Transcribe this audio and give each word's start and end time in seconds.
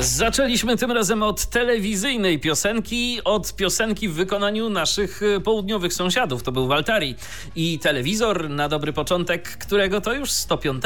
Zaczęliśmy 0.00 0.76
tym 0.76 0.92
razem 0.92 1.22
od 1.22 1.46
telewizyjnej 1.46 2.38
piosenki, 2.38 3.20
od 3.24 3.54
piosenki 3.54 4.08
w 4.08 4.14
wykonaniu 4.14 4.70
naszych 4.70 5.20
e, 5.22 5.40
południowych 5.40 5.94
sąsiadów. 5.94 6.42
To 6.42 6.52
był 6.52 6.66
Waltari 6.66 7.14
i 7.56 7.78
telewizor 7.78 8.50
na 8.50 8.68
dobry 8.68 8.92
początek, 8.92 9.58
którego 9.58 10.00
to 10.00 10.12
już 10.12 10.30
105 10.30 10.84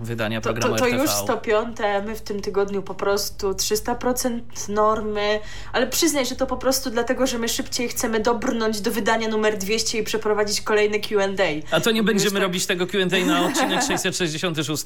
wydania 0.00 0.40
programu 0.40 0.76
to, 0.76 0.84
to, 0.84 0.90
to 0.90 0.96
już 0.96 1.10
105, 1.10 1.76
my 2.06 2.16
w 2.16 2.20
tym 2.20 2.40
tygodniu 2.40 2.82
po 2.82 2.94
prostu 2.94 3.50
300% 3.50 4.40
normy, 4.68 5.40
ale 5.72 5.86
przyznaj, 5.86 6.26
że 6.26 6.36
to 6.36 6.46
po 6.46 6.56
prostu 6.56 6.90
dlatego, 6.90 7.26
że 7.26 7.38
my 7.38 7.48
szybciej 7.48 7.88
chcemy 7.88 8.20
dobrnąć 8.20 8.80
do 8.80 8.90
wydania 8.90 9.28
numer 9.28 9.58
200 9.58 9.98
i 9.98 10.02
przeprowadzić 10.02 10.60
kolejny 10.60 11.00
Q&A. 11.00 11.76
A 11.76 11.80
to 11.80 11.90
nie 11.90 12.02
będziemy 12.02 12.32
tak... 12.32 12.42
robić 12.42 12.66
tego 12.66 12.86
Q&A 12.86 13.26
na 13.26 13.46
odcinek 13.46 13.82
666? 13.88 14.84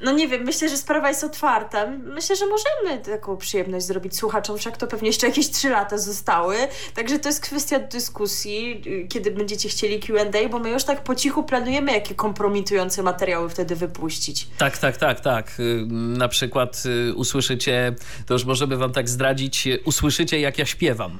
No 0.00 0.12
nie 0.12 0.28
wiem, 0.28 0.42
myślę, 0.42 0.68
że 0.68 0.76
sprawa 0.76 1.08
jest 1.08 1.24
otwarta. 1.24 1.86
Myślę, 1.86 2.36
że 2.36 2.44
możemy 2.46 3.04
taką 3.04 3.36
przyjemność 3.36 3.86
zrobić 3.86 4.16
słuchaczom, 4.16 4.58
wszak 4.58 4.76
to 4.76 4.86
pewnie 4.86 5.08
jeszcze 5.08 5.26
jakieś 5.26 5.50
trzy 5.50 5.70
lata 5.70 5.98
zostały. 5.98 6.56
Także 6.94 7.18
to 7.18 7.28
jest 7.28 7.40
kwestia 7.40 7.78
dyskusji, 7.78 8.82
kiedy 9.08 9.30
będziecie 9.30 9.68
chcieli 9.68 10.00
Q&A, 10.00 10.48
bo 10.48 10.58
my 10.58 10.70
już 10.70 10.84
tak 10.84 11.04
po 11.04 11.14
cichu 11.14 11.42
planujemy, 11.42 11.92
jakie 11.92 12.14
kompromitujące 12.14 13.02
materiały 13.02 13.48
wtedy 13.48 13.76
wypuścić. 13.76 14.46
Tak, 14.58 14.78
tak, 14.78 14.96
tak, 14.96 15.20
tak. 15.20 15.60
Y, 15.60 15.86
na 15.90 16.28
przykład 16.28 16.82
y, 16.86 17.14
usłyszycie, 17.14 17.94
to 18.26 18.34
już 18.34 18.44
możemy 18.44 18.76
wam 18.76 18.92
tak 18.92 19.08
zdradzić, 19.08 19.66
y, 19.66 19.80
usłyszycie 19.84 20.40
jak 20.40 20.58
ja 20.58 20.66
śpiewam 20.66 21.18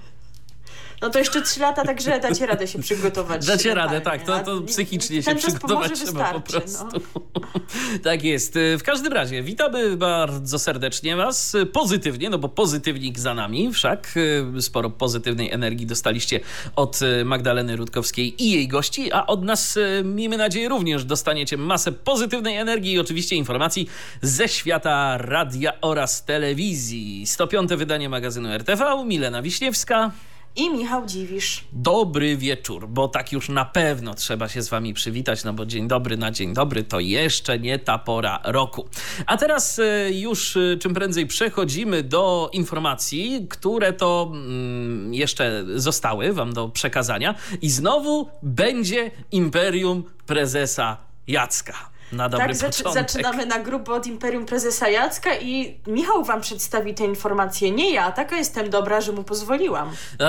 no 1.02 1.10
to 1.10 1.18
jeszcze 1.18 1.42
trzy 1.42 1.60
lata, 1.60 1.84
także 1.84 2.20
dacie 2.20 2.46
radę 2.46 2.68
się 2.68 2.78
przygotować. 2.82 3.46
Dacie 3.46 3.74
radę, 3.74 4.00
tak, 4.00 4.22
to, 4.22 4.38
to 4.38 4.60
psychicznie 4.60 5.22
się 5.22 5.34
przygotować 5.34 5.92
trzeba 6.00 6.32
po 6.32 6.40
prostu. 6.40 6.84
No. 7.14 7.40
tak 8.04 8.24
jest. 8.24 8.58
W 8.78 8.82
każdym 8.82 9.12
razie, 9.12 9.42
witamy 9.42 9.96
bardzo 9.96 10.58
serdecznie 10.58 11.16
Was, 11.16 11.56
pozytywnie, 11.72 12.30
no 12.30 12.38
bo 12.38 12.48
pozytywnik 12.48 13.18
za 13.18 13.34
nami, 13.34 13.72
wszak 13.72 14.14
sporo 14.60 14.90
pozytywnej 14.90 15.50
energii 15.50 15.86
dostaliście 15.86 16.40
od 16.76 17.00
Magdaleny 17.24 17.76
Rutkowskiej 17.76 18.42
i 18.42 18.50
jej 18.50 18.68
gości, 18.68 19.12
a 19.12 19.26
od 19.26 19.42
nas, 19.42 19.78
miejmy 20.04 20.36
nadzieję, 20.36 20.68
również 20.68 21.04
dostaniecie 21.04 21.56
masę 21.56 21.92
pozytywnej 21.92 22.56
energii 22.56 22.92
i 22.92 22.98
oczywiście 22.98 23.36
informacji 23.36 23.88
ze 24.22 24.48
świata 24.48 25.18
radia 25.18 25.72
oraz 25.80 26.24
telewizji. 26.24 27.26
105. 27.26 27.70
wydanie 27.70 28.08
magazynu 28.08 28.48
RTV, 28.48 29.04
Milena 29.04 29.42
Wiśniewska 29.42 30.10
i 30.56 30.70
Michał 30.70 31.06
Dziwisz. 31.06 31.64
Dobry 31.72 32.36
wieczór, 32.36 32.88
bo 32.88 33.08
tak 33.08 33.32
już 33.32 33.48
na 33.48 33.64
pewno 33.64 34.14
trzeba 34.14 34.48
się 34.48 34.62
z 34.62 34.68
wami 34.68 34.94
przywitać, 34.94 35.44
no 35.44 35.52
bo 35.52 35.66
dzień 35.66 35.88
dobry 35.88 36.16
na 36.16 36.30
dzień 36.30 36.54
dobry 36.54 36.84
to 36.84 37.00
jeszcze 37.00 37.58
nie 37.58 37.78
ta 37.78 37.98
pora 37.98 38.40
roku. 38.44 38.88
A 39.26 39.36
teraz 39.36 39.78
e, 39.78 40.12
już 40.12 40.56
e, 40.56 40.76
czym 40.80 40.94
prędzej 40.94 41.26
przechodzimy 41.26 42.02
do 42.02 42.50
informacji, 42.52 43.46
które 43.50 43.92
to 43.92 44.30
mm, 44.32 45.14
jeszcze 45.14 45.64
zostały 45.76 46.32
wam 46.32 46.52
do 46.52 46.68
przekazania 46.68 47.34
i 47.62 47.70
znowu 47.70 48.28
będzie 48.42 49.10
Imperium 49.32 50.04
Prezesa 50.26 50.96
Jacka 51.26 51.93
na 52.12 52.28
dobry 52.28 52.58
tak, 52.58 52.70
początek. 52.70 52.92
zaczynamy 52.92 53.46
na 53.46 53.58
grupę 53.58 53.92
od 53.92 54.06
Imperium 54.06 54.46
Prezesa 54.46 54.88
Jacka 54.88 55.36
i 55.38 55.80
Michał 55.86 56.24
wam 56.24 56.40
przedstawi 56.40 56.94
te 56.94 57.04
informacje, 57.04 57.70
nie 57.70 57.94
ja. 57.94 58.12
Taka 58.12 58.36
jestem 58.36 58.70
dobra, 58.70 59.00
że 59.00 59.12
mu 59.12 59.24
pozwoliłam. 59.24 59.90
No, 60.18 60.26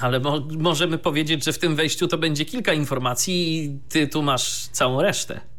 ale 0.00 0.20
mo 0.20 0.40
możemy 0.58 0.98
powiedzieć, 0.98 1.44
że 1.44 1.52
w 1.52 1.58
tym 1.58 1.76
wejściu 1.76 2.08
to 2.08 2.18
będzie 2.18 2.44
kilka 2.44 2.72
informacji 2.72 3.64
i 3.64 3.78
ty 3.88 4.08
tu 4.08 4.22
masz 4.22 4.66
całą 4.72 5.02
resztę. 5.02 5.51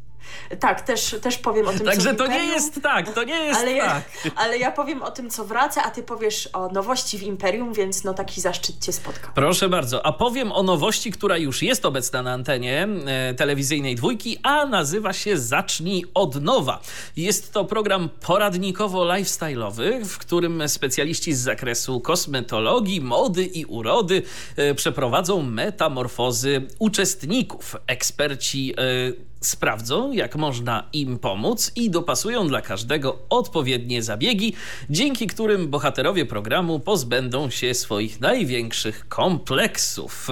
Tak, 0.60 0.82
też, 0.82 1.16
też 1.22 1.38
powiem 1.38 1.68
o 1.68 1.72
tym, 1.72 1.86
Także 1.86 2.16
co 2.16 2.18
to 2.18 2.28
nie 2.28 2.46
jest 2.46 2.82
tak, 2.82 3.14
to 3.14 3.24
nie 3.24 3.36
jest 3.36 3.60
ale 3.60 3.72
ja, 3.72 3.86
tak. 3.86 4.04
Ale 4.36 4.58
ja 4.58 4.72
powiem 4.72 5.04
o 5.04 5.12
tym, 5.12 5.30
co 5.30 5.46
wraca, 5.46 5.84
a 5.84 5.90
ty 5.90 6.04
powiesz 6.04 6.50
o 6.54 6.68
nowości 6.68 7.18
w 7.18 7.24
Imperium, 7.24 7.74
więc 7.74 8.04
no 8.04 8.14
taki 8.14 8.42
zaszczyt 8.42 8.86
cię 8.86 8.94
spotka. 8.94 9.32
Proszę 9.36 9.70
bardzo, 9.70 10.06
a 10.06 10.14
powiem 10.14 10.52
o 10.52 10.64
nowości, 10.64 11.12
która 11.12 11.38
już 11.38 11.62
jest 11.62 11.86
obecna 11.86 12.22
na 12.22 12.34
antenie 12.34 12.88
e, 13.06 13.34
telewizyjnej 13.34 13.96
dwójki, 13.96 14.38
a 14.44 14.66
nazywa 14.66 15.14
się 15.14 15.38
Zacznij 15.38 16.06
od 16.14 16.42
nowa. 16.42 16.82
Jest 17.18 17.54
to 17.54 17.66
program 17.66 18.10
poradnikowo-lifestyle'owy, 18.22 20.06
w 20.06 20.18
którym 20.18 20.70
specjaliści 20.70 21.34
z 21.34 21.40
zakresu 21.40 22.00
kosmetologii, 22.00 23.02
mody 23.02 23.46
i 23.46 23.66
urody 23.66 24.22
e, 24.56 24.76
przeprowadzą 24.76 25.42
metamorfozy 25.42 26.68
uczestników. 26.80 27.76
Eksperci 27.88 28.74
e, 28.78 29.33
sprawdzą, 29.48 30.12
jak 30.12 30.36
można 30.36 30.90
im 30.94 31.20
pomóc 31.20 31.72
i 31.76 31.90
dopasują 31.90 32.48
dla 32.48 32.62
każdego 32.62 33.20
odpowiednie 33.30 34.04
zabiegi, 34.04 34.54
dzięki 34.90 35.28
którym 35.28 35.68
bohaterowie 35.68 36.26
programu 36.26 36.80
pozbędą 36.80 37.50
się 37.50 37.74
swoich 37.74 38.22
największych 38.22 39.08
kompleksów. 39.08 40.28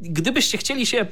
Gdybyście 0.00 0.58
chcieli 0.58 0.86
się 0.86 1.06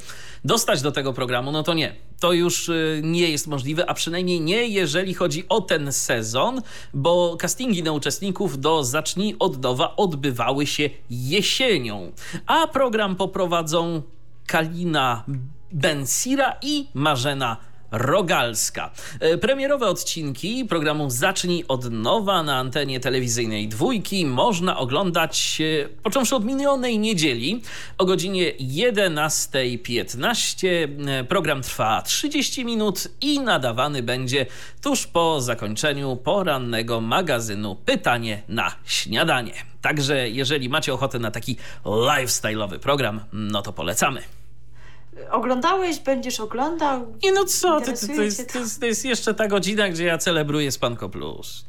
dostać 0.45 0.83
do 0.83 0.93
tego 0.93 1.13
programu, 1.13 1.53
no 1.53 1.63
to 1.63 1.75
nie. 1.75 1.95
To 2.21 2.33
już 2.33 2.69
y, 2.69 3.01
nie 3.05 3.31
jest 3.31 3.47
możliwe, 3.47 3.91
a 3.91 3.95
przynajmniej 3.95 4.41
nie 4.41 4.69
jeżeli 4.69 5.15
chodzi 5.15 5.45
o 5.49 5.61
ten 5.61 5.93
sezon, 5.93 6.63
bo 6.95 7.37
castingi 7.37 7.83
na 7.83 7.93
uczestników 7.93 8.61
do 8.61 8.85
Zacznij 8.85 9.37
od 9.39 9.63
nowa 9.63 9.97
odbywały 9.97 10.67
się 10.67 10.91
jesienią, 11.11 12.13
a 12.47 12.67
program 12.67 13.17
poprowadzą 13.17 14.03
Kalina 14.47 15.25
Bensira 15.73 16.57
i 16.63 16.87
Marzena 16.95 17.57
Rogalska. 17.91 18.91
E, 19.21 19.39
premierowe 19.39 19.87
odcinki 19.87 20.65
programu 20.65 21.11
Zacznij 21.11 21.65
od 21.69 21.91
nowa 21.91 22.43
na 22.43 22.57
antenie 22.57 23.01
telewizyjnej 23.01 23.69
dwójki 23.69 24.27
można 24.27 24.79
oglądać 24.79 25.59
e, 25.61 25.65
począwszy 26.03 26.37
od 26.37 26.45
minionej 26.45 26.99
niedzieli 26.99 27.63
o 27.99 28.05
godzinie 28.05 28.53
11.15. 28.53 30.69
E, 31.09 31.25
program 31.25 31.63
trwa 31.63 32.03
30 32.03 32.65
minut 32.65 33.09
i 33.21 33.41
nadawany 33.41 34.03
będzie 34.03 34.47
tuż 34.83 35.07
po 35.07 35.41
zakończeniu 35.41 36.17
porannego 36.17 37.01
magazynu 37.01 37.77
Pytanie 37.77 38.43
na 38.49 38.75
śniadanie. 38.85 39.53
Także 39.81 40.29
jeżeli 40.29 40.69
macie 40.69 40.95
ochotę 40.95 41.19
na 41.19 41.31
taki 41.31 41.57
lifestyle'owy 41.85 42.79
program, 42.79 43.21
no 43.33 43.63
to 43.63 43.73
polecamy 43.73 44.40
oglądałeś, 45.31 45.99
będziesz 45.99 46.41
oglądał. 46.41 47.15
I 47.23 47.33
no 47.33 47.45
co, 47.45 47.81
to, 47.81 47.91
jest, 47.91 48.07
to, 48.17 48.23
jest, 48.23 48.81
to 48.81 48.87
jest 48.87 49.05
jeszcze 49.05 49.35
ta 49.35 49.49
godzina, 49.49 49.89
gdzie 49.89 50.05
ja 50.05 50.19
celebruję 50.19 50.73
Spanko 50.73 51.09
Plus. 51.09 51.65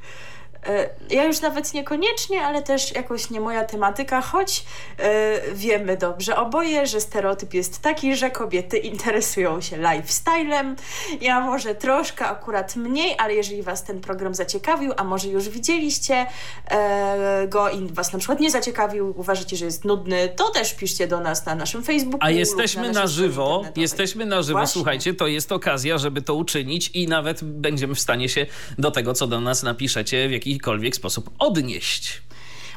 E, 0.66 0.90
ja 1.10 1.24
już 1.24 1.42
nawet 1.42 1.74
niekoniecznie, 1.74 2.42
ale 2.42 2.62
też 2.62 2.96
jakoś 2.96 3.30
nie 3.30 3.40
moja 3.40 3.64
tematyka, 3.64 4.22
choć 4.22 4.64
e, 4.98 5.54
wiemy 5.54 5.98
dobrze 5.98 6.36
oboje, 6.38 6.88
że 6.88 7.02
stereotyp 7.02 7.54
jest 7.54 7.82
taki, 7.82 8.16
że 8.16 8.32
kobiety 8.32 8.78
interesują 8.78 9.62
się 9.62 9.78
lifestylem. 9.78 10.76
Ja 11.22 11.40
może 11.40 11.76
troszkę 11.76 12.26
akurat 12.26 12.76
mniej, 12.76 13.16
ale 13.18 13.34
jeżeli 13.34 13.64
Was 13.64 13.84
ten 13.84 14.02
program 14.02 14.36
zaciekawił, 14.36 14.94
a 14.98 15.04
może 15.04 15.28
już 15.28 15.50
widzieliście 15.50 16.26
e, 16.72 17.48
go 17.48 17.70
i 17.70 17.88
Was 17.88 18.14
na 18.14 18.20
przykład 18.20 18.40
nie 18.40 18.52
zaciekawił, 18.52 19.14
uważacie, 19.18 19.58
że 19.58 19.66
jest 19.66 19.86
nudny, 19.86 20.30
to 20.36 20.50
też 20.50 20.74
piszcie 20.74 21.08
do 21.08 21.20
nas 21.20 21.46
na 21.46 21.56
naszym 21.56 21.84
Facebooku. 21.84 22.20
A 22.22 22.30
jesteśmy 22.30 22.92
na, 22.92 23.02
na 23.02 23.08
żywo, 23.08 23.64
jesteśmy 23.76 24.26
na 24.26 24.42
żywo, 24.42 24.60
Właśnie. 24.60 24.74
słuchajcie, 24.74 25.14
to 25.14 25.28
jest 25.28 25.52
okazja, 25.52 25.98
żeby 25.98 26.22
to 26.22 26.36
uczynić 26.36 26.92
i 26.94 27.08
nawet 27.08 27.44
będziemy 27.44 27.96
w 27.96 28.00
stanie 28.00 28.30
się 28.30 28.46
do 28.78 28.92
tego, 28.92 29.14
co 29.14 29.28
do 29.28 29.42
nas 29.42 29.64
napiszecie, 29.64 30.30
w 30.30 30.32
jakiś 30.32 30.51
jakikolwiek 30.52 30.96
sposób 30.96 31.30
odnieść. 31.40 32.22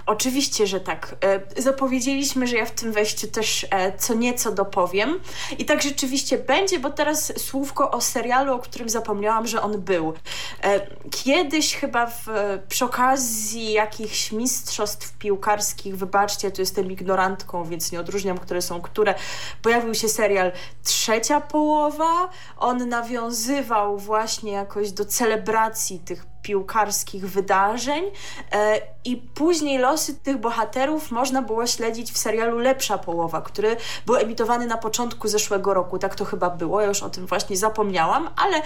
Oczywiście, 0.06 0.66
że 0.66 0.80
tak. 0.80 1.16
E, 1.24 1.62
zapowiedzieliśmy, 1.62 2.46
że 2.46 2.56
ja 2.56 2.66
w 2.66 2.70
tym 2.70 2.92
wejściu 2.92 3.28
też 3.28 3.66
e, 3.70 3.98
co 3.98 4.14
nieco 4.14 4.52
dopowiem. 4.52 5.20
I 5.58 5.64
tak 5.64 5.82
rzeczywiście 5.82 6.38
będzie, 6.38 6.78
bo 6.78 6.90
teraz 6.90 7.32
słówko 7.40 7.90
o 7.90 8.00
serialu, 8.00 8.54
o 8.54 8.58
którym 8.58 8.88
zapomniałam, 8.88 9.46
że 9.46 9.62
on 9.62 9.80
był. 9.80 10.14
E, 10.62 10.86
kiedyś 11.10 11.76
chyba 11.76 12.06
w, 12.06 12.26
przy 12.68 12.84
okazji 12.84 13.72
jakichś 13.72 14.32
mistrzostw 14.32 15.18
piłkarskich, 15.18 15.96
wybaczcie, 15.96 16.50
tu 16.50 16.62
jestem 16.62 16.92
ignorantką, 16.92 17.64
więc 17.64 17.92
nie 17.92 18.00
odróżniam, 18.00 18.38
które 18.38 18.62
są 18.62 18.80
które, 18.80 19.14
pojawił 19.62 19.94
się 19.94 20.08
serial 20.08 20.52
Trzecia 20.82 21.40
Połowa. 21.40 22.28
On 22.56 22.88
nawiązywał 22.88 23.98
właśnie 23.98 24.52
jakoś 24.52 24.92
do 24.92 25.04
celebracji 25.04 25.98
tych 25.98 26.33
piłkarskich 26.44 27.30
wydarzeń 27.30 28.04
e, 28.52 28.80
i 29.04 29.16
później 29.16 29.78
losy 29.78 30.14
tych 30.14 30.38
bohaterów 30.38 31.10
można 31.10 31.42
było 31.42 31.66
śledzić 31.66 32.12
w 32.12 32.18
serialu 32.18 32.58
Lepsza 32.58 32.98
Połowa, 32.98 33.40
który 33.40 33.76
był 34.06 34.16
emitowany 34.16 34.66
na 34.66 34.76
początku 34.76 35.28
zeszłego 35.28 35.74
roku. 35.74 35.98
Tak 35.98 36.14
to 36.14 36.24
chyba 36.24 36.50
było, 36.50 36.80
ja 36.80 36.88
już 36.88 37.02
o 37.02 37.10
tym 37.10 37.26
właśnie 37.26 37.56
zapomniałam, 37.56 38.30
ale 38.36 38.56
e, 38.56 38.62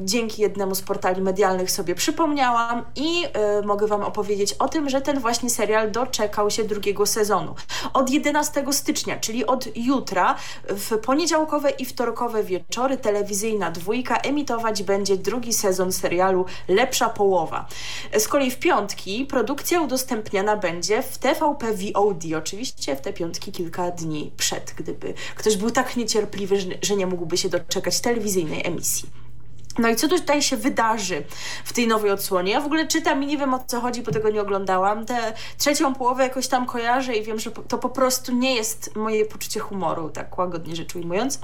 dzięki 0.00 0.42
jednemu 0.42 0.74
z 0.74 0.82
portali 0.82 1.22
medialnych 1.22 1.70
sobie 1.70 1.94
przypomniałam 1.94 2.84
i 2.96 3.24
e, 3.32 3.62
mogę 3.62 3.86
Wam 3.86 4.02
opowiedzieć 4.02 4.52
o 4.52 4.68
tym, 4.68 4.90
że 4.90 5.00
ten 5.00 5.20
właśnie 5.20 5.50
serial 5.50 5.90
doczekał 5.90 6.50
się 6.50 6.64
drugiego 6.64 7.06
sezonu. 7.06 7.54
Od 7.94 8.10
11 8.10 8.64
stycznia, 8.70 9.16
czyli 9.16 9.46
od 9.46 9.76
jutra, 9.76 10.34
w 10.68 10.98
poniedziałkowe 10.98 11.70
i 11.70 11.84
wtorkowe 11.84 12.42
wieczory 12.42 12.96
telewizyjna 12.96 13.70
dwójka 13.70 14.16
emitować 14.16 14.82
będzie 14.82 15.16
drugi 15.16 15.52
sezon 15.52 15.92
serialu 15.92 16.44
Lepsza 16.68 16.77
Połowa. 16.86 17.68
Z 18.18 18.28
kolei 18.28 18.50
w 18.50 18.58
piątki 18.58 19.26
produkcja 19.26 19.80
udostępniana 19.80 20.56
będzie 20.56 21.02
w 21.02 21.18
TVP 21.18 21.66
VOD, 21.72 22.24
oczywiście 22.36 22.96
w 22.96 23.00
te 23.00 23.12
piątki 23.12 23.52
kilka 23.52 23.90
dni 23.90 24.32
przed, 24.36 24.74
gdyby 24.76 25.14
ktoś 25.36 25.56
był 25.56 25.70
tak 25.70 25.96
niecierpliwy, 25.96 26.56
że 26.82 26.96
nie 26.96 27.06
mógłby 27.06 27.36
się 27.36 27.48
doczekać 27.48 28.00
telewizyjnej 28.00 28.66
emisji. 28.66 29.27
No 29.78 29.88
i 29.88 29.96
co 29.96 30.08
tutaj 30.08 30.42
się 30.42 30.56
wydarzy 30.56 31.22
w 31.64 31.72
tej 31.72 31.86
nowej 31.86 32.10
odsłonie? 32.10 32.52
Ja 32.52 32.60
w 32.60 32.66
ogóle 32.66 32.86
czytam 32.86 33.22
i 33.22 33.26
nie 33.26 33.38
wiem 33.38 33.54
o 33.54 33.64
co 33.66 33.80
chodzi, 33.80 34.02
bo 34.02 34.12
tego 34.12 34.30
nie 34.30 34.42
oglądałam. 34.42 35.06
Tę 35.06 35.32
trzecią 35.58 35.94
połowę 35.94 36.22
jakoś 36.22 36.48
tam 36.48 36.66
kojarzę 36.66 37.14
i 37.14 37.22
wiem, 37.22 37.38
że 37.38 37.50
to 37.50 37.78
po 37.78 37.88
prostu 37.88 38.32
nie 38.32 38.54
jest 38.54 38.96
moje 38.96 39.24
poczucie 39.24 39.60
humoru, 39.60 40.10
tak 40.10 40.38
łagodnie 40.38 40.76
rzecz 40.76 40.96
ujmując. 40.96 41.40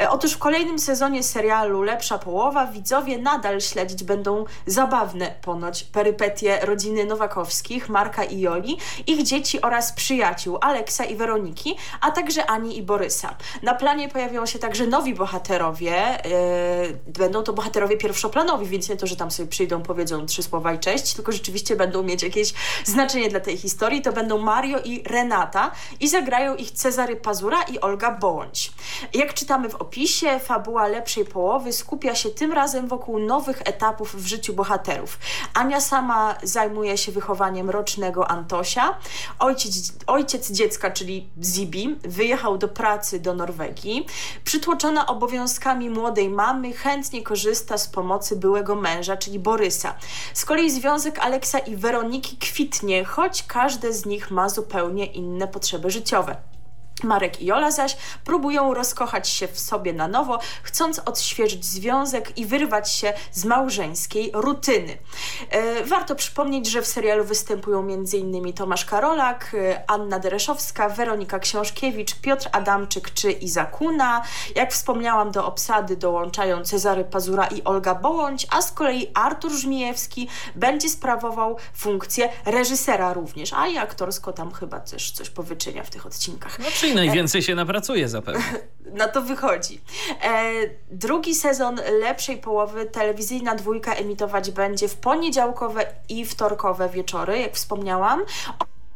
E, 0.00 0.10
otóż 0.10 0.32
w 0.32 0.38
kolejnym 0.38 0.78
sezonie 0.78 1.22
serialu 1.22 1.82
Lepsza 1.82 2.18
Połowa 2.18 2.66
widzowie 2.66 3.18
nadal 3.18 3.60
śledzić 3.60 4.04
będą 4.04 4.44
zabawne 4.66 5.34
ponoć 5.42 5.84
perypetie 5.84 6.58
rodziny 6.62 7.04
Nowakowskich, 7.04 7.88
Marka 7.88 8.24
i 8.24 8.40
Joli, 8.40 8.78
ich 9.06 9.22
dzieci 9.22 9.60
oraz 9.62 9.92
przyjaciół 9.92 10.58
Aleksa 10.60 11.04
i 11.04 11.16
Weroniki, 11.16 11.76
a 12.00 12.10
także 12.10 12.46
Ani 12.46 12.78
i 12.78 12.82
Borysa. 12.82 13.34
Na 13.62 13.74
planie 13.74 14.08
pojawią 14.08 14.46
się 14.46 14.58
także 14.58 14.86
nowi 14.86 15.14
bohaterowie. 15.14 16.18
Yy, 16.24 17.12
będą 17.18 17.42
to 17.42 17.52
bohaterowie 17.60 17.96
pierwszoplanowi, 17.96 18.66
więc 18.66 18.88
nie 18.88 18.96
to, 18.96 19.06
że 19.06 19.16
tam 19.16 19.30
sobie 19.30 19.48
przyjdą, 19.48 19.82
powiedzą 19.82 20.26
trzy 20.26 20.42
słowa 20.42 20.74
i 20.74 20.78
cześć, 20.78 21.14
tylko 21.14 21.32
rzeczywiście 21.32 21.76
będą 21.76 22.02
mieć 22.02 22.22
jakieś 22.22 22.54
znaczenie 22.84 23.28
dla 23.28 23.40
tej 23.40 23.56
historii. 23.56 24.02
To 24.02 24.12
będą 24.12 24.38
Mario 24.38 24.78
i 24.84 25.02
Renata 25.06 25.70
i 26.00 26.08
zagrają 26.08 26.56
ich 26.56 26.70
Cezary 26.70 27.16
Pazura 27.16 27.62
i 27.62 27.80
Olga 27.80 28.10
Bołądź. 28.10 28.69
Jak 29.14 29.34
czytamy 29.34 29.68
w 29.68 29.74
opisie, 29.74 30.38
fabuła 30.38 30.86
lepszej 30.86 31.24
połowy 31.24 31.72
skupia 31.72 32.14
się 32.14 32.30
tym 32.30 32.52
razem 32.52 32.88
wokół 32.88 33.18
nowych 33.18 33.62
etapów 33.64 34.14
w 34.16 34.26
życiu 34.26 34.52
bohaterów. 34.52 35.18
Ania 35.54 35.80
sama 35.80 36.34
zajmuje 36.42 36.98
się 36.98 37.12
wychowaniem 37.12 37.70
rocznego 37.70 38.30
Antosia. 38.30 38.98
Ojciec, 39.38 39.92
ojciec 40.06 40.50
dziecka, 40.50 40.90
czyli 40.90 41.30
Zibi, 41.42 41.98
wyjechał 42.02 42.58
do 42.58 42.68
pracy 42.68 43.20
do 43.20 43.34
Norwegii. 43.34 44.06
Przytłoczona 44.44 45.06
obowiązkami 45.06 45.90
młodej 45.90 46.28
mamy, 46.28 46.72
chętnie 46.72 47.22
korzysta 47.22 47.78
z 47.78 47.88
pomocy 47.88 48.36
byłego 48.36 48.74
męża, 48.74 49.16
czyli 49.16 49.38
Borysa. 49.38 49.94
Z 50.34 50.44
kolei 50.44 50.70
związek 50.70 51.18
Aleksa 51.18 51.58
i 51.58 51.76
Weroniki 51.76 52.36
kwitnie, 52.36 53.04
choć 53.04 53.42
każde 53.42 53.92
z 53.92 54.06
nich 54.06 54.30
ma 54.30 54.48
zupełnie 54.48 55.06
inne 55.06 55.48
potrzeby 55.48 55.90
życiowe. 55.90 56.49
Marek 57.04 57.42
i 57.42 57.46
Jola 57.46 57.70
zaś 57.70 57.96
próbują 58.24 58.74
rozkochać 58.74 59.28
się 59.28 59.48
w 59.48 59.60
sobie 59.60 59.92
na 59.92 60.08
nowo, 60.08 60.38
chcąc 60.62 60.98
odświeżyć 60.98 61.64
związek 61.64 62.38
i 62.38 62.46
wyrwać 62.46 62.92
się 62.92 63.12
z 63.32 63.44
małżeńskiej 63.44 64.30
rutyny. 64.34 64.98
E, 65.50 65.84
warto 65.84 66.14
przypomnieć, 66.14 66.66
że 66.66 66.82
w 66.82 66.86
serialu 66.86 67.24
występują 67.24 67.78
m.in. 67.80 68.52
Tomasz 68.52 68.84
Karolak, 68.84 69.54
e, 69.54 69.84
Anna 69.86 70.18
Dereszowska, 70.18 70.88
Weronika 70.88 71.38
Książkiewicz, 71.38 72.14
Piotr 72.14 72.48
Adamczyk 72.52 73.14
czy 73.14 73.32
Iza 73.32 73.64
Kuna. 73.64 74.22
Jak 74.54 74.72
wspomniałam, 74.72 75.30
do 75.30 75.46
obsady 75.46 75.96
dołączają 75.96 76.64
Cezary 76.64 77.04
Pazura 77.04 77.46
i 77.46 77.64
Olga 77.64 77.94
Bołądź, 77.94 78.46
a 78.50 78.62
z 78.62 78.72
kolei 78.72 79.10
Artur 79.14 79.52
Żmijewski 79.52 80.28
będzie 80.56 80.88
sprawował 80.88 81.56
funkcję 81.74 82.28
reżysera 82.44 83.12
również, 83.12 83.52
a 83.52 83.66
i 83.66 83.78
aktorsko 83.78 84.32
tam 84.32 84.52
chyba 84.52 84.80
też 84.80 85.12
coś 85.12 85.30
powyczynia 85.30 85.84
w 85.84 85.90
tych 85.90 86.06
odcinkach. 86.06 86.58
No, 86.58 86.66
i 86.90 86.94
najwięcej 86.94 87.42
się 87.42 87.54
napracuje 87.54 88.08
zapewne. 88.08 88.42
Na 88.92 89.08
to 89.08 89.22
wychodzi. 89.22 89.80
E, 90.22 90.52
drugi 90.90 91.34
sezon 91.34 91.80
lepszej 92.00 92.36
połowy 92.36 92.86
telewizyjna 92.86 93.54
dwójka 93.54 93.94
emitować 93.94 94.50
będzie 94.50 94.88
w 94.88 94.96
poniedziałkowe 94.96 95.86
i 96.08 96.24
wtorkowe 96.24 96.88
wieczory, 96.88 97.38
jak 97.38 97.54
wspomniałam 97.54 98.24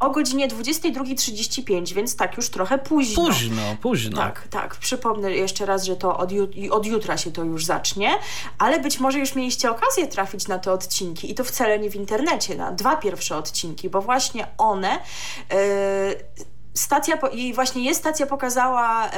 o 0.00 0.10
godzinie 0.10 0.48
22.35, 0.48 1.94
więc 1.94 2.16
tak 2.16 2.36
już 2.36 2.48
trochę 2.48 2.78
późno. 2.78 3.24
Późno, 3.24 3.62
późno. 3.82 4.16
Tak, 4.16 4.48
tak. 4.48 4.76
Przypomnę 4.76 5.32
jeszcze 5.32 5.66
raz, 5.66 5.84
że 5.84 5.96
to 5.96 6.16
od, 6.18 6.30
od, 6.70 6.86
jutra 6.86 7.16
się 7.16 7.32
to 7.32 7.44
już 7.44 7.64
zacznie, 7.64 8.10
ale 8.58 8.80
być 8.80 9.00
może 9.00 9.18
już 9.18 9.34
mieliście 9.34 9.70
okazję 9.70 10.06
trafić 10.06 10.48
na 10.48 10.58
te 10.58 10.72
odcinki 10.72 11.30
i 11.30 11.34
to 11.34 11.44
wcale 11.44 11.78
nie 11.78 11.90
w 11.90 11.96
internecie, 11.96 12.54
na 12.54 12.72
dwa 12.72 12.96
pierwsze 12.96 13.36
odcinki, 13.36 13.90
bo 13.90 14.00
właśnie 14.00 14.46
one... 14.58 14.98
Yy, 15.50 16.44
stacja, 16.74 17.16
i 17.32 17.54
właśnie 17.54 17.84
jest 17.84 18.00
stacja 18.00 18.26
pokazała 18.26 19.06
e, 19.06 19.10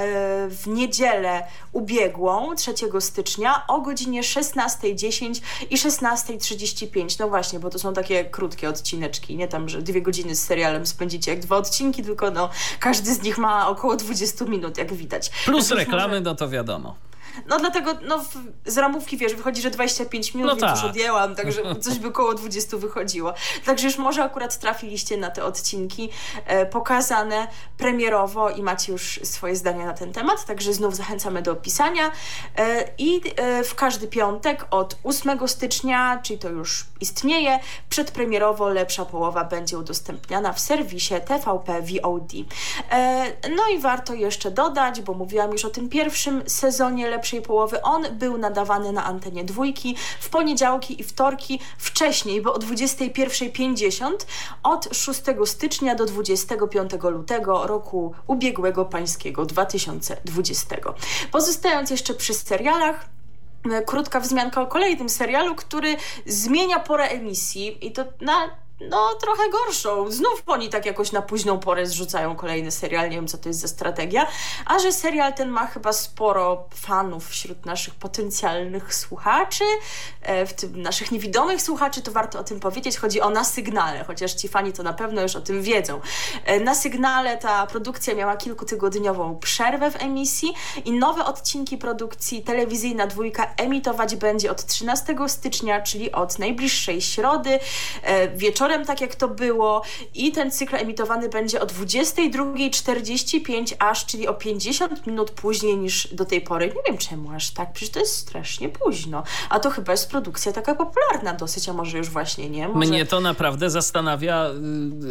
w 0.48 0.66
niedzielę 0.66 1.46
ubiegłą, 1.72 2.54
3 2.54 2.74
stycznia 3.00 3.66
o 3.68 3.80
godzinie 3.80 4.22
16.10 4.22 5.42
i 5.70 5.76
16.35. 5.76 7.20
No 7.20 7.28
właśnie, 7.28 7.60
bo 7.60 7.70
to 7.70 7.78
są 7.78 7.92
takie 7.94 8.24
krótkie 8.24 8.68
odcineczki, 8.68 9.36
nie 9.36 9.48
tam, 9.48 9.68
że 9.68 9.82
dwie 9.82 10.02
godziny 10.02 10.34
z 10.34 10.42
serialem 10.42 10.86
spędzicie 10.86 11.30
jak 11.30 11.40
dwa 11.40 11.56
odcinki, 11.56 12.02
tylko 12.02 12.30
no 12.30 12.50
każdy 12.80 13.14
z 13.14 13.22
nich 13.22 13.38
ma 13.38 13.68
około 13.68 13.96
20 13.96 14.44
minut, 14.44 14.78
jak 14.78 14.94
widać. 14.94 15.30
Plus 15.44 15.70
reklamy, 15.70 16.20
no 16.20 16.34
to 16.34 16.48
wiadomo. 16.48 16.94
No 17.46 17.58
dlatego 17.58 17.94
no, 18.02 18.18
w, 18.18 18.36
z 18.66 18.78
ramówki, 18.78 19.16
wiesz, 19.16 19.34
wychodzi, 19.34 19.62
że 19.62 19.70
25 19.70 20.34
minut, 20.34 20.60
no 20.60 20.66
tak. 20.66 20.76
już 20.76 20.84
odjęłam, 20.84 21.34
także 21.34 21.62
coś 21.84 21.98
by 21.98 22.10
koło 22.10 22.34
20 22.34 22.76
wychodziło. 22.76 23.34
Także 23.64 23.86
już 23.86 23.98
może 23.98 24.22
akurat 24.22 24.58
trafiliście 24.58 25.16
na 25.16 25.30
te 25.30 25.44
odcinki 25.44 26.10
e, 26.46 26.66
pokazane 26.66 27.48
premierowo 27.78 28.50
i 28.50 28.62
macie 28.62 28.92
już 28.92 29.20
swoje 29.22 29.56
zdania 29.56 29.86
na 29.86 29.92
ten 29.92 30.12
temat, 30.12 30.44
także 30.44 30.72
znów 30.72 30.96
zachęcamy 30.96 31.42
do 31.42 31.52
opisania. 31.52 32.10
E, 32.56 32.84
I 32.98 33.20
e, 33.36 33.64
w 33.64 33.74
każdy 33.74 34.08
piątek 34.08 34.66
od 34.70 34.96
8 35.04 35.48
stycznia, 35.48 36.20
czyli 36.22 36.38
to 36.38 36.48
już 36.48 36.86
istnieje, 37.00 37.58
przedpremierowo 37.88 38.68
lepsza 38.68 39.04
połowa 39.04 39.44
będzie 39.44 39.78
udostępniana 39.78 40.52
w 40.52 40.60
serwisie 40.60 41.14
TVP 41.26 41.82
VOD. 41.82 42.32
E, 42.90 43.26
no 43.56 43.62
i 43.74 43.78
warto 43.78 44.14
jeszcze 44.14 44.50
dodać, 44.50 45.00
bo 45.00 45.14
mówiłam 45.14 45.52
już 45.52 45.64
o 45.64 45.70
tym 45.70 45.88
pierwszym 45.88 46.42
sezonie 46.46 47.10
lepszej 47.10 47.25
pierwszej 47.26 47.42
połowy. 47.42 47.82
On 47.82 48.02
był 48.18 48.38
nadawany 48.38 48.92
na 48.92 49.04
antenie 49.04 49.44
dwójki 49.44 49.96
w 50.20 50.28
poniedziałki 50.28 51.00
i 51.00 51.04
wtorki 51.04 51.60
wcześniej, 51.78 52.42
bo 52.42 52.54
o 52.54 52.58
21.50 52.58 54.10
od 54.62 54.88
6 54.92 55.22
stycznia 55.44 55.94
do 55.94 56.06
25 56.06 56.90
lutego 57.02 57.66
roku 57.66 58.14
ubiegłego 58.26 58.84
pańskiego 58.84 59.46
2020. 59.46 60.76
Pozostając 61.32 61.90
jeszcze 61.90 62.14
przy 62.14 62.34
serialach, 62.34 63.06
krótka 63.86 64.20
wzmianka 64.20 64.62
o 64.62 64.66
kolejnym 64.66 65.08
serialu, 65.08 65.54
który 65.54 65.96
zmienia 66.26 66.78
porę 66.78 67.04
emisji 67.04 67.86
i 67.86 67.92
to 67.92 68.04
na 68.20 68.65
no 68.80 69.14
trochę 69.20 69.42
gorszą. 69.50 70.10
Znów 70.10 70.42
oni 70.46 70.68
tak 70.68 70.86
jakoś 70.86 71.12
na 71.12 71.22
późną 71.22 71.58
porę 71.58 71.86
zrzucają 71.86 72.36
kolejny 72.36 72.70
serial, 72.70 73.10
nie 73.10 73.16
wiem 73.16 73.28
co 73.28 73.38
to 73.38 73.48
jest 73.48 73.60
za 73.60 73.68
strategia, 73.68 74.26
a 74.66 74.78
że 74.78 74.92
serial 74.92 75.34
ten 75.34 75.48
ma 75.48 75.66
chyba 75.66 75.92
sporo 75.92 76.64
fanów 76.74 77.28
wśród 77.28 77.66
naszych 77.66 77.94
potencjalnych 77.94 78.94
słuchaczy, 78.94 79.64
e, 80.22 80.46
w 80.46 80.54
tym 80.54 80.82
naszych 80.82 81.12
niewidomych 81.12 81.62
słuchaczy, 81.62 82.02
to 82.02 82.12
warto 82.12 82.38
o 82.38 82.44
tym 82.44 82.60
powiedzieć. 82.60 82.96
Chodzi 82.96 83.20
o 83.20 83.30
Na 83.30 83.44
Sygnale, 83.44 84.04
chociaż 84.04 84.34
ci 84.34 84.48
fani 84.48 84.72
to 84.72 84.82
na 84.82 84.92
pewno 84.92 85.22
już 85.22 85.36
o 85.36 85.40
tym 85.40 85.62
wiedzą. 85.62 86.00
E, 86.44 86.60
na 86.60 86.74
Sygnale 86.74 87.38
ta 87.38 87.66
produkcja 87.66 88.14
miała 88.14 88.36
kilkutygodniową 88.36 89.38
przerwę 89.38 89.90
w 89.90 90.02
emisji 90.02 90.54
i 90.84 90.92
nowe 90.92 91.24
odcinki 91.24 91.78
produkcji 91.78 92.42
telewizyjna 92.42 93.06
dwójka 93.06 93.54
emitować 93.56 94.16
będzie 94.16 94.50
od 94.50 94.66
13 94.66 95.14
stycznia, 95.28 95.80
czyli 95.80 96.12
od 96.12 96.38
najbliższej 96.38 97.02
środy, 97.02 97.58
e, 98.02 98.28
wieczoru 98.28 98.65
wieczorem, 98.66 98.86
tak 98.86 99.00
jak 99.00 99.14
to 99.14 99.28
było 99.28 99.82
i 100.14 100.32
ten 100.32 100.50
cykl 100.50 100.76
emitowany 100.76 101.28
będzie 101.28 101.60
o 101.60 101.66
22.45 101.66 103.74
aż, 103.78 104.06
czyli 104.06 104.28
o 104.28 104.34
50 104.34 105.06
minut 105.06 105.30
później 105.30 105.76
niż 105.76 106.14
do 106.14 106.24
tej 106.24 106.40
pory. 106.40 106.66
Nie 106.66 106.82
wiem 106.86 106.98
czemu 106.98 107.32
aż 107.32 107.50
tak, 107.50 107.72
przecież 107.72 107.92
to 107.92 108.00
jest 108.00 108.16
strasznie 108.16 108.68
późno. 108.68 109.22
A 109.50 109.60
to 109.60 109.70
chyba 109.70 109.92
jest 109.92 110.10
produkcja 110.10 110.52
taka 110.52 110.74
popularna 110.74 111.32
dosyć, 111.32 111.68
a 111.68 111.72
może 111.72 111.98
już 111.98 112.08
właśnie 112.08 112.50
nie? 112.50 112.68
Może... 112.68 112.90
Mnie 112.90 113.06
to 113.06 113.20
naprawdę 113.20 113.70
zastanawia, 113.70 114.50
y, 114.50 114.52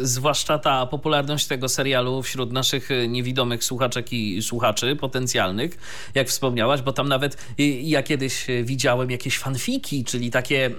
zwłaszcza 0.06 0.58
ta 0.58 0.86
popularność 0.86 1.46
tego 1.46 1.68
serialu 1.68 2.22
wśród 2.22 2.52
naszych 2.52 2.90
y, 2.90 3.08
niewidomych 3.08 3.64
słuchaczek 3.64 4.12
i 4.12 4.42
słuchaczy 4.42 4.96
potencjalnych, 4.96 5.78
jak 6.14 6.28
wspomniałaś, 6.28 6.82
bo 6.82 6.92
tam 6.92 7.08
nawet 7.08 7.34
y, 7.34 7.62
ja 7.64 8.02
kiedyś 8.02 8.46
widziałem 8.62 9.10
jakieś 9.10 9.38
fanfiki, 9.38 10.04
czyli 10.04 10.30
takie 10.30 10.66
e, 10.66 10.70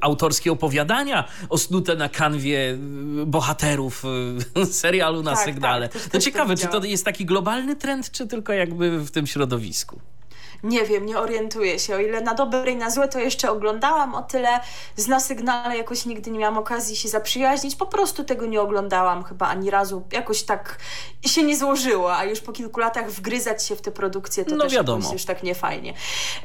autorskie 0.00 0.52
opowiadania 0.52 1.24
osnute 1.74 1.96
na 1.96 2.08
kanwie 2.08 2.78
bohaterów 3.26 4.02
serialu 4.70 5.22
na 5.22 5.34
tak, 5.34 5.44
sygnale. 5.44 5.88
Tak, 5.88 6.02
to 6.02 6.18
ciekawe, 6.18 6.54
to 6.56 6.62
czy 6.62 6.68
to 6.68 6.84
jest 6.84 7.04
taki 7.04 7.26
globalny 7.26 7.76
trend, 7.76 8.10
czy 8.10 8.26
tylko 8.26 8.52
jakby 8.52 9.04
w 9.04 9.10
tym 9.10 9.26
środowisku? 9.26 10.00
Nie 10.64 10.84
wiem, 10.84 11.06
nie 11.06 11.18
orientuję 11.18 11.78
się. 11.78 11.94
O 11.94 11.98
ile 11.98 12.20
na 12.20 12.34
dobre 12.34 12.70
i 12.70 12.76
na 12.76 12.90
złe 12.90 13.08
to 13.08 13.18
jeszcze 13.18 13.50
oglądałam, 13.50 14.14
o 14.14 14.22
tyle 14.22 14.60
z 14.96 15.08
na 15.08 15.20
sygnale 15.20 15.76
jakoś 15.76 16.06
nigdy 16.06 16.30
nie 16.30 16.38
miałam 16.38 16.58
okazji 16.58 16.96
się 16.96 17.08
zaprzyjaźnić. 17.08 17.76
Po 17.76 17.86
prostu 17.86 18.24
tego 18.24 18.46
nie 18.46 18.60
oglądałam 18.60 19.24
chyba 19.24 19.48
ani 19.48 19.70
razu. 19.70 20.02
Jakoś 20.12 20.42
tak 20.42 20.78
się 21.26 21.42
nie 21.42 21.56
złożyło, 21.56 22.16
a 22.16 22.24
już 22.24 22.40
po 22.40 22.52
kilku 22.52 22.80
latach 22.80 23.10
wgryzać 23.10 23.66
się 23.66 23.76
w 23.76 23.80
tę 23.80 23.90
produkcję 23.90 24.44
to 24.44 24.56
no 24.56 24.64
też 24.64 24.72
wiadomo. 24.72 25.12
już 25.12 25.24
tak 25.24 25.42
niefajnie. 25.42 25.94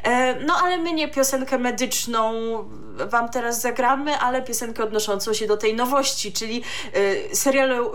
E, 0.03 0.35
no 0.35 0.53
ale 0.63 0.77
my 0.77 0.93
nie 0.93 1.07
piosenkę 1.07 1.57
medyczną 1.57 2.33
wam 3.07 3.29
teraz 3.29 3.61
zagramy, 3.61 4.17
ale 4.17 4.41
piosenkę 4.41 4.83
odnoszącą 4.83 5.33
się 5.33 5.47
do 5.47 5.57
tej 5.57 5.75
nowości, 5.75 6.33
czyli 6.33 6.63
e, 6.93 7.35
serialu, 7.35 7.91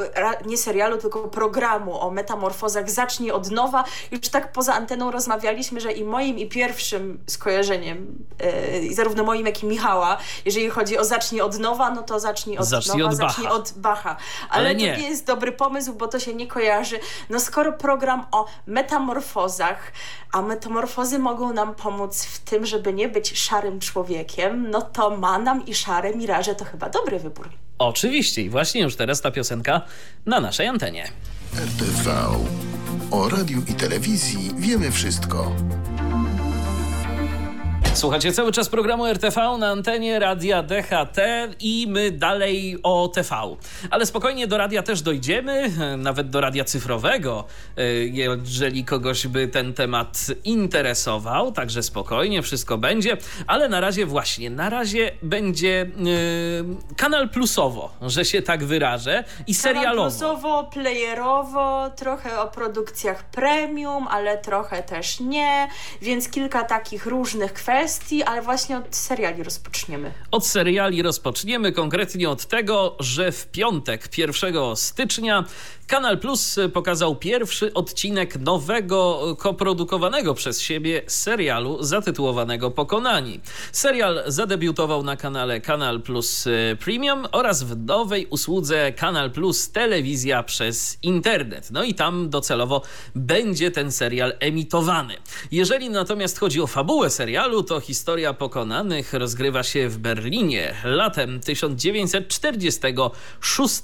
nie 0.46 0.56
serialu, 0.56 0.98
tylko 0.98 1.28
programu 1.28 2.00
o 2.00 2.10
metamorfozach 2.10 2.90
Zacznij 2.90 3.30
od 3.30 3.50
nowa. 3.50 3.84
Już 4.10 4.28
tak 4.28 4.52
poza 4.52 4.74
anteną 4.74 5.10
rozmawialiśmy, 5.10 5.80
że 5.80 5.92
i 5.92 6.04
moim 6.14 6.38
i 6.38 6.48
pierwszym 6.48 7.18
skojarzeniem, 7.26 8.24
yy, 8.84 8.94
zarówno 8.94 9.24
moim, 9.24 9.46
jak 9.46 9.62
i 9.62 9.66
Michała, 9.66 10.16
jeżeli 10.44 10.70
chodzi 10.70 10.98
o 10.98 11.04
zacznij 11.04 11.40
od 11.40 11.58
nowa, 11.58 11.90
no 11.90 12.02
to 12.02 12.20
zacznij 12.20 12.58
od 12.58 12.66
zacznij 12.66 12.98
nowa, 12.98 13.10
od 13.10 13.16
zacznij 13.16 13.46
Bacha. 13.46 13.56
od 13.56 13.72
Bacha. 13.76 14.16
Ale, 14.50 14.66
Ale 14.68 14.74
nie. 14.74 14.94
to 14.94 15.00
nie 15.00 15.08
jest 15.08 15.26
dobry 15.26 15.52
pomysł, 15.52 15.94
bo 15.94 16.08
to 16.08 16.18
się 16.20 16.34
nie 16.34 16.46
kojarzy. 16.46 16.98
No 17.30 17.40
skoro 17.40 17.72
program 17.72 18.26
o 18.32 18.46
metamorfozach, 18.66 19.92
a 20.32 20.42
metamorfozy 20.42 21.18
mogą 21.18 21.52
nam 21.52 21.74
pomóc 21.74 22.24
w 22.24 22.38
tym, 22.38 22.66
żeby 22.66 22.92
nie 22.92 23.08
być 23.08 23.38
szarym 23.38 23.80
człowiekiem, 23.80 24.70
no 24.70 24.82
to 24.82 25.16
Manam 25.16 25.66
i 25.66 25.74
Szare 25.74 26.16
Miraże 26.16 26.54
to 26.54 26.64
chyba 26.64 26.88
dobry 26.88 27.18
wybór. 27.18 27.48
Oczywiście 27.78 28.42
i 28.42 28.50
właśnie 28.50 28.80
już 28.82 28.96
teraz 28.96 29.20
ta 29.20 29.30
piosenka 29.30 29.80
na 30.26 30.40
naszej 30.40 30.66
antenie. 30.66 31.08
RTV. 31.56 32.10
O 33.10 33.28
radiu 33.28 33.62
i 33.68 33.74
telewizji 33.74 34.50
wiemy 34.58 34.90
wszystko. 34.90 35.52
Słuchacie 37.94 38.32
cały 38.32 38.52
czas 38.52 38.68
programu 38.68 39.06
RTV 39.06 39.58
na 39.58 39.68
antenie 39.68 40.18
radia 40.18 40.62
DHT 40.62 41.18
i 41.60 41.86
my 41.88 42.10
dalej 42.10 42.78
o 42.82 43.08
TV. 43.08 43.36
Ale 43.90 44.06
spokojnie 44.06 44.46
do 44.46 44.58
radia 44.58 44.82
też 44.82 45.02
dojdziemy, 45.02 45.70
nawet 45.98 46.30
do 46.30 46.40
radia 46.40 46.64
cyfrowego, 46.64 47.44
jeżeli 48.06 48.84
kogoś 48.84 49.26
by 49.26 49.48
ten 49.48 49.74
temat 49.74 50.18
interesował. 50.44 51.52
Także 51.52 51.82
spokojnie, 51.82 52.42
wszystko 52.42 52.78
będzie. 52.78 53.16
Ale 53.46 53.68
na 53.68 53.80
razie 53.80 54.06
właśnie, 54.06 54.50
na 54.50 54.70
razie 54.70 55.12
będzie 55.22 55.90
yy, 55.96 56.94
kanal 56.96 57.28
plusowo, 57.28 57.92
że 58.02 58.24
się 58.24 58.42
tak 58.42 58.64
wyrażę, 58.64 59.24
i 59.46 59.54
serialowo. 59.54 60.10
Kanal 60.10 60.10
plusowo, 60.10 60.64
playerowo, 60.64 61.90
trochę 61.96 62.40
o 62.40 62.48
produkcjach 62.48 63.24
premium, 63.24 64.08
ale 64.08 64.38
trochę 64.38 64.82
też 64.82 65.20
nie, 65.20 65.68
więc 66.02 66.28
kilka 66.28 66.62
takich 66.62 67.06
różnych 67.06 67.52
kwestii 67.52 67.83
kwestii, 67.84 68.22
ale 68.22 68.42
właśnie 68.42 68.78
od 68.78 68.96
seriali 68.96 69.42
rozpoczniemy. 69.42 70.12
Od 70.30 70.46
seriali 70.46 71.02
rozpoczniemy, 71.02 71.72
konkretnie 71.72 72.30
od 72.30 72.46
tego, 72.46 72.96
że 73.00 73.32
w 73.32 73.46
piątek 73.46 74.18
1 74.18 74.54
stycznia 74.76 75.44
Kanal 75.86 76.18
Plus 76.18 76.56
pokazał 76.72 77.16
pierwszy 77.16 77.74
odcinek 77.74 78.38
nowego, 78.38 79.36
koprodukowanego 79.38 80.34
przez 80.34 80.60
siebie 80.60 81.02
serialu 81.06 81.82
zatytułowanego 81.82 82.70
Pokonani. 82.70 83.40
Serial 83.72 84.22
zadebiutował 84.26 85.02
na 85.02 85.16
kanale 85.16 85.60
Kanal 85.60 86.02
Plus 86.02 86.46
e, 86.46 86.50
Premium 86.76 87.26
oraz 87.32 87.62
w 87.62 87.76
nowej 87.76 88.26
usłudze 88.26 88.92
Kanal 88.92 89.30
Plus 89.30 89.70
Telewizja 89.70 90.42
przez 90.42 90.98
internet. 91.02 91.70
No 91.70 91.84
i 91.84 91.94
tam 91.94 92.30
docelowo 92.30 92.82
będzie 93.14 93.70
ten 93.70 93.92
serial 93.92 94.32
emitowany. 94.40 95.14
Jeżeli 95.50 95.90
natomiast 95.90 96.38
chodzi 96.38 96.60
o 96.60 96.66
fabułę 96.66 97.10
serialu, 97.10 97.62
to 97.62 97.80
historia 97.80 98.34
Pokonanych 98.34 99.12
rozgrywa 99.12 99.62
się 99.62 99.88
w 99.88 99.98
Berlinie 99.98 100.74
latem 100.84 101.40
1946 101.40 103.82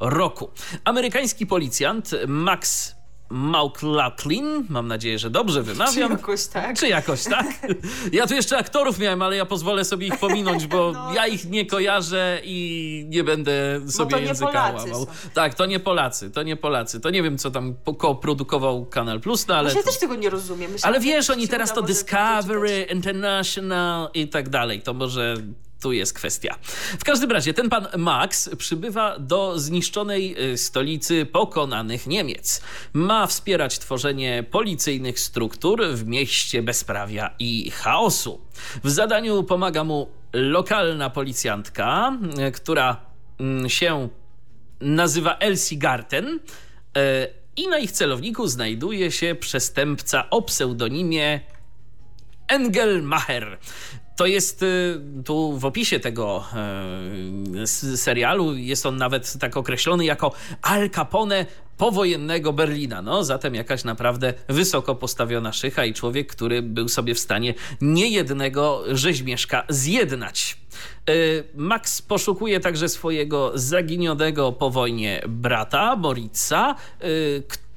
roku. 0.00 0.50
Amerykański 0.84 1.41
policjant 1.46 2.10
Max 2.26 2.94
McLaughlin, 3.32 4.66
mam 4.68 4.88
nadzieję, 4.88 5.18
że 5.18 5.30
dobrze 5.30 5.62
wymawiam. 5.62 5.94
Czy 5.94 6.00
jakoś 6.00 6.46
tak. 6.46 6.78
Czy 6.78 6.88
jakoś 6.88 7.24
tak. 7.24 7.46
Ja 8.12 8.26
tu 8.26 8.34
jeszcze 8.34 8.58
aktorów 8.58 8.98
miałem, 8.98 9.22
ale 9.22 9.36
ja 9.36 9.46
pozwolę 9.46 9.84
sobie 9.84 10.06
ich 10.06 10.18
pominąć, 10.18 10.66
bo 10.66 10.92
no. 10.94 11.14
ja 11.14 11.26
ich 11.26 11.50
nie 11.50 11.66
kojarzę 11.66 12.40
i 12.44 13.06
nie 13.08 13.24
będę 13.24 13.80
sobie 13.88 14.16
nie 14.16 14.22
języka 14.22 14.72
łamał. 14.76 15.06
Tak, 15.34 15.54
to 15.54 15.66
nie 15.66 15.80
Polacy, 15.80 16.30
to 16.30 16.42
nie 16.42 16.56
Polacy. 16.56 17.00
To 17.00 17.10
nie 17.10 17.22
wiem, 17.22 17.38
co 17.38 17.50
tam 17.50 17.74
produkował 18.20 18.86
Kanal 18.86 19.20
Plus, 19.20 19.46
no 19.46 19.56
ale... 19.56 19.74
Ja 19.74 19.82
też 19.82 19.98
tego 19.98 20.14
nie 20.14 20.30
rozumiem. 20.30 20.70
ale 20.82 21.00
wiesz, 21.00 21.30
oni 21.30 21.48
teraz 21.48 21.74
to 21.74 21.82
Discovery, 21.82 22.86
International 22.92 24.08
i 24.14 24.28
tak 24.28 24.48
dalej. 24.48 24.82
To 24.82 24.94
może 24.94 25.36
tu 25.82 25.92
jest 25.92 26.12
kwestia. 26.12 26.58
W 26.98 27.04
każdym 27.04 27.30
razie 27.30 27.54
ten 27.54 27.68
pan 27.68 27.86
Max 27.98 28.50
przybywa 28.58 29.18
do 29.18 29.58
zniszczonej 29.58 30.52
y, 30.52 30.58
stolicy 30.58 31.26
pokonanych 31.26 32.06
Niemiec. 32.06 32.62
Ma 32.92 33.26
wspierać 33.26 33.78
tworzenie 33.78 34.44
policyjnych 34.50 35.20
struktur 35.20 35.86
w 35.86 36.06
mieście 36.06 36.62
bezprawia 36.62 37.34
i 37.38 37.70
chaosu. 37.70 38.40
W 38.84 38.90
zadaniu 38.90 39.42
pomaga 39.42 39.84
mu 39.84 40.08
lokalna 40.32 41.10
policjantka, 41.10 42.18
y, 42.48 42.52
która 42.52 42.96
mm, 43.40 43.68
się 43.68 44.08
nazywa 44.80 45.38
Elsie 45.38 45.78
Garten. 45.78 46.26
Y, 46.28 46.40
I 47.56 47.68
na 47.68 47.78
ich 47.78 47.92
celowniku 47.92 48.46
znajduje 48.46 49.10
się 49.10 49.34
przestępca 49.34 50.30
o 50.30 50.42
pseudonimie 50.42 51.40
Engelmacher. 52.48 53.58
To 54.16 54.26
jest 54.26 54.62
y, 54.62 55.00
tu 55.24 55.58
w 55.58 55.64
opisie 55.64 56.00
tego 56.00 56.44
y, 57.62 57.96
serialu, 57.96 58.56
jest 58.56 58.86
on 58.86 58.96
nawet 58.96 59.38
tak 59.40 59.56
określony 59.56 60.04
jako 60.04 60.32
Al 60.62 60.90
Capone 60.90 61.46
powojennego 61.78 62.52
Berlina. 62.52 63.02
No, 63.02 63.24
zatem 63.24 63.54
jakaś 63.54 63.84
naprawdę 63.84 64.34
wysoko 64.48 64.94
postawiona 64.94 65.52
szycha 65.52 65.84
i 65.84 65.94
człowiek, 65.94 66.32
który 66.32 66.62
był 66.62 66.88
sobie 66.88 67.14
w 67.14 67.18
stanie 67.18 67.54
niejednego 67.80 68.82
rzeźmieszka 68.92 69.64
zjednać. 69.68 70.56
Y, 71.10 71.44
Max 71.54 72.02
poszukuje 72.02 72.60
także 72.60 72.88
swojego 72.88 73.52
zaginionego 73.54 74.52
po 74.52 74.70
wojnie 74.70 75.22
brata, 75.28 75.96
Moritza, 75.96 76.74
który 77.48 77.71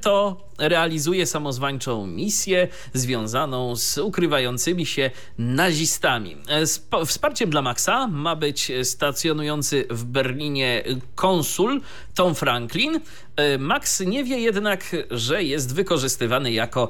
to 0.00 0.36
realizuje 0.58 1.26
samozwańczą 1.26 2.06
misję 2.06 2.68
związaną 2.94 3.76
z 3.76 3.98
ukrywającymi 3.98 4.86
się 4.86 5.10
nazistami. 5.38 6.36
E, 6.48 7.06
wsparciem 7.06 7.50
dla 7.50 7.62
Maxa 7.62 8.08
ma 8.08 8.36
być 8.36 8.72
stacjonujący 8.82 9.86
w 9.90 10.04
Berlinie 10.04 10.84
konsul 11.14 11.80
Tom 12.14 12.34
Franklin. 12.34 13.00
E, 13.36 13.58
Max 13.58 14.00
nie 14.00 14.24
wie 14.24 14.38
jednak, 14.38 14.96
że 15.10 15.42
jest 15.42 15.74
wykorzystywany 15.74 16.52
jako 16.52 16.88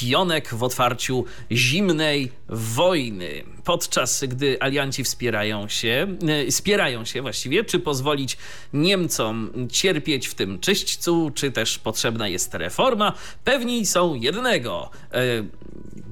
pionek 0.00 0.54
w 0.54 0.62
otwarciu 0.62 1.24
zimnej 1.52 2.32
wojny. 2.48 3.44
Podczas 3.64 4.24
gdy 4.24 4.62
alianci 4.62 5.04
wspierają 5.04 5.68
się, 5.68 6.16
e, 6.28 6.50
wspierają 6.50 7.04
się 7.04 7.22
właściwie, 7.22 7.64
czy 7.64 7.80
pozwolić 7.80 8.36
Niemcom 8.72 9.50
cierpieć 9.72 10.28
w 10.28 10.34
tym 10.34 10.58
czyśćcu, 10.60 11.30
czy 11.34 11.50
też 11.50 11.78
potrzebna 11.78 12.28
jest 12.28 12.54
reforma, 12.54 13.12
pewni 13.44 13.86
są 13.86 14.14
jednego. 14.14 14.90
E, 15.12 15.20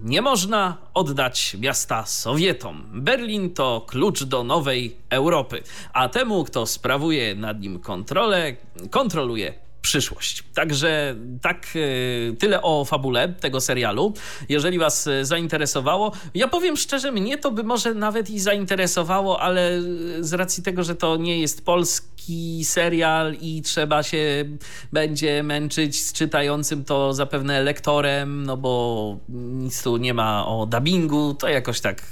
nie 0.04 0.22
można 0.22 0.76
oddać 0.94 1.56
miasta 1.60 2.06
Sowietom. 2.06 2.84
Berlin 2.92 3.54
to 3.54 3.84
klucz 3.88 4.22
do 4.22 4.44
nowej 4.44 4.96
Europy, 5.10 5.62
a 5.92 6.08
temu, 6.08 6.44
kto 6.44 6.66
sprawuje 6.66 7.34
nad 7.34 7.60
nim 7.60 7.80
kontrolę, 7.80 8.56
kontroluje 8.90 9.64
przyszłość. 9.84 10.44
Także 10.54 11.16
tak, 11.42 11.66
e, 11.76 12.36
tyle 12.36 12.62
o 12.62 12.84
fabule 12.84 13.28
tego 13.28 13.60
serialu. 13.60 14.14
Jeżeli 14.48 14.78
Was 14.78 15.06
e, 15.06 15.24
zainteresowało, 15.24 16.12
ja 16.34 16.48
powiem 16.48 16.76
szczerze, 16.76 17.12
mnie 17.12 17.38
to 17.38 17.50
by 17.50 17.62
może 17.62 17.94
nawet 17.94 18.30
i 18.30 18.40
zainteresowało, 18.40 19.40
ale 19.40 19.82
z 20.20 20.32
racji 20.32 20.62
tego, 20.62 20.84
że 20.84 20.94
to 20.94 21.16
nie 21.16 21.40
jest 21.40 21.64
polski 21.64 22.64
serial 22.64 23.34
i 23.40 23.62
trzeba 23.62 24.02
się 24.02 24.44
będzie 24.92 25.42
męczyć 25.42 26.02
z 26.02 26.12
czytającym 26.12 26.84
to 26.84 27.12
zapewne 27.12 27.62
lektorem, 27.62 28.46
no 28.46 28.56
bo 28.56 29.16
nic 29.28 29.82
tu 29.82 29.96
nie 29.96 30.14
ma 30.14 30.46
o 30.46 30.66
dubbingu, 30.66 31.34
to 31.34 31.48
jakoś 31.48 31.80
tak 31.80 32.02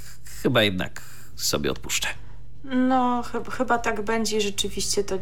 chyba 0.43 0.63
jednak 0.63 1.01
sobie 1.35 1.71
odpuszczę. 1.71 2.07
No, 2.63 3.23
ch 3.23 3.31
chyba 3.57 3.77
tak 3.77 4.01
będzie 4.01 4.41
rzeczywiście 4.41 5.03
to. 5.03 5.19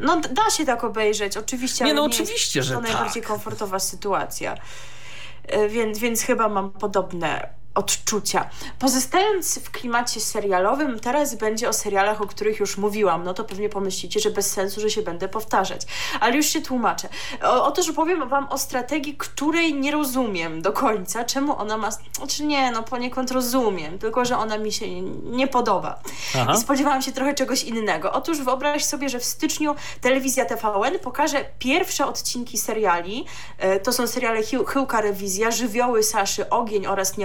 No, 0.00 0.20
da 0.20 0.50
się 0.50 0.64
tak 0.64 0.84
obejrzeć, 0.84 1.36
oczywiście. 1.36 1.84
Nie, 1.84 1.94
no 1.94 2.00
nie 2.00 2.06
oczywiście, 2.06 2.58
jest 2.58 2.68
że 2.68 2.74
to 2.74 2.80
tak. 2.80 2.90
najbardziej 2.90 3.22
komfortowa 3.22 3.78
sytuacja. 3.78 4.54
E, 5.46 5.68
więc, 5.68 5.98
więc 5.98 6.22
chyba 6.22 6.48
mam 6.48 6.72
podobne 6.72 7.48
odczucia. 7.74 8.50
Pozostając 8.78 9.58
w 9.58 9.70
klimacie 9.70 10.20
serialowym, 10.20 11.00
teraz 11.00 11.34
będzie 11.34 11.68
o 11.68 11.72
serialach, 11.72 12.20
o 12.22 12.26
których 12.26 12.60
już 12.60 12.78
mówiłam. 12.78 13.24
No 13.24 13.34
to 13.34 13.44
pewnie 13.44 13.68
pomyślicie, 13.68 14.20
że 14.20 14.30
bez 14.30 14.50
sensu, 14.52 14.80
że 14.80 14.90
się 14.90 15.02
będę 15.02 15.28
powtarzać. 15.28 15.82
Ale 16.20 16.36
już 16.36 16.46
się 16.46 16.62
tłumaczę. 16.62 17.08
O, 17.42 17.64
otóż 17.66 17.92
powiem 17.92 18.28
wam 18.28 18.48
o 18.50 18.58
strategii, 18.58 19.16
której 19.16 19.74
nie 19.74 19.92
rozumiem 19.92 20.62
do 20.62 20.72
końca. 20.72 21.24
Czemu 21.24 21.58
ona 21.58 21.76
ma... 21.76 21.88
Znaczy 22.16 22.44
nie, 22.44 22.70
no 22.70 22.82
poniekąd 22.82 23.30
rozumiem, 23.30 23.98
tylko 23.98 24.24
że 24.24 24.38
ona 24.38 24.58
mi 24.58 24.72
się 24.72 25.00
nie 25.24 25.46
podoba. 25.48 25.98
Aha. 26.40 26.52
I 26.54 26.60
spodziewałam 26.60 27.02
się 27.02 27.12
trochę 27.12 27.34
czegoś 27.34 27.64
innego. 27.64 28.12
Otóż 28.12 28.40
wyobraź 28.40 28.84
sobie, 28.84 29.08
że 29.08 29.18
w 29.18 29.24
styczniu 29.24 29.74
telewizja 30.00 30.44
TVN 30.44 30.98
pokaże 31.02 31.44
pierwsze 31.58 32.06
odcinki 32.06 32.58
seriali. 32.58 33.24
E, 33.58 33.80
To 33.80 33.92
są 33.92 34.06
seriale 34.06 34.40
Chył- 34.42 34.64
Chyłka 34.66 35.00
Rewizja, 35.00 35.50
Żywioły 35.50 36.02
Saszy, 36.02 36.50
Ogień 36.50 36.86
oraz 36.86 37.16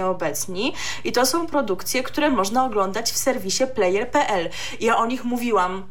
I 1.04 1.12
to 1.12 1.26
są 1.26 1.46
produkcje, 1.46 2.02
które 2.02 2.30
można 2.30 2.64
oglądać 2.64 3.12
w 3.12 3.16
serwisie 3.16 3.64
player.pl. 3.74 4.50
Ja 4.80 4.96
o 4.96 5.06
nich 5.06 5.24
mówiłam 5.24 5.90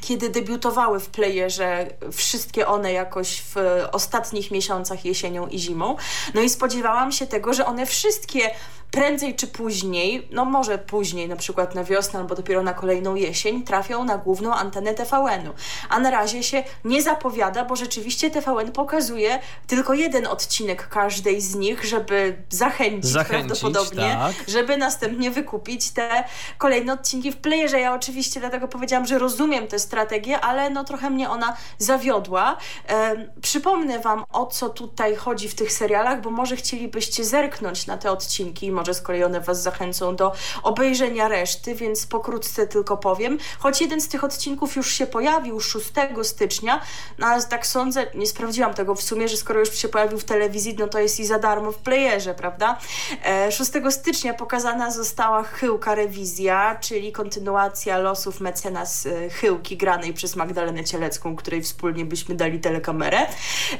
kiedy 0.00 0.28
debiutowały 0.28 1.00
w 1.00 1.08
playerze 1.08 1.86
wszystkie 2.12 2.66
one 2.66 2.92
jakoś 2.92 3.42
w 3.42 3.56
ostatnich 3.92 4.50
miesiącach 4.50 5.04
jesienią 5.04 5.46
i 5.46 5.58
zimą. 5.58 5.96
No 6.34 6.40
i 6.40 6.48
spodziewałam 6.48 7.12
się 7.12 7.26
tego, 7.26 7.54
że 7.54 7.66
one 7.66 7.86
wszystkie 7.86 8.50
prędzej 8.92 9.34
czy 9.34 9.46
później, 9.46 10.28
no 10.30 10.44
może 10.44 10.78
później, 10.78 11.28
na 11.28 11.36
przykład 11.36 11.74
na 11.74 11.84
wiosnę 11.84 12.20
albo 12.20 12.34
dopiero 12.34 12.62
na 12.62 12.74
kolejną 12.74 13.14
jesień, 13.14 13.62
trafią 13.62 14.04
na 14.04 14.18
główną 14.18 14.54
antenę 14.54 14.94
TVN-u. 14.94 15.52
A 15.88 15.98
na 15.98 16.10
razie 16.10 16.42
się 16.42 16.64
nie 16.84 17.02
zapowiada, 17.02 17.64
bo 17.64 17.76
rzeczywiście 17.76 18.30
TVN 18.30 18.72
pokazuje 18.72 19.38
tylko 19.66 19.94
jeden 19.94 20.26
odcinek 20.26 20.88
każdej 20.88 21.40
z 21.40 21.54
nich, 21.54 21.84
żeby 21.84 22.42
zachęcić, 22.50 23.10
Zachęcić, 23.10 23.60
prawdopodobnie, 23.60 24.16
tak. 24.20 24.48
żeby 24.48 24.76
następnie 24.76 25.30
wykupić 25.30 25.90
te 25.90 26.24
kolejne 26.58 26.92
odcinki 26.92 27.32
w 27.32 27.36
playerze. 27.36 27.80
Ja 27.80 27.94
oczywiście 27.94 28.40
dlatego 28.40 28.68
powiedziałam, 28.68 29.06
że 29.06 29.18
rozumiem 29.18 29.66
tę 29.66 29.78
strategię, 29.78 30.40
ale 30.40 30.70
no 30.70 30.84
trochę 30.84 31.10
mnie 31.10 31.30
ona 31.30 31.56
zawiodła. 31.78 32.56
Em, 32.86 33.30
przypomnę 33.42 33.98
Wam, 33.98 34.24
o 34.32 34.46
co 34.46 34.68
tutaj 34.68 35.16
chodzi 35.16 35.48
w 35.48 35.54
tych 35.54 35.72
serialach, 35.72 36.20
bo 36.20 36.30
może 36.30 36.56
chcielibyście 36.56 37.24
zerknąć 37.24 37.86
na 37.86 37.98
te 37.98 38.10
odcinki 38.10 38.66
i 38.66 38.72
może 38.82 38.94
z 38.94 39.00
kolei 39.00 39.24
one 39.24 39.40
Was 39.40 39.62
zachęcą 39.62 40.16
do 40.16 40.32
obejrzenia 40.62 41.28
reszty, 41.28 41.74
więc 41.74 42.06
pokrótce 42.06 42.66
tylko 42.66 42.96
powiem. 42.96 43.38
Choć 43.58 43.80
jeden 43.80 44.00
z 44.00 44.08
tych 44.08 44.24
odcinków 44.24 44.76
już 44.76 44.92
się 44.92 45.06
pojawił 45.06 45.60
6 45.60 45.86
stycznia, 46.22 46.80
no 47.18 47.26
ale 47.26 47.42
tak 47.42 47.66
sądzę, 47.66 48.06
nie 48.14 48.26
sprawdziłam 48.26 48.74
tego 48.74 48.94
w 48.94 49.02
sumie, 49.02 49.28
że 49.28 49.36
skoro 49.36 49.60
już 49.60 49.74
się 49.74 49.88
pojawił 49.88 50.18
w 50.18 50.24
telewizji, 50.24 50.76
no 50.78 50.88
to 50.88 50.98
jest 50.98 51.20
i 51.20 51.26
za 51.26 51.38
darmo 51.38 51.72
w 51.72 51.78
playerze, 51.78 52.34
prawda? 52.34 52.78
E, 53.24 53.52
6 53.52 53.70
stycznia 53.90 54.34
pokazana 54.34 54.90
została 54.90 55.42
Chyłka 55.42 55.94
Rewizja, 55.94 56.78
czyli 56.80 57.12
kontynuacja 57.12 57.98
losów 57.98 58.40
mecenas 58.40 59.06
e, 59.06 59.30
Chyłki 59.30 59.76
granej 59.76 60.14
przez 60.14 60.36
Magdalenę 60.36 60.84
Cielecką, 60.84 61.36
której 61.36 61.62
wspólnie 61.62 62.04
byśmy 62.04 62.34
dali 62.34 62.60
telekamerę. 62.60 63.26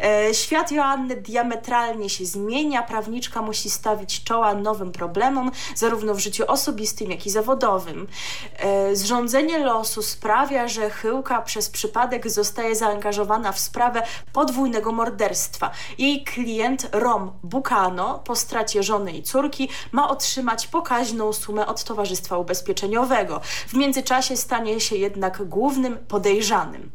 E, 0.03 0.35
Świat 0.35 0.73
Joanny 0.73 1.17
diametralnie 1.17 2.11
się 2.11 2.25
zmienia, 2.27 2.83
prawniczka 2.83 3.43
musi 3.43 3.71
stawić 3.71 4.25
czoła 4.25 4.55
nowym 4.55 4.92
problemom, 4.93 5.51
zarówno 5.75 6.15
w 6.15 6.19
życiu 6.19 6.45
osobistym, 6.49 7.11
jak 7.11 7.27
i 7.27 7.31
zawodowym. 7.31 8.09
E, 8.59 8.97
Zrządzenie 8.97 9.59
losu 9.59 10.03
sprawia, 10.03 10.69
że 10.69 10.91
Chyłka 10.91 11.43
przez 11.43 11.71
przypadek 11.71 12.31
zostaje 12.31 12.77
zaangażowana 12.77 13.53
w 13.53 13.59
sprawę 13.59 14.03
podwójnego 14.33 14.93
morderstwa. 14.93 15.71
Jej 15.99 16.25
klient 16.25 16.89
Rom 16.93 17.33
Bukano 17.43 18.19
po 18.19 18.37
stracie 18.37 18.83
żony 18.83 19.13
i 19.13 19.23
córki 19.23 19.69
ma 19.93 20.09
otrzymać 20.09 20.67
pokaźną 20.67 21.33
sumę 21.33 21.67
od 21.67 21.85
Towarzystwa 21.85 22.39
Ubezpieczeniowego. 22.39 23.41
W 23.69 23.75
międzyczasie 23.75 24.37
stanie 24.37 24.81
się 24.81 24.97
jednak 24.97 25.49
głównym 25.49 25.99
podejrzanym. 25.99 26.91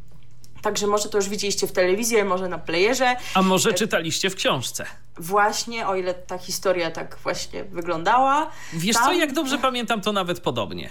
Także 0.62 0.88
może 0.88 1.10
to 1.10 1.18
już 1.18 1.30
widzieliście 1.30 1.68
w 1.68 1.72
telewizji, 1.72 2.24
może 2.24 2.48
na 2.48 2.58
playerze. 2.58 3.16
A 3.34 3.42
może 3.42 3.74
czytaliście 3.74 4.30
w 4.30 4.36
książce? 4.36 4.86
Właśnie, 5.20 5.88
o 5.88 5.96
ile 5.96 6.14
ta 6.14 6.38
historia 6.38 6.92
tak 6.92 7.18
właśnie 7.24 7.64
wyglądała. 7.64 8.50
Wiesz 8.74 8.96
Tam- 8.96 9.06
co, 9.06 9.12
jak 9.14 9.34
dobrze 9.34 9.58
pamiętam, 9.58 10.02
to 10.02 10.12
nawet 10.12 10.40
podobnie. 10.40 10.90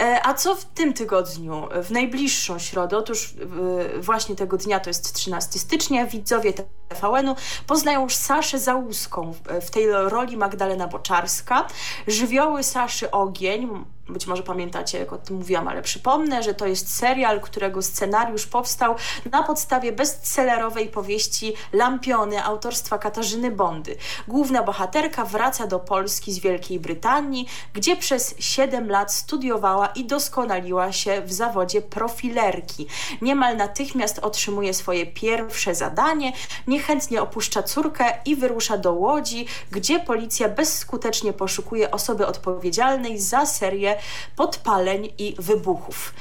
E, 0.00 0.26
A 0.26 0.34
co 0.34 0.54
w 0.54 0.64
tym 0.64 0.92
tygodniu? 0.92 1.68
W 1.82 1.90
najbliższą 1.90 2.58
środę, 2.58 2.96
otóż 2.98 3.34
właśnie 4.00 4.36
tego 4.36 4.56
dnia, 4.56 4.80
to 4.80 4.90
jest 4.90 5.14
13 5.14 5.58
stycznia, 5.58 6.06
widzowie 6.06 6.52
TVN-u 6.88 7.36
poznają 7.66 8.02
już 8.02 8.14
Saszę 8.16 8.58
Załuską. 8.58 9.32
W- 9.60 9.70
tej 9.70 9.90
roli 9.92 10.36
Magdalena 10.36 10.86
Boczarska. 10.86 11.66
Żywioły 12.06 12.62
Saszy 12.62 13.10
Ogień. 13.10 13.84
Być 14.08 14.26
może 14.26 14.42
pamiętacie, 14.42 14.98
jak 14.98 15.12
o 15.12 15.18
tym 15.18 15.36
mówiłam, 15.36 15.68
ale 15.68 15.82
przypomnę, 15.82 16.42
że 16.42 16.54
to 16.54 16.66
jest 16.66 16.94
serial, 16.96 17.40
którego 17.40 17.82
scenariusz 17.82 18.46
powstał 18.46 18.94
na 19.32 19.42
podstawie 19.42 19.92
bestsellerowej 19.92 20.88
powieści 20.88 21.52
Autorstwa 22.38 22.98
Katarzyny 22.98 23.50
Bondy. 23.50 23.96
Główna 24.28 24.62
bohaterka 24.62 25.24
wraca 25.24 25.66
do 25.66 25.78
Polski 25.78 26.32
z 26.32 26.38
Wielkiej 26.38 26.80
Brytanii, 26.80 27.46
gdzie 27.74 27.96
przez 27.96 28.34
7 28.38 28.90
lat 28.90 29.12
studiowała 29.12 29.86
i 29.86 30.04
doskonaliła 30.04 30.92
się 30.92 31.22
w 31.22 31.32
zawodzie 31.32 31.82
profilerki. 31.82 32.86
Niemal 33.22 33.56
natychmiast 33.56 34.18
otrzymuje 34.18 34.74
swoje 34.74 35.06
pierwsze 35.06 35.74
zadanie, 35.74 36.32
niechętnie 36.66 37.22
opuszcza 37.22 37.62
córkę 37.62 38.04
i 38.24 38.36
wyrusza 38.36 38.78
do 38.78 38.92
Łodzi, 38.92 39.46
gdzie 39.70 40.00
policja 40.00 40.48
bezskutecznie 40.48 41.32
poszukuje 41.32 41.90
osoby 41.90 42.26
odpowiedzialnej 42.26 43.18
za 43.18 43.46
serię 43.46 43.96
podpaleń 44.36 45.12
i 45.18 45.34
wybuchów. 45.38 46.14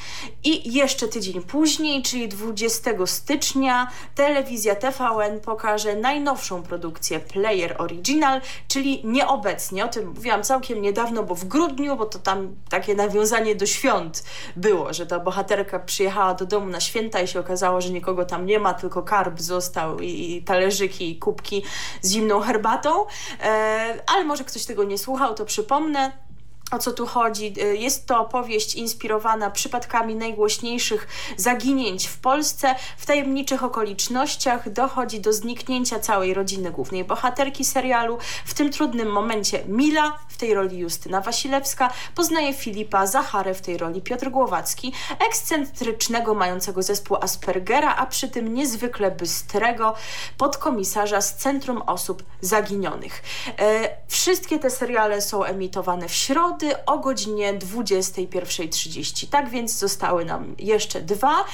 I 0.43 0.73
jeszcze 0.73 1.07
tydzień 1.07 1.41
później, 1.41 2.03
czyli 2.03 2.27
20 2.27 2.91
stycznia, 3.05 3.87
telewizja 4.15 4.75
TVN 4.75 5.39
pokaże 5.39 5.95
najnowszą 5.99 6.63
produkcję 6.63 7.19
Player 7.19 7.75
Original, 7.77 8.41
czyli 8.67 9.01
nieobecnie. 9.03 9.85
O 9.85 9.87
tym 9.87 10.07
mówiłam 10.07 10.43
całkiem 10.43 10.81
niedawno, 10.81 11.23
bo 11.23 11.35
w 11.35 11.45
grudniu, 11.45 11.95
bo 11.95 12.05
to 12.05 12.19
tam 12.19 12.55
takie 12.69 12.95
nawiązanie 12.95 13.55
do 13.55 13.65
świąt 13.65 14.23
było, 14.55 14.93
że 14.93 15.05
ta 15.05 15.19
bohaterka 15.19 15.79
przyjechała 15.79 16.33
do 16.33 16.45
domu 16.45 16.69
na 16.69 16.79
święta 16.79 17.21
i 17.21 17.27
się 17.27 17.39
okazało, 17.39 17.81
że 17.81 17.89
nikogo 17.89 18.25
tam 18.25 18.45
nie 18.45 18.59
ma, 18.59 18.73
tylko 18.73 19.03
karb 19.03 19.39
został 19.39 19.99
i, 19.99 20.35
i 20.35 20.43
talerzyki 20.43 21.11
i 21.11 21.19
kubki 21.19 21.63
z 22.01 22.11
zimną 22.11 22.39
herbatą. 22.39 23.05
E, 23.43 24.03
ale 24.07 24.23
może 24.23 24.43
ktoś 24.43 24.65
tego 24.65 24.83
nie 24.83 24.97
słuchał, 24.97 25.35
to 25.35 25.45
przypomnę. 25.45 26.28
O 26.71 26.79
co 26.79 26.91
tu 26.91 27.07
chodzi? 27.07 27.53
Y, 27.63 27.77
Jest 27.77 28.05
to 28.05 28.19
opowieść 28.19 28.75
inspirowana 28.75 29.51
przypadkami 29.51 30.15
najgłośniejszych 30.15 31.07
zaginięć 31.37 32.07
w 32.07 32.17
Polsce. 32.19 32.75
W 32.97 33.05
tajemniczych 33.05 33.63
okolicznościach 33.63 34.69
dochodzi 34.69 35.19
do 35.19 35.33
zniknięcia 35.33 35.99
całej 35.99 36.33
rodziny 36.33 36.71
głównej 36.71 37.03
bohaterki 37.03 37.65
serialu. 37.65 38.17
W 38.45 38.53
tym 38.53 38.71
trudnym 38.71 39.11
momencie 39.11 39.63
Mila, 39.67 40.19
w 40.29 40.37
tej 40.37 40.53
roli 40.53 40.77
Justyna 40.77 41.21
Wasilewska, 41.21 41.89
poznaje 42.15 42.53
Filipa 42.53 43.07
Zacharę, 43.07 43.53
w 43.53 43.61
tej 43.61 43.77
roli 43.77 44.01
Piotr 44.01 44.29
Głowacki, 44.29 44.93
ekscentrycznego, 45.27 46.33
mającego 46.35 46.83
zespół 46.83 47.17
Aspergera, 47.21 47.95
a 47.95 48.05
przy 48.05 48.29
tym 48.29 48.53
niezwykle 48.53 49.11
bystrego 49.11 49.95
podkomisarza 50.37 51.21
z 51.21 51.35
Centrum 51.35 51.81
Osób 51.81 52.23
Zaginionych. 52.41 53.23
E, 53.59 53.99
Wszystkie 54.07 54.59
te 54.59 54.69
seriale 54.69 55.21
są 55.21 55.43
emitowane 55.43 56.07
w 56.09 56.13
środę, 56.13 56.58
środy 56.59 56.85
o 56.85 56.97
godzinie 56.97 57.53
21.30. 57.53 59.29
Tak 59.29 59.49
więc 59.49 59.77
zostały 59.77 60.25
nam 60.25 60.55
jeszcze 60.59 61.01
dwa. 61.01 61.45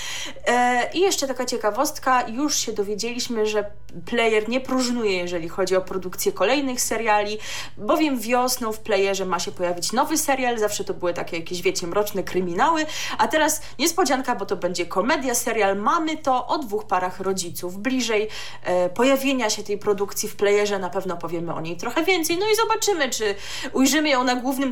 E, 0.47 0.89
I 0.93 0.99
jeszcze 0.99 1.27
taka 1.27 1.45
ciekawostka, 1.45 2.27
już 2.27 2.57
się 2.57 2.73
dowiedzieliśmy, 2.73 3.45
że 3.45 3.71
player 4.05 4.49
nie 4.49 4.61
próżnuje, 4.61 5.17
jeżeli 5.17 5.49
chodzi 5.49 5.75
o 5.75 5.81
produkcję 5.81 6.31
kolejnych 6.31 6.81
seriali, 6.81 7.37
bowiem 7.77 8.19
wiosną 8.19 8.71
w 8.71 8.79
playerze 8.79 9.25
ma 9.25 9.39
się 9.39 9.51
pojawić 9.51 9.91
nowy 9.93 10.17
serial, 10.17 10.57
zawsze 10.57 10.83
to 10.83 10.93
były 10.93 11.13
takie 11.13 11.37
jakieś, 11.37 11.61
wiecie, 11.61 11.87
mroczne 11.87 12.23
kryminały, 12.23 12.85
a 13.17 13.27
teraz 13.27 13.61
niespodzianka, 13.79 14.35
bo 14.35 14.45
to 14.45 14.55
będzie 14.55 14.85
komedia, 14.85 15.35
serial. 15.35 15.77
Mamy 15.77 16.17
to 16.17 16.47
o 16.47 16.57
dwóch 16.57 16.87
parach 16.87 17.19
rodziców. 17.19 17.77
Bliżej 17.77 18.27
e, 18.63 18.89
pojawienia 18.89 19.49
się 19.49 19.63
tej 19.63 19.77
produkcji 19.77 20.29
w 20.29 20.35
playerze 20.35 20.79
na 20.79 20.89
pewno 20.89 21.17
powiemy 21.17 21.53
o 21.53 21.61
niej 21.61 21.77
trochę 21.77 22.03
więcej, 22.03 22.37
no 22.37 22.45
i 22.49 22.55
zobaczymy, 22.55 23.09
czy 23.09 23.35
ujrzymy 23.73 24.09
ją 24.09 24.23
na 24.23 24.35
głównym 24.35 24.71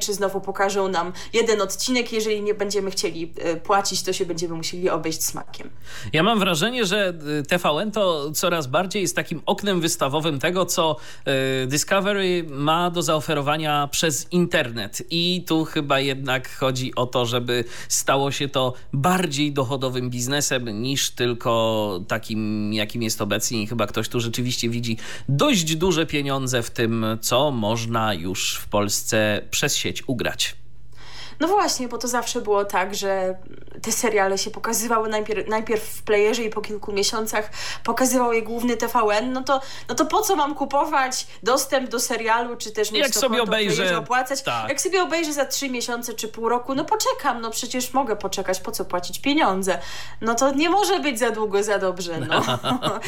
Czy 0.00 0.14
znowu 0.14 0.40
pokażą 0.40 0.88
nam 0.88 1.12
jeden 1.32 1.60
odcinek. 1.60 2.12
Jeżeli 2.12 2.42
nie 2.42 2.54
będziemy 2.54 2.90
chcieli 2.90 3.32
e, 3.38 3.56
płacić, 3.56 4.02
to 4.02 4.12
się 4.12 4.26
będziemy 4.26 4.54
musieli 4.54 4.90
obejść 4.90 5.24
smakiem. 5.24 5.70
Ja 6.12 6.22
mam 6.22 6.38
wrażenie, 6.38 6.86
że 6.86 7.14
e, 7.38 7.42
TVN 7.42 7.92
to 7.92 8.32
coraz 8.32 8.66
bardziej 8.66 9.02
jest 9.02 9.16
takim 9.16 9.42
oknem 9.46 9.80
wystawowym 9.80 10.38
tego, 10.38 10.66
co 10.66 10.96
e, 11.24 11.66
Discovery 11.66 12.44
ma 12.48 12.90
do 12.90 13.02
zaoferowania 13.02 13.88
przez 13.90 14.32
internet. 14.32 15.02
I 15.10 15.44
tu 15.46 15.64
chyba 15.64 16.00
jednak 16.00 16.56
chodzi 16.56 16.94
o 16.94 17.06
to, 17.06 17.26
żeby 17.26 17.64
stało 17.88 18.30
się 18.30 18.48
to 18.48 18.74
bardziej 18.92 19.52
dochodowym 19.52 20.10
biznesem 20.10 20.82
niż 20.82 21.10
tylko 21.10 22.00
takim, 22.08 22.72
jakim 22.72 23.02
jest 23.02 23.22
obecnie. 23.22 23.62
I 23.62 23.66
chyba 23.66 23.86
ktoś 23.86 24.08
tu 24.08 24.20
rzeczywiście 24.20 24.68
widzi 24.68 24.96
dość 25.28 25.76
duże 25.76 26.06
pieniądze 26.06 26.62
w 26.62 26.70
tym, 26.70 27.06
co 27.20 27.50
można 27.50 28.14
już 28.14 28.56
w 28.56 28.68
Polsce 28.68 29.42
przez 29.60 29.76
sieć 29.76 30.08
ugrać. 30.08 30.56
No 31.40 31.48
właśnie, 31.48 31.88
bo 31.88 31.98
to 31.98 32.08
zawsze 32.08 32.40
było 32.40 32.64
tak, 32.64 32.94
że 32.94 33.34
te 33.82 33.92
seriale 33.92 34.38
się 34.38 34.50
pokazywały 34.50 35.08
najpierw, 35.08 35.48
najpierw 35.48 35.84
w 35.84 36.02
playerze 36.02 36.42
i 36.42 36.50
po 36.50 36.60
kilku 36.60 36.92
miesiącach 36.92 37.50
pokazywał 37.84 38.32
je 38.32 38.42
główny 38.42 38.76
TVN, 38.76 39.32
no 39.32 39.42
to, 39.42 39.60
no 39.88 39.94
to 39.94 40.06
po 40.06 40.22
co 40.22 40.36
mam 40.36 40.54
kupować 40.54 41.26
dostęp 41.42 41.90
do 41.90 42.00
serialu, 42.00 42.56
czy 42.56 42.70
też 42.72 42.92
mieć 42.92 43.02
Jak 43.02 43.12
to 43.12 43.20
sobie 43.20 43.42
obejrzę, 43.42 43.98
opłacać? 43.98 44.42
tak. 44.42 44.68
Jak 44.68 44.80
sobie 44.80 45.02
obejrzę 45.02 45.32
za 45.32 45.44
trzy 45.44 45.70
miesiące 45.70 46.14
czy 46.14 46.28
pół 46.28 46.48
roku, 46.48 46.74
no 46.74 46.84
poczekam, 46.84 47.40
no 47.40 47.50
przecież 47.50 47.92
mogę 47.92 48.16
poczekać, 48.16 48.60
po 48.60 48.72
co 48.72 48.84
płacić 48.84 49.18
pieniądze? 49.18 49.78
No 50.20 50.34
to 50.34 50.52
nie 50.54 50.70
może 50.70 51.00
być 51.00 51.18
za 51.18 51.30
długo, 51.30 51.62
za 51.62 51.78
dobrze, 51.78 52.20
no. 52.20 52.42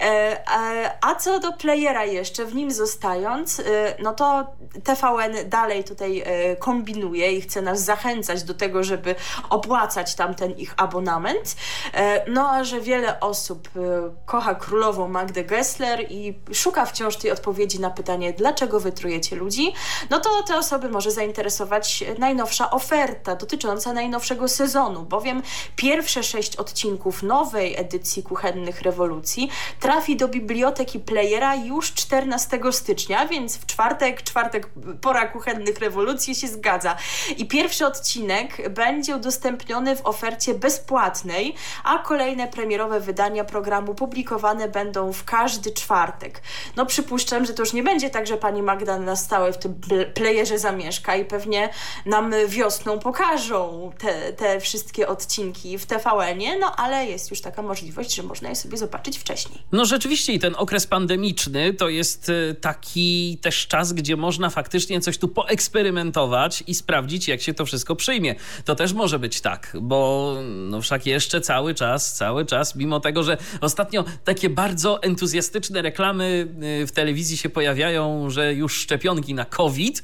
e, 0.00 0.94
a 1.00 1.14
co 1.14 1.38
do 1.38 1.52
playera 1.52 2.04
jeszcze, 2.04 2.44
w 2.44 2.54
nim 2.54 2.70
zostając, 2.70 3.60
e, 3.60 3.62
no 3.98 4.14
to 4.14 4.46
TVN 4.84 5.48
dalej 5.48 5.84
tutaj 5.84 6.22
e, 6.26 6.56
kombinuje 6.56 7.32
i 7.32 7.40
chce 7.40 7.62
nas 7.62 7.79
zachęcać 7.80 8.42
do 8.42 8.54
tego, 8.54 8.84
żeby 8.84 9.14
opłacać 9.50 10.14
tamten 10.14 10.52
ich 10.52 10.74
abonament. 10.76 11.56
E, 11.94 12.30
no 12.30 12.50
a 12.50 12.64
że 12.64 12.80
wiele 12.80 13.20
osób 13.20 13.68
e, 13.76 13.80
kocha 14.26 14.54
królową 14.54 15.08
Magdę 15.08 15.44
Gessler 15.44 16.06
i 16.10 16.38
szuka 16.52 16.86
wciąż 16.86 17.16
tej 17.16 17.30
odpowiedzi 17.30 17.80
na 17.80 17.90
pytanie, 17.90 18.32
dlaczego 18.32 18.80
wytrujecie 18.80 19.36
ludzi, 19.36 19.72
no 20.10 20.20
to 20.20 20.42
te 20.42 20.56
osoby 20.56 20.88
może 20.88 21.10
zainteresować 21.10 22.04
najnowsza 22.18 22.70
oferta 22.70 23.36
dotycząca 23.36 23.92
najnowszego 23.92 24.48
sezonu, 24.48 25.02
bowiem 25.02 25.42
pierwsze 25.76 26.22
sześć 26.22 26.56
odcinków 26.56 27.22
nowej 27.22 27.76
edycji 27.76 28.22
Kuchennych 28.22 28.82
Rewolucji 28.82 29.50
trafi 29.80 30.16
do 30.16 30.28
biblioteki 30.28 31.00
Playera 31.00 31.54
już 31.54 31.92
14 31.92 32.60
stycznia, 32.70 33.26
więc 33.26 33.56
w 33.56 33.66
czwartek, 33.66 34.22
czwartek 34.22 34.70
pora 35.00 35.26
Kuchennych 35.28 35.78
Rewolucji 35.78 36.34
się 36.34 36.48
zgadza. 36.48 36.96
I 37.36 37.46
pierwszy 37.46 37.69
odcinek 37.86 38.70
będzie 38.70 39.16
udostępniony 39.16 39.96
w 39.96 40.06
ofercie 40.06 40.54
bezpłatnej, 40.54 41.54
a 41.84 41.98
kolejne 41.98 42.48
premierowe 42.48 43.00
wydania 43.00 43.44
programu 43.44 43.94
publikowane 43.94 44.68
będą 44.68 45.12
w 45.12 45.24
każdy 45.24 45.70
czwartek. 45.72 46.42
No 46.76 46.86
przypuszczam, 46.86 47.46
że 47.46 47.54
to 47.54 47.62
już 47.62 47.72
nie 47.72 47.82
będzie 47.82 48.10
tak, 48.10 48.26
że 48.26 48.36
pani 48.36 48.62
Magda 48.62 48.98
na 48.98 49.16
stałe 49.16 49.52
w 49.52 49.58
tym 49.58 49.80
playerze 50.14 50.58
zamieszka 50.58 51.16
i 51.16 51.24
pewnie 51.24 51.68
nam 52.06 52.34
wiosną 52.48 52.98
pokażą 52.98 53.92
te, 53.98 54.32
te 54.32 54.60
wszystkie 54.60 55.08
odcinki 55.08 55.78
w 55.78 55.86
TVN-ie, 55.86 56.58
no 56.58 56.76
ale 56.76 57.06
jest 57.06 57.30
już 57.30 57.40
taka 57.40 57.62
możliwość, 57.62 58.14
że 58.14 58.22
można 58.22 58.48
je 58.48 58.56
sobie 58.56 58.78
zobaczyć 58.78 59.18
wcześniej. 59.18 59.62
No 59.72 59.84
rzeczywiście 59.84 60.32
i 60.32 60.38
ten 60.38 60.54
okres 60.58 60.86
pandemiczny 60.86 61.74
to 61.74 61.88
jest 61.88 62.28
y, 62.28 62.56
taki 62.60 63.38
też 63.42 63.66
czas, 63.66 63.92
gdzie 63.92 64.16
można 64.16 64.50
faktycznie 64.50 65.00
coś 65.00 65.18
tu 65.18 65.28
poeksperymentować 65.28 66.64
i 66.66 66.74
sprawdzić, 66.74 67.28
jak 67.28 67.40
się 67.40 67.49
to 67.54 67.66
wszystko 67.66 67.96
przyjmie. 67.96 68.34
To 68.64 68.74
też 68.74 68.92
może 68.92 69.18
być 69.18 69.40
tak, 69.40 69.76
bo 69.80 70.34
no 70.44 70.80
wszak 70.80 71.06
jeszcze 71.06 71.40
cały 71.40 71.74
czas, 71.74 72.14
cały 72.14 72.46
czas, 72.46 72.76
mimo 72.76 73.00
tego, 73.00 73.22
że 73.22 73.36
ostatnio 73.60 74.04
takie 74.24 74.50
bardzo 74.50 75.02
entuzjastyczne 75.02 75.82
reklamy 75.82 76.48
y, 76.82 76.86
w 76.86 76.92
telewizji 76.92 77.36
się 77.36 77.48
pojawiają, 77.48 78.30
że 78.30 78.54
już 78.54 78.76
szczepionki 78.76 79.34
na 79.34 79.44
COVID, 79.44 80.02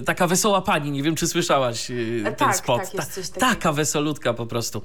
y, 0.00 0.02
taka 0.02 0.26
wesoła 0.26 0.62
pani, 0.62 0.90
nie 0.90 1.02
wiem, 1.02 1.14
czy 1.14 1.26
słyszałaś 1.26 1.90
y, 1.90 2.22
ten 2.24 2.34
tak, 2.34 2.56
spot. 2.56 2.82
Tak, 2.82 2.94
jest 2.94 3.14
coś 3.14 3.28
Ta, 3.28 3.40
taka 3.40 3.72
wesolutka 3.72 4.34
po 4.34 4.46
prostu. 4.46 4.82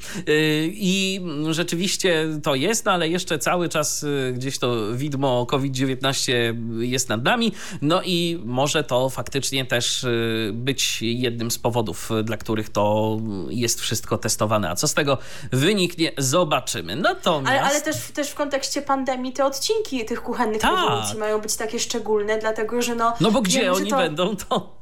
I 0.67 1.21
rzeczywiście 1.52 2.28
to 2.43 2.56
jest, 2.56 2.86
no 2.86 2.91
ale 2.91 3.10
jeszcze 3.10 3.39
cały 3.39 3.69
czas 3.69 4.06
gdzieś 4.34 4.58
to 4.60 4.93
widmo 4.93 5.45
COVID-19 5.45 6.32
jest 6.80 7.10
nad 7.10 7.23
nami, 7.23 7.52
no 7.82 8.02
i 8.06 8.39
może 8.45 8.84
to 8.84 9.10
faktycznie 9.10 9.65
też 9.65 10.06
być 10.54 11.02
jednym 11.02 11.52
z 11.52 11.60
powodów, 11.60 11.77
dla 12.24 12.38
których 12.38 12.70
to 12.70 13.18
jest 13.50 13.82
wszystko 13.82 14.18
testowane. 14.18 14.70
A 14.70 14.76
co 14.76 14.88
z 14.88 14.94
tego 14.94 15.18
wyniknie, 15.52 16.12
zobaczymy. 16.18 16.96
Natomiast... 16.96 17.52
Ale, 17.52 17.62
ale 17.63 17.82
też, 17.82 17.96
też 18.13 18.30
w 18.30 18.36
kontekście 18.36 18.82
pandemii 18.82 19.34
te 19.34 19.46
odcinki 19.46 20.06
tych 20.06 20.22
kuchennych 20.22 20.62
tak. 20.62 20.72
rewolucji 20.72 21.18
mają 21.18 21.42
być 21.42 21.56
takie 21.56 21.80
szczególne, 21.80 22.38
dlatego 22.38 22.82
że 22.82 22.96
no... 22.96 23.13
No 23.20 23.32
bo 23.32 23.42
gdzie 23.42 23.62
wiem, 23.62 23.74
oni 23.74 23.90
to... 23.90 23.98
będą, 23.98 24.36
to... 24.36 24.77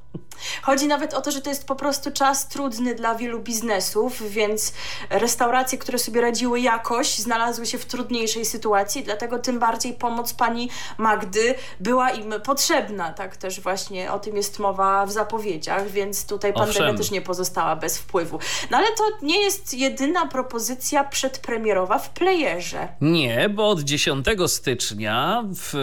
Chodzi 0.62 0.88
nawet 0.88 1.14
o 1.14 1.22
to, 1.22 1.32
że 1.32 1.42
to 1.42 1.50
jest 1.50 1.68
po 1.68 1.76
prostu 1.76 2.12
czas 2.12 2.48
trudny 2.48 2.96
dla 2.96 3.16
wielu 3.16 3.40
biznesów, 3.40 4.32
więc 4.32 4.74
restauracje, 5.10 5.78
które 5.78 6.00
sobie 6.00 6.22
radziły 6.22 6.60
jakoś, 6.60 7.18
znalazły 7.18 7.66
się 7.66 7.78
w 7.78 7.86
trudniejszej 7.86 8.46
sytuacji, 8.46 9.04
dlatego 9.04 9.40
tym 9.40 9.60
bardziej 9.60 9.94
pomoc 9.94 10.34
pani 10.34 10.70
Magdy 10.98 11.56
była 11.80 12.10
im 12.10 12.34
potrzebna. 12.46 13.14
Tak 13.14 13.38
też 13.38 13.60
właśnie 13.60 14.12
o 14.12 14.20
tym 14.20 14.36
jest 14.36 14.60
mowa 14.60 15.06
w 15.06 15.12
zapowiedziach, 15.12 15.90
więc 15.90 16.26
tutaj 16.26 16.54
pandemia 16.54 16.80
Owszem. 16.80 16.98
też 16.98 17.12
nie 17.12 17.22
pozostała 17.22 17.76
bez 17.76 17.98
wpływu. 17.98 18.40
No 18.72 18.78
ale 18.78 18.88
to 18.88 19.04
nie 19.22 19.42
jest 19.42 19.74
jedyna 19.74 20.26
propozycja 20.26 21.04
przedpremierowa 21.04 22.00
w 22.00 22.10
playerze. 22.10 22.88
Nie, 23.02 23.50
bo 23.50 23.70
od 23.70 23.80
10 23.82 24.26
stycznia 24.48 25.44
w 25.56 25.74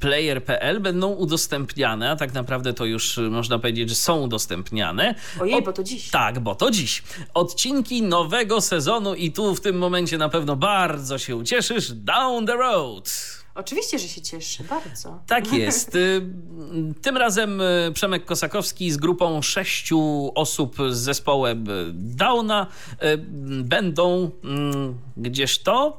player.pl 0.00 0.80
będą 0.80 1.08
udostępniane, 1.08 2.10
a 2.10 2.16
tak 2.16 2.32
naprawdę 2.32 2.72
to 2.72 2.84
już 2.84 3.20
można 3.30 3.58
powiedzieć 3.58 3.71
powiedzieć, 3.72 3.88
że 3.88 3.94
są 3.94 4.20
udostępniane. 4.20 5.14
Ojej, 5.40 5.54
Od... 5.54 5.64
bo 5.64 5.72
to 5.72 5.82
dziś. 5.82 6.10
Tak, 6.10 6.40
bo 6.40 6.54
to 6.54 6.70
dziś. 6.70 7.02
Odcinki 7.34 8.02
nowego 8.02 8.60
sezonu 8.60 9.14
i 9.14 9.32
tu 9.32 9.54
w 9.54 9.60
tym 9.60 9.78
momencie 9.78 10.18
na 10.18 10.28
pewno 10.28 10.56
bardzo 10.56 11.18
się 11.18 11.36
ucieszysz. 11.36 11.92
Down 11.92 12.46
the 12.46 12.54
road. 12.54 13.10
Oczywiście, 13.54 13.98
że 13.98 14.08
się 14.08 14.20
cieszę, 14.20 14.64
bardzo. 14.64 15.22
Tak 15.26 15.52
jest. 15.62 15.94
Y, 15.94 16.22
tym 17.02 17.16
razem 17.16 17.60
y, 17.60 17.92
Przemek 17.94 18.24
Kosakowski 18.24 18.90
z 18.90 18.96
grupą 18.96 19.42
sześciu 19.42 20.32
osób 20.34 20.76
z 20.90 20.98
zespołem 20.98 21.66
Downa 21.92 22.66
y, 22.92 22.96
będą 23.64 24.30
mm, 24.44 24.98
gdzież 25.16 25.58
to 25.58 25.96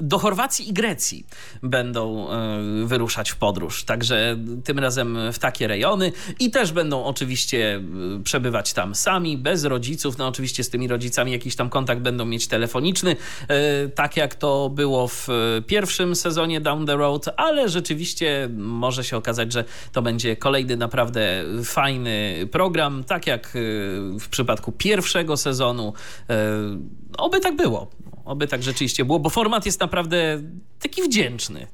do 0.00 0.18
Chorwacji 0.18 0.68
i 0.68 0.72
Grecji 0.72 1.26
będą 1.62 2.30
e, 2.30 2.84
wyruszać 2.84 3.30
w 3.30 3.36
podróż. 3.36 3.84
Także 3.84 4.36
tym 4.64 4.78
razem 4.78 5.18
w 5.32 5.38
takie 5.38 5.68
rejony 5.68 6.12
i 6.40 6.50
też 6.50 6.72
będą 6.72 7.04
oczywiście 7.04 7.76
e, 7.76 8.22
przebywać 8.22 8.72
tam 8.72 8.94
sami, 8.94 9.38
bez 9.38 9.64
rodziców. 9.64 10.18
No 10.18 10.28
oczywiście 10.28 10.64
z 10.64 10.70
tymi 10.70 10.88
rodzicami 10.88 11.32
jakiś 11.32 11.56
tam 11.56 11.70
kontakt 11.70 12.00
będą 12.00 12.24
mieć 12.24 12.46
telefoniczny, 12.46 13.16
e, 13.48 13.88
tak 13.88 14.16
jak 14.16 14.34
to 14.34 14.70
było 14.70 15.08
w 15.08 15.28
pierwszym 15.66 16.16
sezonie 16.16 16.60
Down 16.60 16.86
the 16.86 16.96
Road, 16.96 17.24
ale 17.36 17.68
rzeczywiście 17.68 18.48
może 18.56 19.04
się 19.04 19.16
okazać, 19.16 19.52
że 19.52 19.64
to 19.92 20.02
będzie 20.02 20.36
kolejny 20.36 20.76
naprawdę 20.76 21.44
fajny 21.64 22.48
program, 22.50 23.04
tak 23.04 23.26
jak 23.26 23.52
w 24.20 24.28
przypadku 24.28 24.72
pierwszego 24.72 25.36
sezonu. 25.36 25.92
Oby 27.18 27.40
tak 27.40 27.56
było. 27.56 27.90
Oby 28.28 28.46
tak 28.46 28.62
rzeczywiście 28.62 29.04
było, 29.04 29.18
bo 29.18 29.30
format 29.30 29.66
jest 29.66 29.80
naprawdę 29.80 30.42
taki 30.82 31.02
wdzięczny. 31.02 31.66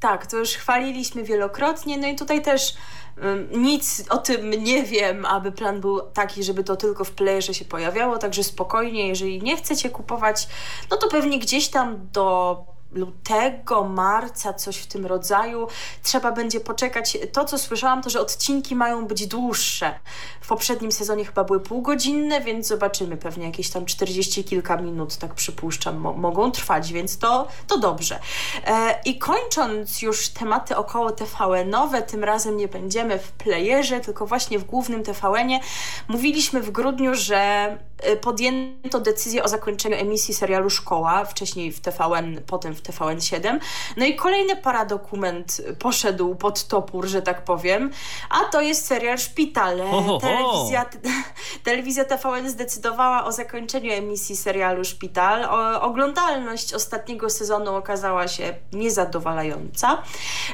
Tak, 0.00 0.26
to 0.26 0.36
już 0.36 0.50
chwaliliśmy 0.50 1.24
wielokrotnie, 1.24 1.98
no 1.98 2.08
i 2.08 2.16
tutaj 2.16 2.42
też 2.42 2.74
um, 3.22 3.62
nic 3.62 4.04
o 4.10 4.18
tym 4.18 4.50
nie 4.50 4.82
wiem, 4.82 5.26
aby 5.26 5.52
plan 5.52 5.80
był 5.80 6.00
taki, 6.00 6.44
żeby 6.44 6.64
to 6.64 6.76
tylko 6.76 7.04
w 7.04 7.10
playerze 7.10 7.54
się 7.54 7.64
pojawiało, 7.64 8.18
także 8.18 8.44
spokojnie, 8.44 9.08
jeżeli 9.08 9.42
nie 9.42 9.56
chcecie 9.56 9.90
kupować, 9.90 10.48
no 10.90 10.96
to 10.96 11.08
pewnie 11.08 11.38
gdzieś 11.38 11.68
tam 11.68 12.08
do 12.12 12.56
lutego, 12.92 13.84
marca, 13.84 14.54
coś 14.54 14.76
w 14.76 14.86
tym 14.86 15.06
rodzaju. 15.06 15.68
Trzeba 16.02 16.32
będzie 16.32 16.60
poczekać. 16.60 17.18
To, 17.32 17.44
co 17.44 17.58
słyszałam, 17.58 18.02
to, 18.02 18.10
że 18.10 18.20
odcinki 18.20 18.76
mają 18.76 19.06
być 19.06 19.26
dłuższe. 19.26 19.98
W 20.40 20.48
poprzednim 20.48 20.92
sezonie 20.92 21.24
chyba 21.24 21.44
były 21.44 21.60
półgodzinne, 21.60 22.40
więc 22.40 22.66
zobaczymy. 22.66 23.16
Pewnie 23.16 23.46
jakieś 23.46 23.70
tam 23.70 23.86
40 23.86 24.44
kilka 24.44 24.76
minut, 24.76 25.16
tak 25.16 25.34
przypuszczam, 25.34 25.96
mo 25.96 26.12
mogą 26.12 26.50
trwać, 26.52 26.92
więc 26.92 27.18
to, 27.18 27.48
to 27.66 27.78
dobrze. 27.78 28.20
E, 28.66 29.00
I 29.04 29.18
kończąc 29.18 30.02
już 30.02 30.28
tematy 30.28 30.76
około 30.76 31.10
TVN-owe, 31.10 32.02
tym 32.02 32.24
razem 32.24 32.56
nie 32.56 32.68
będziemy 32.68 33.18
w 33.18 33.32
playerze, 33.32 34.00
tylko 34.00 34.26
właśnie 34.26 34.58
w 34.58 34.64
głównym 34.64 35.02
TVN-ie. 35.02 35.60
Mówiliśmy 36.08 36.60
w 36.62 36.70
grudniu, 36.70 37.14
że 37.14 37.78
podjęto 38.20 39.00
decyzję 39.00 39.42
o 39.42 39.48
zakończeniu 39.48 39.96
emisji 39.96 40.34
serialu 40.34 40.70
Szkoła, 40.70 41.24
wcześniej 41.24 41.72
w 41.72 41.80
TVN, 41.80 42.40
potem 42.46 42.74
w 42.74 42.82
TVN7. 42.82 43.58
No 43.96 44.06
i 44.06 44.16
kolejny 44.16 44.56
paradokument 44.56 45.62
poszedł 45.78 46.34
pod 46.34 46.64
topór, 46.64 47.06
że 47.06 47.22
tak 47.22 47.44
powiem, 47.44 47.90
a 48.30 48.44
to 48.44 48.60
jest 48.60 48.86
serial 48.86 49.18
Szpital. 49.18 49.80
Telewizja, 50.20 50.90
telewizja 51.64 52.04
TVN 52.04 52.50
zdecydowała 52.50 53.24
o 53.24 53.32
zakończeniu 53.32 53.92
emisji 53.92 54.36
serialu 54.36 54.84
Szpital. 54.84 55.44
O, 55.44 55.80
oglądalność 55.80 56.74
ostatniego 56.74 57.30
sezonu 57.30 57.74
okazała 57.74 58.28
się 58.28 58.54
niezadowalająca. 58.72 60.02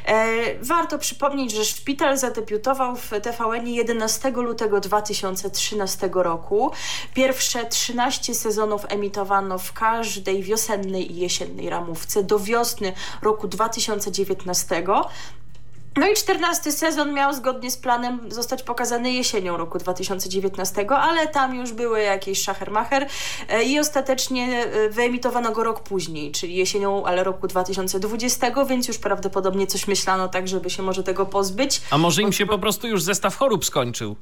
E, 0.07 0.27
warto 0.61 0.99
przypomnieć, 0.99 1.53
że 1.53 1.65
Szpital 1.65 2.19
zadebiutował 2.19 2.97
w 2.97 3.11
TVN 3.23 3.69
11 3.69 4.31
lutego 4.31 4.81
2013 4.81 6.11
roku. 6.13 6.73
Pierwsze 7.37 7.65
13 7.65 8.35
sezonów 8.35 8.87
emitowano 8.89 9.59
w 9.59 9.73
każdej 9.73 10.43
wiosennej 10.43 11.13
i 11.13 11.17
jesiennej 11.17 11.71
ramówce 11.71 12.23
do 12.23 12.39
wiosny 12.39 12.93
roku 13.23 13.49
2019. 13.49 14.85
No 15.97 16.09
i 16.09 16.15
czternasty 16.15 16.73
sezon 16.73 17.15
miał 17.15 17.35
zgodnie 17.35 17.71
z 17.71 17.77
planem 17.77 18.21
zostać 18.29 18.63
pokazany 18.63 19.13
jesienią 19.13 19.57
roku 19.57 19.79
2019, 19.79 20.91
ale 20.91 21.29
tam 21.29 21.55
już 21.55 21.73
były 21.73 22.01
jakieś 22.01 22.43
szachermacher 22.43 23.07
e, 23.49 23.65
i 23.65 23.79
ostatecznie 23.79 24.65
e, 24.65 24.89
wyemitowano 24.89 25.53
go 25.53 25.65
rok 25.65 25.83
później, 25.83 26.33
czyli 26.33 26.57
jesienią, 26.57 27.05
ale 27.05 27.25
roku 27.25 27.47
2020, 27.47 28.65
więc 28.65 28.89
już 28.89 28.99
prawdopodobnie 28.99 29.67
coś 29.67 29.89
myślano 29.89 30.29
tak, 30.29 30.49
żeby 30.49 30.71
się 30.71 30.83
może 30.83 31.03
tego 31.03 31.27
pozbyć. 31.27 31.81
A 31.91 31.99
może 31.99 32.23
im 32.23 32.33
się 32.33 32.47
po 32.47 32.59
prostu 32.59 32.89
już 32.89 33.03
zestaw 33.03 33.37
chorób 33.37 33.65
skończył? 33.65 34.17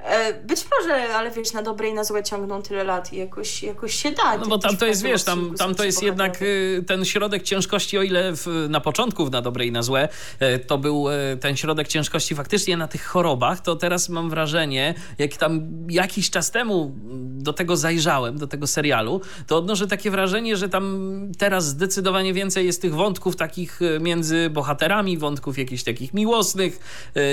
E, 0.00 0.34
być 0.34 0.60
może, 0.78 1.14
ale 1.14 1.30
wiesz, 1.30 1.52
na 1.52 1.62
dobre 1.62 1.88
i 1.88 1.92
na 1.92 2.04
złe 2.04 2.22
ciągną 2.22 2.62
tyle 2.62 2.84
lat 2.84 3.12
i 3.12 3.16
jakoś, 3.16 3.62
jakoś 3.62 3.94
się 3.94 4.10
da. 4.10 4.38
No 4.38 4.46
bo 4.46 4.58
tam 4.58 4.76
to 4.76 4.86
jest, 4.86 5.02
wiesz, 5.02 5.24
tam, 5.24 5.54
tam 5.58 5.74
to 5.74 5.84
jest 5.84 6.02
jednak 6.02 6.42
y, 6.42 6.84
ten 6.86 7.04
środek 7.04 7.42
ciężkości, 7.42 7.98
o 7.98 8.02
ile 8.02 8.32
w, 8.32 8.66
na 8.68 8.80
początku 8.80 9.26
w 9.26 9.30
na 9.30 9.42
dobre 9.42 9.66
i 9.66 9.72
na 9.72 9.82
złe 9.82 10.08
e, 10.38 10.58
to 10.58 10.78
był 10.78 11.10
e, 11.10 11.36
ten 11.36 11.56
środek 11.56 11.88
ciężkości 11.88 12.34
faktycznie 12.34 12.76
na 12.76 12.88
tych 12.88 13.04
chorobach, 13.04 13.60
to 13.60 13.76
teraz 13.76 14.08
mam 14.08 14.30
wrażenie, 14.30 14.94
jak 15.18 15.36
tam 15.36 15.68
jakiś 15.88 16.30
czas 16.30 16.50
temu 16.50 16.92
do 17.24 17.52
tego 17.52 17.76
zajrzałem, 17.76 18.38
do 18.38 18.46
tego 18.46 18.66
serialu, 18.66 19.20
to 19.46 19.56
odnoszę 19.56 19.86
takie 19.86 20.10
wrażenie, 20.10 20.56
że 20.56 20.68
tam 20.68 21.12
teraz 21.38 21.66
zdecydowanie 21.66 22.32
więcej 22.32 22.66
jest 22.66 22.82
tych 22.82 22.94
wątków 22.94 23.36
takich 23.36 23.80
między 24.00 24.50
bohaterami, 24.50 25.18
wątków 25.18 25.58
jakichś 25.58 25.82
takich 25.82 26.14
miłosnych, 26.14 26.78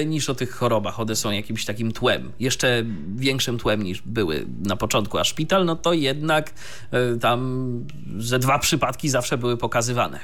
niż 0.05 0.29
o 0.29 0.35
tych 0.35 0.51
chorobach. 0.51 0.99
One 0.99 1.15
są 1.15 1.31
jakimś 1.31 1.65
takim 1.65 1.91
tłem 1.91 2.10
tłem, 2.11 2.31
jeszcze 2.39 2.83
większym 3.15 3.59
tłem 3.59 3.83
niż 3.83 4.01
były 4.01 4.45
na 4.65 4.75
początku, 4.75 5.17
a 5.17 5.23
szpital, 5.23 5.65
no 5.65 5.75
to 5.75 5.93
jednak 5.93 6.51
e, 6.91 7.17
tam 7.19 7.69
ze 8.17 8.39
dwa 8.39 8.59
przypadki 8.59 9.09
zawsze 9.09 9.37
były 9.37 9.57
pokazywane. 9.57 10.19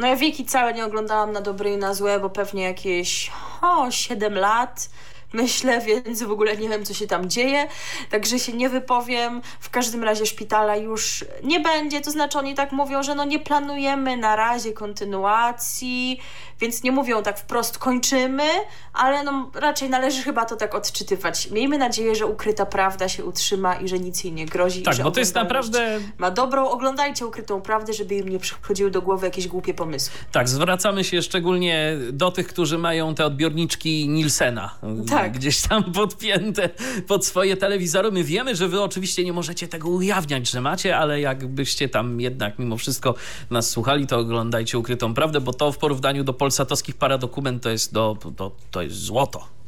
No 0.00 0.06
ja 0.06 0.16
wieki 0.16 0.44
całe 0.44 0.74
nie 0.74 0.84
oglądałam 0.84 1.32
na 1.32 1.40
dobre 1.40 1.72
i 1.72 1.76
na 1.76 1.94
złe, 1.94 2.20
bo 2.20 2.30
pewnie 2.30 2.62
jakieś 2.62 3.30
o, 3.62 3.90
7 3.90 4.34
lat 4.34 4.90
myślę, 5.32 5.80
więc 5.80 6.22
w 6.22 6.30
ogóle 6.30 6.56
nie 6.56 6.68
wiem, 6.68 6.84
co 6.84 6.94
się 6.94 7.06
tam 7.06 7.30
dzieje, 7.30 7.66
także 8.10 8.38
się 8.38 8.52
nie 8.52 8.68
wypowiem. 8.68 9.42
W 9.60 9.70
każdym 9.70 10.04
razie 10.04 10.26
szpitala 10.26 10.76
już 10.76 11.24
nie 11.42 11.60
będzie, 11.60 12.00
to 12.00 12.10
znaczy 12.10 12.38
oni 12.38 12.54
tak 12.54 12.72
mówią, 12.72 13.02
że 13.02 13.14
no 13.14 13.24
nie 13.24 13.38
planujemy 13.38 14.16
na 14.16 14.36
razie 14.36 14.72
kontynuacji, 14.72 16.20
więc 16.60 16.82
nie 16.82 16.92
mówią 16.92 17.22
tak 17.22 17.38
wprost 17.38 17.78
kończymy, 17.78 18.48
ale 18.92 19.22
no 19.22 19.50
raczej 19.54 19.90
należy 19.90 20.22
chyba 20.22 20.44
to 20.44 20.56
tak 20.56 20.74
odczytywać. 20.74 21.50
Miejmy 21.50 21.78
nadzieję, 21.78 22.14
że 22.14 22.26
ukryta 22.26 22.66
prawda 22.66 23.08
się 23.08 23.24
utrzyma 23.24 23.74
i 23.74 23.88
że 23.88 23.98
nic 23.98 24.24
jej 24.24 24.32
nie 24.32 24.46
grozi. 24.46 24.82
Tak, 24.82 25.02
bo 25.02 25.10
to 25.10 25.20
jest 25.20 25.34
naprawdę... 25.34 26.00
Ma 26.18 26.30
dobrą, 26.30 26.68
oglądajcie 26.68 27.26
ukrytą 27.26 27.60
prawdę, 27.60 27.92
żeby 27.92 28.14
im 28.14 28.28
nie 28.28 28.38
przychodziły 28.38 28.90
do 28.90 29.02
głowy 29.02 29.26
jakieś 29.26 29.48
głupie 29.48 29.74
pomysły. 29.74 30.14
Tak, 30.32 30.48
zwracamy 30.48 31.04
się 31.04 31.22
szczególnie 31.22 31.96
do 32.12 32.30
tych, 32.30 32.48
którzy 32.48 32.78
mają 32.78 33.14
te 33.14 33.26
odbiorniczki 33.26 34.08
Nielsena. 34.08 34.74
Tak. 35.10 35.19
Gdzieś 35.28 35.62
tam 35.62 35.92
podpięte 35.92 36.68
pod 37.06 37.26
swoje 37.26 37.56
telewizory. 37.56 38.12
My 38.12 38.24
wiemy, 38.24 38.56
że 38.56 38.68
wy 38.68 38.82
oczywiście 38.82 39.24
nie 39.24 39.32
możecie 39.32 39.68
tego 39.68 39.88
ujawniać, 39.88 40.50
że 40.50 40.60
macie, 40.60 40.98
ale 40.98 41.20
jakbyście 41.20 41.88
tam 41.88 42.20
jednak 42.20 42.58
mimo 42.58 42.76
wszystko 42.76 43.14
nas 43.50 43.70
słuchali, 43.70 44.06
to 44.06 44.18
oglądajcie 44.18 44.78
ukrytą 44.78 45.14
prawdę, 45.14 45.40
bo 45.40 45.52
to 45.52 45.72
w 45.72 45.78
porównaniu 45.78 46.24
do 46.24 46.32
polsatowskich 46.32 46.94
paradokument 46.94 47.62
to 47.62 47.70
jest, 47.70 47.92
do, 47.92 48.16
to, 48.36 48.52
to 48.70 48.82
jest 48.82 48.96
złoto. 48.96 49.59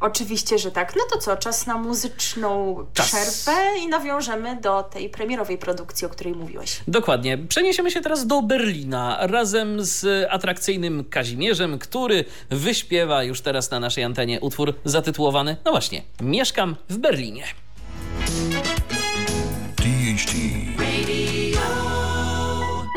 Oczywiście, 0.00 0.58
że 0.58 0.70
tak. 0.70 0.96
No 0.96 1.02
to 1.12 1.18
co, 1.18 1.36
czas 1.36 1.66
na 1.66 1.76
muzyczną 1.78 2.76
czas. 2.94 3.06
przerwę 3.06 3.60
i 3.84 3.88
nawiążemy 3.88 4.56
do 4.60 4.82
tej 4.82 5.10
premierowej 5.10 5.58
produkcji, 5.58 6.06
o 6.06 6.10
której 6.10 6.34
mówiłeś. 6.34 6.80
Dokładnie. 6.88 7.38
Przeniesiemy 7.38 7.90
się 7.90 8.00
teraz 8.00 8.26
do 8.26 8.42
Berlina 8.42 9.18
razem 9.20 9.84
z 9.84 10.26
atrakcyjnym 10.30 11.04
Kazimierzem, 11.10 11.78
który 11.78 12.24
wyśpiewa 12.50 13.22
już 13.22 13.40
teraz 13.40 13.70
na 13.70 13.80
naszej 13.80 14.04
antenie 14.04 14.40
utwór 14.40 14.74
zatytułowany, 14.84 15.56
no 15.64 15.70
właśnie, 15.70 16.02
Mieszkam 16.20 16.76
w 16.88 16.96
Berlinie. 16.98 17.44
DHT. 19.76 20.75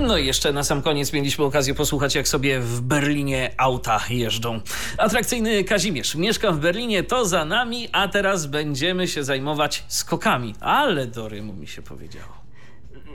No 0.02 0.18
i 0.18 0.26
jeszcze 0.26 0.54
na 0.54 0.64
sam 0.64 0.82
koniec 0.82 1.14
mieliśmy 1.14 1.46
okazję 1.46 1.74
posłuchać, 1.74 2.16
jak 2.16 2.28
sobie 2.28 2.60
w 2.60 2.82
Berlinie 2.82 3.52
auta 3.58 4.00
jeżdżą. 4.10 4.62
Atrakcyjny 4.98 5.64
Kazimierz 5.64 6.16
mieszka 6.16 6.52
w 6.52 6.60
Berlinie, 6.60 7.04
to 7.04 7.26
za 7.26 7.46
nami, 7.46 7.90
a 7.92 8.08
teraz 8.08 8.46
będziemy 8.46 9.08
się 9.08 9.24
zajmować 9.24 9.84
skokami. 9.88 10.56
Ale 10.60 11.08
do 11.08 11.30
Rymu 11.30 11.54
mi 11.54 11.68
się 11.68 11.82
powiedziało 11.82 12.39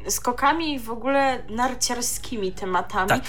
skokami 0.09 0.79
w 0.79 0.91
ogóle 0.91 1.43
narciarskimi 1.49 2.53
tematami. 2.53 3.09
Tak. 3.09 3.23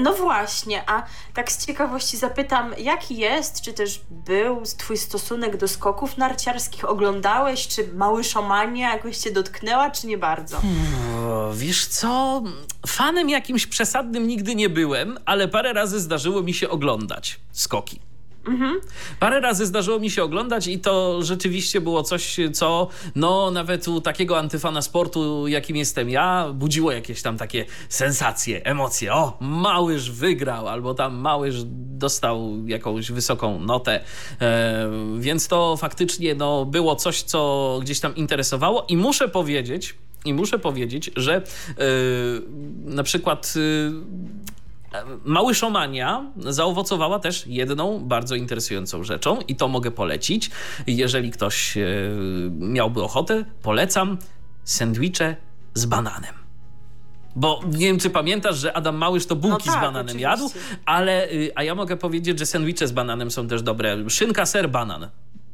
No 0.00 0.12
właśnie, 0.12 0.90
a 0.90 1.02
tak 1.34 1.52
z 1.52 1.66
ciekawości 1.66 2.16
zapytam, 2.16 2.74
jaki 2.78 3.16
jest, 3.16 3.60
czy 3.60 3.72
też 3.72 4.00
był 4.10 4.62
twój 4.78 4.96
stosunek 4.96 5.56
do 5.56 5.68
skoków 5.68 6.16
narciarskich? 6.16 6.84
Oglądałeś, 6.84 7.68
czy 7.68 7.88
mały 7.94 8.24
szomania 8.24 8.92
jakoś 8.92 9.16
cię 9.18 9.30
dotknęła, 9.30 9.90
czy 9.90 10.06
nie 10.06 10.18
bardzo? 10.18 10.60
Hmm, 10.60 11.56
wiesz 11.58 11.86
co, 11.86 12.42
fanem 12.86 13.30
jakimś 13.30 13.66
przesadnym 13.66 14.28
nigdy 14.28 14.54
nie 14.54 14.68
byłem, 14.68 15.18
ale 15.24 15.48
parę 15.48 15.72
razy 15.72 16.00
zdarzyło 16.00 16.42
mi 16.42 16.54
się 16.54 16.68
oglądać 16.68 17.40
skoki. 17.52 18.00
Mhm. 18.46 18.80
Parę 19.20 19.40
razy 19.40 19.66
zdarzyło 19.66 19.98
mi 19.98 20.10
się 20.10 20.22
oglądać 20.22 20.66
i 20.66 20.78
to 20.78 21.22
rzeczywiście 21.22 21.80
było 21.80 22.02
coś, 22.02 22.36
co 22.52 22.88
no 23.14 23.50
nawet 23.50 23.88
u 23.88 24.00
takiego 24.00 24.38
antyfana 24.38 24.82
sportu, 24.82 25.48
jakim 25.48 25.76
jestem 25.76 26.10
ja, 26.10 26.48
budziło 26.54 26.92
jakieś 26.92 27.22
tam 27.22 27.38
takie 27.38 27.64
sensacje, 27.88 28.64
emocje. 28.64 29.12
O, 29.12 29.36
Małyż 29.40 30.10
wygrał, 30.10 30.68
albo 30.68 30.94
tam 30.94 31.16
Małyż 31.16 31.56
dostał 31.98 32.66
jakąś 32.66 33.12
wysoką 33.12 33.60
notę. 33.60 34.00
E, 34.40 34.90
więc 35.18 35.48
to 35.48 35.76
faktycznie 35.76 36.34
no, 36.34 36.64
było 36.64 36.96
coś, 36.96 37.22
co 37.22 37.78
gdzieś 37.82 38.00
tam 38.00 38.16
interesowało 38.16 38.86
i 38.88 38.96
muszę 38.96 39.28
powiedzieć, 39.28 39.94
i 40.24 40.34
muszę 40.34 40.58
powiedzieć, 40.58 41.10
że 41.16 41.34
e, 41.36 41.42
na 42.84 43.02
przykład 43.02 43.54
e, 44.98 45.04
Małyszomania 45.24 46.32
zaowocowała 46.36 47.18
też 47.18 47.46
jedną 47.46 47.98
bardzo 48.04 48.34
interesującą 48.34 49.04
rzeczą 49.04 49.40
i 49.48 49.56
to 49.56 49.68
mogę 49.68 49.90
polecić. 49.90 50.50
Jeżeli 50.86 51.30
ktoś 51.30 51.76
e, 51.76 51.86
miałby 52.50 53.02
ochotę, 53.02 53.44
polecam 53.62 54.18
sandwicze 54.64 55.36
z 55.74 55.86
bananem. 55.86 56.46
Bo 57.36 57.60
nie 57.72 57.86
wiem, 57.86 57.98
czy 57.98 58.10
pamiętasz, 58.10 58.58
że 58.58 58.72
Adam 58.72 58.96
Małysz 58.96 59.26
to 59.26 59.36
bułki 59.36 59.68
no 59.68 59.72
tak, 59.72 59.82
z 59.82 59.86
bananem 59.86 60.06
oczywiście. 60.06 60.22
jadł, 60.22 60.50
ale 60.86 61.30
y, 61.30 61.52
a 61.54 61.62
ja 61.62 61.74
mogę 61.74 61.96
powiedzieć, 61.96 62.38
że 62.38 62.46
sandwicze 62.46 62.88
z 62.88 62.92
bananem 62.92 63.30
są 63.30 63.48
też 63.48 63.62
dobre. 63.62 64.10
Szynka, 64.10 64.46
ser, 64.46 64.70
banan. 64.70 65.08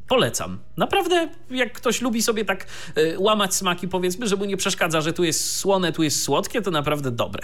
Polecam. 0.07 0.59
Naprawdę, 0.77 1.29
jak 1.49 1.73
ktoś 1.73 2.01
lubi 2.01 2.21
sobie 2.21 2.45
tak 2.45 2.67
y, 2.97 3.15
łamać 3.19 3.55
smaki, 3.55 3.87
powiedzmy, 3.87 4.27
że 4.27 4.35
mu 4.35 4.45
nie 4.45 4.57
przeszkadza, 4.57 5.01
że 5.01 5.13
tu 5.13 5.23
jest 5.23 5.55
słone, 5.55 5.91
tu 5.91 6.03
jest 6.03 6.23
słodkie, 6.23 6.61
to 6.61 6.71
naprawdę 6.71 7.11
dobre. 7.11 7.43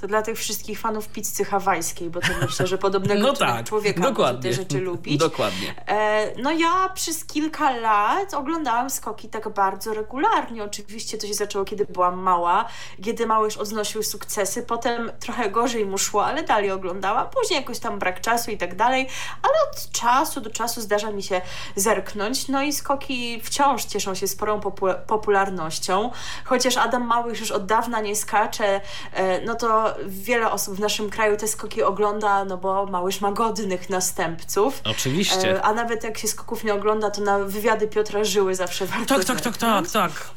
To 0.00 0.06
dla 0.06 0.22
tych 0.22 0.38
wszystkich 0.38 0.80
fanów 0.80 1.08
pizzy 1.08 1.44
hawajskiej, 1.44 2.10
bo 2.10 2.20
to 2.20 2.26
myślę, 2.42 2.66
że 2.66 2.78
podobnego 2.78 3.22
no 3.28 3.32
tak, 3.32 3.66
człowieka 3.66 4.00
dokładnie. 4.02 4.50
te 4.50 4.56
rzeczy 4.56 4.80
lubić. 4.80 5.18
Dokładnie. 5.18 5.74
E, 5.88 6.32
no 6.42 6.52
ja 6.52 6.88
przez 6.94 7.24
kilka 7.24 7.70
lat 7.70 8.34
oglądałam 8.34 8.90
skoki 8.90 9.28
tak 9.28 9.48
bardzo 9.48 9.94
regularnie. 9.94 10.64
Oczywiście 10.64 11.18
to 11.18 11.26
się 11.26 11.34
zaczęło, 11.34 11.64
kiedy 11.64 11.84
byłam 11.84 12.18
mała, 12.18 12.64
kiedy 13.04 13.26
mały 13.26 13.44
już 13.44 13.56
odnosił 13.56 14.02
sukcesy. 14.02 14.62
Potem 14.62 15.12
trochę 15.20 15.50
gorzej 15.50 15.86
mu 15.86 15.98
szło, 15.98 16.26
ale 16.26 16.42
dalej 16.42 16.70
oglądałam. 16.70 17.30
Później 17.30 17.60
jakoś 17.60 17.78
tam 17.78 17.98
brak 17.98 18.20
czasu 18.20 18.50
i 18.50 18.58
tak 18.58 18.76
dalej. 18.76 19.08
Ale 19.42 19.54
od 19.70 19.92
czasu 19.92 20.40
do 20.40 20.50
czasu 20.50 20.80
zdarza 20.80 21.10
mi 21.10 21.22
się 21.22 21.40
zerknąć. 21.76 22.48
No 22.48 22.62
i 22.62 22.72
skoki 22.72 23.40
wciąż 23.40 23.84
cieszą 23.84 24.14
się 24.14 24.28
sporą 24.28 24.60
popu 24.60 24.86
popularnością. 25.06 26.10
Chociaż 26.44 26.76
Adam 26.76 27.06
Mały 27.06 27.30
już 27.30 27.50
od 27.50 27.66
dawna 27.66 28.00
nie 28.00 28.16
skacze, 28.16 28.80
e, 29.12 29.40
no 29.40 29.54
to 29.54 29.87
wiele 30.06 30.50
osób 30.50 30.74
w 30.74 30.80
naszym 30.80 31.10
kraju 31.10 31.36
te 31.36 31.48
skoki 31.48 31.82
ogląda, 31.82 32.44
no 32.44 32.56
bo 32.56 32.86
Małysz 32.86 33.20
ma 33.20 33.32
godnych 33.32 33.90
następców. 33.90 34.80
Oczywiście. 34.84 35.56
E, 35.56 35.62
a 35.62 35.72
nawet 35.74 36.04
jak 36.04 36.18
się 36.18 36.28
skoków 36.28 36.64
nie 36.64 36.74
ogląda, 36.74 37.10
to 37.10 37.20
na 37.22 37.38
wywiady 37.38 37.88
Piotra 37.88 38.24
Żyły 38.24 38.54
zawsze 38.54 38.86
warto 38.86 39.14
Tak, 39.14 39.24
tak, 39.24 39.40
tak, 39.40 39.56
tak, 39.56 39.90
tak. 39.90 40.30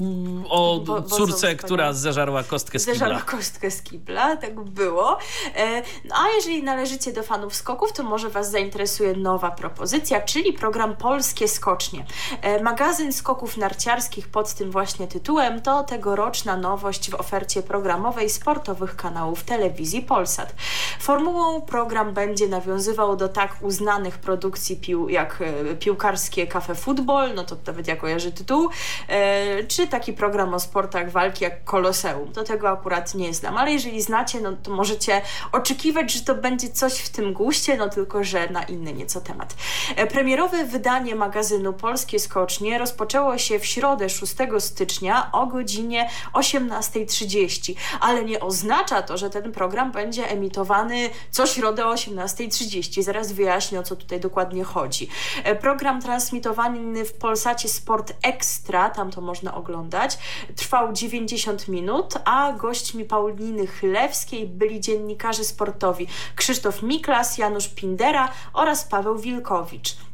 O 0.50 0.80
Bo- 0.86 0.96
bo 0.96 1.02
córce, 1.02 1.56
która 1.56 1.94
zeżarła 1.94 2.44
kostkę 2.44 2.80
z 2.80 2.86
Zeżarła 2.86 3.20
kibla. 3.20 3.32
kostkę 3.32 3.72
z 3.72 3.82
kibla, 3.82 4.36
tak 4.36 4.60
było. 4.60 5.18
E, 5.56 5.82
No 6.06 6.16
a 6.16 6.30
jeżeli 6.36 6.64
należycie 6.64 7.14
do 7.14 7.24
fanów 7.24 7.56
skoków, 7.56 7.94
to 7.94 8.04
może 8.04 8.30
Was 8.30 8.52
zainteresuje 8.52 9.14
nowa 9.14 9.52
propozycja, 9.52 10.22
czyli 10.22 10.54
program 10.54 10.96
Polskie 10.96 11.48
Skocznie. 11.48 12.06
E, 12.42 12.64
Magazyn 12.64 13.14
skoków 13.14 13.58
narciarskich 13.58 14.28
pod 14.28 14.54
tym 14.54 14.72
właśnie 14.72 15.08
tytułem 15.08 15.62
to 15.62 15.84
tegoroczna 15.84 16.58
nowość 16.58 17.10
w 17.12 17.14
ofercie 17.16 17.64
programowej 17.64 18.30
sportowych 18.30 18.96
kanałów 18.96 19.41
telewizji 19.44 20.02
Polsat. 20.02 20.56
Formułą 21.00 21.62
program 21.62 22.14
będzie 22.14 22.48
nawiązywał 22.48 23.16
do 23.16 23.30
tak 23.30 23.56
uznanych 23.62 24.18
produkcji 24.18 24.76
pił, 24.76 25.10
jak 25.10 25.42
e, 25.42 25.76
piłkarskie 25.76 26.48
Cafe 26.48 26.76
Football, 26.76 27.34
no 27.36 27.44
to 27.44 27.58
nawet 27.68 27.88
ja 27.88 27.96
kojarzę 27.96 28.32
tytuł, 28.32 28.70
e, 29.08 29.64
czy 29.64 29.88
taki 29.88 30.14
program 30.14 30.54
o 30.54 30.60
sportach 30.60 31.12
walki 31.12 31.44
jak 31.44 31.64
Koloseum. 31.64 32.32
Do 32.32 32.44
tego 32.44 32.70
akurat 32.70 33.16
nie 33.16 33.34
znam, 33.34 33.58
ale 33.58 33.72
jeżeli 33.72 34.02
znacie, 34.02 34.42
no 34.42 34.54
to 34.64 34.72
możecie 34.72 35.22
oczekiwać, 35.52 36.14
że 36.14 36.22
to 36.22 36.36
będzie 36.36 36.70
coś 36.70 36.94
w 36.94 37.10
tym 37.10 37.34
guście, 37.34 37.78
no 37.78 37.90
tylko, 37.90 38.24
że 38.24 38.50
na 38.50 38.64
inny 38.64 38.94
nieco 38.94 39.22
temat. 39.22 39.56
E, 39.96 40.08
Premierowe 40.08 40.66
wydanie 40.66 41.16
magazynu 41.16 41.74
Polskie 41.74 42.20
Skocznie 42.20 42.78
rozpoczęło 42.78 43.38
się 43.38 43.60
w 43.60 43.66
środę 43.66 44.10
6 44.10 44.36
stycznia 44.60 45.30
o 45.32 45.48
godzinie 45.48 46.10
18.30, 46.34 47.76
ale 48.00 48.26
nie 48.26 48.40
oznacza 48.40 49.02
to, 49.02 49.18
że 49.18 49.30
ten 49.32 49.52
program 49.52 49.91
będzie 49.91 50.30
emitowany 50.30 51.10
co 51.32 51.48
środę 51.48 51.88
o 51.88 51.94
18.30. 51.94 53.04
Zaraz 53.04 53.32
wyjaśnię, 53.32 53.80
o 53.80 53.84
co 53.84 53.96
tutaj 53.96 54.20
dokładnie 54.20 54.63
chodzi. 54.63 55.10
E, 55.44 55.56
Program 55.56 56.02
transmitowany 56.02 57.06
w 57.06 57.13
Polsacie 57.13 57.70
Sport 57.70 58.13
Extra, 58.24 58.89
tam 58.89 59.12
to 59.12 59.22
można 59.22 59.56
oglądać, 59.56 60.17
trwał 60.56 60.94
90 60.94 61.67
minut, 61.67 62.13
a 62.26 62.54
gośćmi 62.54 63.06
Pauliny 63.06 63.67
Chylewskiej 63.67 64.48
byli 64.48 64.80
dziennikarze 64.80 65.44
sportowi 65.44 66.08
Krzysztof 66.36 66.84
Miklas, 66.84 67.38
Janusz 67.38 67.67
Pindera 67.67 68.32
oraz 68.54 68.84
Paweł 68.84 69.17
Wilkowicz. 69.17 70.11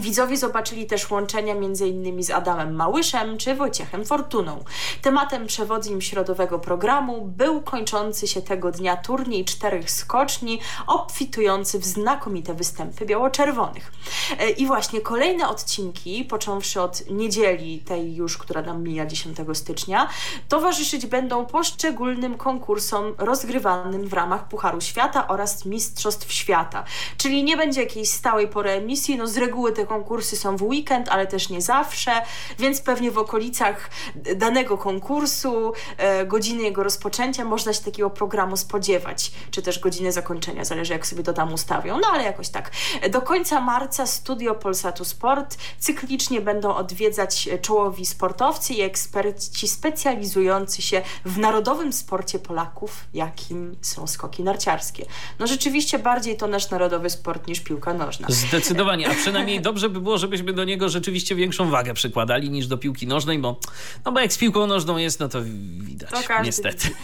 Widzowie 0.00 0.36
zobaczyli 0.36 0.86
też 0.86 1.10
łączenia 1.10 1.54
m.in. 1.54 2.22
z 2.22 2.30
Adamem 2.30 2.74
Małyszem 2.74 3.38
czy 3.38 3.54
Wojciechem 3.54 4.04
Fortuną. 4.04 4.64
Tematem 5.02 5.46
przewodnim 5.46 6.00
środowego 6.00 6.58
programu 6.58 7.24
był 7.24 7.62
kończący 7.62 8.28
się 8.28 8.42
tego 8.42 8.70
dnia 8.70 8.96
turniej 8.96 9.44
czterech 9.44 9.90
skoczni, 9.90 10.60
obfitujący 10.86 11.78
w 11.78 11.84
znakomite 11.84 12.54
występy 12.54 13.06
biało-czerwonych. 13.06 13.92
E, 14.38 14.50
I 14.50 14.66
właśnie 14.66 15.00
kolejne 15.00 15.48
odcinki, 15.48 16.24
począwszy 16.24 16.80
od 16.80 17.10
niedzieli, 17.10 17.78
tej 17.78 18.14
już, 18.14 18.38
która 18.38 18.62
nam 18.62 18.82
mija 18.82 19.06
10 19.06 19.36
stycznia, 19.52 20.08
towarzyszyć 20.48 21.06
będą 21.06 21.46
poszczególnym 21.46 22.38
konkursom 22.38 23.14
rozgrywanym 23.18 24.08
w 24.08 24.12
ramach 24.12 24.48
Pucharu 24.48 24.80
Świata 24.80 25.28
oraz 25.28 25.64
Mistrzostw 25.64 26.32
Świata. 26.32 26.84
Czyli 27.16 27.44
nie 27.44 27.56
będzie 27.56 27.80
jakiejś 27.80 28.08
stałej 28.08 28.48
pory 28.48 28.70
emisji, 28.70 29.16
no 29.16 29.26
z 29.26 29.36
reguły 29.36 29.72
te 29.72 29.85
konkursy 29.86 30.36
są 30.36 30.56
w 30.56 30.62
weekend, 30.62 31.08
ale 31.08 31.26
też 31.26 31.48
nie 31.48 31.62
zawsze, 31.62 32.10
więc 32.58 32.80
pewnie 32.80 33.10
w 33.10 33.18
okolicach 33.18 33.90
danego 34.36 34.78
konkursu, 34.78 35.72
e, 35.96 36.26
godziny 36.26 36.62
jego 36.62 36.82
rozpoczęcia 36.82 37.44
można 37.44 37.72
się 37.72 37.84
takiego 37.84 38.10
programu 38.10 38.56
spodziewać, 38.56 39.32
czy 39.50 39.62
też 39.62 39.78
godziny 39.78 40.12
zakończenia, 40.12 40.64
zależy 40.64 40.92
jak 40.92 41.06
sobie 41.06 41.22
to 41.22 41.32
tam 41.32 41.52
ustawią, 41.52 41.98
no 41.98 42.08
ale 42.12 42.24
jakoś 42.24 42.48
tak. 42.48 42.70
Do 43.10 43.22
końca 43.22 43.60
marca 43.60 44.06
studio 44.06 44.54
Polsatu 44.54 45.04
Sport 45.04 45.56
cyklicznie 45.78 46.40
będą 46.40 46.74
odwiedzać 46.74 47.48
czołowi 47.62 48.06
sportowcy 48.06 48.74
i 48.74 48.80
eksperci 48.80 49.68
specjalizujący 49.68 50.82
się 50.82 51.02
w 51.24 51.38
narodowym 51.38 51.92
sporcie 51.92 52.38
Polaków, 52.38 53.04
jakim 53.14 53.76
są 53.82 54.06
skoki 54.06 54.42
narciarskie. 54.42 55.06
No 55.38 55.46
rzeczywiście 55.46 55.98
bardziej 55.98 56.36
to 56.36 56.46
nasz 56.46 56.70
narodowy 56.70 57.10
sport 57.10 57.46
niż 57.46 57.60
piłka 57.60 57.94
nożna. 57.94 58.26
Zdecydowanie, 58.30 59.10
a 59.10 59.14
przynajmniej 59.14 59.60
dobrze 59.60 59.75
by 59.82 60.00
było, 60.00 60.18
żebyśmy 60.18 60.52
do 60.52 60.64
niego 60.64 60.88
rzeczywiście 60.88 61.34
większą 61.34 61.70
wagę 61.70 61.94
przykładali 61.94 62.50
niż 62.50 62.66
do 62.66 62.78
piłki 62.78 63.06
nożnej, 63.06 63.38
bo, 63.38 63.56
no 64.04 64.12
bo 64.12 64.20
jak 64.20 64.32
z 64.32 64.38
piłką 64.38 64.66
nożną 64.66 64.96
jest, 64.96 65.20
no 65.20 65.28
to 65.28 65.42
widać, 65.42 66.10
To 66.10 66.16
każdy 66.28 66.46
niestety. 66.46 66.78
widzi. 66.88 66.94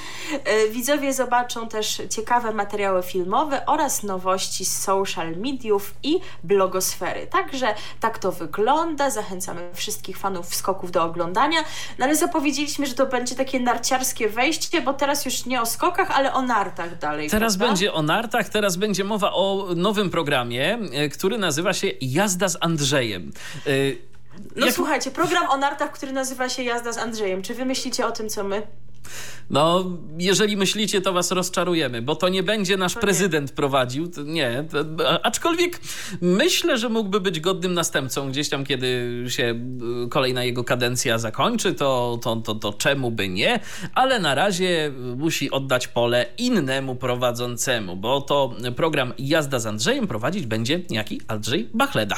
E, 0.45 0.69
Widzowie 0.69 1.13
zobaczą 1.13 1.69
też 1.69 2.03
ciekawe 2.11 2.53
materiały 2.55 3.03
filmowe 3.03 3.67
oraz 3.67 4.03
nowości 4.03 4.65
z 4.65 4.79
social 4.79 5.37
mediów 5.37 5.95
i 6.03 6.19
blogosfery. 6.45 7.27
Także 7.27 7.75
tak 8.01 8.19
to 8.19 8.33
wygląda. 8.33 9.11
Zachęcamy 9.11 9.71
wszystkich 9.75 10.19
fanów 10.19 10.55
skoków 10.55 10.91
do 10.91 11.03
oglądania. 11.05 11.61
No 11.99 12.05
ale 12.05 12.17
zapowiedzieliśmy, 12.17 12.87
że 12.87 12.95
to 12.95 13.07
będzie 13.07 13.35
takie 13.35 13.61
narciarskie 13.61 14.29
wejście, 14.29 14.83
bo 14.83 14.93
teraz 14.95 15.25
już 15.25 15.47
nie 15.47 15.61
o 15.63 15.67
skokach, 15.67 16.11
ale 16.11 16.33
o 16.33 16.43
nartach 16.43 16.99
dalej. 16.99 17.31
Teraz 17.31 17.57
prawda? 17.57 17.73
będzie 17.73 17.93
o 17.93 18.03
nartach, 18.03 18.49
teraz 18.49 18.77
będzie 18.77 19.05
mowa 19.05 19.33
o 19.33 19.67
nowym 19.77 20.11
programie, 20.11 20.79
e, 20.93 21.09
który 21.09 21.39
nazywa 21.39 21.73
się 21.73 21.89
Jazda 22.01 22.43
z 22.53 22.57
Andrzejem. 22.61 23.33
E, 23.67 23.71
No 24.57 24.67
jak- 24.67 24.75
słuchajcie, 24.75 25.11
program 25.11 25.51
o 25.51 25.57
nartach, 25.57 25.93
który 25.93 26.13
nazywa 26.13 26.49
się 26.49 26.63
Jazda 26.63 26.93
z 26.93 26.99
Andrzejem. 26.99 27.43
Czy 27.43 27.55
wy 27.55 27.65
myślicie 27.65 28.07
o 28.07 28.13
tym, 28.13 28.29
co 28.29 28.45
my? 28.45 28.63
No, 29.51 29.85
jeżeli 30.19 30.57
myślicie, 30.57 31.01
to 31.01 31.13
was 31.13 31.31
rozczarujemy, 31.31 32.03
bo 32.03 32.17
to 32.17 32.29
nie 32.29 32.43
będzie 32.43 32.77
nasz 32.77 32.95
To 32.95 32.99
nie. 32.99 33.03
prezydent 33.03 33.53
prowadził. 33.53 34.11
Nie. 34.25 34.65
To, 34.71 35.09
a- 35.09 35.23
aczkolwiek 35.23 35.81
myślę, 36.21 36.79
że 36.79 36.89
mógłby 36.89 37.21
być 37.21 37.41
godnym 37.41 37.75
następcą 37.75 38.31
gdzieś 38.31 38.49
tam, 38.49 38.65
kiedy 38.65 39.09
się 39.29 39.55
y, 40.05 40.09
kolejna 40.09 40.45
jego 40.45 40.65
kadencja 40.65 41.19
zakończy, 41.19 41.75
to, 41.75 42.19
to, 42.23 42.37
to, 42.37 42.55
to 42.55 42.73
czemu 42.73 43.11
by 43.11 43.29
nie? 43.29 43.61
Ale 43.95 44.19
na 44.21 44.35
razie 44.35 44.87
y, 44.87 44.91
musi 45.17 45.51
oddać 45.51 45.89
pole 45.89 46.27
innemu 46.39 46.95
prowadzącemu, 46.97 47.97
bo 47.97 48.21
to 48.21 48.55
program 48.77 49.13
Jazda 49.19 49.59
z 49.59 49.67
Andrzejem 49.67 50.07
prowadzić 50.07 50.47
będzie 50.47 50.81
niejaki 50.91 51.21
Andrzej 51.29 51.69
Bachleda. 51.75 52.17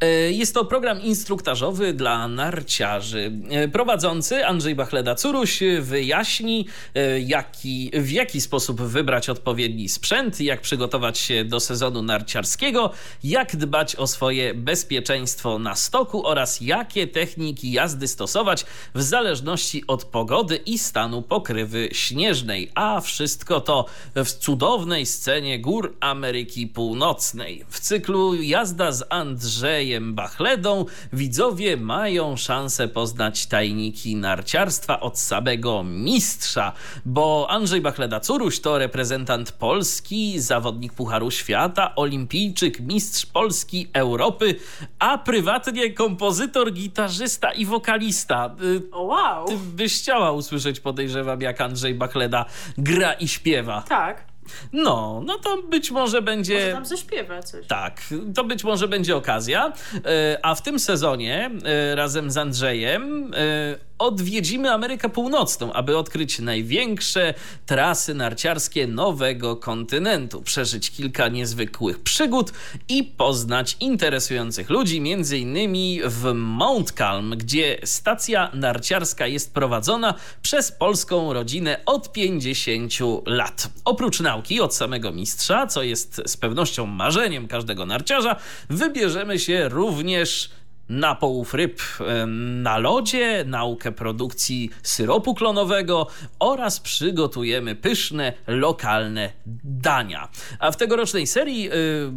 E, 0.00 0.06
Jest 0.32 0.54
to 0.54 0.64
program 0.64 1.02
instruktażowy 1.02 1.92
dla 1.92 2.28
narciarzy. 2.28 3.32
E, 3.50 3.68
Prowadzący 3.68 4.46
Andrzej 4.46 4.76
Bachleda-Curuś 4.76 5.60
wyjaśni, 5.80 6.66
e, 6.94 7.20
jaki, 7.20 7.90
w 7.94 8.10
jaki 8.10 8.40
sposób 8.40 8.82
wybrać 8.82 9.28
odpowiedni 9.28 9.88
sprzęt, 9.88 10.40
jak 10.40 10.60
przygotować 10.60 11.18
się 11.18 11.44
do 11.44 11.60
sezonu 11.60 12.02
narciarskiego, 12.02 12.90
jak 13.24 13.56
dbać 13.56 13.96
o 13.96 14.06
swoje 14.06 14.54
bezpieczeństwo 14.54 15.58
na 15.58 15.74
stoku 15.74 16.26
oraz 16.26 16.60
jakie 16.60 17.06
techniki 17.06 17.72
jazdy 17.72 18.08
stosować 18.08 18.64
w 18.94 19.02
zależności 19.02 19.84
od 19.86 20.04
pogody 20.04 20.56
i 20.56 20.78
stanu 20.78 21.22
pokrywy 21.22 21.88
śnieżnej. 21.92 22.70
A 22.74 23.00
wszystko 23.00 23.60
to 23.60 23.86
w 24.14 24.30
cudownej 24.30 25.06
scenie 25.06 25.58
gór 25.58 25.96
Ameryki 26.00 26.66
Północnej. 26.66 27.64
W 27.68 27.80
cyklu 27.80 28.34
Jazda 28.34 28.92
z 28.92 29.04
Andrzejem 29.10 29.83
Bachledą 30.00 30.84
widzowie 31.12 31.76
mają 31.76 32.36
szansę 32.36 32.88
poznać 32.88 33.46
tajniki 33.46 34.16
narciarstwa 34.16 35.00
od 35.00 35.18
samego 35.18 35.84
mistrza, 35.84 36.72
bo 37.04 37.46
Andrzej 37.50 37.82
Bachleda-Curuś 37.82 38.60
to 38.60 38.78
reprezentant 38.78 39.52
Polski, 39.52 40.40
zawodnik 40.40 40.92
Pucharu 40.92 41.30
Świata, 41.30 41.94
olimpijczyk, 41.96 42.80
mistrz 42.80 43.26
Polski, 43.26 43.88
Europy, 43.92 44.54
a 44.98 45.18
prywatnie 45.18 45.92
kompozytor, 45.92 46.72
gitarzysta 46.72 47.52
i 47.52 47.66
wokalista. 47.66 48.54
Y, 48.62 48.82
wow! 48.92 49.46
Ty 49.48 49.56
byś 49.56 49.98
chciała 49.98 50.32
usłyszeć, 50.32 50.80
podejrzewam, 50.80 51.40
jak 51.40 51.60
Andrzej 51.60 51.94
Bachleda 51.94 52.44
gra 52.78 53.12
i 53.12 53.28
śpiewa. 53.28 53.84
Tak, 53.88 54.33
No, 54.72 55.22
no 55.26 55.38
to 55.38 55.62
być 55.62 55.90
może 55.90 56.22
będzie... 56.22 56.54
może 56.54 56.72
tam 56.72 56.86
zaśpiewa 56.86 57.42
coś. 57.42 57.66
Tak, 57.66 58.00
to 58.34 58.44
być 58.44 58.64
może 58.64 58.88
będzie 58.88 59.16
okazja. 59.16 59.72
E, 60.06 60.38
A 60.42 60.54
w 60.54 60.62
tym 60.62 60.78
sezonie 60.78 61.50
e, 61.64 61.94
razem 61.94 62.30
z 62.30 62.36
Andrzejem 62.36 63.34
e, 63.34 63.93
odwiedzimy 63.98 64.72
Amerykę 64.72 65.08
Północną, 65.08 65.72
aby 65.72 65.98
odkryć 65.98 66.38
największe 66.38 67.34
trasy 67.66 68.14
narciarskie 68.14 68.86
nowego 68.86 69.56
kontynentu, 69.56 70.42
przeżyć 70.42 70.90
kilka 70.90 71.28
niezwykłych 71.28 72.00
przygód 72.00 72.52
i 72.88 73.04
poznać 73.04 73.76
interesujących 73.80 74.70
ludzi, 74.70 75.00
między 75.00 75.38
innymi 75.38 76.00
w 76.04 76.32
Mount 76.34 76.92
Calm, 76.92 77.34
gdzie 77.36 77.78
stacja 77.84 78.50
narciarska 78.54 79.26
jest 79.26 79.54
prowadzona 79.54 80.14
przez 80.42 80.72
polską 80.72 81.32
rodzinę 81.32 81.80
od 81.86 82.12
50 82.12 82.92
lat. 83.26 83.70
Oprócz 83.84 84.20
nauki 84.20 84.60
od 84.60 84.74
samego 84.74 85.12
mistrza, 85.12 85.66
co 85.66 85.82
jest 85.82 86.22
z 86.26 86.36
pewnością 86.36 86.86
marzeniem 86.86 87.48
każdego 87.48 87.86
narciarza, 87.86 88.36
wybierzemy 88.70 89.38
się 89.38 89.68
również 89.68 90.50
na 90.88 91.14
połów 91.14 91.54
ryb 91.54 91.82
na 92.36 92.78
lodzie, 92.78 93.44
naukę 93.46 93.92
produkcji 93.92 94.70
syropu 94.82 95.34
klonowego 95.34 96.06
oraz 96.38 96.80
przygotujemy 96.80 97.74
pyszne, 97.74 98.32
lokalne 98.46 99.32
dania. 99.64 100.28
A 100.58 100.70
w 100.70 100.76
tegorocznej 100.76 101.26
serii 101.26 101.68
y, 101.68 101.72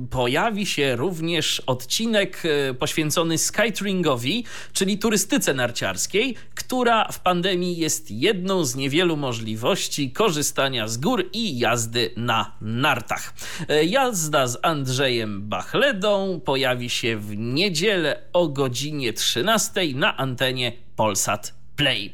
pojawi 0.09 0.65
się 0.65 0.95
również 0.95 1.59
odcinek 1.59 2.43
y, 2.45 2.73
poświęcony 2.73 3.37
Skytringowi, 3.37 4.45
czyli 4.73 4.97
turystyce 4.97 5.53
narciarskiej, 5.53 6.35
która 6.55 7.11
w 7.11 7.19
pandemii 7.19 7.77
jest 7.77 8.11
jedną 8.11 8.65
z 8.65 8.75
niewielu 8.75 9.17
możliwości 9.17 10.11
korzystania 10.11 10.87
z 10.87 10.97
gór 10.97 11.29
i 11.33 11.59
jazdy 11.59 12.13
na 12.17 12.57
nartach. 12.61 13.33
Y, 13.71 13.85
jazda 13.85 14.47
z 14.47 14.57
Andrzejem 14.61 15.49
Bachledą 15.49 16.41
pojawi 16.45 16.89
się 16.89 17.17
w 17.17 17.37
niedzielę 17.37 18.21
o 18.33 18.47
godzinie 18.57 19.13
13 19.13 19.81
na 19.95 20.17
antenie 20.17 20.71
Polsat 20.95 21.53
Play. 21.75 22.13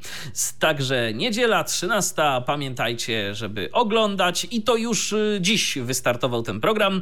Także 0.59 1.13
niedziela 1.13 1.63
13. 1.63 2.21
Pamiętajcie, 2.45 3.35
żeby 3.35 3.69
oglądać 3.71 4.47
i 4.51 4.61
to 4.61 4.75
już 4.75 5.13
y, 5.13 5.37
dziś 5.41 5.77
wystartował 5.77 6.43
ten 6.43 6.61
program. 6.61 7.01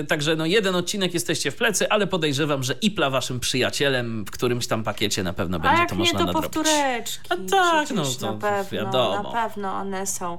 Y, 0.00 0.04
także 0.04 0.36
no 0.36 0.46
jeden 0.46 0.74
odcinek 0.74 1.14
jesteście 1.14 1.50
w 1.50 1.56
plecy, 1.56 1.88
ale 1.90 2.06
podejrzewam, 2.06 2.62
że 2.62 2.74
Ipla 2.82 3.10
waszym 3.10 3.40
przyjacielem 3.40 4.24
w 4.24 4.30
którymś 4.30 4.66
tam 4.66 4.84
pakiecie 4.84 5.22
na 5.22 5.32
pewno 5.32 5.60
będzie 5.60 5.86
to 5.86 5.94
można 5.94 6.18
nie, 6.18 6.26
to 6.26 6.32
nadrobić. 6.32 6.52
powtóreczki. 6.52 7.28
A 7.28 7.36
tak, 7.50 7.90
no 7.90 8.04
to 8.20 8.32
na 8.32 8.38
pewno, 8.38 8.78
wiadomo. 8.78 9.22
Na 9.22 9.42
pewno 9.42 9.72
one 9.72 10.06
są. 10.06 10.38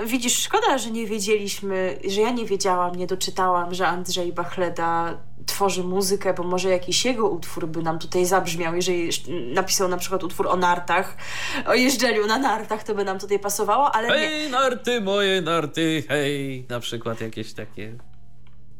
Y, 0.00 0.06
Widzisz, 0.06 0.38
szkoda, 0.38 0.78
że 0.78 0.90
nie 0.90 1.06
wiedzieliśmy, 1.06 1.98
że 2.08 2.20
ja 2.20 2.30
nie 2.30 2.46
wiedziałam, 2.46 2.94
nie 2.94 3.06
doczytałam, 3.06 3.74
że 3.74 3.86
Andrzej 3.88 4.32
Bachleda 4.32 5.18
tworzy 5.46 5.84
muzykę, 5.84 6.34
bo 6.34 6.42
może 6.42 6.68
jakiś 6.68 7.04
jego 7.04 7.28
utwór 7.28 7.68
by 7.68 7.82
nam 7.82 7.98
tutaj 7.98 8.26
zabrzmiał, 8.26 8.76
jeżeli 8.76 9.10
napisał 9.54 9.88
na 9.88 9.96
przykład 9.96 10.24
utwór 10.24 10.48
o 10.48 10.56
nartach, 10.56 11.16
o 11.66 11.74
jeżdżeniu 11.74 12.26
na 12.26 12.38
nartach, 12.38 12.84
to 12.84 12.94
by 12.94 13.04
nam 13.04 13.18
tutaj 13.18 13.38
pasowało, 13.38 13.94
ale 13.94 14.08
nie. 14.08 14.14
Hej, 14.14 14.50
narty, 14.50 15.00
moje 15.00 15.42
narty, 15.42 16.04
hej. 16.08 16.66
Na 16.68 16.80
przykład 16.80 17.20
jakieś 17.20 17.52
takie... 17.52 17.92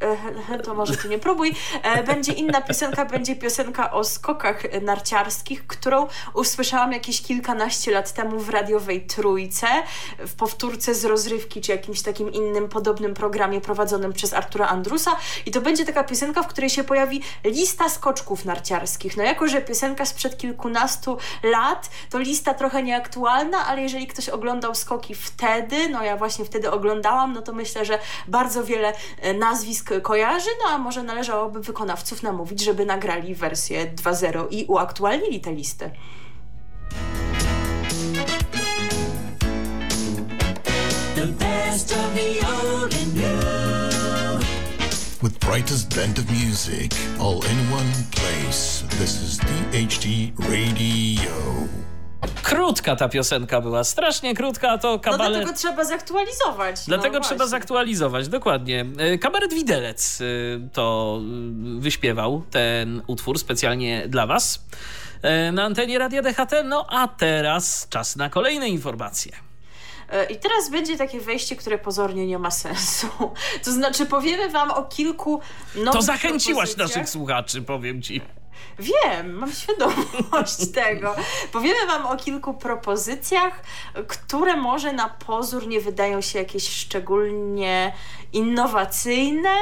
E, 0.01 0.59
to 0.59 0.75
może 0.75 0.97
ty 0.97 1.09
nie 1.09 1.19
próbuj. 1.19 1.55
E, 1.83 2.03
Będzie 2.03 2.33
inna 2.33 2.61
piosenka, 2.61 3.05
będzie 3.05 3.37
piosenka 3.37 3.93
o 3.93 4.05
skokach 4.05 4.63
narciarskich, 4.83 5.67
którą 5.67 6.07
usłyszałam 6.35 6.93
jakieś 6.93 7.23
kilkanaście 7.23 7.91
lat 7.91 8.13
temu 8.13 8.39
w 8.39 8.49
radiowej 8.49 9.07
Trójce, 9.07 9.67
w 10.19 10.35
powtórce 10.35 10.95
z 10.95 11.05
rozrywki, 11.05 11.61
czy 11.61 11.73
jakimś 11.73 12.03
takim 12.03 12.33
innym 12.33 12.69
podobnym 12.69 13.15
programie 13.15 13.61
prowadzonym 13.61 14.13
przez 14.13 14.33
Artura 14.33 14.69
Andrusa. 14.69 15.17
I 15.47 15.51
to 15.51 15.61
będzie 15.61 15.85
taka 15.85 16.05
piosenka, 16.05 16.43
w 16.43 16.47
której 16.47 16.71
się 16.71 16.85
pojawi 16.85 17.23
lista 17.45 17.89
skoczków 17.89 18.45
narciarskich. 18.45 19.17
No 19.17 19.23
jako, 19.23 19.49
że 19.49 19.61
piosenka 19.61 20.07
sprzed 20.07 20.39
kilkunastu 20.39 21.19
lat, 21.43 21.91
to 22.11 22.19
lista 22.19 22.55
trochę 22.55 22.83
nieaktualna, 22.83 23.67
ale 23.67 23.83
jeżeli 23.83 24.07
ktoś 24.07 24.29
oglądał 24.29 24.75
skoki 24.75 25.15
wtedy, 25.15 25.89
no 25.89 26.05
ja 26.05 26.17
właśnie 26.17 26.45
wtedy 26.45 26.71
oglądałam, 26.71 27.33
no 27.33 27.43
to 27.43 27.53
myślę, 27.53 27.85
że 27.85 27.99
bardzo 28.29 28.65
wiele 28.65 28.93
e, 29.21 29.35
nazwisk 29.35 29.90
kojarzy, 30.03 30.51
no 30.65 30.71
a 30.71 30.79
może 30.79 31.03
należałoby 31.03 31.61
wykonawców 31.61 32.23
namówić, 32.23 32.61
żeby 32.61 32.87
nagrali 32.87 33.35
wersję 33.35 33.87
2.0 33.87 34.47
i 34.51 34.65
uaktualnili 34.65 35.41
tę 35.41 35.53
listę. 35.53 35.91
With 45.23 45.39
brightest 45.39 45.95
blend 45.95 46.19
of 46.19 46.31
music, 46.31 46.95
all 47.19 47.43
in 47.45 47.73
one 47.73 47.93
place. 48.11 48.85
This 48.99 49.23
is 49.23 49.39
DHT 49.39 50.33
Radio. 50.49 51.90
Krótka 52.43 52.97
ta 52.97 53.09
piosenka 53.09 53.61
była, 53.61 53.85
strasznie 53.85 54.35
krótka, 54.35 54.79
to 54.79 54.91
No 54.93 54.99
kabaret... 54.99 55.33
dlatego 55.33 55.53
trzeba 55.53 55.85
zaktualizować. 55.85 56.77
Dlatego 56.87 57.15
no 57.19 57.21
trzeba 57.21 57.37
właśnie. 57.37 57.51
zaktualizować, 57.51 58.29
dokładnie. 58.29 58.87
E, 58.99 59.19
Kabaret 59.19 59.55
Widelec 59.55 60.21
e, 60.21 60.25
to 60.73 61.19
e, 61.21 61.81
wyśpiewał 61.81 62.43
ten 62.51 63.03
utwór 63.07 63.39
specjalnie 63.39 64.09
dla 64.09 64.27
Was 64.27 64.65
na 65.53 65.65
antenie 65.65 65.99
Radia 65.99 66.23
DHT. 66.23 66.53
No 66.65 66.87
a 66.89 67.09
teraz 67.09 67.87
czas 67.91 68.17
na 68.17 68.31
kolejne 68.31 68.69
informacje. 68.69 69.33
I 70.31 70.37
teraz 70.37 70.71
będzie 70.71 70.99
takie 70.99 71.21
wejście, 71.21 71.57
które 71.57 71.79
pozornie 71.79 72.27
nie 72.27 72.39
ma 72.39 72.51
sensu. 72.51 73.07
To 73.65 73.73
znaczy, 73.73 74.07
powiemy 74.07 74.49
Wam 74.49 74.71
o 74.71 74.83
kilku 74.83 75.41
nowych 75.75 75.93
To 75.93 76.03
zachęciłaś 76.03 76.77
naszych 76.77 77.09
słuchaczy, 77.09 77.63
powiem 77.63 78.03
Ci. 78.03 78.21
Wiem, 78.79 79.33
mam 79.33 79.53
świadomość 79.53 80.71
tego. 80.75 81.15
Powiemy 81.53 81.87
Wam 81.87 82.07
o 82.07 82.17
kilku 82.17 82.55
propozycjach, 82.55 83.63
które 84.09 84.57
może 84.57 84.93
na 84.93 85.09
pozór 85.09 85.67
nie 85.67 85.81
wydają 85.81 86.21
się 86.21 86.39
jakieś 86.39 86.69
szczególnie 86.69 87.93
innowacyjne. 88.33 89.55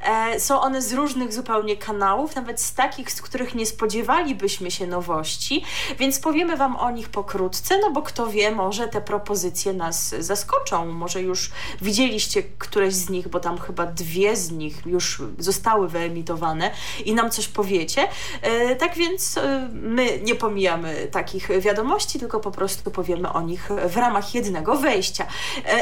E, 0.00 0.40
są 0.40 0.60
one 0.60 0.82
z 0.82 0.92
różnych 0.92 1.32
zupełnie 1.32 1.76
kanałów, 1.76 2.36
nawet 2.36 2.60
z 2.60 2.74
takich, 2.74 3.12
z 3.12 3.22
których 3.22 3.54
nie 3.54 3.66
spodziewalibyśmy 3.66 4.70
się 4.70 4.86
nowości, 4.86 5.64
więc 5.98 6.20
powiemy 6.20 6.56
Wam 6.56 6.76
o 6.76 6.90
nich 6.90 7.08
pokrótce, 7.08 7.78
no 7.82 7.90
bo 7.90 8.02
kto 8.02 8.26
wie, 8.26 8.50
może 8.50 8.88
te 8.88 9.00
propozycje 9.00 9.72
nas 9.72 10.14
zaskoczą. 10.18 10.86
Może 10.86 11.22
już 11.22 11.50
widzieliście 11.82 12.42
któreś 12.42 12.94
z 12.94 13.10
nich, 13.10 13.28
bo 13.28 13.40
tam 13.40 13.58
chyba 13.58 13.86
dwie 13.86 14.36
z 14.36 14.50
nich 14.50 14.86
już 14.86 15.22
zostały 15.38 15.88
wyemitowane 15.88 16.70
i 17.04 17.14
nam 17.14 17.30
coś 17.30 17.48
powiecie. 17.48 18.08
E, 18.42 18.76
tak 18.76 18.94
więc 18.94 19.36
e, 19.36 19.68
my 19.72 20.20
nie 20.22 20.34
pomijamy 20.34 21.08
takich 21.12 21.60
wiadomości, 21.60 22.18
tylko 22.18 22.40
po 22.40 22.50
prostu 22.50 22.90
powiemy 22.90 23.32
o 23.32 23.40
nich 23.40 23.68
w 23.88 23.96
ramach 23.96 24.34
jednego 24.34 24.76
wejścia. 24.76 25.26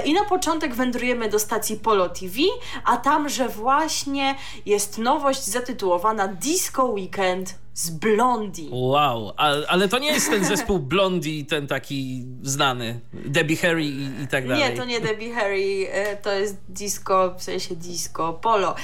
I 0.05 0.15
na 0.15 0.25
początek 0.25 0.75
wędrujemy 0.75 1.29
do 1.29 1.39
stacji 1.39 1.77
Polo 1.77 2.09
TV, 2.29 2.49
a 2.85 2.97
tam, 2.97 3.29
że 3.29 3.49
właśnie 3.49 4.35
jest 4.67 4.99
nowość 4.99 5.45
zatytułowana 5.45 6.29
Disco 6.29 6.85
Weekend 6.85 7.55
z 7.75 7.91
Blondie. 7.91 8.69
Wow, 8.71 9.33
ale, 9.37 9.67
ale 9.69 9.89
to 9.89 9.99
nie 9.99 10.13
jest 10.13 10.31
ten 10.31 10.45
zespół 10.45 10.79
Blondie, 10.79 11.45
ten 11.45 11.67
taki 11.67 12.25
znany, 12.43 13.01
Debbie 13.13 13.57
Harry 13.57 13.85
i, 13.85 14.23
i 14.23 14.29
tak 14.29 14.49
dalej. 14.49 14.71
Nie, 14.71 14.77
to 14.77 14.85
nie 14.85 15.01
Debbie 15.01 15.35
Harry, 15.35 15.89
e, 15.91 16.17
to 16.17 16.33
jest 16.33 16.57
disco, 16.69 17.35
w 17.39 17.43
sensie 17.43 17.77
disco 17.77 18.33
polo. 18.33 18.75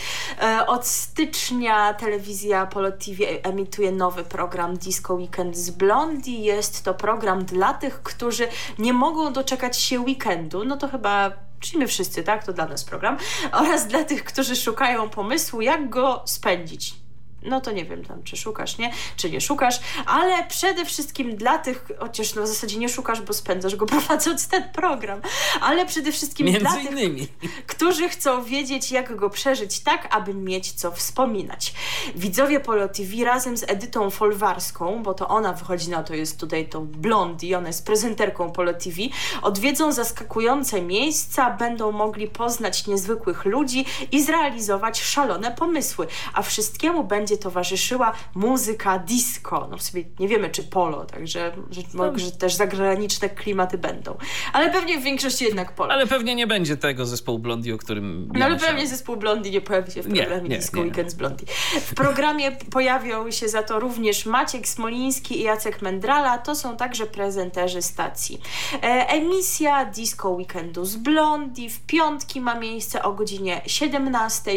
E, 0.43 0.67
Od 0.67 0.87
stycznia 0.87 1.95
telewizja 1.95 2.67
Polo 2.67 2.93
TV 2.93 3.25
emituje 3.43 3.93
nowy 3.93 4.25
program 4.25 4.77
Disco 4.77 5.15
Weekend 5.15 5.57
z 5.57 5.71
Blondie. 5.71 6.39
Jest 6.39 6.85
to 6.85 6.95
program 6.95 7.45
dla 7.45 7.75
tych, 7.75 8.03
którzy 8.03 8.49
nie 8.79 8.93
mogą 8.93 9.33
doczekać 9.33 9.79
się 9.79 10.01
weekendu. 10.01 10.65
No 10.65 10.77
to 10.77 10.89
chyba 10.89 11.33
czyli 11.65 11.79
my 11.79 11.87
wszyscy, 11.87 12.23
tak? 12.23 12.45
To 12.45 12.53
dla 12.53 12.67
nas 12.67 12.85
program. 12.85 13.17
Oraz 13.53 13.87
dla 13.87 14.05
tych, 14.05 14.25
którzy 14.25 14.57
szukają 14.57 15.09
pomysłu, 15.09 15.61
jak 15.61 15.89
go 15.89 16.23
spędzić. 16.27 17.04
No 17.45 17.61
to 17.61 17.73
nie 17.73 17.85
wiem 17.85 18.05
tam, 18.05 18.23
czy 18.23 18.37
szukasz, 18.37 18.79
nie? 18.79 18.93
Czy 19.17 19.31
nie 19.31 19.41
szukasz, 19.41 19.81
ale 20.07 20.45
przede 20.45 20.85
wszystkim 20.85 21.37
dla 21.37 21.59
tych, 21.59 21.87
chociaż 21.99 22.35
no 22.35 22.43
w 22.43 22.47
zasadzie 22.47 22.79
nie 22.79 22.89
szukasz, 22.89 23.21
bo 23.21 23.33
spędzasz 23.33 23.77
go 23.77 23.87
prowadząc 23.95 24.49
ten 24.49 24.63
program, 24.73 25.21
ale 25.61 25.87
przede 25.87 26.13
wszystkim 26.13 26.47
dla 26.53 26.73
Między 26.73 26.89
tych, 26.89 26.99
innymi. 26.99 27.29
którzy 27.67 28.09
chcą 28.09 28.45
wiedzieć, 28.45 28.93
jak 28.93 29.17
go 29.17 29.31
przeżyć 29.31 29.81
tak, 29.81 30.17
aby 30.17 30.35
mieć 30.35 30.73
co 30.73 30.93
wspominać. 30.93 31.75
Widzowie 32.17 32.61
Polo 32.61 32.89
TV 32.89 33.25
razem 33.25 33.57
z 33.57 33.63
Edytą 33.63 34.11
Folwarską, 34.11 35.03
bo 35.03 35.15
to 35.15 35.29
ona 35.29 35.53
wychodzi 35.53 35.91
na 35.91 36.03
to, 36.03 36.15
jest 36.15 36.41
tutaj 36.41 36.69
tą 36.69 36.87
Blondie, 36.87 37.59
ona 37.59 37.67
jest 37.67 37.87
prezenterką 37.87 38.53
Polo 38.53 38.73
TV, 38.73 38.97
odwiedzą 39.43 39.93
zaskakujące 39.93 40.83
miejsca, 40.83 41.51
będą 41.51 41.93
mogli 41.93 42.29
poznać 42.29 42.87
niezwykłych 42.87 43.45
ludzi 43.45 43.85
i 44.13 44.23
zrealizować 44.23 45.03
szalone 45.03 45.53
pomysły, 45.53 46.07
a 46.35 46.43
wszystkiemu 46.43 47.05
będzie 47.05 47.34
będzie 47.35 47.43
towarzyszyła 47.43 48.13
muzyka 48.35 48.99
disco. 48.99 49.69
No 49.71 49.77
w 49.77 49.83
sumie 49.83 50.05
nie 50.19 50.29
wiemy, 50.29 50.51
czy 50.51 50.63
polo, 50.63 51.05
także 51.05 51.53
że, 51.71 51.83
może 51.95 52.33
też 52.33 52.55
zagraniczne 52.55 53.29
klimaty 53.29 53.79
będą. 53.79 54.17
Ale 54.53 54.71
pewnie 54.71 54.99
w 54.99 55.03
większości 55.03 55.45
jednak 55.45 55.75
polo. 55.75 55.93
Ale 55.93 56.07
pewnie 56.07 56.35
nie 56.35 56.47
będzie 56.47 56.77
tego 56.77 57.07
zespołu 57.07 57.39
Blondie, 57.39 57.75
o 57.75 57.79
którym 57.79 58.33
No 58.35 58.45
ale 58.45 58.57
pewnie 58.59 58.87
zespół 58.87 59.17
Blondie 59.17 59.51
nie 59.51 59.61
pojawi 59.61 59.93
się 59.93 60.03
w 60.03 60.09
Nie, 60.09 60.21
programie 60.21 60.49
nie, 60.49 60.57
Disco 60.59 60.77
nie. 60.77 60.83
Weekend 60.83 61.11
z 61.11 61.15
Blondie. 61.15 61.47
W 61.81 61.95
programie 61.95 62.53
pojawią 62.53 63.31
się 63.31 63.49
za 63.49 63.63
to 63.63 63.81
również 63.81 64.27
Maciek 64.27 64.69
Smoliński 64.69 65.41
i 65.41 65.43
Jacek 65.43 65.83
Mendrala. 65.83 66.39
To 66.39 66.55
są 66.55 66.77
także 66.77 67.07
prezenterzy 67.07 67.83
stacji. 67.83 68.41
E, 68.75 69.07
emisja 69.09 69.85
Disco 69.85 70.31
Weekendu 70.31 70.85
z 70.85 70.97
Blondie 70.97 71.71
w 71.71 71.81
piątki 71.81 72.41
ma 72.41 72.55
miejsce 72.55 73.03
o 73.03 73.13
godzinie 73.13 73.63
17 73.67 74.51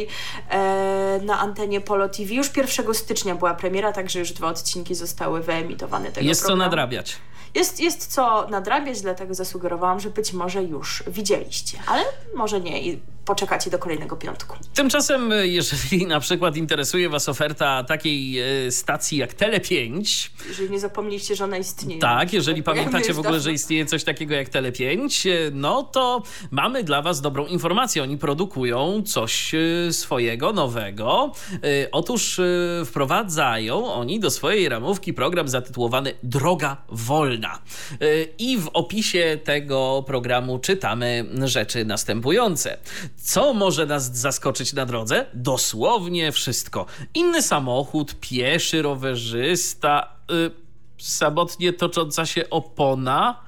e, 0.49 1.19
na 1.23 1.39
antenie 1.39 1.81
Polo 1.81 2.09
TV. 2.09 2.33
Już 2.33 2.47
1 2.57 2.66
stycznia 2.93 3.35
była 3.35 3.53
premiera, 3.53 3.91
także 3.93 4.19
już 4.19 4.31
dwa 4.31 4.47
odcinki 4.47 4.95
zostały 4.95 5.41
wyemitowane 5.41 6.11
tego 6.11 6.27
Jest 6.27 6.41
co 6.41 6.47
programu. 6.47 6.69
nadrabiać. 6.69 7.15
Jest, 7.55 7.79
jest 7.79 8.07
co 8.07 8.47
nadrabiać, 8.49 9.01
dlatego 9.01 9.33
zasugerowałam, 9.33 9.99
że 9.99 10.09
być 10.09 10.33
może 10.33 10.63
już 10.63 11.03
widzieliście, 11.07 11.77
ale 11.87 12.03
może 12.35 12.61
nie 12.61 12.81
i 12.81 13.01
poczekacie 13.27 13.69
do 13.69 13.79
kolejnego 13.79 14.15
piątku. 14.15 14.57
Tymczasem, 14.73 15.31
y, 15.31 15.47
jeżeli 15.47 16.07
na 16.07 16.19
przykład 16.19 16.55
interesuje 16.57 17.09
Was 17.09 17.29
oferta 17.29 17.83
takiej 17.83 18.41
y, 18.67 18.71
stacji 18.71 19.17
jak 19.17 19.33
Tele5, 19.33 20.29
Jeżeli 20.47 20.69
nie 20.69 20.79
zapomnieliście, 20.79 21.35
że 21.35 21.43
ona 21.43 21.57
istnieje. 21.57 22.01
Tak, 22.01 22.33
jeżeli 22.33 22.63
pamiętacie 22.63 23.13
w 23.13 23.19
ogóle, 23.19 23.39
że 23.39 23.51
istnieje 23.53 23.85
coś 23.85 24.03
takiego 24.03 24.35
jak 24.35 24.49
Tele5, 24.49 25.29
e, 25.29 25.51
no 25.51 25.83
to 25.83 26.23
mamy 26.51 26.83
dla 26.83 27.01
was 27.01 27.21
dobrą 27.21 27.45
informację. 27.45 28.03
Oni 28.03 28.17
produkują 28.17 29.03
coś 29.05 29.53
e, 29.53 29.93
swojego, 29.93 30.53
nowego. 30.53 31.31
E, 31.53 31.91
Otóż 31.91 32.39
e, 32.39 32.43
wprowadzają 32.85 33.93
oni 33.93 34.19
do 34.19 34.31
swojej 34.31 34.69
ramówki 34.69 35.13
program 35.13 35.47
zatytułowany 35.47 36.13
Droga 36.23 36.77
Wolna. 36.89 37.61
E, 37.91 38.05
I 38.37 38.57
w 38.57 38.69
opisie 38.73 39.37
tego 39.43 40.03
programu 40.07 40.59
czytamy 40.59 41.25
rzeczy 41.43 41.85
następujące. 41.85 42.77
Co 43.17 43.53
może 43.53 43.85
nas 43.85 44.17
zaskoczyć 44.17 44.73
na 44.73 44.85
drodze? 44.85 45.25
Dosłownie 45.33 46.31
wszystko. 46.31 46.85
Inny 47.13 47.41
samochód, 47.41 48.15
pieszy, 48.19 48.81
rowerzysta, 48.81 50.15
y, 50.31 50.51
samotnie 50.97 51.73
tocząca 51.73 52.25
się 52.25 52.49
opona, 52.49 53.39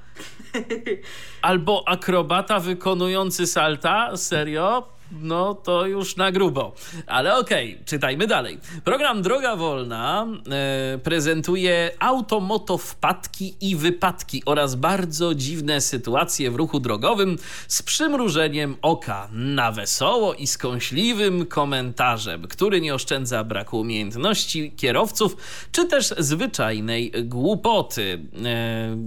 albo 1.42 1.88
akrobata 1.88 2.60
wykonujący 2.60 3.48
salta. 3.48 4.18
Serio? 4.18 4.99
No 5.12 5.56
to 5.56 5.88
już 5.88 6.16
na 6.16 6.32
grubo. 6.32 6.74
Ale 7.08 7.38
okej, 7.38 7.80
czytajmy 7.86 8.28
dalej. 8.28 8.58
Program 8.84 9.22
Droga 9.22 9.56
Wolna 9.56 10.28
e, 10.52 10.98
prezentuje 10.98 11.92
automoto 12.00 12.78
wpadki 12.78 13.56
i 13.62 13.76
wypadki 13.76 14.44
oraz 14.46 14.76
bardzo 14.76 15.36
dziwne 15.36 15.82
sytuacje 15.82 16.52
w 16.52 16.56
ruchu 16.56 16.80
drogowym 16.80 17.38
z 17.68 17.82
przymrużeniem 17.82 18.76
oka 18.82 19.30
na 19.32 19.72
wesoło 19.72 20.34
i 20.34 20.48
skąśliwym 20.48 21.46
komentarzem, 21.46 22.48
który 22.48 22.82
nie 22.82 22.94
oszczędza 22.94 23.44
braku 23.44 23.80
umiejętności 23.80 24.72
kierowców 24.72 25.38
czy 25.72 25.86
też 25.86 26.14
zwyczajnej 26.18 27.12
głupoty. 27.24 28.22
E, 28.46 28.98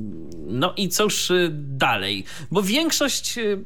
no 0.46 0.72
i 0.76 0.88
cóż 0.88 1.30
y, 1.30 1.48
dalej? 1.52 2.24
Bo 2.50 2.62
większość 2.62 3.38
y, 3.38 3.64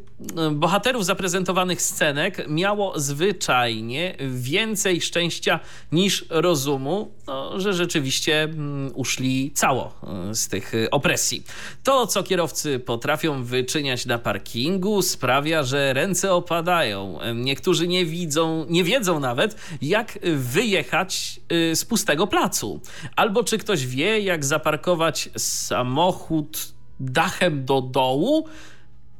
bohaterów 0.52 1.04
zaprezentowanych 1.04 1.82
scenek 1.82 2.25
miało 2.48 3.00
zwyczajnie 3.00 4.14
więcej 4.30 5.00
szczęścia 5.00 5.60
niż 5.92 6.24
rozumu, 6.30 7.10
no, 7.26 7.60
że 7.60 7.74
rzeczywiście 7.74 8.42
mm, 8.42 8.92
uszli 8.94 9.52
cało 9.54 9.94
y, 10.30 10.34
z 10.34 10.48
tych 10.48 10.74
y, 10.74 10.90
opresji. 10.90 11.44
To, 11.82 12.06
co 12.06 12.22
kierowcy 12.22 12.78
potrafią 12.78 13.44
wyczyniać 13.44 14.06
na 14.06 14.18
parkingu, 14.18 15.02
sprawia, 15.02 15.62
że 15.62 15.92
ręce 15.92 16.32
opadają. 16.32 17.18
Niektórzy 17.34 17.88
nie 17.88 18.04
widzą, 18.04 18.66
nie 18.68 18.84
wiedzą 18.84 19.20
nawet, 19.20 19.56
jak 19.82 20.18
wyjechać 20.36 21.40
y, 21.52 21.76
z 21.76 21.84
pustego 21.84 22.26
placu. 22.26 22.80
Albo 23.16 23.44
czy 23.44 23.58
ktoś 23.58 23.86
wie, 23.86 24.20
jak 24.20 24.44
zaparkować 24.44 25.28
samochód 25.36 26.76
dachem 27.00 27.64
do 27.64 27.80
dołu, 27.80 28.48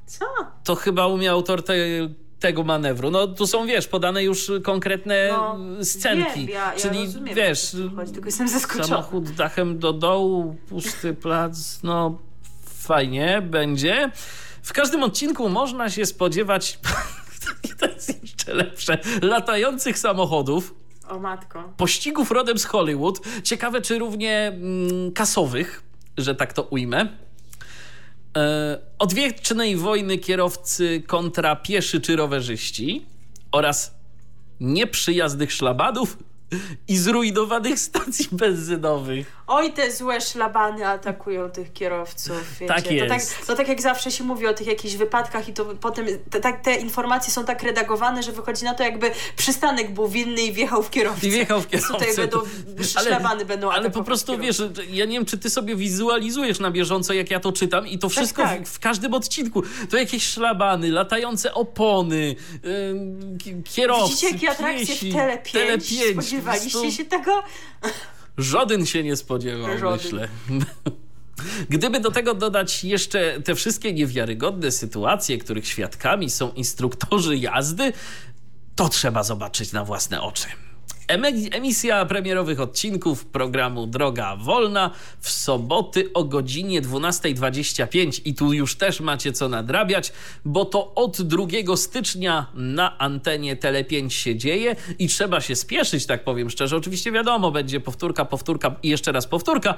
Co? 0.07 0.25
to 0.65 0.75
chyba 0.75 1.07
umiał 1.07 1.37
autor 1.37 1.63
te, 1.63 1.75
tego 2.47 2.65
manewru. 2.65 3.11
No 3.11 3.27
tu 3.27 3.47
są, 3.47 3.67
wiesz, 3.67 3.89
podane 3.89 4.25
już 4.25 4.51
konkretne 4.63 5.29
No, 5.33 5.59
scenki. 5.85 6.41
Wiem, 6.41 6.49
ja, 6.49 6.73
ja 6.75 6.81
Czyli 6.81 7.05
rozumiem, 7.05 7.35
wiesz, 7.35 7.77
chodzi, 7.97 8.13
tylko 8.13 8.29
jestem 8.29 8.49
zaskoczona. 8.49 8.85
samochód 8.87 9.31
dachem 9.31 9.79
do 9.79 9.93
dołu, 9.93 10.57
pusty 10.69 11.15
plac, 11.15 11.83
no 11.83 12.19
fajnie 12.65 13.43
będzie. 13.51 14.11
W 14.63 14.73
każdym 14.73 15.03
odcinku 15.03 15.49
można 15.49 15.91
się 15.91 16.07
spodziewać, 16.07 16.79
to 17.81 17.87
jest 17.87 18.23
jeszcze 18.23 18.55
lepsze, 18.55 18.99
latających 19.23 19.99
samochodów, 19.99 20.75
O 21.09 21.19
matko. 21.19 21.73
pościgów 21.77 22.31
rodem 22.31 22.59
z 22.59 22.65
Hollywood. 22.65 23.21
Ciekawe, 23.43 23.81
czy 23.81 23.99
równie 23.99 24.47
mm, 24.47 25.13
kasowych, 25.13 25.83
że 26.19 26.35
tak 26.35 26.53
to 26.53 26.63
ujmę. 26.63 27.09
E, 28.37 28.79
odwiecznej 28.99 29.77
wojny 29.77 30.19
kierowcy 30.19 31.03
kontra 31.07 31.57
pieszy 31.57 32.01
czy 32.01 32.17
rowerzyści 32.17 33.07
oraz 33.53 33.95
nieprzyjaznych 34.61 35.53
szlabanów 35.53 36.19
i 36.89 36.97
zrujnowanych 36.97 37.81
stacji 37.89 38.29
benzynowych. 38.33 39.36
Oj, 39.49 39.73
te 39.73 39.93
złe 39.93 40.21
szlabany 40.21 40.89
atakują 40.89 41.51
tych 41.51 41.73
kierowców. 41.73 42.59
Wiecie. 42.61 42.75
Tak 42.75 42.85
To, 42.85 42.91
jest. 42.93 43.09
tak, 43.37 43.47
to 43.47 43.55
tak 43.57 43.69
jak 43.69 43.81
zawsze 43.83 44.11
się 44.11 44.25
mówi 44.25 44.47
o 44.47 44.55
tych 44.55 44.67
jakichś 44.67 44.95
wypadkach 44.95 45.49
i 45.49 45.53
to 45.53 45.65
potem 45.65 46.07
te, 46.31 46.41
tak, 46.41 46.61
te 46.65 46.75
informacje 46.75 47.33
są 47.33 47.45
tak 47.45 47.63
redagowane, 47.63 48.23
że 48.23 48.33
wychodzi 48.33 48.65
na 48.65 48.75
to 48.75 48.83
jakby 48.83 49.11
przystanek 49.37 49.95
był 49.95 50.09
winny 50.09 50.43
i 50.43 50.53
wjechał 50.53 50.83
w 50.83 50.91
kierowcę. 50.91 51.27
I 51.27 51.31
wjechał 51.31 51.61
w 51.61 51.69
kierowcę. 51.69 51.93
Tutaj 51.95 52.17
będą, 52.17 52.41
szlabany 52.85 53.45
będą 53.45 53.71
Ale 53.71 53.91
po 53.91 54.05
prostu 54.05 54.39
wiesz, 54.39 54.63
ja 54.91 55.05
nie 55.05 55.13
wiem, 55.13 55.25
czy 55.25 55.39
ty 55.39 55.51
sobie 55.51 55.77
wizualizujesz 55.77 56.61
na 56.61 56.71
bieżąco, 56.71 57.13
jak 57.13 57.31
ja 57.31 57.41
to 57.41 57.53
czytam, 57.53 57.87
i 57.87 57.99
to 57.99 58.09
wszystko 58.09 58.43
tak. 58.43 58.67
W, 58.69 58.73
w 58.73 58.79
każdym 58.79 59.15
odcinku. 59.15 59.63
To 59.91 59.97
jakieś 59.97 60.23
szlabany, 60.29 60.91
latające 60.91 61.55
opony, 61.55 62.37
ki- 63.45 63.63
kierowcy. 63.75 64.09
Widzicie, 64.09 64.31
jakie 64.31 64.51
atrakcje 64.51 64.87
piesi, 64.87 65.11
w 65.11 65.15
Tele 65.15 65.39
5? 65.39 65.53
Tele 65.53 65.79
5. 65.79 66.13
Spodziewaliście 66.13 66.71
Po 66.73 66.79
prostu 66.81 66.97
się 66.97 67.05
tego? 67.05 67.43
Żaden 68.39 68.87
się 68.87 69.03
nie 69.03 69.17
spodziewał, 69.17 69.79
Żaden. 69.79 69.99
myślę. 70.05 70.29
Gdyby 71.69 72.01
do 72.01 72.11
tego 72.11 72.35
dodać 72.35 72.85
jeszcze 72.85 73.41
te 73.41 73.55
wszystkie 73.55 73.93
niewiarygodne 73.93 74.71
sytuacje, 74.73 75.39
których 75.39 75.69
świadkami 75.69 76.31
są 76.31 76.53
instruktorzy 76.53 77.37
jazdy, 77.37 77.93
to 78.75 78.89
trzeba 78.89 79.23
zobaczyć 79.23 79.73
na 79.73 79.85
własne 79.85 80.23
oczy. 80.23 80.47
Emi- 81.09 81.49
Emisja 81.53 82.05
premierowych 82.07 82.61
odcinków 82.61 83.25
programu 83.27 83.87
Droga 83.87 84.37
Wolna 84.37 84.91
w 85.21 85.31
soboty 85.31 86.11
o 86.15 86.25
godzinie 86.25 86.83
12.25 86.83 88.21
i 88.25 88.35
tu 88.35 88.53
już 88.53 88.77
też 88.77 89.01
macie 89.01 89.33
co 89.33 89.49
nadrabiać, 89.49 90.13
bo 90.45 90.65
to 90.65 90.95
od 90.95 91.23
2 91.23 91.77
stycznia 91.77 92.47
na 92.55 92.99
antenie 92.99 93.57
Tele5 93.57 94.09
się 94.09 94.37
dzieje 94.37 94.77
i 94.99 95.09
trzeba 95.09 95.41
się 95.41 95.57
spieszyć, 95.57 96.07
tak 96.07 96.25
powiem 96.25 96.51
szczerze. 96.51 96.77
Oczywiście 96.77 97.13
wiadomo, 97.13 97.51
będzie 97.51 97.81
powtórka, 97.81 98.25
powtórka 98.25 98.75
i 98.83 98.89
jeszcze 98.89 99.13
raz 99.13 99.27
powtórka, 99.27 99.75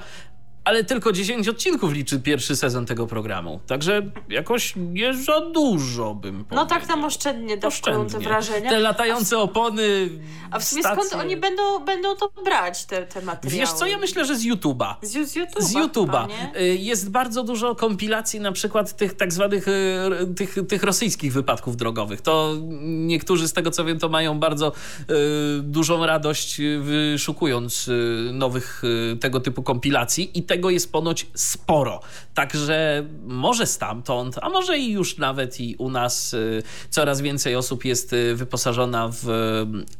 ale 0.63 0.83
tylko 0.83 1.11
10 1.11 1.47
odcinków 1.47 1.93
liczy 1.93 2.19
pierwszy 2.19 2.55
sezon 2.55 2.85
tego 2.85 3.07
programu. 3.07 3.59
Także 3.67 4.01
jakoś 4.29 4.73
nie 4.75 5.13
za 5.13 5.41
dużo 5.41 6.15
bym 6.15 6.37
No 6.37 6.43
powiedział. 6.43 6.67
tak 6.67 6.87
tam 6.87 7.03
oszczędnie 7.05 7.57
dopłyną 7.57 8.07
te 8.07 8.19
wrażenia. 8.19 8.69
Te 8.69 8.79
latające 8.79 9.37
opony. 9.37 10.09
A 10.51 10.59
w 10.59 10.63
sumie 10.63 10.83
skąd 10.83 10.99
stacje. 11.01 11.17
oni 11.19 11.37
będą, 11.37 11.79
będą 11.85 12.15
to 12.15 12.31
brać, 12.45 12.85
te, 12.85 13.05
te 13.05 13.21
materiały? 13.21 13.59
Wiesz 13.59 13.71
co, 13.71 13.85
ja 13.85 13.97
myślę, 13.97 14.25
że 14.25 14.35
z 14.35 14.43
YouTube'a. 14.45 14.95
Z, 15.01 15.11
z 15.29 15.35
YouTube'a. 15.35 15.61
Z 15.61 15.73
YouTube'a. 15.73 16.27
Y, 16.61 16.75
Jest 16.75 17.11
bardzo 17.11 17.43
dużo 17.43 17.75
kompilacji 17.75 18.39
na 18.39 18.51
przykład 18.51 18.97
tych 18.97 19.13
tak 19.13 19.33
zwanych 19.33 19.67
y, 19.67 19.73
tych, 20.37 20.55
tych 20.67 20.83
rosyjskich 20.83 21.33
wypadków 21.33 21.77
drogowych. 21.77 22.21
To 22.21 22.55
niektórzy 22.81 23.47
z 23.47 23.53
tego 23.53 23.71
co 23.71 23.85
wiem 23.85 23.99
to 23.99 24.09
mają 24.09 24.39
bardzo 24.39 24.71
y, 25.09 25.13
dużą 25.63 26.05
radość 26.05 26.61
wyszukując 26.81 27.89
nowych 28.33 28.83
y, 29.13 29.17
tego 29.17 29.39
typu 29.39 29.63
kompilacji 29.63 30.37
i 30.39 30.43
tego 30.49 30.69
jest 30.69 30.91
ponoć 30.91 31.27
sporo. 31.35 31.99
Także 32.33 33.05
może 33.23 33.65
stamtąd, 33.65 34.35
a 34.41 34.49
może 34.49 34.77
i 34.77 34.91
już 34.91 35.17
nawet 35.17 35.59
i 35.59 35.75
u 35.75 35.89
nas 35.89 36.33
y, 36.33 36.63
coraz 36.89 37.21
więcej 37.21 37.55
osób 37.55 37.85
jest 37.85 38.13
y, 38.13 38.35
wyposażona 38.35 39.09
w 39.11 39.29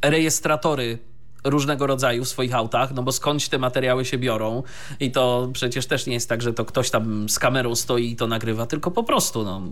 y, 0.04 0.10
rejestratory 0.10 1.09
różnego 1.44 1.86
rodzaju 1.86 2.24
w 2.24 2.28
swoich 2.28 2.54
autach, 2.54 2.94
no 2.94 3.02
bo 3.02 3.12
skądś 3.12 3.48
te 3.48 3.58
materiały 3.58 4.04
się 4.04 4.18
biorą 4.18 4.62
i 5.00 5.10
to 5.10 5.48
przecież 5.52 5.86
też 5.86 6.06
nie 6.06 6.14
jest 6.14 6.28
tak, 6.28 6.42
że 6.42 6.52
to 6.52 6.64
ktoś 6.64 6.90
tam 6.90 7.28
z 7.28 7.38
kamerą 7.38 7.74
stoi 7.74 8.10
i 8.10 8.16
to 8.16 8.26
nagrywa, 8.26 8.66
tylko 8.66 8.90
po 8.90 9.02
prostu 9.02 9.44
no, 9.44 9.62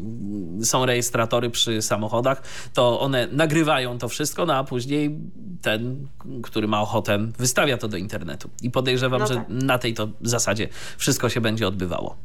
są 0.65 0.87
rejestratory 0.87 1.51
przy 1.51 1.83
samochodach, 1.83 2.43
to 2.75 3.01
one 3.01 3.29
nagrywają 3.33 3.99
to 3.99 4.09
wszystko, 4.09 4.47
no 4.47 4.55
a 4.55 4.65
później 4.65 5.19
ten, 5.63 6.09
który 6.43 6.69
ma 6.69 6.83
ochotę, 6.83 7.19
wystawia 7.39 7.79
to 7.79 7.89
do 7.89 7.97
internetu. 7.97 8.51
I 8.63 8.71
podejrzewam, 8.71 9.21
No 9.21 9.27
że 9.27 9.35
tak. 9.35 9.49
na 9.49 9.79
tej 9.79 9.95
to 9.95 10.09
zasadzie 10.23 10.69
wszystko 10.99 11.29
się 11.29 11.41
będzie 11.41 11.69
odbywało. 11.69 12.17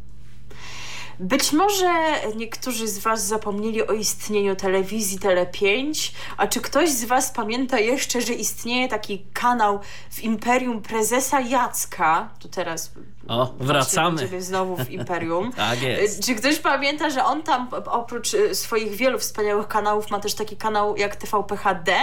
Być 1.19 1.51
może 1.51 1.93
niektórzy 2.35 2.87
z 2.87 2.99
Was 2.99 3.27
zapomnieli 3.27 3.87
o 3.87 3.93
istnieniu 3.93 4.55
telewizji 4.55 5.19
Tele5, 5.19 6.11
a 6.37 6.47
czy 6.47 6.61
ktoś 6.61 6.89
z 6.89 7.03
Was 7.05 7.31
pamięta 7.31 7.79
jeszcze, 7.79 8.21
że 8.21 8.33
istnieje 8.33 8.87
taki 8.87 9.25
kanał 9.33 9.79
w 10.09 10.23
Imperium 10.23 10.81
Prezesa 10.81 11.41
Jacka? 11.41 12.29
To 12.39 12.47
teraz 12.47 12.91
O, 13.27 13.53
wracamy. 13.59 14.41
znowu 14.41 14.75
w 14.77 14.89
Imperium. 14.89 15.51
Tak 15.57 15.81
jest. 15.81 16.25
Czy 16.25 16.35
ktoś 16.35 16.59
pamięta, 16.59 17.09
że 17.09 17.25
on 17.25 17.43
tam 17.43 17.67
oprócz 17.85 18.33
y, 18.33 18.55
swoich 18.55 18.91
wielu 18.91 19.19
wspaniałych 19.19 19.67
kanałów 19.67 20.11
ma 20.11 20.19
też 20.19 20.33
taki 20.33 20.57
kanał 20.57 20.97
jak 20.97 21.15
TVP 21.15 21.57
HD? 21.57 21.95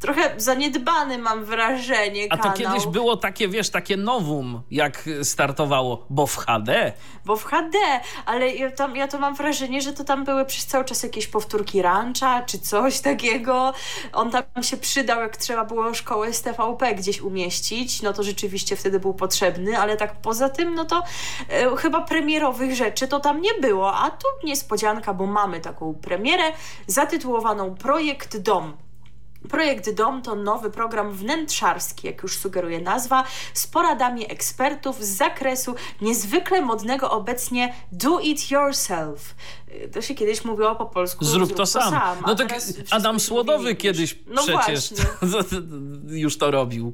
Trochę 0.00 0.34
zaniedbany 0.36 1.18
mam 1.18 1.44
wrażenie 1.44 2.26
A 2.30 2.36
to 2.36 2.42
kanał. 2.42 2.56
kiedyś 2.58 2.86
było 2.86 3.16
takie, 3.16 3.48
wiesz, 3.48 3.70
takie 3.70 3.96
nowum, 3.96 4.62
jak 4.70 5.08
startowało, 5.22 6.06
bo 6.10 6.26
w 6.26 6.36
HD. 6.36 6.92
Bo 7.24 7.36
w 7.36 7.44
HD, 7.44 7.78
ale 8.26 8.54
ja, 8.54 8.70
tam, 8.70 8.96
ja 8.96 9.08
to 9.08 9.18
mam 9.18 9.34
wrażenie, 9.34 9.82
że 9.82 9.92
to 9.92 10.04
tam 10.04 10.24
były 10.24 10.44
przez 10.44 10.66
cały 10.66 10.84
czas 10.84 11.02
jakieś 11.02 11.26
powtórki 11.26 11.82
rancha 11.82 12.42
czy 12.42 12.58
coś 12.58 13.00
takiego. 13.00 13.72
On 14.12 14.30
tam 14.30 14.42
się 14.62 14.76
przydał, 14.76 15.20
jak 15.20 15.36
trzeba 15.36 15.64
było 15.64 15.94
szkołę 15.94 16.32
z 16.32 16.42
TVP 16.42 16.94
gdzieś 16.94 17.20
umieścić, 17.20 18.02
no 18.02 18.12
to 18.12 18.22
rzeczywiście 18.22 18.76
wtedy 18.76 19.00
był 19.00 19.14
potrzebny, 19.14 19.78
ale 19.78 19.96
tak 19.96 20.20
poza 20.20 20.48
tym, 20.48 20.74
no 20.74 20.84
to 20.84 21.02
e, 21.48 21.76
chyba 21.76 22.00
premierowych 22.00 22.74
rzeczy 22.74 23.08
to 23.08 23.20
tam 23.20 23.40
nie 23.40 23.54
było, 23.60 23.94
a 23.94 24.10
tu 24.10 24.26
niespodzianka, 24.44 25.14
bo 25.14 25.26
mamy 25.26 25.60
taką 25.60 25.94
premierę 25.94 26.44
zatytułowaną 26.86 27.74
Projekt 27.74 28.36
Dom. 28.36 28.87
Projekt 29.48 29.90
Dom 29.94 30.22
to 30.22 30.34
nowy 30.34 30.70
program 30.70 31.12
wnętrzarski, 31.12 32.06
jak 32.06 32.22
już 32.22 32.36
sugeruje 32.38 32.80
nazwa, 32.80 33.24
z 33.54 33.66
poradami 33.66 34.32
ekspertów 34.32 35.04
z 35.04 35.08
zakresu 35.16 35.74
niezwykle 36.00 36.60
modnego 36.62 37.10
obecnie 37.10 37.74
do 37.92 38.20
it 38.20 38.50
yourself. 38.50 39.34
Y, 39.84 39.88
To 39.94 40.02
się 40.02 40.14
kiedyś 40.14 40.44
mówiło 40.44 40.74
po 40.76 40.86
polsku. 40.86 41.24
Zrób 41.24 41.54
to 41.54 41.66
sam. 41.66 41.94
a 41.94 42.16
No 42.26 42.34
to 42.34 42.34
teraz 42.36 42.48
k- 42.66 42.72
wszyscy 42.72 42.84
Adam 42.94 43.20
Słodowy 43.20 43.74
kiedyś 43.74 44.18
no 44.26 44.42
przecież 44.42 44.90
Właśnie. 44.90 45.04
już 46.24 46.38
to 46.38 46.50
robił. 46.50 46.92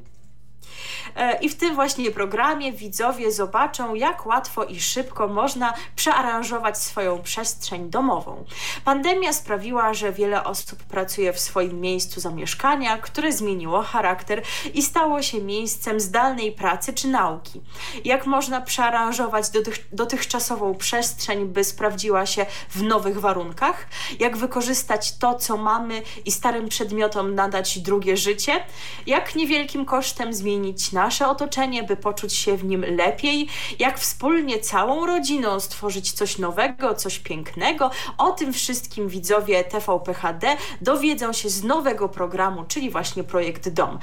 E, 1.16 1.38
I 1.40 1.48
w 1.48 1.56
tym 1.56 1.74
właśnie 1.74 2.10
programie 2.10 2.72
widzowie 2.72 3.32
zobaczą, 3.32 3.94
jak 3.94 4.26
łatwo 4.26 4.64
i 4.64 4.80
szybko 4.80 5.28
można 5.28 5.74
przearanżować 5.96 6.78
swoją 6.78 7.22
przestrzeń 7.22 7.90
domową. 7.90 8.44
Pandemia 8.84 9.32
sprawiła, 9.32 9.94
że 9.94 10.12
wiele 10.12 10.44
osób 10.44 10.82
pracuje 10.82 11.32
w 11.32 11.40
swoim 11.40 11.80
miejscu 11.80 12.20
zamieszkania, 12.20 12.98
które 12.98 13.32
zmieniło 13.32 13.82
charakter 13.82 14.42
i 14.74 14.82
stało 14.82 15.22
się 15.22 15.42
miejscem 15.42 16.00
zdalnej 16.00 16.52
pracy 16.52 16.92
czy 16.92 17.08
nauki. 17.08 17.60
Jak 18.04 18.26
można 18.26 18.60
przearanżować 18.60 19.50
dotych, 19.50 19.88
dotychczasową 19.92 20.74
przestrzeń, 20.74 21.46
by 21.46 21.64
sprawdziła 21.64 22.26
się 22.26 22.46
w 22.70 22.82
nowych 22.82 23.20
warunkach? 23.20 23.86
Jak 24.20 24.36
wykorzystać 24.36 25.18
to, 25.18 25.34
co 25.34 25.56
mamy 25.56 26.02
i 26.24 26.32
starym 26.32 26.68
przedmiotom 26.68 27.34
nadać 27.34 27.78
drugie 27.78 28.16
życie? 28.16 28.64
Jak 29.06 29.34
niewielkim 29.34 29.84
kosztem 29.84 30.34
zmienić 30.34 30.92
nasze 31.05 31.28
otoczenie, 31.28 31.82
by 31.82 31.96
poczuć 31.96 32.34
się 32.34 32.57
w 32.57 32.64
nim 32.64 32.84
lepiej? 32.96 33.48
Jak 33.78 33.98
wspólnie 33.98 34.59
całą 34.59 35.07
rodziną 35.07 35.61
stworzyć 35.61 36.12
coś 36.12 36.38
nowego, 36.38 36.94
coś 36.94 37.18
pięknego? 37.18 37.90
O 38.18 38.32
tym 38.32 38.52
wszystkim 38.52 39.09
widzowie 39.09 39.64
TVP 39.64 40.14
HD 40.14 40.57
dowiedzą 40.80 41.32
się 41.32 41.48
z 41.48 41.64
nowego 41.64 42.09
programu, 42.09 42.64
czyli 42.68 42.90
właśnie 42.90 43.24
Projekt 43.24 43.68
Dom. 43.68 43.98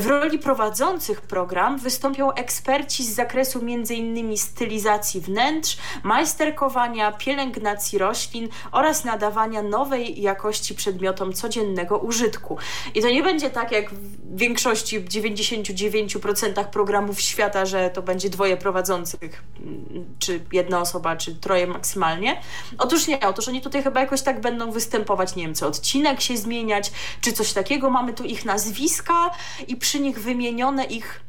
W 0.00 0.06
roli 0.06 0.38
prowadzących 0.38 1.20
program 1.20 1.78
wystąpią 1.78 2.32
eksperci 2.32 3.04
z 3.04 3.14
zakresu 3.14 3.58
m.in. 3.58 4.36
stylizacji 4.36 5.20
wnętrz, 5.20 5.76
majsterkowania, 6.02 7.12
pielęgnacji 7.12 7.98
roślin 7.98 8.48
oraz 8.72 9.04
nadawania 9.04 9.62
nowej 9.62 10.22
jakości 10.22 10.74
przedmiotom 10.74 11.32
codziennego 11.32 11.98
użytku. 11.98 12.58
I 12.94 13.02
to 13.02 13.08
nie 13.08 13.22
będzie 13.22 13.50
tak 13.50 13.72
jak 13.72 13.90
w 13.94 14.38
większości 14.38 15.00
99% 15.00 16.45
programów 16.54 17.20
świata, 17.20 17.66
że 17.66 17.90
to 17.90 18.02
będzie 18.02 18.30
dwoje 18.30 18.56
prowadzących, 18.56 19.42
mm, 19.60 20.04
czy 20.18 20.40
jedna 20.52 20.80
osoba, 20.80 21.16
czy 21.16 21.34
troje 21.34 21.66
maksymalnie. 21.66 22.40
Otóż 22.78 23.06
nie, 23.06 23.20
otóż 23.20 23.48
oni 23.48 23.60
tutaj 23.60 23.82
chyba 23.82 24.00
jakoś 24.00 24.22
tak 24.22 24.40
będą 24.40 24.70
występować, 24.70 25.36
nie 25.36 25.42
wiem, 25.42 25.54
co 25.54 25.66
odcinek 25.66 26.20
się 26.20 26.36
zmieniać, 26.36 26.92
czy 27.20 27.32
coś 27.32 27.52
takiego. 27.52 27.90
Mamy 27.90 28.12
tu 28.12 28.24
ich 28.24 28.44
nazwiska 28.44 29.30
i 29.68 29.76
przy 29.76 30.00
nich 30.00 30.18
wymienione 30.20 30.84
ich 30.84 31.20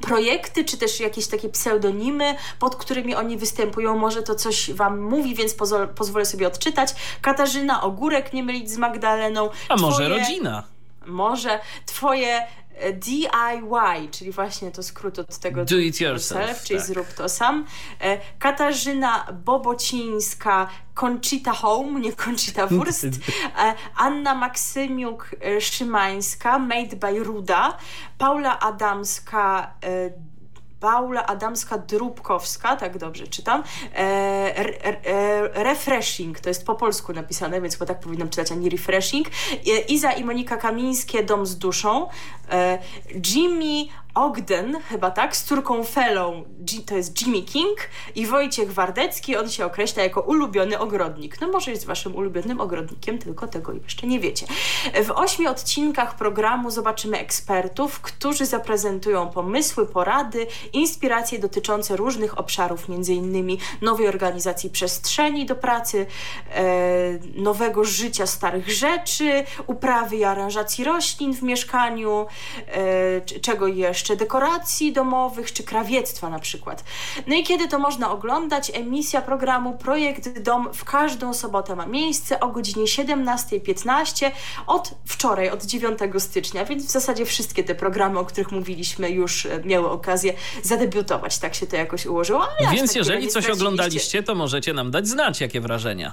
projekty, 0.00 0.64
czy 0.64 0.76
też 0.76 1.00
jakieś 1.00 1.26
takie 1.26 1.48
pseudonimy, 1.48 2.34
pod 2.58 2.76
którymi 2.76 3.14
oni 3.14 3.36
występują. 3.36 3.98
Może 3.98 4.22
to 4.22 4.34
coś 4.34 4.72
Wam 4.72 5.00
mówi, 5.00 5.34
więc 5.34 5.54
pozo- 5.56 5.88
pozwolę 5.88 6.24
sobie 6.24 6.46
odczytać. 6.46 6.94
Katarzyna 7.22 7.82
Ogórek, 7.82 8.32
nie 8.32 8.42
mylić 8.42 8.70
z 8.70 8.76
Magdaleną. 8.78 9.50
A 9.68 9.76
może 9.76 9.96
Twoje- 10.04 10.08
rodzina? 10.18 10.64
Może 11.06 11.60
Twoje 11.86 12.46
DIY, 12.92 14.08
czyli 14.10 14.32
właśnie 14.32 14.70
to 14.70 14.82
skrót 14.82 15.18
od 15.18 15.38
tego 15.38 15.64
Do 15.64 15.78
it 15.78 16.00
yourself, 16.00 16.62
czyli 16.64 16.78
tak. 16.78 16.88
zrób 16.88 17.06
to 17.12 17.28
sam. 17.28 17.66
E, 18.00 18.18
Katarzyna 18.38 19.26
Bobocińska, 19.44 20.68
Conchita 20.94 21.52
Home, 21.52 22.00
nie 22.00 22.12
Conchita 22.12 22.66
Wurst. 22.66 23.04
E, 23.04 23.10
Anna 23.96 24.34
Maksymiuk-Szymańska, 24.34 26.58
Made 26.58 26.96
by 26.96 27.24
Ruda. 27.24 27.76
Paula 28.18 28.58
Adamska, 28.60 29.74
e, 29.84 30.10
Paula 30.80 31.26
Adamska-Drubkowska, 31.26 32.76
tak 32.76 32.98
dobrze 32.98 33.26
czytam. 33.26 33.62
E, 33.94 34.64
re, 34.64 35.02
e, 35.04 35.64
refreshing, 35.64 36.40
to 36.40 36.48
jest 36.48 36.66
po 36.66 36.74
polsku 36.74 37.12
napisane, 37.12 37.60
więc 37.60 37.74
chyba 37.74 37.86
tak 37.86 38.00
powinnam 38.00 38.28
czytać, 38.28 38.52
a 38.52 38.54
nie 38.54 38.70
refreshing. 38.70 39.28
E, 39.28 39.30
Iza 39.88 40.12
i 40.12 40.24
Monika 40.24 40.56
Kamińskie, 40.56 41.22
Dom 41.22 41.46
z 41.46 41.58
duszą. 41.58 42.08
E, 42.52 42.78
Jimmy 43.34 43.86
Ogden, 44.14 44.80
chyba 44.88 45.10
tak, 45.10 45.36
z 45.36 45.44
córką 45.44 45.84
Felą, 45.84 46.44
to 46.86 46.96
jest 46.96 47.22
Jimmy 47.22 47.42
King 47.42 47.78
i 48.14 48.26
Wojciech 48.26 48.72
Wardecki, 48.72 49.36
on 49.36 49.50
się 49.50 49.66
określa 49.66 50.02
jako 50.02 50.20
ulubiony 50.20 50.78
ogrodnik. 50.78 51.40
No 51.40 51.48
może 51.48 51.70
jest 51.70 51.86
waszym 51.86 52.16
ulubionym 52.16 52.60
ogrodnikiem, 52.60 53.18
tylko 53.18 53.46
tego 53.46 53.72
jeszcze 53.72 54.06
nie 54.06 54.20
wiecie. 54.20 54.46
W 55.04 55.10
ośmiu 55.10 55.50
odcinkach 55.50 56.16
programu 56.16 56.70
zobaczymy 56.70 57.18
ekspertów, 57.18 58.00
którzy 58.00 58.46
zaprezentują 58.46 59.30
pomysły, 59.30 59.86
porady, 59.86 60.46
inspiracje 60.72 61.38
dotyczące 61.38 61.96
różnych 61.96 62.38
obszarów, 62.38 62.88
innymi 62.88 63.58
nowej 63.82 64.08
organizacji 64.08 64.70
przestrzeni 64.70 65.46
do 65.46 65.54
pracy, 65.54 66.06
e, 66.54 66.62
nowego 67.34 67.84
życia 67.84 68.26
starych 68.26 68.70
rzeczy, 68.70 69.44
uprawy 69.66 70.16
i 70.16 70.24
aranżacji 70.24 70.84
roślin 70.84 71.34
w 71.34 71.42
mieszkaniu, 71.42 72.26
czego 73.42 73.66
jeszcze, 73.66 74.16
dekoracji 74.16 74.92
domowych 74.92 75.52
czy 75.52 75.62
krawiectwa 75.62 76.30
na 76.30 76.38
przykład. 76.38 76.84
No 77.26 77.34
i 77.34 77.42
kiedy 77.42 77.68
to 77.68 77.78
można 77.78 78.10
oglądać? 78.10 78.70
Emisja 78.74 79.22
programu 79.22 79.72
Projekt 79.78 80.38
Dom 80.38 80.68
w 80.74 80.84
każdą 80.84 81.34
sobotę 81.34 81.76
ma 81.76 81.86
miejsce 81.86 82.40
o 82.40 82.48
godzinie 82.48 82.84
17.15 82.84 84.30
od 84.66 84.94
wczoraj, 85.06 85.50
od 85.50 85.64
9 85.64 85.98
stycznia, 86.18 86.64
więc 86.64 86.86
w 86.86 86.90
zasadzie 86.90 87.26
wszystkie 87.26 87.64
te 87.64 87.74
programy, 87.74 88.18
o 88.18 88.24
których 88.24 88.52
mówiliśmy, 88.52 89.10
już 89.10 89.46
e, 89.46 89.60
miały 89.64 89.90
okazję 89.90 90.34
zadebiutować. 90.62 91.38
Tak 91.38 91.54
się 91.54 91.66
to 91.66 91.76
jakoś 91.76 92.06
ułożyło. 92.06 92.42
Ale 92.42 92.76
Więc 92.76 92.90
takiego 92.90 92.98
jeżeli 92.98 93.28
coś 93.28 93.50
oglądaliście, 93.50 94.22
to 94.22 94.34
możecie 94.34 94.72
nam 94.72 94.90
dać 94.90 95.08
znać, 95.08 95.40
jakie 95.40 95.60
wrażenia. 95.60 96.12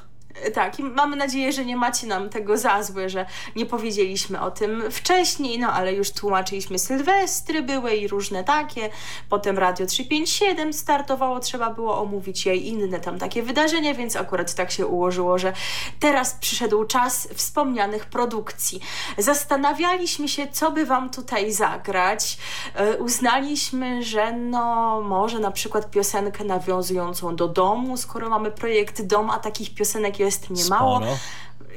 Tak, 0.54 0.80
i 0.80 0.84
mamy 0.84 1.16
nadzieję, 1.16 1.52
że 1.52 1.66
nie 1.66 1.76
macie 1.78 2.08
nam 2.08 2.30
tego 2.30 2.58
za 2.58 2.84
złe, 2.84 3.10
że 3.10 3.26
nie 3.56 3.66
powiedzieliśmy 3.66 4.42
o 4.42 4.52
tym 4.52 4.92
wcześniej, 4.92 5.60
no 5.60 5.74
ale 5.74 5.94
już 5.94 6.12
tłumaczyliśmy 6.12 6.80
Sylwestry, 6.80 7.62
były 7.62 7.96
i 7.96 8.08
różne 8.08 8.44
takie. 8.44 8.90
Potem 9.30 9.58
Radio 9.58 9.86
357 9.86 10.74
startowało, 10.74 11.40
trzeba 11.40 11.70
było 11.70 12.02
omówić 12.02 12.46
je 12.46 12.56
i 12.56 12.68
inne 12.68 13.00
tam 13.00 13.20
takie 13.20 13.44
wydarzenia, 13.44 13.94
więc 13.94 14.16
akurat 14.16 14.56
tak 14.56 14.72
się 14.72 14.88
ułożyło, 14.88 15.38
że 15.38 15.54
teraz 16.00 16.34
przyszedł 16.34 16.86
czas 16.86 17.28
wspomnianych 17.34 18.06
produkcji. 18.06 18.80
Zastanawialiśmy 19.18 20.28
się, 20.28 20.48
co 20.48 20.72
by 20.72 20.86
wam 20.86 21.10
tutaj 21.10 21.52
zagrać. 21.52 22.38
E, 22.76 22.98
Uznaliśmy, 22.98 24.04
że 24.04 24.34
no 24.34 25.02
może 25.02 25.40
na 25.40 25.52
przykład 25.52 25.92
piosenkę 25.92 26.44
nawiązującą 26.44 27.36
do 27.36 27.48
domu, 27.48 27.98
skoro 27.98 28.30
mamy 28.30 28.52
projekt 28.52 29.02
dom, 29.02 29.30
a 29.30 29.40
takich 29.40 29.76
piosenek 29.76 30.19
jest 30.20 30.50
niemało. 30.50 30.98
Sporo. 30.98 31.18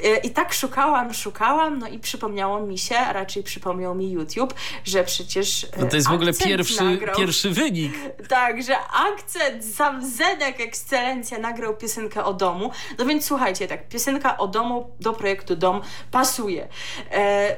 E, 0.05 0.17
I 0.17 0.31
tak 0.31 0.53
szukałam, 0.53 1.15
szukałam, 1.15 1.79
no 1.79 1.89
i 1.89 1.99
przypomniało 1.99 2.61
mi 2.61 2.79
się, 2.79 2.99
a 2.99 3.13
raczej 3.13 3.43
przypomniał 3.43 3.95
mi 3.95 4.11
YouTube, 4.11 4.55
że 4.85 5.05
przecież. 5.05 5.67
No 5.79 5.87
to 5.87 5.97
jest 5.97 6.09
w 6.09 6.13
ogóle 6.13 6.33
pierwszy, 6.33 6.85
nagrał. 6.85 7.17
pierwszy 7.17 7.51
wynik. 7.51 7.93
Tak, 8.29 8.63
że 8.63 8.77
akcent, 8.79 9.65
sam 9.65 10.11
Zenek 10.11 10.61
Ekscelencja 10.61 11.39
nagrał 11.39 11.77
piosenkę 11.77 12.25
o 12.25 12.35
domu. 12.35 12.71
No 12.99 13.07
więc 13.07 13.25
słuchajcie, 13.25 13.69
tak, 13.69 13.89
piosenka 13.89 14.39
o 14.39 14.49
domu 14.49 14.97
do 15.01 15.13
projektu 15.13 15.57
Dom 15.57 15.81
pasuje. 16.11 16.69
E, 17.13 17.57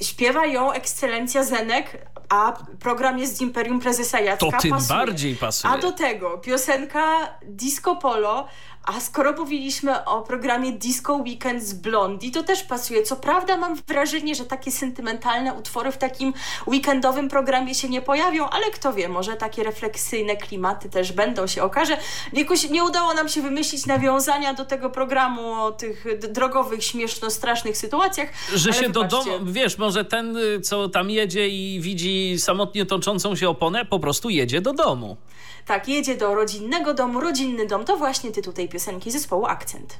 śpiewa 0.00 0.46
ją 0.46 0.72
Ekscelencja 0.72 1.44
Zenek, 1.44 2.06
a 2.28 2.52
program 2.80 3.18
jest 3.18 3.36
z 3.36 3.40
Imperium 3.40 3.80
Prezesa 3.80 4.20
Jacka. 4.20 4.46
To 4.50 4.58
tym 4.62 4.70
pasuje. 4.70 4.98
bardziej 4.98 5.36
pasuje. 5.36 5.74
A 5.74 5.78
do 5.78 5.92
tego 5.92 6.38
piosenka 6.38 7.38
Disco 7.42 7.96
Polo, 7.96 8.48
a 8.86 9.00
skoro 9.00 9.32
mówiliśmy 9.32 10.04
o 10.04 10.22
programie 10.22 10.72
Disco 10.72 11.14
Weekend 11.14 11.62
z 11.62 11.74
Blondie, 11.74 12.30
to 12.30 12.42
też 12.42 12.62
pasuje. 12.62 13.02
Co 13.02 13.16
prawda 13.16 13.56
mam 13.56 13.74
wrażenie, 13.74 14.34
że 14.34 14.44
takie 14.44 14.72
sentymentalne 14.72 15.54
utwory 15.54 15.92
w 15.92 15.98
takim 15.98 16.32
weekendowym 16.66 17.28
programie 17.28 17.74
się 17.74 17.88
nie 17.88 18.02
pojawią, 18.02 18.48
ale 18.48 18.70
kto 18.70 18.92
wie, 18.92 19.08
może 19.08 19.36
takie 19.36 19.62
refleksyjne 19.62 20.36
klimaty 20.36 20.90
też 20.90 21.12
będą 21.12 21.46
się 21.46 21.62
okaże. 21.62 21.96
Jakoś 22.32 22.70
nie 22.70 22.84
udało 22.84 23.14
nam 23.14 23.28
się 23.28 23.42
wymyślić 23.42 23.86
nawiązania 23.86 24.54
do 24.54 24.64
tego 24.64 24.90
programu 24.90 25.52
o 25.52 25.72
tych 25.72 26.04
drogowych, 26.32 26.84
śmieszno-strasznych 26.84 27.76
sytuacjach. 27.76 28.28
Że 28.54 28.72
się 28.72 28.88
do 28.88 29.04
domu, 29.04 29.30
wiesz, 29.44 29.78
może 29.78 30.04
ten, 30.04 30.36
y, 30.36 30.60
co 30.60 30.88
tam 30.88 31.10
jedzie 31.10 31.48
i 31.48 31.80
widzi 31.80 32.34
samotnie 32.38 32.86
toczącą 32.86 33.36
się 33.36 33.48
oponę, 33.48 33.84
po 33.84 33.98
prostu 33.98 34.30
jedzie 34.30 34.60
do 34.60 34.72
domu. 34.72 35.16
Tak, 35.66 35.88
jedzie 35.88 36.16
do 36.16 36.34
rodzinnego 36.34 36.94
domu. 36.94 37.20
Rodzinny 37.20 37.66
dom 37.66 37.84
to 37.84 37.96
właśnie 37.96 38.30
tytuł 38.30 38.52
tej 38.52 38.68
piosenki 38.68 39.10
zespołu 39.10 39.46
Akcent. 39.46 39.96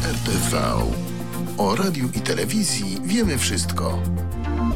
RTV. 0.00 0.74
O 1.58 1.76
radiu 1.76 2.08
i 2.14 2.20
telewizji 2.20 2.98
wiemy 3.02 3.38
wszystko. 3.38 3.98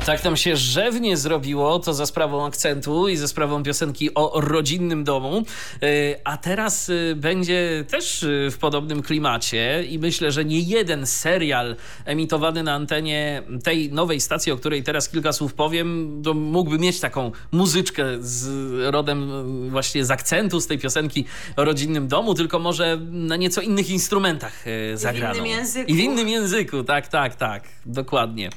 Tak 0.07 0.25
nam 0.25 0.37
się 0.37 0.57
rzewnie 0.57 1.17
zrobiło, 1.17 1.79
to 1.79 1.95
za 1.95 2.07
sprawą 2.07 2.47
akcentu 2.47 3.09
i 3.09 3.17
za 3.17 3.29
sprawą 3.29 3.63
piosenki 3.63 4.15
o 4.15 4.41
rodzinnym 4.41 5.05
domu. 5.05 5.43
Yy, 5.83 5.89
A 6.25 6.37
teraz 6.37 6.89
yy, 6.89 7.17
będzie 7.17 7.85
też 7.89 8.23
yy, 8.23 8.51
w 8.51 8.59
podobnym 8.59 9.03
klimacie 9.03 9.85
i 9.85 9.99
myślę, 9.99 10.33
że 10.33 10.45
nie 10.45 10.61
jeden 10.61 11.07
serial 11.07 11.77
emitowany 12.05 12.63
na 12.63 12.75
antenie 12.75 13.43
tej 13.65 13.93
nowej 13.93 14.21
stacji, 14.21 14.53
o 14.53 14.57
której 14.57 14.83
teraz 14.83 15.09
kilka 15.09 15.33
słów 15.33 15.55
powiem, 15.55 16.21
to 16.25 16.35
mógłby 16.35 16.79
mieć 16.79 17.01
taką 17.01 17.33
muzyczkę 17.53 18.05
z 18.21 18.49
rodem 18.91 19.31
właśnie 19.71 20.05
z 20.05 20.11
akcentu, 20.11 20.61
z 20.61 20.67
tej 20.67 20.79
piosenki 20.79 21.25
o 21.57 21.65
rodzinnym 21.65 22.09
domu, 22.09 22.35
tylko 22.35 22.59
może 22.59 22.99
na 23.11 23.37
nieco 23.37 23.61
innych 23.61 23.91
instrumentach 23.91 24.65
zagraną. 24.95 25.35
innym 25.35 25.47
języku. 25.47 25.91
I 25.91 25.95
w 25.95 25.99
innym 25.99 26.29
języku, 26.29 26.85
tak, 26.85 27.09
tak, 27.09 27.35
tak, 27.35 27.63
dokładnie. 27.87 28.51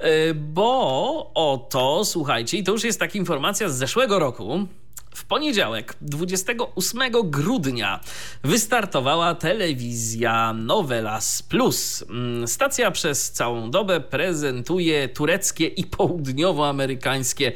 E, 0.00 0.34
Bo 0.34 1.30
oto, 1.34 2.04
słuchajcie, 2.04 2.58
i 2.58 2.64
to 2.64 2.72
już 2.72 2.84
jest 2.84 3.00
taka 3.00 3.18
informacja 3.18 3.68
z 3.68 3.76
zeszłego 3.76 4.18
roku. 4.18 4.66
W 5.14 5.24
poniedziałek, 5.24 5.94
28 6.00 7.00
grudnia, 7.24 8.00
wystartowała 8.44 9.34
telewizja 9.34 10.52
Novelas 10.52 11.42
Plus. 11.42 12.04
Mm, 12.10 12.48
Stacja 12.48 12.90
przez 12.90 13.32
całą 13.32 13.70
dobę 13.70 14.00
prezentuje 14.00 15.08
tureckie 15.08 15.66
i 15.66 15.84
południowoamerykańskie 15.84 17.52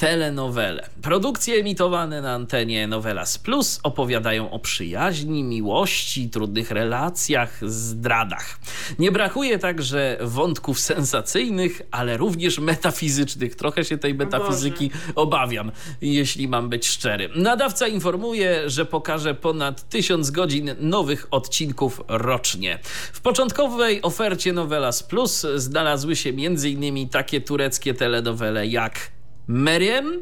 telenowele. 0.00 0.88
Produkcje 1.02 1.54
emitowane 1.54 2.22
na 2.22 2.34
antenie 2.34 2.86
Novelas 2.86 3.38
Plus 3.38 3.80
opowiadają 3.82 4.50
o 4.50 4.58
przyjaźni, 4.58 5.44
miłości, 5.44 6.30
trudnych 6.30 6.70
relacjach, 6.70 7.70
zdradach. 7.70 8.58
Nie 8.98 9.12
brakuje 9.12 9.58
także 9.58 10.18
wątków 10.20 10.80
sensacyjnych, 10.80 11.82
ale 11.90 12.16
również 12.16 12.58
metafizycznych. 12.58 13.54
Trochę 13.54 13.84
się 13.84 13.98
tej 13.98 14.14
metafizyki 14.14 14.90
obawiam, 15.14 15.72
jeśli 16.00 16.48
mam 16.48 16.68
być 16.68 16.88
szczery. 16.88 17.28
Nadawca 17.36 17.88
informuje, 17.88 18.70
że 18.70 18.86
pokaże 18.86 19.34
ponad 19.34 19.88
tysiąc 19.88 20.30
godzin 20.30 20.70
nowych 20.78 21.26
odcinków 21.30 22.00
rocznie. 22.08 22.78
W 23.12 23.20
początkowej 23.20 24.02
ofercie 24.02 24.52
Novelas 24.52 25.02
Plus 25.02 25.46
znalazły 25.54 26.16
się 26.16 26.30
m.in. 26.30 27.08
takie 27.08 27.40
tureckie 27.40 27.94
telenowele 27.94 28.66
jak 28.66 29.19
Meriem 29.48 30.20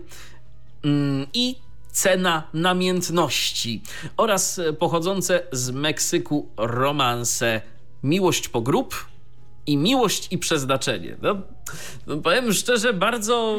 mm, 0.84 1.26
i 1.34 1.56
Cena 1.92 2.42
namiętności 2.54 3.82
oraz 4.16 4.58
e, 4.58 4.72
pochodzące 4.72 5.42
z 5.52 5.70
Meksyku 5.70 6.48
romanse 6.56 7.60
Miłość 8.02 8.48
po 8.48 8.60
grób 8.60 9.06
i 9.66 9.76
Miłość 9.76 10.28
i 10.30 10.38
przeznaczenie. 10.38 11.16
No, 11.22 11.36
no 12.06 12.16
powiem 12.16 12.52
szczerze, 12.52 12.92
bardzo 12.92 13.58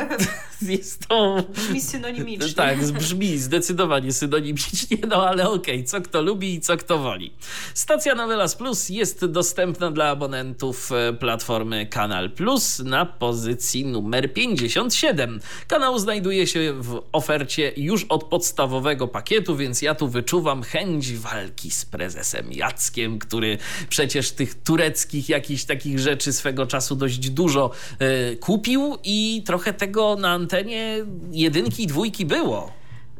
jest 0.62 1.06
to... 1.06 1.44
Brzmi 1.54 1.80
synonimicznie. 1.80 2.54
Tak, 2.54 2.92
brzmi 2.92 3.38
zdecydowanie 3.38 4.12
synonimicznie, 4.12 4.96
no 5.08 5.28
ale 5.28 5.50
okej, 5.50 5.84
co 5.84 6.00
kto 6.00 6.22
lubi 6.22 6.54
i 6.54 6.60
co 6.60 6.76
kto 6.76 6.98
woli. 6.98 7.32
Stacja 7.74 8.14
Novelas 8.14 8.56
Plus 8.56 8.88
jest 8.88 9.24
dostępna 9.24 9.90
dla 9.90 10.08
abonentów 10.08 10.92
e, 10.92 11.12
platformy 11.12 11.86
Kanal 11.86 12.30
Plus 12.30 12.78
na 12.78 13.06
pozycji 13.06 13.84
numer 13.84 14.32
57. 14.32 15.40
Kanał 15.68 15.98
znajduje 15.98 16.46
się 16.46 16.72
w 16.80 17.02
ofercie 17.12 17.72
już 17.76 18.04
od 18.04 18.24
podstawowego 18.24 19.08
pakietu, 19.08 19.56
więc 19.56 19.82
ja 19.82 19.94
tu 19.94 20.08
wyczuwam 20.08 20.62
chęć 20.62 21.12
walki 21.12 21.70
z 21.70 21.84
prezesem 21.84 22.52
Jackiem, 22.52 23.18
który 23.18 23.58
przecież 23.88 24.30
tych 24.30 24.62
tureckich 24.62 25.28
jakichś 25.28 25.64
takich 25.64 25.98
rzeczy 25.98 26.32
swego 26.32 26.66
czasu 26.66 26.96
dość 26.96 27.30
dużo 27.30 27.45
e, 27.98 28.36
kupił 28.36 28.96
i 29.04 29.42
trochę 29.46 29.72
tego 29.72 30.16
na 30.16 30.30
antenie 30.30 31.04
jedynki 31.32 31.82
i 31.82 31.86
dwójki 31.86 32.26
było. 32.26 32.72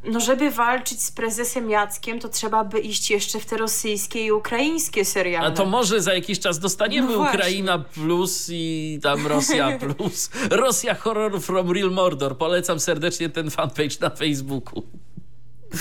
No, 0.05 0.21
żeby 0.21 0.51
walczyć 0.51 1.03
z 1.03 1.13
prezesem 1.13 1.71
Jackiem, 1.71 2.19
to 2.21 2.29
trzeba 2.29 2.65
by 2.65 2.81
iść 2.81 3.11
jeszcze 3.11 3.41
w 3.41 3.47
te 3.47 3.57
rosyjskie 3.57 4.25
i 4.25 4.33
ukraińskie 4.33 5.05
seriale. 5.05 5.47
A 5.47 5.51
to 5.51 5.65
może 5.67 6.01
za 6.01 6.15
jakiś 6.15 6.41
czas 6.41 6.59
dostaniemy 6.59 7.13
No. 7.13 7.19
Ukraina 7.23 7.79
Plus 7.79 8.49
i 8.53 8.99
tam 9.03 9.27
Rosja 9.27 9.79
Plus. 9.81 10.31
Rosja 10.51 10.95
Horror 10.95 11.41
from 11.41 11.71
Real 11.73 11.91
Mordor. 11.91 12.39
Polecam 12.39 12.81
serdecznie 12.81 13.29
ten 13.29 13.51
fanpage 13.51 13.97
na 14.01 14.11
Facebooku. 14.11 14.83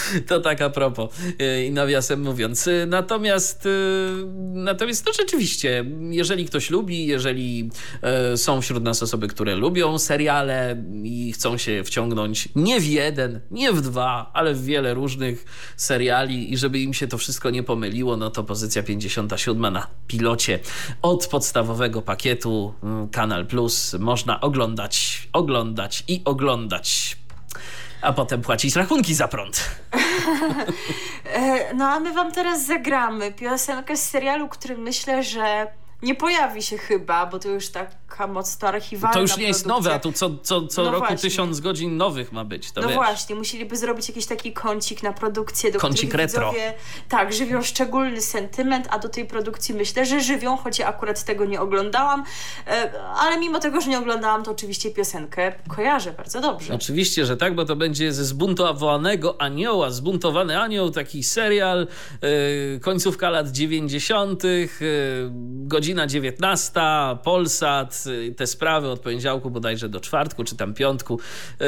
To 0.27 0.39
tak 0.39 0.61
a 0.61 0.69
propos 0.69 1.09
yy, 1.39 1.65
i 1.65 1.71
nawiasem 1.71 2.21
mówiąc. 2.21 2.65
Yy, 2.65 2.85
Natomiast, 2.85 3.65
yy, 3.65 4.25
natomiast 4.53 5.05
no 5.05 5.13
rzeczywiście, 5.13 5.85
jeżeli 6.09 6.45
ktoś 6.45 6.69
lubi, 6.69 7.05
jeżeli 7.05 7.69
są 8.35 8.61
wśród 8.61 8.83
nas 8.83 9.03
osoby, 9.03 9.27
które 9.27 9.55
lubią 9.55 9.99
seriale 9.99 10.83
i 11.03 11.33
chcą 11.33 11.57
się 11.57 11.83
wciągnąć 11.83 12.49
nie 12.55 12.79
w 12.79 12.85
jeden, 12.85 13.41
nie 13.51 13.73
w 13.73 13.81
dwa, 13.81 14.31
ale 14.33 14.53
w 14.53 14.63
wiele 14.63 14.93
różnych 14.93 15.45
seriali 15.77 16.53
i 16.53 16.57
żeby 16.57 16.79
im 16.79 16.93
się 16.93 17.07
to 17.07 17.17
wszystko 17.17 17.49
nie 17.49 17.63
pomyliło, 17.63 18.17
no 18.17 18.29
to 18.29 18.43
pozycja 18.43 18.83
57 18.83 19.73
na 19.73 19.87
pilocie 20.07 20.59
od 21.01 21.27
podstawowego 21.27 22.01
pakietu 22.01 22.73
yy, 22.83 23.07
Kanal 23.11 23.45
Plus 23.47 23.95
można 23.99 24.41
oglądać, 24.41 25.27
oglądać 25.33 26.03
i 26.07 26.21
oglądać. 26.25 27.17
A 28.05 28.13
potem 28.13 28.41
płacić 28.41 28.75
rachunki 28.75 29.15
za 29.15 29.27
prąd. 29.27 29.61
E, 31.33 31.73
no 31.73 31.89
a 31.89 31.99
my 31.99 32.13
wam 32.13 32.31
teraz 32.31 32.65
zagramy 32.65 33.31
piosenkę 33.31 33.97
z 33.97 34.09
serialu, 34.09 34.47
który 34.47 34.77
myślę, 34.77 35.23
że 35.23 35.67
nie 36.05 36.15
pojawi 36.15 36.61
się 36.63 36.77
chyba, 36.77 37.25
bo 37.25 37.39
to 37.39 37.49
już 37.49 37.69
taka 37.69 38.27
mocno 38.27 38.67
archiwalna 38.67 39.13
To 39.13 39.21
już 39.21 39.37
nie 39.37 39.47
jest 39.47 39.63
produkcja. 39.63 39.83
nowe, 39.91 39.95
a 39.95 39.99
tu 39.99 40.11
co, 40.11 40.31
co, 40.43 40.67
co 40.67 40.83
No 40.83 40.91
roku 40.91 40.99
właśnie. 41.07 41.17
tysiąc 41.29 41.59
godzin 41.59 41.97
nowych 41.97 42.31
ma 42.31 42.45
być. 42.45 42.75
No 42.75 42.81
wiesz. 42.81 42.93
właśnie, 42.93 43.35
musieliby 43.35 43.77
zrobić 43.77 44.07
jakiś 44.09 44.25
taki 44.25 44.53
kącik 44.53 45.03
na 45.03 45.13
produkcję, 45.13 45.71
do 45.71 45.79
Kącik 45.79 46.13
retro. 46.13 46.51
widzowie 46.51 46.73
tak, 47.09 47.33
żywią 47.33 47.61
szczególny 47.61 48.21
sentyment, 48.21 48.87
a 48.91 48.99
do 48.99 49.09
tej 49.09 49.25
produkcji 49.25 49.75
myślę, 49.75 50.05
że 50.05 50.19
żywią, 50.21 50.57
choć 50.57 50.79
ja 50.79 50.87
akurat 50.87 51.23
tego 51.23 51.45
nie 51.45 51.61
oglądałam, 51.61 52.23
e, 52.67 52.91
ale 53.19 53.37
mimo 53.39 53.59
tego, 53.59 53.81
że 53.81 53.89
nie 53.89 53.99
oglądałam, 53.99 54.43
to 54.43 54.51
oczywiście 54.51 54.91
piosenkę 54.91 55.51
kojarzę 55.67 56.11
bardzo 56.13 56.41
dobrze. 56.41 56.73
Oczywiście, 56.73 57.25
że 57.25 57.37
tak, 57.37 57.55
bo 57.55 57.65
to 57.65 57.75
będzie 57.75 58.13
ze 58.13 58.25
zbuntowanego 58.25 59.41
anioła. 59.41 59.89
Zbuntowany 59.91 60.59
anioł, 60.61 60.91
taki 60.91 61.23
serial, 61.23 61.87
yy, 62.21 62.79
końcówka 62.79 63.29
lat 63.29 63.51
90., 63.51 64.43
yy, 64.43 64.69
godzina 65.95 66.07
19, 66.07 66.81
Polsat, 67.23 68.03
yy, 68.05 68.31
te 68.31 68.47
sprawy 68.47 68.89
od 68.89 68.99
poniedziałku 68.99 69.49
bodajże 69.49 69.89
do 69.89 69.99
czwartku, 69.99 70.43
czy 70.43 70.55
tam 70.55 70.73
piątku. 70.73 71.19
Yy, 71.59 71.67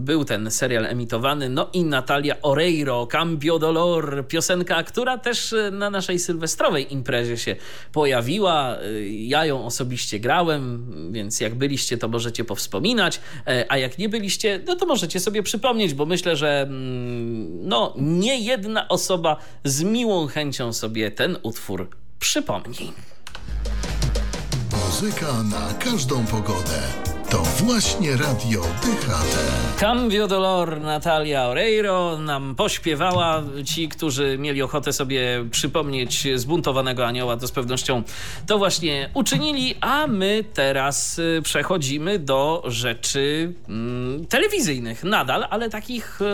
był 0.00 0.24
ten 0.24 0.50
serial 0.50 0.86
emitowany. 0.86 1.48
No 1.48 1.68
i 1.72 1.84
Natalia 1.84 2.36
Oreiro, 2.42 3.06
Cambio 3.06 3.58
Dolor, 3.58 4.24
piosenka, 4.28 4.82
która 4.82 5.18
też 5.18 5.52
yy, 5.52 5.70
na 5.70 5.90
naszej 5.90 6.18
sylwestrowej 6.18 6.92
imprezie 6.92 7.36
się 7.36 7.56
pojawiła. 7.92 8.76
Ja 9.10 9.46
ją 9.46 9.64
osobiście 9.64 10.20
grałem, 10.20 10.86
więc 11.12 11.40
jak 11.40 11.54
byliście, 11.54 11.98
to 11.98 12.08
możecie 12.08 12.44
powspominać, 12.44 13.20
e, 13.46 13.64
a 13.68 13.78
jak 13.78 13.98
nie 13.98 14.08
byliście, 14.08 14.60
no 14.66 14.76
to 14.76 14.86
możecie 14.86 15.20
sobie 15.20 15.42
przypomnieć, 15.42 15.94
bo 15.94 16.06
myślę, 16.06 16.36
że 16.36 16.60
mm, 16.60 17.68
no, 17.68 17.94
nie 17.96 18.40
jedna 18.40 18.88
osoba 18.88 19.36
z 19.64 19.82
miłą 19.82 20.26
chęcią 20.26 20.72
sobie 20.72 21.10
ten 21.10 21.36
utwór 21.42 21.88
przypomnij. 22.18 23.11
Muzyka 25.02 25.42
na 25.42 25.74
każdą 25.74 26.26
pogodę. 26.26 26.82
To 27.30 27.38
właśnie 27.38 28.16
Radio 28.16 28.60
DHT. 28.60 29.36
Cambio 29.80 30.28
Dolor 30.28 30.80
Natalia 30.80 31.46
Oreiro 31.46 32.18
nam 32.18 32.54
pośpiewała. 32.54 33.42
Ci, 33.64 33.88
którzy 33.88 34.38
mieli 34.38 34.62
ochotę 34.62 34.92
sobie 34.92 35.44
przypomnieć 35.50 36.28
zbuntowanego 36.34 37.06
anioła, 37.06 37.36
to 37.36 37.46
z 37.46 37.52
pewnością 37.52 38.02
to 38.46 38.58
właśnie 38.58 39.10
uczynili, 39.14 39.74
a 39.80 40.06
my 40.06 40.44
teraz 40.54 41.18
y, 41.18 41.40
przechodzimy 41.44 42.18
do 42.18 42.62
rzeczy 42.66 43.52
mm, 43.68 44.26
telewizyjnych 44.26 45.04
nadal, 45.04 45.46
ale 45.50 45.70
takich, 45.70 46.20
y, 46.20 46.24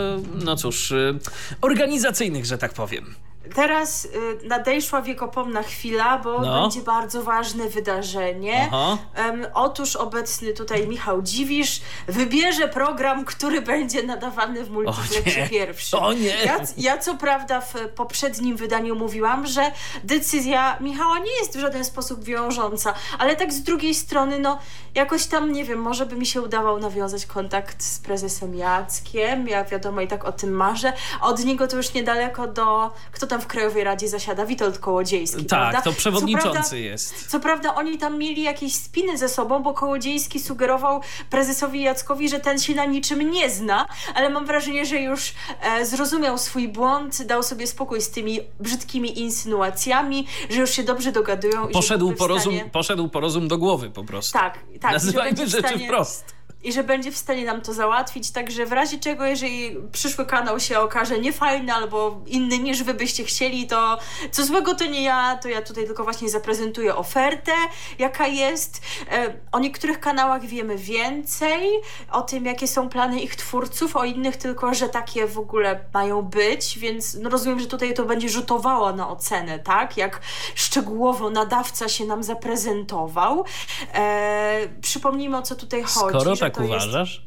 no 0.45 0.55
cóż, 0.55 0.91
y, 0.91 1.19
organizacyjnych, 1.61 2.45
że 2.45 2.57
tak 2.57 2.73
powiem. 2.73 3.15
Teraz 3.55 4.05
y, 4.05 4.09
nadejszła 4.47 5.01
wiekopomna 5.01 5.63
chwila, 5.63 6.17
bo 6.17 6.41
No. 6.41 6.61
będzie 6.61 6.81
bardzo 6.81 7.23
ważne 7.23 7.69
wydarzenie. 7.69 8.69
Em, 9.15 9.45
otóż 9.53 9.95
obecny 9.95 10.53
tutaj 10.53 10.87
Michał 10.87 11.21
Dziwisz 11.21 11.81
wybierze 12.07 12.67
program, 12.67 13.25
który 13.25 13.61
będzie 13.61 14.03
nadawany 14.03 14.63
w 14.65 14.69
multiplexie 14.71 15.41
nie. 15.41 15.49
pierwszym. 15.49 15.99
O 15.99 16.13
nie. 16.13 16.43
Ja, 16.45 16.59
ja 16.77 16.97
co 16.97 17.15
prawda 17.15 17.61
w 17.61 17.73
poprzednim 17.95 18.55
wydaniu 18.57 18.95
mówiłam, 18.95 19.47
że 19.47 19.71
decyzja 20.03 20.77
Michała 20.79 21.19
nie 21.19 21.31
jest 21.39 21.57
w 21.57 21.59
żaden 21.59 21.85
sposób 21.85 22.23
wiążąca, 22.23 22.93
ale 23.19 23.35
tak 23.35 23.53
z 23.53 23.63
drugiej 23.63 23.95
strony, 23.95 24.39
no 24.39 24.59
jakoś 24.95 25.25
tam, 25.25 25.51
nie 25.51 25.65
wiem, 25.65 25.79
może 25.81 26.05
by 26.05 26.15
mi 26.15 26.25
się 26.25 26.41
udawał 26.41 26.79
nawiązać 26.79 27.25
kontakt 27.25 27.83
z 27.83 27.99
prezesem 27.99 28.55
Jackiem, 28.55 29.47
ja 29.47 29.63
wiadomo 29.63 30.01
i 30.01 30.07
tak 30.07 30.25
o 30.25 30.31
tym 30.31 30.51
marzę, 30.51 30.93
od 31.21 31.45
niego 31.45 31.67
to 31.67 31.77
już 31.77 31.93
niedaleko 31.93 32.47
do, 32.47 32.91
kto 33.11 33.27
tam 33.27 33.38
w 33.39 33.47
Krajowej 33.47 33.83
Radzie 33.83 34.07
zasiada, 34.07 34.45
Witold 34.45 34.79
Kołodziejski, 34.79 35.45
prawda? 35.45 35.71
Tak, 35.71 35.83
to 35.83 35.91
Co 35.91 35.97
przewodniczący 35.97 36.51
prawda- 36.51 36.75
jest. 36.77 37.27
co 37.27 37.39
prawda 37.39 37.75
oni 37.75 37.97
tam 37.97 38.17
mieli 38.17 38.43
jakieś 38.43 38.75
spiny 38.75 39.17
ze 39.17 39.29
sobą, 39.29 39.63
bo 39.63 39.73
Kołodziejski 39.73 40.39
sugerował 40.39 41.01
prezesowi 41.29 41.81
Jackowi, 41.81 42.29
że 42.29 42.39
ten 42.39 42.59
się 42.59 42.75
na 42.75 42.85
niczym 42.85 43.31
nie 43.31 43.49
zna, 43.49 43.87
ale 44.15 44.29
mam 44.29 44.45
wrażenie, 44.45 44.85
że 44.85 44.95
już 44.97 45.33
e, 45.61 45.85
zrozumiał 45.85 46.37
swój 46.37 46.67
błąd, 46.67 47.23
dał 47.23 47.43
sobie 47.43 47.67
spokój 47.67 48.01
z 48.01 48.09
tymi 48.09 48.39
brzydkimi 48.59 49.19
insynuacjami, 49.19 50.27
że 50.49 50.61
już 50.61 50.69
się 50.71 50.83
dobrze 50.83 51.11
dogadują. 51.11 51.67
i 51.67 51.73
Poszedł 51.73 51.99
byłby 52.05 52.17
po, 52.17 52.27
rozum, 52.27 52.59
poszedł 52.71 53.09
po 53.09 53.19
rozum 53.19 53.47
do 53.47 53.57
głowy 53.57 53.89
po 53.89 54.03
prostu. 54.03 54.33
Tak, 54.33 54.59
tak. 54.81 54.91
i 54.91 54.93
Nazywajmy 54.93 55.47
rzeczy 55.47 55.67
stanie- 55.67 55.85
wprost. 55.87 56.38
I 56.63 56.73
że 56.73 56.83
będzie 56.83 57.11
w 57.11 57.17
stanie 57.17 57.45
nam 57.45 57.61
to 57.61 57.73
załatwić, 57.73 58.31
także 58.31 58.65
w 58.65 58.71
razie 58.71 58.97
czego, 58.99 59.25
jeżeli 59.25 59.75
przyszły 59.91 60.25
kanał 60.25 60.59
się 60.59 60.79
okaże 60.79 61.19
niefajny 61.19 61.73
albo 61.73 62.21
inny 62.27 62.59
niż 62.59 62.83
wy 62.83 62.93
byście 62.93 63.23
chcieli, 63.23 63.67
to 63.67 63.97
co 64.31 64.45
złego 64.45 64.75
to 64.75 64.85
nie 64.85 65.03
ja, 65.03 65.37
to 65.41 65.49
ja 65.49 65.61
tutaj 65.61 65.85
tylko 65.85 66.03
właśnie 66.03 66.29
zaprezentuję 66.29 66.95
ofertę, 66.95 67.51
jaka 67.99 68.27
jest. 68.27 68.81
E, 69.11 69.33
O 69.51 69.59
niektórych 69.59 69.99
kanałach 69.99 70.45
wiemy 70.45 70.77
więcej, 70.77 71.69
o 72.11 72.21
tym, 72.21 72.45
jakie 72.45 72.67
są 72.67 72.89
plany 72.89 73.21
ich 73.21 73.35
twórców, 73.35 73.95
o 73.95 74.03
innych 74.03 74.37
tylko, 74.37 74.73
że 74.73 74.89
takie 74.89 75.27
w 75.27 75.39
ogóle 75.39 75.79
mają 75.93 76.21
być, 76.21 76.79
więc 76.79 77.13
no 77.13 77.29
rozumiem, 77.29 77.59
że 77.59 77.67
tutaj 77.67 77.93
to 77.93 78.05
będzie 78.05 78.29
rzutowało 78.29 78.93
na 78.93 79.09
ocenę, 79.09 79.59
tak? 79.59 79.97
Jak 79.97 80.21
szczegółowo 80.55 81.29
nadawca 81.29 81.89
się 81.89 82.05
nam 82.05 82.23
zaprezentował. 82.23 83.45
E, 83.93 84.67
przypomnijmy, 84.81 85.37
o 85.37 85.41
co 85.41 85.55
tutaj 85.55 85.83
chodzi. 85.83 86.19
Skoro 86.19 86.37
tak 86.37 86.48
to 86.51 86.61
jest- 86.61 86.69
uważasz, 86.73 87.21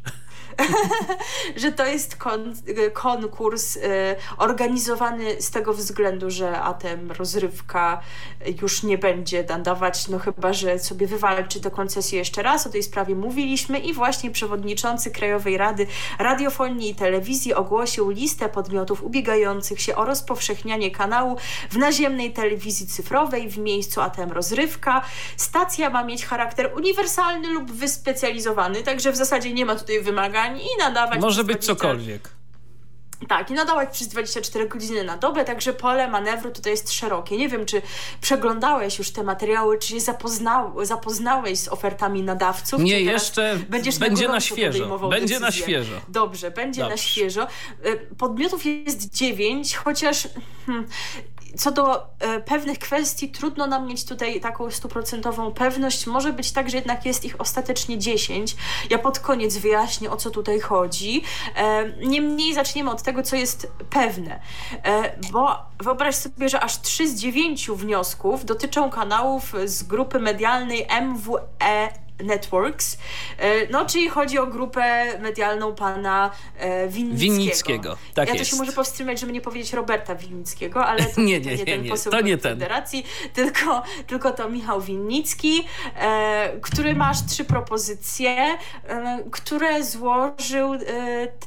że 1.57 1.73
to 1.73 1.87
jest 1.87 2.17
kon, 2.17 2.55
konkurs 2.93 3.77
y, 3.77 3.81
organizowany 4.39 5.43
z 5.43 5.51
tego 5.51 5.73
względu, 5.73 6.31
że 6.31 6.61
ATM 6.61 7.11
rozrywka 7.11 8.01
już 8.63 8.83
nie 8.83 8.99
będzie 8.99 9.45
nadawać, 9.49 10.09
no 10.09 10.19
chyba, 10.19 10.53
że 10.53 10.79
sobie 10.79 11.07
wywalczy 11.07 11.61
tę 11.61 11.71
koncesję 11.71 12.19
jeszcze 12.19 12.43
raz, 12.43 12.67
o 12.67 12.71
tej 12.71 12.83
sprawie 12.83 13.15
mówiliśmy 13.15 13.79
i 13.79 13.93
właśnie 13.93 14.31
przewodniczący 14.31 15.11
Krajowej 15.11 15.57
Rady 15.57 15.87
Radiofonii 16.19 16.91
i 16.91 16.95
Telewizji 16.95 17.55
ogłosił 17.55 18.11
listę 18.11 18.49
podmiotów 18.49 19.03
ubiegających 19.03 19.81
się 19.81 19.97
o 19.97 20.05
rozpowszechnianie 20.05 20.91
kanału 20.91 21.37
w 21.71 21.77
naziemnej 21.77 22.33
telewizji 22.33 22.87
cyfrowej 22.87 23.49
w 23.49 23.59
miejscu 23.59 24.01
ATM 24.01 24.33
rozrywka. 24.33 25.05
Stacja 25.37 25.91
ma 25.91 26.05
mieć 26.05 26.27
charakter 26.27 26.73
uniwersalny 26.77 27.49
lub 27.49 27.73
wyspecjalizowany, 27.73 28.83
także 28.83 29.13
w 29.13 29.17
zasadzie 29.17 29.53
nie 29.53 29.67
ma 29.67 29.75
tutaj 29.77 30.01
wymagań 30.01 30.41
i 30.49 30.78
nadawać 30.78 31.20
może 31.20 31.45
być 31.45 31.57
20 31.57 31.74
cokolwiek. 31.74 32.28
tak, 33.28 33.51
i 33.51 33.55
nadawać 33.55 33.88
przez 33.93 34.09
24 34.09 34.68
godziny 34.68 35.05
na 35.05 35.16
dobę, 35.16 35.45
także 35.45 35.72
pole 35.72 36.09
manewru 36.09 36.51
tutaj 36.51 36.72
jest 36.72 36.93
szerokie. 36.93 37.36
Nie 37.36 37.49
wiem, 37.49 37.66
czy 37.66 37.82
przeglądałeś 38.20 38.99
już 38.99 39.11
te 39.11 39.22
materiały, 39.22 39.78
czy 39.78 39.88
się 39.88 40.01
zapoznał, 40.01 40.84
zapoznałeś 40.84 41.59
z 41.59 41.68
ofertami 41.68 42.22
nadawców? 42.22 42.82
Nie, 42.82 43.01
jeszcze 43.01 43.59
będziesz 43.68 43.99
będzie 43.99 44.28
na 44.28 44.40
świeżo. 44.40 45.09
Będzie 45.09 45.40
na 45.40 45.47
decyzje? 45.47 45.64
świeżo. 45.66 46.01
Dobrze, 46.09 46.51
będzie 46.51 46.82
na 46.82 46.88
Dobrze. 46.88 47.05
świeżo. 47.05 47.47
Y, 47.86 48.14
Podmiotów 48.18 48.64
jest 48.64 49.14
dziewięć, 49.14 49.76
chociaż 49.76 50.28
hmm, 50.66 50.86
co 51.59 51.73
do 51.73 52.07
e, 52.19 52.41
pewnych 52.41 52.79
kwestii 52.79 53.29
trudno 53.29 53.67
nam 53.67 53.87
mieć 53.87 54.05
tutaj 54.05 54.41
taką 54.41 54.71
stuprocentową 54.71 55.53
pewność. 55.53 56.07
Może 56.07 56.33
być 56.33 56.53
tak, 56.53 56.71
że 56.71 56.77
jednak 56.77 57.07
jest 57.07 57.25
ich 57.25 57.41
ostatecznie 57.41 57.99
10. 57.99 58.57
Ja 58.91 58.99
pod 58.99 59.19
koniec 59.19 59.57
wyjaśnię, 59.57 60.11
o 60.11 60.17
co 60.17 60.31
tutaj 60.31 60.61
chodzi. 60.61 61.23
E, 61.57 61.93
Niemniej 62.07 62.55
zaczniemy 62.55 62.91
od 62.91 63.03
tego, 63.03 63.23
co 63.23 63.37
jest 63.37 63.73
pewne. 63.91 64.41
E, 64.85 65.13
Bo 65.33 65.59
wyobraź 65.81 66.15
sobie, 66.15 66.49
że 66.49 66.61
aż 66.61 66.81
3 66.81 67.09
z 67.09 67.21
9 67.21 67.71
wniosków 67.71 68.45
dotyczą 68.45 68.91
kanałów 68.91 69.53
z 69.65 69.83
grupy 69.83 70.19
medialnej 70.19 70.87
MWE 71.03 71.89
Networks. 72.23 72.99
E, 73.39 73.66
No, 73.70 73.87
czyli 73.87 74.09
chodzi 74.09 74.39
o 74.39 74.47
grupę 74.47 75.18
medialną 75.18 75.75
pana 75.75 76.31
e, 76.59 76.89
Winnickiego. 76.89 77.33
Winnickiego, 77.33 77.97
tak 78.14 78.29
ja 78.29 78.35
jest. 78.35 78.51
to 78.51 78.57
się 78.57 78.62
muszę 78.62 78.73
powstrzymać, 78.73 79.20
żeby 79.20 79.33
nie 79.33 79.41
powiedzieć 79.41 79.73
Roberta 79.73 80.14
Winnickiego, 80.14 80.87
ale 80.87 81.05
to 81.05 81.20
Nie, 81.33 81.41
to 81.41 81.49
nie, 81.49 81.57
nie, 81.57 81.64
ten 81.64 81.83
nie, 81.83 81.91
poseł 81.91 82.12
to 82.12 82.20
nie 82.20 82.39
ten. 82.39 82.64
Tylko, 83.33 83.83
tylko 84.07 84.31
to 84.31 84.49
Michał 84.51 84.81
Winnicki, 84.81 85.64
e, 85.97 86.51
który 86.61 86.95
ma 86.95 87.11
aż 87.11 87.27
trzy 87.27 87.45
propozycje, 87.45 88.59
które 89.31 89.85
złożył 89.85 90.73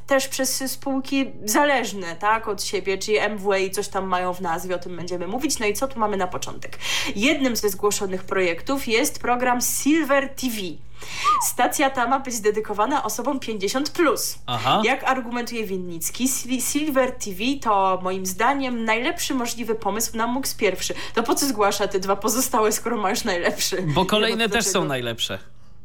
też 0.07 0.27
przez 0.27 0.71
spółki 0.71 1.31
zależne 1.45 2.15
tak, 2.15 2.47
od 2.47 2.63
siebie, 2.63 2.97
czyli 2.97 3.17
MWA 3.29 3.57
i 3.57 3.71
coś 3.71 3.87
tam 3.87 4.07
mają 4.07 4.33
w 4.33 4.41
nazwie, 4.41 4.75
o 4.75 4.79
tym 4.79 4.95
będziemy 4.95 5.27
mówić. 5.27 5.59
No 5.59 5.65
i 5.65 5.73
co 5.73 5.87
tu 5.87 5.99
mamy 5.99 6.17
na 6.17 6.27
początek? 6.27 6.77
Jednym 7.15 7.55
ze 7.55 7.69
zgłoszonych 7.69 8.23
projektów 8.23 8.87
jest 8.87 9.19
program 9.19 9.61
Silver 9.61 10.29
TV. 10.29 10.55
Stacja 11.43 11.89
ta 11.89 12.07
ma 12.07 12.19
być 12.19 12.39
dedykowana 12.39 13.03
osobom 13.03 13.39
50+. 13.39 13.91
Plus. 13.91 14.35
Aha. 14.45 14.81
Jak 14.85 15.03
argumentuje 15.03 15.65
Winnicki, 15.65 16.27
Sil- 16.37 16.61
Silver 16.71 17.11
TV 17.11 17.39
to 17.61 17.99
moim 18.03 18.25
zdaniem 18.25 18.85
najlepszy 18.85 19.33
możliwy 19.33 19.75
pomysł 19.75 20.17
na 20.17 20.27
MUX 20.27 20.53
pierwszy. 20.53 20.93
To 21.13 21.23
po 21.23 21.35
co 21.35 21.45
zgłasza 21.47 21.87
te 21.87 21.99
dwa 21.99 22.15
pozostałe, 22.15 22.71
skoro 22.71 22.97
masz 22.97 23.23
najlepszy? 23.23 23.81
Bo 23.81 24.05
kolejne 24.05 24.49
też 24.49 24.65
są 24.65 24.85
najlepsze. 24.85 25.39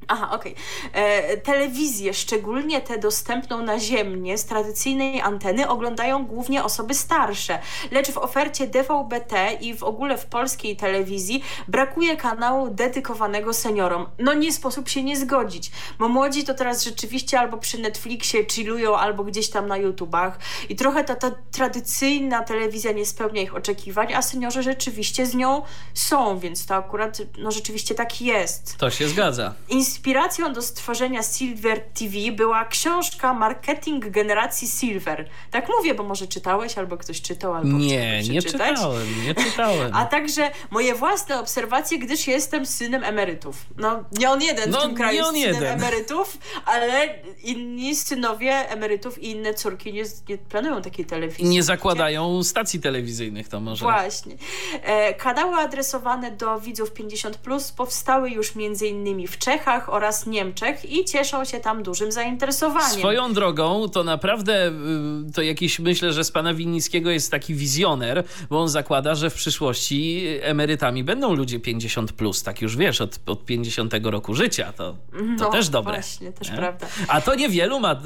Aha, 0.08 0.30
okej. 0.32 0.54
E, 0.92 1.36
Telewizję, 1.36 2.14
szczególnie 2.14 2.80
tę 2.80 2.98
dostępną 2.98 3.62
naziemnie 3.62 4.38
z 4.38 4.44
tradycyjnej 4.44 5.20
anteny, 5.20 5.68
oglądają 5.68 6.26
głównie 6.26 6.64
osoby 6.64 6.94
starsze. 6.94 7.58
Lecz 7.90 8.10
w 8.10 8.18
ofercie 8.18 8.66
DVB-T 8.66 9.52
i 9.60 9.74
w 9.74 9.82
ogóle 9.82 10.18
w 10.18 10.26
polskiej 10.26 10.76
telewizji 10.76 11.44
brakuje 11.68 12.16
kanału 12.16 12.70
dedykowanego 12.70 13.52
seniorom. 13.54 14.06
No 14.18 14.34
nie 14.34 14.52
sposób 14.52 14.88
się 14.88 15.02
nie 15.02 15.16
zgodzić, 15.16 15.70
bo 15.98 16.08
młodzi 16.08 16.44
to 16.44 16.54
teraz 16.54 16.84
rzeczywiście 16.84 17.40
albo 17.40 17.58
przy 17.58 17.78
Netflixie 17.78 18.46
chillują, 18.50 18.96
albo 18.96 19.24
gdzieś 19.24 19.50
tam 19.50 19.66
na 19.68 19.76
YouTubach 19.76 20.38
i 20.68 20.76
trochę 20.76 21.04
ta, 21.04 21.14
ta 21.14 21.30
tradycyjna 21.52 22.42
telewizja 22.42 22.92
nie 22.92 23.06
spełnia 23.06 23.42
ich 23.42 23.54
oczekiwań, 23.54 24.14
a 24.14 24.22
seniorzy 24.22 24.62
rzeczywiście 24.62 25.26
z 25.26 25.34
nią 25.34 25.62
są, 25.94 26.38
więc 26.38 26.66
to 26.66 26.74
akurat 26.74 27.18
no 27.38 27.50
rzeczywiście 27.50 27.94
tak 27.94 28.20
jest. 28.20 28.76
To 28.76 28.90
się 28.90 29.08
zgadza. 29.08 29.54
Inspiracją 29.90 30.52
do 30.52 30.62
stworzenia 30.62 31.22
Silver 31.22 31.80
TV 31.80 32.32
była 32.32 32.64
książka 32.64 33.34
Marketing 33.34 34.08
Generacji 34.10 34.68
Silver. 34.68 35.28
Tak 35.50 35.68
mówię, 35.78 35.94
bo 35.94 36.02
może 36.02 36.26
czytałeś, 36.26 36.78
albo 36.78 36.96
ktoś 36.96 37.22
czytał, 37.22 37.54
albo 37.54 37.78
Nie, 37.78 38.22
nie 38.22 38.42
czytałem, 38.42 39.24
nie 39.26 39.34
czytałem. 39.34 39.94
A 39.96 40.04
także 40.04 40.50
moje 40.70 40.94
własne 40.94 41.40
obserwacje, 41.40 41.98
gdyż 41.98 42.26
jestem 42.26 42.66
synem 42.66 43.04
emerytów. 43.04 43.56
No, 43.76 44.04
nie 44.18 44.30
on 44.30 44.42
jeden 44.42 44.70
No, 44.70 44.78
w 44.78 44.82
tym 44.82 44.94
kraju 44.94 45.18
jest 45.18 45.30
synem 45.30 45.54
jeden. 45.54 45.80
emerytów, 45.80 46.38
ale 46.64 47.14
inni 47.42 47.96
synowie 47.96 48.70
emerytów 48.70 49.22
i 49.22 49.30
inne 49.30 49.54
córki 49.54 49.92
nie, 49.92 50.02
nie 50.28 50.38
planują 50.38 50.82
takiej 50.82 51.04
telewizji. 51.06 51.44
Nie 51.44 51.62
zakładają 51.62 52.42
stacji 52.44 52.80
telewizyjnych, 52.80 53.48
to 53.48 53.60
może. 53.60 53.84
Właśnie. 53.84 54.34
E, 54.82 55.14
kanały 55.14 55.56
adresowane 55.56 56.30
do 56.30 56.60
widzów 56.60 56.92
50 56.92 57.36
plus 57.36 57.72
powstały 57.72 58.30
już 58.30 58.54
między 58.54 58.86
innymi 58.86 59.26
w 59.26 59.38
Czechach, 59.38 59.79
Stanach 59.80 59.94
oraz 59.94 60.26
Niemczech 60.26 60.92
i 60.92 61.04
cieszą 61.04 61.44
się 61.44 61.60
tam 61.60 61.82
dużym 61.82 62.12
zainteresowaniem. 62.12 62.98
Swoją 62.98 63.32
drogą, 63.32 63.88
to 63.88 64.04
naprawdę 64.04 64.68
y, 64.68 65.32
to 65.34 65.42
jakiś, 65.42 65.78
myślę, 65.78 66.12
że 66.12 66.24
z 66.24 66.30
pana 66.30 66.54
Winnickiego 66.54 67.10
jest 67.10 67.30
taki 67.30 67.54
wizjoner, 67.54 68.24
bo 68.50 68.60
on 68.60 68.68
zakłada, 68.68 69.14
że 69.14 69.30
w 69.30 69.34
przyszłości 69.34 70.26
emerytami 70.42 71.04
będą 71.04 71.34
ludzie 71.34 71.60
50 71.60 72.12
plus, 72.12 72.42
tak 72.42 72.62
już 72.62 72.76
wiesz, 72.76 73.00
od, 73.00 73.18
od 73.26 73.44
50 73.44 73.94
roku 74.02 74.34
życia. 74.34 74.72
To, 74.72 74.92
to 75.12 75.18
No, 75.38 75.50
też 75.50 75.68
dobre. 75.68 75.92
właśnie, 75.94 76.32
też 76.32 76.50
nie? 76.50 76.56
prawda. 76.56 76.86
A 77.08 77.20
to 77.20 77.34
niewielu 77.34 77.80
ma 77.80 77.92
y, 77.92 77.96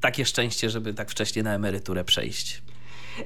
takie 0.00 0.24
szczęście, 0.24 0.70
żeby 0.70 0.94
tak 0.94 1.10
wcześnie 1.10 1.42
na 1.42 1.54
emeryturę 1.54 2.04
przejść. 2.04 2.62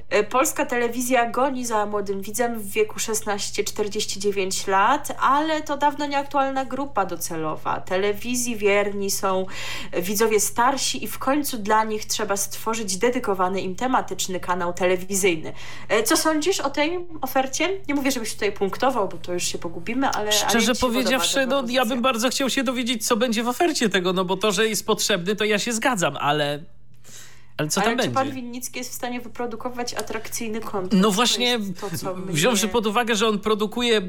E, 0.09 0.23
Polska 0.23 0.65
telewizja 0.65 1.29
goni 1.29 1.65
za 1.65 1.85
młodym 1.85 2.21
widzem 2.21 2.59
w 2.59 2.71
wieku 2.71 2.95
16-49 2.99 4.67
lat, 4.67 5.17
ale 5.21 5.61
to 5.61 5.77
dawno 5.77 6.05
nieaktualna 6.05 6.65
grupa 6.65 7.05
docelowa. 7.05 7.81
Telewizji 7.81 8.55
wierni 8.55 9.11
są 9.11 9.45
widzowie 9.93 10.39
starsi 10.39 11.03
i 11.03 11.07
w 11.07 11.19
końcu 11.19 11.57
dla 11.57 11.83
nich 11.83 12.05
trzeba 12.05 12.37
stworzyć 12.37 12.97
dedykowany 12.97 13.61
im 13.61 13.75
tematyczny 13.75 14.39
kanał 14.39 14.73
telewizyjny. 14.73 15.53
E, 15.89 16.03
Co 16.03 16.17
sądzisz 16.17 16.59
o 16.59 16.69
tej 16.69 17.07
ofercie? 17.21 17.69
Nie 17.87 17.95
mówię, 17.95 18.11
żebyś 18.11 18.33
tutaj 18.33 18.51
punktował, 18.51 19.07
bo 19.07 19.17
to 19.17 19.33
już 19.33 19.43
się 19.43 19.57
pogubimy, 19.57 20.09
ale... 20.09 20.17
ale 20.17 20.31
Szczerze 20.31 20.75
się 20.75 20.81
powiedziawszy, 20.81 21.45
no, 21.45 21.63
ja 21.69 21.85
bym 21.85 22.01
bardzo 22.01 22.29
chciał 22.29 22.49
się 22.49 22.63
dowiedzieć, 22.63 23.07
co 23.07 23.15
będzie 23.15 23.43
w 23.43 23.47
ofercie 23.47 23.89
tego, 23.89 24.13
no 24.13 24.25
bo 24.25 24.37
to, 24.37 24.51
że 24.51 24.67
jest 24.67 24.85
potrzebny, 24.85 25.35
to 25.35 25.45
ja 25.45 25.59
się 25.59 25.73
zgadzam, 25.73 26.17
ale, 26.17 26.59
ale 27.57 27.69
co 27.69 27.81
Ale 27.81 27.89
tam 27.89 27.99
czy 27.99 28.03
będzie? 28.11 28.15
pan 28.15 28.31
Winnicki 28.35 28.77
jest 28.77 28.91
w 28.91 28.93
stanie 28.93 29.21
wyprodukować 29.21 29.93
atrakcyjny 29.93 30.61
kontent? 30.61 31.01
No 31.01 31.11
właśnie, 31.11 31.59
to, 31.81 31.97
co 31.97 32.15
wziąwszy 32.15 32.67
pod 32.67 32.87
uwagę, 32.87 33.15
że 33.15 33.27
on 33.27 33.39
produkuje 33.39 34.01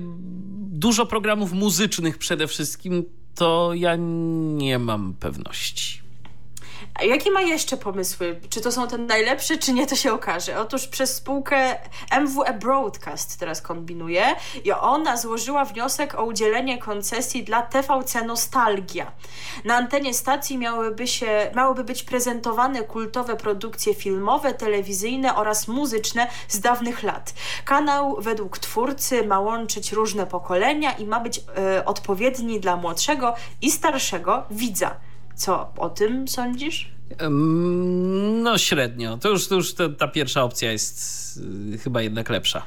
dużo 0.70 1.06
programów 1.06 1.52
muzycznych 1.52 2.18
przede 2.18 2.46
wszystkim, 2.46 3.04
to 3.34 3.70
ja 3.74 3.96
nie 4.56 4.78
mam 4.78 5.14
pewności. 5.14 6.05
A 6.98 7.04
jakie 7.04 7.30
ma 7.30 7.40
jeszcze 7.40 7.76
pomysły? 7.76 8.40
Czy 8.50 8.60
to 8.60 8.72
są 8.72 8.88
te 8.88 8.98
najlepsze, 8.98 9.58
czy 9.58 9.72
nie, 9.72 9.86
to 9.86 9.96
się 9.96 10.12
okaże. 10.12 10.60
Otóż 10.60 10.86
przez 10.86 11.14
spółkę 11.14 11.76
MWE 12.20 12.54
Broadcast 12.54 13.40
teraz 13.40 13.62
kombinuje 13.62 14.24
i 14.64 14.72
ona 14.72 15.16
złożyła 15.16 15.64
wniosek 15.64 16.14
o 16.14 16.24
udzielenie 16.24 16.78
koncesji 16.78 17.44
dla 17.44 17.62
TVC 17.62 18.24
Nostalgia. 18.24 19.12
Na 19.64 19.76
antenie 19.76 20.14
stacji 20.14 20.58
miałyby, 20.58 21.06
się, 21.06 21.50
miałyby 21.56 21.84
być 21.84 22.02
prezentowane 22.02 22.82
kultowe 22.82 23.36
produkcje 23.36 23.94
filmowe, 23.94 24.54
telewizyjne 24.54 25.34
oraz 25.34 25.68
muzyczne 25.68 26.26
z 26.48 26.60
dawnych 26.60 27.02
lat. 27.02 27.34
Kanał 27.64 28.16
według 28.18 28.58
twórcy 28.58 29.26
ma 29.26 29.40
łączyć 29.40 29.92
różne 29.92 30.26
pokolenia 30.26 30.92
i 30.92 31.06
ma 31.06 31.20
być 31.20 31.40
e, 31.56 31.84
odpowiedni 31.84 32.60
dla 32.60 32.76
młodszego 32.76 33.34
i 33.62 33.70
starszego 33.70 34.42
widza. 34.50 35.05
Co 35.36 35.72
o 35.76 35.90
tym 35.90 36.28
sądzisz? 36.28 36.90
No 38.42 38.58
średnio. 38.58 39.18
To 39.18 39.28
już, 39.28 39.48
to 39.48 39.54
już 39.54 39.74
ta, 39.74 39.88
ta 39.88 40.08
pierwsza 40.08 40.42
opcja 40.42 40.72
jest 40.72 41.36
y, 41.74 41.78
chyba 41.78 42.02
jednak 42.02 42.30
lepsza. 42.30 42.62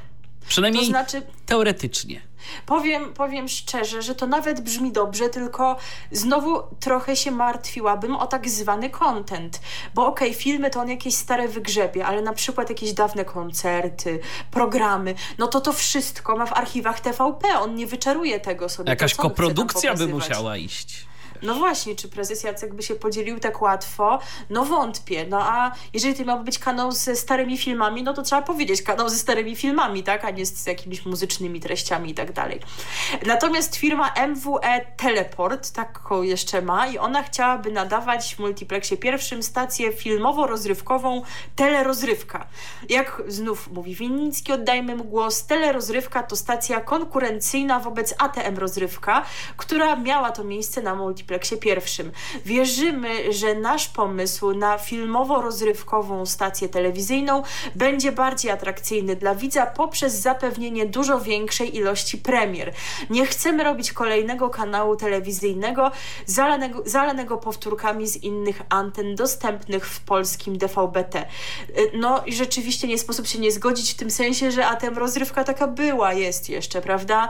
Przynajmniej 0.48 0.84
To 0.84 0.90
znaczy, 0.90 1.22
teoretycznie. 1.46 2.22
powiem, 2.66 3.14
powiem 3.14 3.48
szczerze, 3.48 4.02
że 4.02 4.16
to 4.16 4.28
nawet 4.28 4.62
brzmi 4.62 4.92
dobrze, 4.92 5.30
tylko 5.30 5.76
znowu 6.12 6.64
trochę 6.80 7.16
się 7.16 7.32
martwiłabym 7.32 8.16
o 8.16 8.28
tak 8.28 8.50
zwany 8.50 8.90
content. 8.90 9.62
Bo 9.96 10.08
okej, 10.08 10.34
filmy 10.34 10.70
to 10.70 10.80
on 10.80 10.90
jakieś 10.90 11.16
stare 11.16 11.48
wygrzebie, 11.48 12.06
ale 12.06 12.22
na 12.22 12.34
przykład 12.34 12.70
jakieś 12.70 12.94
dawne 12.94 13.26
koncerty, 13.26 14.20
programy, 14.52 15.16
no 15.38 15.48
to 15.48 15.62
to 15.62 15.74
wszystko 15.74 16.36
ma 16.36 16.46
w 16.46 16.54
archiwach 16.54 17.00
TVP. 17.00 17.48
On 17.60 17.76
nie 17.76 17.88
wyczaruje 17.88 18.40
tego 18.40 18.70
sobie. 18.70 18.90
Jakaś 18.90 19.16
koprodukcja 19.16 19.96
by 19.96 20.08
musiała 20.08 20.58
iść. 20.58 21.09
No 21.42 21.56
właśnie, 21.56 21.96
czy 21.96 22.10
prezes 22.10 22.44
Jacek 22.44 22.74
by 22.74 22.84
się 22.84 22.96
podzielił 22.96 23.40
tak 23.40 23.62
łatwo? 23.62 24.20
No 24.50 24.66
wątpię. 24.66 25.26
No 25.30 25.40
a 25.42 25.72
jeżeli 25.94 26.16
to 26.16 26.26
miałby 26.26 26.44
być 26.44 26.60
kanał 26.60 26.92
ze 26.92 27.16
starymi 27.16 27.58
filmami, 27.58 28.04
no 28.04 28.14
to 28.14 28.22
trzeba 28.22 28.42
powiedzieć 28.42 28.82
kanał 28.82 29.10
ze 29.10 29.18
starymi 29.18 29.56
filmami, 29.56 30.04
tak? 30.04 30.26
A 30.26 30.30
nie 30.30 30.46
z, 30.46 30.66
jakimiś 30.66 31.06
muzycznymi 31.06 31.60
treściami 31.60 32.12
i 32.12 32.14
tak 32.14 32.32
dalej. 32.32 32.60
Natomiast 33.26 33.76
firma 33.76 34.14
MWE 34.28 34.86
Teleport 34.98 35.72
taką 35.72 36.22
jeszcze 36.22 36.62
ma 36.62 36.88
i 36.88 36.98
ona 36.98 37.24
chciałaby 37.24 37.72
nadawać 37.72 38.36
w 38.36 38.40
multiplexie 38.40 38.98
pierwszym 38.98 39.44
stację 39.44 39.92
filmowo-rozrywkową 39.92 41.22
Telerozrywka. 41.56 42.48
Jak 42.90 43.22
znów 43.28 43.72
mówi 43.72 43.96
Winnicki, 43.96 44.54
oddajmy 44.54 44.96
mu 44.96 45.04
głos, 45.04 45.46
Telerozrywka 45.46 46.24
to 46.24 46.36
stacja 46.36 46.82
konkurencyjna 46.82 47.80
wobec 47.80 48.16
ATM 48.18 48.58
Rozrywka, 48.58 49.26
która 49.58 49.96
miała 49.96 50.32
to 50.32 50.44
miejsce 50.44 50.82
na 50.82 50.96
multiplexie 50.96 51.29
pierwszym. 51.58 52.12
Wierzymy, 52.46 53.34
że 53.34 53.56
nasz 53.56 53.88
pomysł 53.88 54.54
na 54.54 54.78
filmowo-rozrywkową 54.78 56.26
stację 56.26 56.70
telewizyjną 56.70 57.44
będzie 57.76 58.12
bardziej 58.12 58.52
atrakcyjny 58.52 59.16
dla 59.16 59.36
widza 59.36 59.66
poprzez 59.66 60.14
zapewnienie 60.14 60.86
dużo 60.86 61.20
większej 61.20 61.76
ilości 61.76 62.18
premier. 62.18 62.74
Nie 63.10 63.26
chcemy 63.26 63.64
robić 63.64 63.94
kolejnego 63.94 64.50
kanału 64.50 64.96
telewizyjnego 64.96 65.92
zalanego, 66.26 66.84
zalanego 66.86 67.38
powtórkami 67.38 68.08
z 68.08 68.24
innych 68.24 68.62
anten 68.70 69.16
dostępnych 69.16 69.88
w 69.88 70.00
polskim 70.00 70.58
DVB-T. 70.58 71.26
Y, 71.78 71.92
No 71.94 72.24
i 72.26 72.34
rzeczywiście 72.34 72.88
nie 72.88 72.98
sposób 72.98 73.28
się 73.28 73.40
nie 73.40 73.52
zgodzić 73.52 73.94
w 73.94 73.96
tym 73.98 74.12
sensie, 74.12 74.52
że 74.52 74.68
ATM 74.68 74.98
rozrywka 74.98 75.44
taka 75.44 75.68
była, 75.68 76.14
jest 76.14 76.50
jeszcze, 76.50 76.82
prawda? 76.82 77.30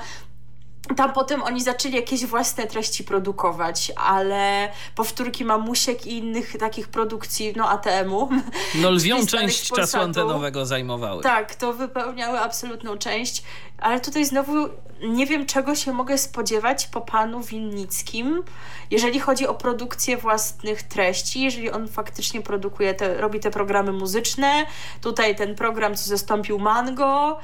Tam 0.95 1.13
potem 1.13 1.43
oni 1.43 1.63
zaczęli 1.63 1.95
jakieś 1.95 2.25
własne 2.25 2.67
treści 2.67 3.03
produkować, 3.03 3.91
ale 3.95 4.69
powtórki 4.95 5.45
mamusiek 5.45 6.05
i 6.05 6.17
innych 6.17 6.57
takich 6.57 6.87
produkcji, 6.87 7.53
no 7.55 7.69
ATM-u. 7.69 8.29
No 8.75 8.91
lwią 8.91 9.25
część 9.27 9.71
czasu 9.71 9.97
antenowego 9.97 10.65
zajmowały. 10.65 11.23
Tak, 11.23 11.55
to 11.55 11.73
wypełniały 11.73 12.39
absolutną 12.39 12.97
część, 12.97 13.43
ale 13.81 13.99
tutaj 13.99 14.25
znowu 14.25 14.69
nie 15.03 15.25
wiem, 15.25 15.45
czego 15.45 15.75
się 15.75 15.93
mogę 15.93 16.17
spodziewać 16.17 16.87
po 16.87 17.01
panu 17.01 17.41
Winnickim, 17.41 18.43
jeżeli 18.91 19.19
chodzi 19.19 19.47
o 19.47 19.53
produkcję 19.53 20.17
własnych 20.17 20.83
treści, 20.83 21.41
jeżeli 21.41 21.71
on 21.71 21.87
faktycznie 21.87 22.41
produkuje, 22.41 22.93
te, 22.93 23.17
robi 23.17 23.39
te 23.39 23.51
programy 23.51 23.91
muzyczne, 23.91 24.65
tutaj 25.01 25.35
ten 25.35 25.55
program, 25.55 25.95
co 25.95 26.09
zastąpił 26.09 26.59
Mango, 26.59 27.39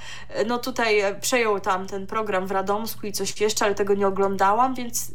no 0.48 0.58
tutaj 0.58 1.00
e, 1.00 1.16
przejął 1.16 1.60
tam 1.60 1.88
ten 1.88 2.08
program 2.08 2.48
w 2.48 2.52
Radomsku 2.52 3.08
i 3.08 3.12
coś 3.12 3.42
jeszcze, 3.42 3.66
ale 3.66 3.76
tego 3.76 3.94
nie 3.94 4.08
oglądałam, 4.08 4.76
więc 4.76 5.12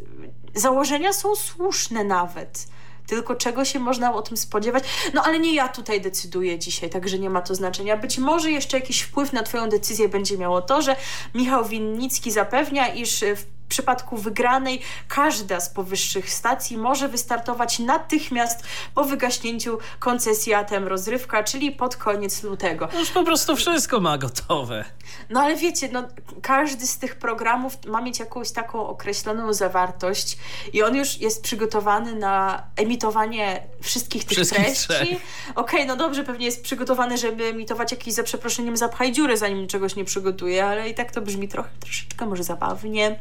założenia 0.55 1.13
są 1.13 1.37
słuszne 1.37 2.05
nawet. 2.05 2.67
Tylko 3.11 3.35
czego 3.35 3.65
się 3.65 3.79
można 3.79 4.15
o 4.15 4.23
tym 4.23 4.37
spodziewać? 4.37 4.85
No 5.15 5.23
ale 5.23 5.39
nie 5.39 5.55
ja 5.55 5.69
tutaj 5.69 6.01
decyduję 6.01 6.59
dzisiaj, 6.59 6.91
także 6.91 7.19
nie 7.19 7.31
ma 7.31 7.43
to 7.43 7.55
znaczenia. 7.55 7.97
Być 7.97 8.19
może 8.19 8.51
jeszcze 8.51 8.79
jakiś 8.79 9.01
wpływ 9.01 9.33
na 9.33 9.43
Twoją 9.43 9.69
decyzję 9.69 10.09
będzie 10.09 10.39
miało 10.39 10.63
to, 10.63 10.83
że 10.83 10.97
Michał 11.35 11.65
Winnicki 11.65 12.31
zapewnia, 12.31 12.95
iż 12.95 13.25
w 13.37 13.60
przypadku 13.71 14.17
wygranej 14.17 14.83
każda 15.09 15.61
z 15.61 15.69
powyższych 15.69 16.31
stacji 16.31 16.79
może 16.79 17.09
wystartować 17.09 17.79
natychmiast 17.79 18.63
po 18.95 19.05
wygaśnięciu 19.05 19.79
koncesji 19.99 20.55
ATM 20.55 20.87
Rozrywka, 20.87 21.45
czyli 21.45 21.73
pod 21.73 21.97
koniec 21.97 22.43
lutego. 22.43 22.89
No 22.93 23.01
Już 23.01 23.11
po 23.11 23.25
prostu 23.25 23.57
wszystko 23.57 24.01
ma 24.01 24.19
gotowe. 24.19 24.85
No 25.31 25.41
ale 25.41 25.57
wiecie, 25.57 25.89
no, 25.93 26.09
każdy 26.43 26.87
z 26.87 26.99
tych 26.99 27.17
programów 27.17 27.73
ma 27.87 28.01
mieć 28.01 28.19
jakąś 28.19 28.51
taką 28.51 28.87
określoną 28.87 29.53
zawartość 29.53 30.39
i 30.73 30.83
on 30.83 30.97
już 30.97 31.19
jest 31.19 31.43
przygotowany 31.43 32.15
na 32.15 32.63
emitowanie 32.77 33.63
wszystkich 33.83 34.25
tych 34.25 34.37
Wszystkich 34.37 34.87
treści. 34.87 35.19
Okej, 35.55 35.87
no 35.87 35.97
dobrze, 35.97 36.25
pewnie 36.25 36.47
jest 36.47 36.63
przygotowany, 36.63 37.19
żeby 37.19 37.45
emitować 37.45 37.93
jakiś 37.93 38.15
za 38.15 38.23
przeproszeniem 38.23 38.77
zapchaj 38.77 39.13
dziury, 39.13 39.37
zanim 39.37 39.67
czegoś 39.67 39.97
nie 39.97 40.05
przygotuje, 40.05 40.65
ale 40.65 40.89
i 40.89 40.95
tak 40.95 41.13
to 41.13 41.21
brzmi 41.21 41.49
trochę, 41.49 41.69
troszeczkę 41.81 42.27
może 42.27 42.45
zabawnie. 42.45 43.19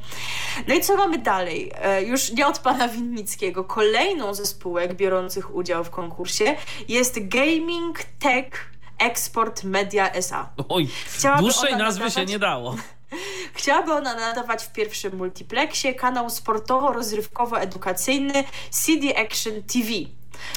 No 0.67 0.75
i 0.75 0.81
co 0.81 0.95
mamy 0.95 1.17
dalej? 1.17 1.71
E, 1.81 2.03
już 2.03 2.31
nie 2.31 2.47
od 2.47 2.59
pana 2.59 2.87
Winnickiego. 2.87 3.63
Kolejną 3.63 4.33
ze 4.33 4.45
spółek 4.45 4.93
biorących 4.93 5.55
udział 5.55 5.83
w 5.83 5.89
konkursie 5.89 6.55
jest 6.87 7.27
Gaming 7.27 7.99
Tech 8.19 8.69
Export 8.99 9.63
Media 9.63 10.11
SA. 10.11 10.49
Oj, 10.69 10.87
Chciałaby 11.05 11.41
dłuższej 11.41 11.75
nazwy 11.77 11.99
się 11.99 12.05
nadawać- 12.09 12.29
nie 12.29 12.39
dało. 12.39 12.75
Chciałaby 13.53 13.93
ona 13.93 14.15
nadawać 14.15 14.63
w 14.63 14.71
pierwszym 14.71 15.15
multiplexie 15.17 15.93
kanał 15.95 16.27
sportowo-rozrywkowo-edukacyjny 16.29 18.43
CD 18.69 19.17
Action 19.17 19.53
TV. 19.63 19.87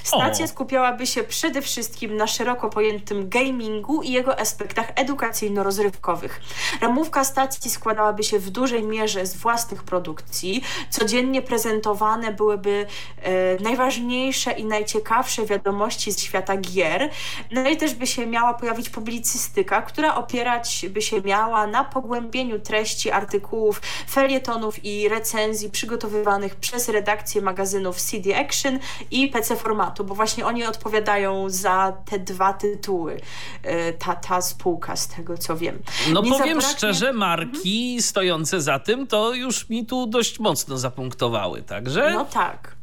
Stacja 0.05 0.45
O. 0.45 0.49
skupiałaby 0.49 1.07
się 1.07 1.23
przede 1.25 1.63
wszystkim 1.63 2.17
na 2.17 2.27
szeroko 2.27 2.71
pojętym 2.71 3.29
gamingu 3.29 4.03
i 4.03 4.13
jego 4.13 4.41
aspektach 4.41 4.95
edukacyjno-rozrywkowych. 4.95 6.41
Ramówka 6.81 7.25
stacji 7.25 7.71
składałaby 7.71 8.23
się 8.23 8.39
w 8.39 8.51
dużej 8.51 8.83
mierze 8.83 9.27
z 9.27 9.37
własnych 9.37 9.83
produkcji. 9.83 10.65
Codziennie 10.91 11.43
prezentowane 11.43 12.33
byłyby 12.33 12.87
e, 13.23 13.63
najważniejsze 13.63 14.53
i 14.53 14.65
najciekawsze 14.65 15.47
wiadomości 15.47 16.13
z 16.13 16.21
świata 16.21 16.57
gier. 16.57 17.11
No 17.51 17.69
i 17.69 17.77
też 17.77 17.95
by 17.95 18.07
się 18.07 18.27
miała 18.27 18.55
pojawić 18.55 18.91
publicystyka, 18.91 19.83
która 19.83 20.15
opierać 20.15 20.87
by 20.91 21.03
się 21.03 21.21
miała 21.21 21.67
na 21.67 21.85
pogłębieniu 21.85 22.59
treści 22.61 23.11
artykułów, 23.11 23.83
felietonów 24.11 24.85
i 24.85 25.09
recenzji 25.09 25.71
przygotowywanych 25.71 26.57
przez 26.57 26.89
redakcję 26.89 27.43
magazynów 27.43 28.01
CD 28.01 28.39
Action 28.39 28.79
i 29.11 29.29
PC 29.29 29.57
Formatu, 29.73 30.05
bo 30.05 30.15
właśnie 30.15 30.47
oni 30.47 30.65
odpowiadają 30.65 31.49
za 31.51 31.93
te 32.05 32.19
dwa 32.19 32.53
tytuły, 32.53 33.21
e, 33.63 33.93
ta, 33.93 34.15
ta 34.15 34.41
spółka, 34.43 34.97
z 34.97 35.09
tego 35.09 35.39
co 35.39 35.57
wiem. 35.57 35.79
No 36.13 36.23
Nie 36.23 36.31
powiem 36.31 36.47
zabraknie- 36.61 36.77
szczerze, 36.77 37.13
marki 37.13 38.03
stojące 38.03 38.61
za 38.61 38.79
tym 38.79 39.07
to 39.07 39.35
już 39.35 39.69
mi 39.69 39.87
tu 39.87 40.07
dość 40.07 40.39
mocno 40.41 40.79
zapunktowały, 40.79 41.63
także... 41.63 42.11
No 42.15 42.25
tak. 42.25 42.77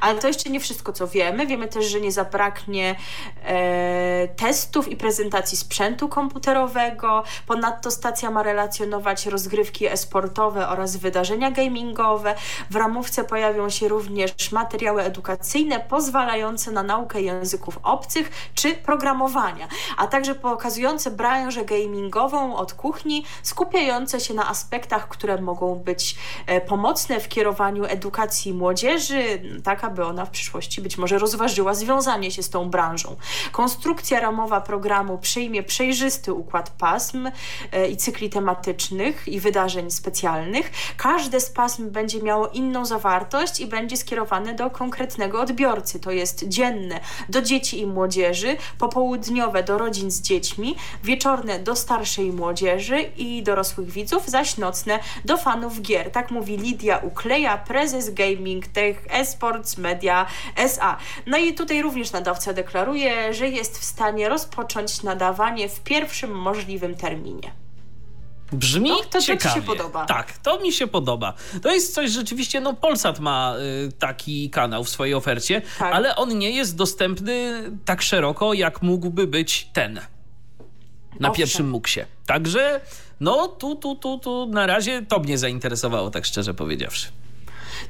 Ale 0.00 0.18
to 0.18 0.28
jeszcze 0.28 0.50
nie 0.50 0.60
wszystko, 0.60 0.92
co 0.92 1.08
wiemy. 1.08 1.46
Wiemy 1.46 1.68
też, 1.68 1.84
że 1.84 2.00
nie 2.00 2.12
zabraknie 2.12 2.96
e, 3.44 4.28
testów 4.28 4.88
i 4.88 4.96
prezentacji 4.96 5.58
sprzętu 5.58 6.08
komputerowego. 6.08 7.22
Ponadto 7.46 7.90
stacja 7.90 8.30
ma 8.30 8.42
relacjonować 8.42 9.26
rozgrywki 9.26 9.86
e-sportowe 9.86 10.68
oraz 10.68 10.96
wydarzenia 10.96 11.50
gamingowe. 11.50 12.34
W 12.70 12.76
ramówce 12.76 13.24
pojawią 13.24 13.70
się 13.70 13.88
również 13.88 14.52
materiały 14.52 15.02
edukacyjne 15.02 15.80
pozwalające 15.80 16.70
na 16.70 16.82
naukę 16.82 17.20
języków 17.20 17.78
obcych 17.82 18.50
czy 18.54 18.74
programowania, 18.74 19.68
a 19.96 20.06
także 20.06 20.34
pokazujące 20.34 21.10
branżę 21.10 21.64
gamingową 21.64 22.56
od 22.56 22.74
kuchni, 22.74 23.24
skupiające 23.42 24.20
się 24.20 24.34
na 24.34 24.48
aspektach, 24.48 25.08
które 25.08 25.40
mogą 25.40 25.74
być 25.74 26.16
e, 26.46 26.60
pomocne 26.60 27.20
w 27.20 27.28
kierowaniu 27.28 27.84
edukacji 27.84 28.54
młodzieży, 28.54 29.42
tak 29.66 29.84
aby 29.84 30.04
ona 30.04 30.24
w 30.24 30.30
przyszłości 30.30 30.80
być 30.80 30.98
może 30.98 31.18
rozważyła 31.18 31.74
związanie 31.74 32.30
się 32.30 32.42
z 32.42 32.50
tą 32.50 32.70
branżą. 32.70 33.16
Konstrukcja 33.52 34.20
ramowa 34.20 34.60
programu 34.60 35.18
przyjmie 35.18 35.62
przejrzysty 35.62 36.32
układ 36.32 36.70
pasm 36.70 37.30
e, 37.72 37.88
i 37.88 37.96
cykli 37.96 38.30
tematycznych 38.30 39.28
i 39.28 39.40
wydarzeń 39.40 39.90
specjalnych. 39.90 40.70
Każde 40.96 41.40
z 41.40 41.50
pasm 41.50 41.90
będzie 41.90 42.22
miało 42.22 42.48
inną 42.48 42.84
zawartość 42.84 43.60
i 43.60 43.66
będzie 43.66 43.96
skierowane 43.96 44.54
do 44.54 44.70
konkretnego 44.70 45.40
odbiorcy, 45.40 46.00
to 46.00 46.10
jest 46.10 46.48
dzienne 46.48 47.00
do 47.28 47.42
dzieci 47.42 47.80
i 47.80 47.86
młodzieży, 47.86 48.56
popołudniowe 48.78 49.62
do 49.62 49.78
rodzin 49.78 50.10
z 50.10 50.20
dziećmi, 50.20 50.76
wieczorne 51.04 51.58
do 51.58 51.76
starszej 51.76 52.32
młodzieży 52.32 53.00
i 53.16 53.42
dorosłych 53.42 53.90
widzów, 53.90 54.26
zaś 54.26 54.56
nocne 54.56 54.98
do 55.24 55.36
fanów 55.36 55.80
gier. 55.82 56.10
Tak 56.10 56.30
mówi 56.30 56.56
Lidia 56.56 56.98
Ukleja, 56.98 57.58
prezes 57.58 58.14
Gaming 58.14 58.66
Tech 58.66 59.06
Esports 59.56 59.78
Media 59.78 60.26
SA. 60.56 60.96
No 61.26 61.38
i 61.38 61.54
tutaj 61.54 61.82
również 61.82 62.12
nadawca 62.12 62.52
deklaruje, 62.52 63.34
że 63.34 63.48
jest 63.48 63.78
w 63.78 63.84
stanie 63.84 64.28
rozpocząć 64.28 65.02
nadawanie 65.02 65.68
w 65.68 65.80
pierwszym 65.80 66.30
możliwym 66.30 66.94
terminie. 66.94 67.52
Brzmi 68.52 68.88
No, 68.88 68.96
to- 68.96 69.04
to 69.04 69.20
ci 69.20 69.26
się 69.26 69.38
ciekawie. 69.38 69.62
podoba. 69.62 70.06
Tak, 70.06 70.38
to 70.38 70.60
mi 70.60 70.72
się 70.72 70.86
podoba. 70.86 71.34
To 71.62 71.72
jest 71.72 71.94
coś 71.94 72.10
rzeczywiście, 72.10 72.60
no 72.60 72.74
Polsat 72.74 73.20
ma 73.20 73.54
y, 73.88 73.92
taki 73.92 74.50
kanał 74.50 74.84
w 74.84 74.88
swojej 74.88 75.14
ofercie, 75.14 75.62
Tak. 75.78 75.94
ale 75.94 76.16
on 76.16 76.38
nie 76.38 76.50
jest 76.50 76.76
dostępny 76.76 77.62
tak 77.84 78.02
szeroko, 78.02 78.52
jak 78.54 78.82
mógłby 78.82 79.26
być 79.26 79.68
ten 79.72 79.94
na 81.20 81.28
Owszem. 81.28 81.32
pierwszym 81.34 81.68
muksie. 81.70 82.00
Także 82.26 82.80
no 83.20 83.48
tu, 83.48 83.76
tu, 83.76 83.94
tu, 83.96 84.18
tu 84.18 84.46
na 84.46 84.66
razie 84.66 85.02
to 85.08 85.18
mnie 85.18 85.38
zainteresowało, 85.38 86.10
tak 86.10 86.24
szczerze 86.26 86.54
powiedziawszy. 86.54 87.08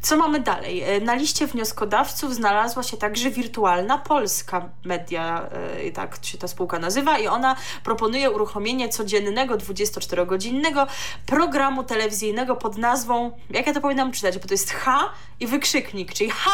Co 0.02 0.16
mamy 0.16 0.40
dalej? 0.40 0.82
E, 0.82 1.00
Na 1.00 1.14
liście 1.14 1.46
wnioskodawców 1.46 2.34
znalazła 2.34 2.82
się 2.82 2.96
także 2.96 3.30
Wirtualna 3.30 3.98
Polska 3.98 4.68
Media, 4.84 5.48
e, 5.86 5.90
tak 5.92 6.18
się 6.22 6.38
ta 6.38 6.48
spółka 6.48 6.78
nazywa, 6.78 7.18
i 7.18 7.26
ona 7.26 7.56
proponuje 7.84 8.30
uruchomienie 8.30 8.88
codziennego 8.88 9.54
24-godzinnego 9.56 10.86
programu 11.26 11.84
telewizyjnego 11.84 12.56
pod 12.56 12.78
nazwą, 12.78 13.30
jak 13.50 13.66
ja 13.66 13.72
to 13.74 13.80
powinnam 13.80 14.12
czytać, 14.12 14.38
bo 14.38 14.48
to 14.48 14.54
jest 14.54 14.70
H 14.70 15.10
i 15.40 15.46
wykrzyknik, 15.46 16.14
czyli 16.14 16.30
H. 16.30 16.50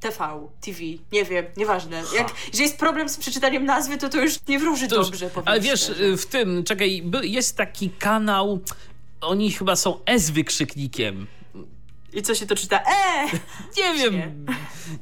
TV, 0.00 0.48
TV, 0.60 0.78
nie 1.12 1.24
wiem, 1.24 1.44
nieważne. 1.56 2.02
Jak, 2.16 2.28
jeżeli 2.46 2.62
jest 2.64 2.78
problem 2.78 3.08
z 3.08 3.16
przeczytaniem 3.16 3.64
nazwy, 3.64 3.96
to 3.98 4.08
to 4.08 4.18
już 4.20 4.46
nie 4.48 4.58
wróży 4.58 4.88
To 4.88 4.96
już- 4.96 5.06
dobrze, 5.06 5.30
powiem 5.30 5.48
ale 5.48 5.60
wiesz, 5.60 5.80
szczerze. 5.82 6.04
y, 6.04 6.16
w 6.16 6.26
tym, 6.26 6.64
czekaj, 6.64 7.02
jest 7.22 7.56
taki 7.56 7.90
kanał, 7.90 8.58
oni 9.20 9.52
chyba 9.52 9.76
są 9.76 10.00
S 10.06 10.30
wykrzyknikiem. 10.30 11.26
I 12.12 12.22
co 12.22 12.34
się 12.34 12.46
to 12.46 12.56
czyta? 12.56 12.80
E! 12.80 13.26
Nie 13.76 13.94
wiem, 13.94 14.46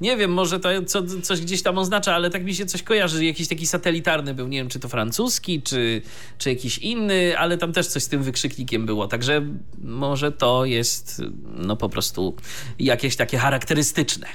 nie 0.00 0.16
wiem, 0.16 0.32
może 0.32 0.60
to 0.60 0.68
co, 0.86 1.02
coś 1.22 1.40
gdzieś 1.40 1.62
tam 1.62 1.78
oznacza, 1.78 2.14
ale 2.14 2.30
tak 2.30 2.44
mi 2.44 2.54
się 2.54 2.66
coś 2.66 2.82
kojarzy, 2.82 3.24
jakiś 3.24 3.48
taki 3.48 3.66
satelitarny 3.66 4.34
był, 4.34 4.48
nie 4.48 4.58
wiem, 4.58 4.68
czy 4.68 4.80
to 4.80 4.88
francuski, 4.88 5.62
czy, 5.62 6.02
czy 6.38 6.50
jakiś 6.50 6.78
inny, 6.78 7.38
ale 7.38 7.58
tam 7.58 7.72
też 7.72 7.86
coś 7.86 8.02
z 8.02 8.08
tym 8.08 8.22
wykrzyknikiem 8.22 8.86
było, 8.86 9.08
także 9.08 9.46
może 9.78 10.32
to 10.32 10.64
jest 10.64 11.22
no 11.56 11.76
po 11.76 11.88
prostu 11.88 12.36
jakieś 12.78 13.16
takie 13.16 13.38
charakterystyczne. 13.38 14.26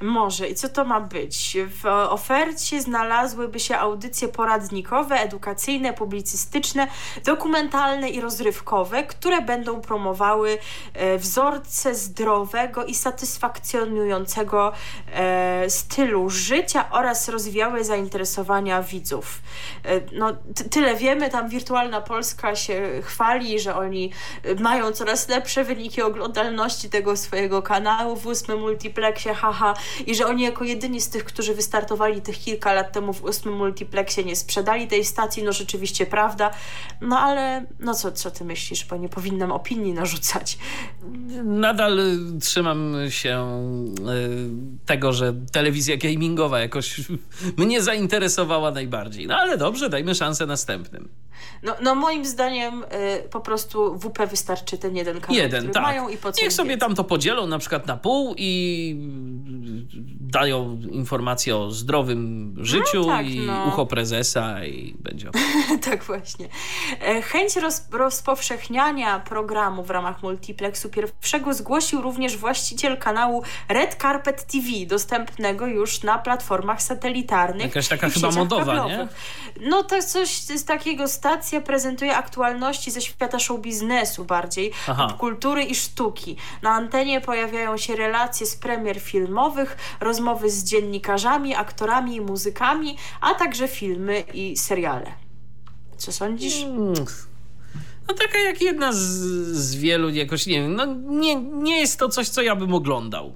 Może. 0.00 0.48
I 0.48 0.54
co 0.54 0.68
to 0.68 0.84
ma 0.84 1.00
być? 1.00 1.56
W 1.82 1.86
ofercie 1.86 2.82
znalazłyby 2.82 3.60
się 3.60 3.76
audycje 3.78 4.28
poradnikowe, 4.28 5.14
edukacyjne, 5.20 5.92
publicystyczne, 5.92 6.88
dokumentalne 7.24 8.08
i 8.08 8.20
rozrywkowe, 8.20 9.02
które 9.02 9.40
będą 9.42 9.80
promowały 9.80 10.58
e, 10.94 11.18
wzorce 11.18 11.94
zdrowego 11.94 12.84
i 12.84 12.94
satysfakcjonującego 12.94 14.72
e, 15.12 15.70
stylu 15.70 16.30
życia 16.30 16.90
oraz 16.90 17.28
rozwijały 17.28 17.84
zainteresowania 17.84 18.82
widzów. 18.82 19.40
E, 19.84 20.00
no, 20.12 20.32
ty- 20.54 20.68
tyle 20.68 20.96
wiemy, 20.96 21.30
tam 21.30 21.48
Wirtualna 21.48 22.00
Polska 22.00 22.56
się 22.56 22.82
chwali, 23.02 23.60
że 23.60 23.76
oni 23.76 24.12
mają 24.60 24.92
coraz 24.92 25.28
lepsze 25.28 25.64
wyniki 25.64 26.02
oglądalności 26.02 26.90
tego 26.90 27.16
swojego 27.16 27.62
kanału 27.62 28.16
w 28.16 28.26
ósmym 28.26 28.60
multiplexie, 28.60 29.34
haha, 29.34 29.74
i 30.06 30.14
że 30.14 30.26
oni 30.26 30.42
jako 30.42 30.64
jedyni 30.64 31.00
z 31.00 31.08
tych, 31.08 31.24
którzy 31.24 31.54
wystartowali 31.54 32.22
tych 32.22 32.38
kilka 32.38 32.72
lat 32.72 32.92
temu 32.92 33.12
w 33.12 33.24
ósmym 33.24 33.56
multiplexie, 33.56 34.24
nie 34.24 34.36
sprzedali 34.36 34.86
tej 34.86 35.04
stacji, 35.04 35.42
no 35.42 35.52
rzeczywiście 35.52 36.06
prawda, 36.06 36.50
no 37.00 37.18
ale 37.18 37.66
no 37.80 37.94
co, 37.94 38.12
co 38.12 38.30
ty 38.30 38.44
myślisz, 38.44 38.84
bo 38.84 38.96
nie 38.96 39.08
powinnam 39.08 39.52
opinii 39.52 39.92
narzucać. 39.92 40.58
Nadal 41.44 42.00
trzymam 42.40 42.96
się 43.08 43.62
y, 43.98 44.86
tego, 44.86 45.12
że 45.12 45.34
telewizja 45.52 45.96
gamingowa 45.96 46.60
jakoś 46.60 47.00
mnie 47.56 47.82
zainteresowała 47.82 48.70
najbardziej. 48.70 49.26
No 49.26 49.36
ale 49.36 49.58
dobrze, 49.58 49.90
dajmy 49.90 50.14
szansę 50.14 50.46
następnym. 50.46 51.08
No, 51.62 51.74
no 51.82 51.94
moim 51.94 52.24
zdaniem 52.24 52.84
y, 52.84 53.28
po 53.30 53.40
prostu 53.40 53.98
WP 53.98 54.26
wystarczy 54.26 54.78
ten 54.78 54.96
jeden 54.96 55.20
kanał, 55.20 55.42
Jeden, 55.42 55.60
który 55.60 55.74
tak. 55.74 55.82
mają 55.82 56.08
i 56.08 56.16
po 56.16 56.32
co 56.32 56.42
Niech 56.42 56.52
sobie 56.52 56.76
tam 56.76 56.94
to 56.94 57.04
podzielą 57.04 57.46
na 57.46 57.58
przykład 57.58 57.86
na 57.86 57.96
pół 57.96 58.34
i 58.36 58.96
dają 60.20 60.80
informacje 60.90 61.56
o 61.56 61.70
zdrowym 61.70 62.54
życiu 62.60 63.04
tak, 63.04 63.26
i 63.26 63.40
no. 63.40 63.64
ucho 63.68 63.86
prezesa 63.86 64.64
i 64.64 64.94
będzie 64.98 65.30
tak 65.90 66.04
właśnie. 66.04 66.48
E, 67.00 67.22
Chęć 67.22 67.56
roz, 67.56 67.82
rozpowszechniania 67.92 69.18
programu 69.20 69.82
w 69.84 69.90
ramach 69.90 70.22
multiplexu 70.22 70.88
pierwszego 70.88 71.54
zgłosił 71.54 72.02
również 72.02 72.36
właściciel 72.36 72.98
kanału 72.98 73.42
Red 73.68 73.94
Carpet 73.94 74.46
TV, 74.46 74.66
dostępnego 74.86 75.66
już 75.66 76.02
na 76.02 76.18
platformach 76.18 76.82
satelitarnych. 76.82 77.66
Jakaś 77.66 77.88
taka 77.88 78.10
chyba 78.10 78.30
modowa, 78.30 78.64
kablowych. 78.64 79.08
No 79.60 79.82
to 79.82 80.02
coś 80.02 80.28
z 80.30 80.64
takiego 80.64 81.08
stacja 81.28 81.60
prezentuje 81.60 82.16
aktualności 82.16 82.90
ze 82.90 83.00
świata 83.00 83.38
show 83.38 83.60
biznesu 83.60 84.24
bardziej, 84.24 84.72
kultury 85.18 85.62
i 85.64 85.74
sztuki. 85.74 86.36
Na 86.62 86.70
antenie 86.70 87.20
pojawiają 87.20 87.76
się 87.76 87.96
relacje 87.96 88.46
z 88.46 88.56
premier 88.56 89.00
filmowych, 89.00 89.76
rozmowy 90.00 90.50
z 90.50 90.64
dziennikarzami, 90.64 91.54
aktorami 91.54 92.16
i 92.16 92.20
muzykami, 92.20 92.96
a 93.20 93.34
także 93.34 93.68
filmy 93.68 94.24
i 94.34 94.56
seriale. 94.56 95.12
Co 95.96 96.12
sądzisz? 96.12 96.62
Mm. 96.62 96.94
No 98.08 98.14
taka 98.14 98.38
jak 98.38 98.62
jedna 98.62 98.92
z, 98.92 98.98
z 99.52 99.74
wielu 99.74 100.08
jakoś, 100.08 100.46
nie 100.46 100.62
wiem, 100.62 100.74
no 100.74 100.86
nie, 101.08 101.36
nie 101.36 101.80
jest 101.80 101.98
to 101.98 102.08
coś, 102.08 102.28
co 102.28 102.42
ja 102.42 102.56
bym 102.56 102.74
oglądał. 102.74 103.32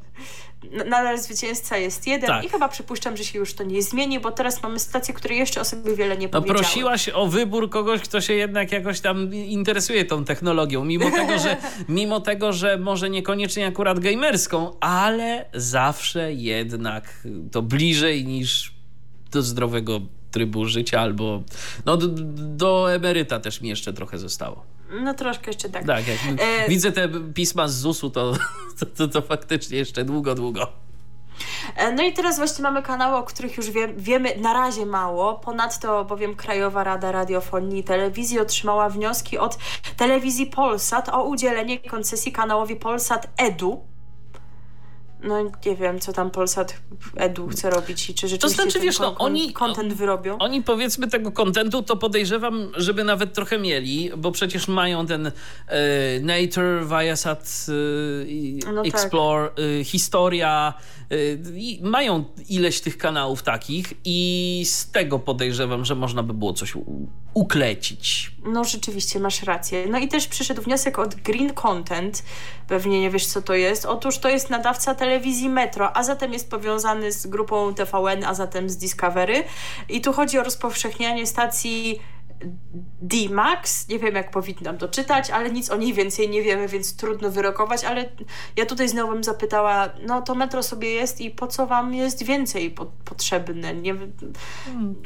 Nadal 0.87 1.19
zwycięzca 1.19 1.77
jest 1.77 2.07
jeden 2.07 2.27
Tak. 2.29 2.45
i 2.45 2.49
chyba 2.49 2.69
przypuszczam, 2.69 3.17
że 3.17 3.25
się 3.25 3.39
już 3.39 3.55
to 3.55 3.65
nie 3.65 3.83
zmieni, 3.83 4.21
bo 4.21 4.31
teraz 4.31 4.63
mamy 4.63 4.79
stacje, 4.79 5.15
które 5.15 5.35
jeszcze 5.35 5.61
o 5.61 5.65
sobie 5.65 5.97
wiele 5.97 6.17
nie 6.17 6.27
No 6.27 6.31
powiedziały. 6.33 6.59
prosiłaś 6.59 7.09
o 7.09 7.27
wybór 7.27 7.71
kogoś, 7.71 8.01
kto 8.01 8.21
się 8.21 8.35
jednak 8.35 8.73
jakoś 8.73 9.01
tam 9.01 9.35
interesuje 9.35 10.05
tą 10.05 10.25
technologią, 10.25 10.85
mimo 10.85 11.11
tego, 11.11 11.39
że, 11.39 11.57
mimo 11.89 12.21
tego, 12.21 12.53
że 12.53 12.79
może 12.79 13.11
niekoniecznie 13.11 13.67
akurat 13.67 13.99
gamerską, 14.01 14.81
ale 14.81 15.45
zawsze 15.55 16.33
jednak 16.33 17.27
to 17.53 17.63
bliżej 17.63 18.25
niż 18.27 18.75
do 19.31 19.43
zdrowego 19.43 20.01
trybu 20.31 20.65
życia 20.67 21.01
albo 21.01 21.43
no 21.85 21.97
do, 21.97 22.07
do 22.35 22.93
emeryta 22.95 23.41
też 23.41 23.61
mi 23.61 23.69
jeszcze 23.69 23.93
trochę 23.93 24.19
zostało. 24.19 24.65
No 25.01 25.14
troszkę 25.14 25.51
jeszcze 25.51 25.68
tak. 25.68 25.86
Tak, 25.86 26.09
jak 26.09 26.18
E, 26.38 26.68
widzę 26.68 26.93
te 26.93 27.09
pisma 27.34 27.68
z 27.68 27.74
ZUS-u, 27.74 28.11
to, 28.11 28.32
to, 28.78 28.86
to, 28.86 29.09
to 29.09 29.22
faktycznie 29.22 29.78
jeszcze 29.78 30.05
długo, 30.05 30.34
długo. 30.34 30.66
E, 31.76 31.93
No 31.93 32.03
i 32.03 32.12
teraz 32.12 32.36
właśnie 32.36 32.62
mamy 32.62 32.82
kanały, 32.82 33.16
o 33.16 33.22
których 33.22 33.57
już 33.57 33.70
wie, 33.70 33.88
wiemy 33.97 34.36
na 34.36 34.53
razie 34.53 34.86
mało. 34.86 35.34
Ponadto 35.34 36.05
bowiem 36.05 36.36
Krajowa 36.36 36.84
Rada 36.84 37.12
Radiofonii 37.12 37.80
i 37.80 37.84
Telewizji 37.84 38.40
otrzymała 38.40 38.88
wnioski 38.88 39.38
od 39.38 39.59
telewizji 39.97 40.47
Polsat 40.47 41.09
o 41.09 41.24
udzielenie 41.24 41.78
koncesji 41.78 42.32
kanałowi 42.32 42.76
Polsat 42.76 43.28
Edu. 43.36 43.91
No 45.25 45.51
nie 45.66 45.77
wiem, 45.77 46.01
co 46.01 46.12
tam 46.12 46.31
Polsat 46.31 46.77
Edu 47.16 47.49
chce 47.49 47.70
robić 47.70 48.11
i 48.11 48.14
czy 48.14 48.29
rzeczywiście 48.29 48.62
znaczy, 48.62 48.73
ten 48.73 48.83
wiesz, 48.83 48.99
no, 48.99 49.14
oni- 49.18 49.53
content 49.53 49.93
wyrobią. 49.93 50.39
Oni 50.39 50.62
powiedzmy 50.62 51.09
tego 51.09 51.33
kontentu 51.33 51.83
to 51.83 51.97
podejrzewam, 51.97 52.73
żeby 52.77 53.05
nawet 53.05 53.35
trochę 53.35 53.59
mieli, 53.59 54.11
bo 54.16 54.33
przecież 54.33 54.68
mają 54.68 55.07
ten 55.07 55.27
e, 55.27 55.33
Nature, 56.20 56.87
Viasat, 56.89 57.66
e, 58.68 58.73
No 58.73 58.83
tak. 58.83 58.95
Explore, 58.95 59.51
e, 59.81 59.85
Historia, 59.85 60.75
e, 61.11 61.16
i 61.55 61.81
mają 61.83 62.25
ileś 62.49 62.81
tych 62.81 62.99
kanałów 62.99 63.43
takich 63.43 63.93
i 64.05 64.62
z 64.66 64.91
tego 64.91 65.18
podejrzewam, 65.18 65.85
że 65.85 65.95
można 65.95 66.23
by 66.23 66.35
było 66.35 66.53
coś 66.53 66.75
uklecić. 67.35 68.33
No 68.45 68.64
rzeczywiście, 68.64 69.20
masz 69.20 69.43
rację. 69.43 69.87
No 69.91 69.99
i 69.99 70.09
też 70.09 70.28
przyszedł 70.28 70.62
wniosek 70.62 70.99
od 70.99 71.14
Green 71.14 71.55
Content. 71.55 72.22
Pewnie 72.68 73.01
nie 73.01 73.11
wiesz, 73.11 73.26
co 73.26 73.43
to 73.43 73.55
jest. 73.55 73.85
Otóż 73.85 74.18
to 74.18 74.28
jest 74.28 74.51
nadawca 74.51 74.95
telewizji 74.95 75.49
Metro, 75.49 75.97
a 75.97 76.03
zatem 76.03 76.33
jest 76.33 76.51
powiązany 76.51 77.12
z 77.12 77.26
grupą 77.26 77.74
TVN, 77.74 78.24
a 78.24 78.35
zatem 78.35 78.70
z 78.70 78.76
Discovery. 78.76 79.45
I 79.89 80.01
tu 80.01 80.12
chodzi 80.12 80.39
o 80.39 80.43
rozpowszechnianie 80.43 81.26
stacji 81.26 82.01
D-Max. 83.03 83.88
Nie 83.88 83.99
wiem, 83.99 84.14
jak 84.14 84.30
powinnam 84.30 84.78
to 84.78 84.88
czytać, 84.88 85.31
ale 85.31 85.51
nic 85.51 85.70
o 85.70 85.77
niej 85.77 85.94
więcej 85.94 86.31
nie 86.31 86.43
wiemy, 86.43 86.69
więc 86.69 86.97
trudno 86.97 87.31
wyrokować, 87.31 87.85
ale 87.85 88.09
ja 88.56 88.66
tutaj 88.66 88.89
znowu 88.89 89.12
bym 89.12 89.24
zapytała, 89.24 89.89
no 90.06 90.23
to 90.23 90.35
metro 90.35 90.62
sobie 90.62 90.90
jest 90.90 91.20
i 91.20 91.31
po 91.31 91.47
co 91.47 91.66
wam 91.66 91.94
jest 91.94 92.23
więcej 92.23 92.70
po 92.70 92.86
potrzebne? 93.05 93.74
Nie, 93.74 93.94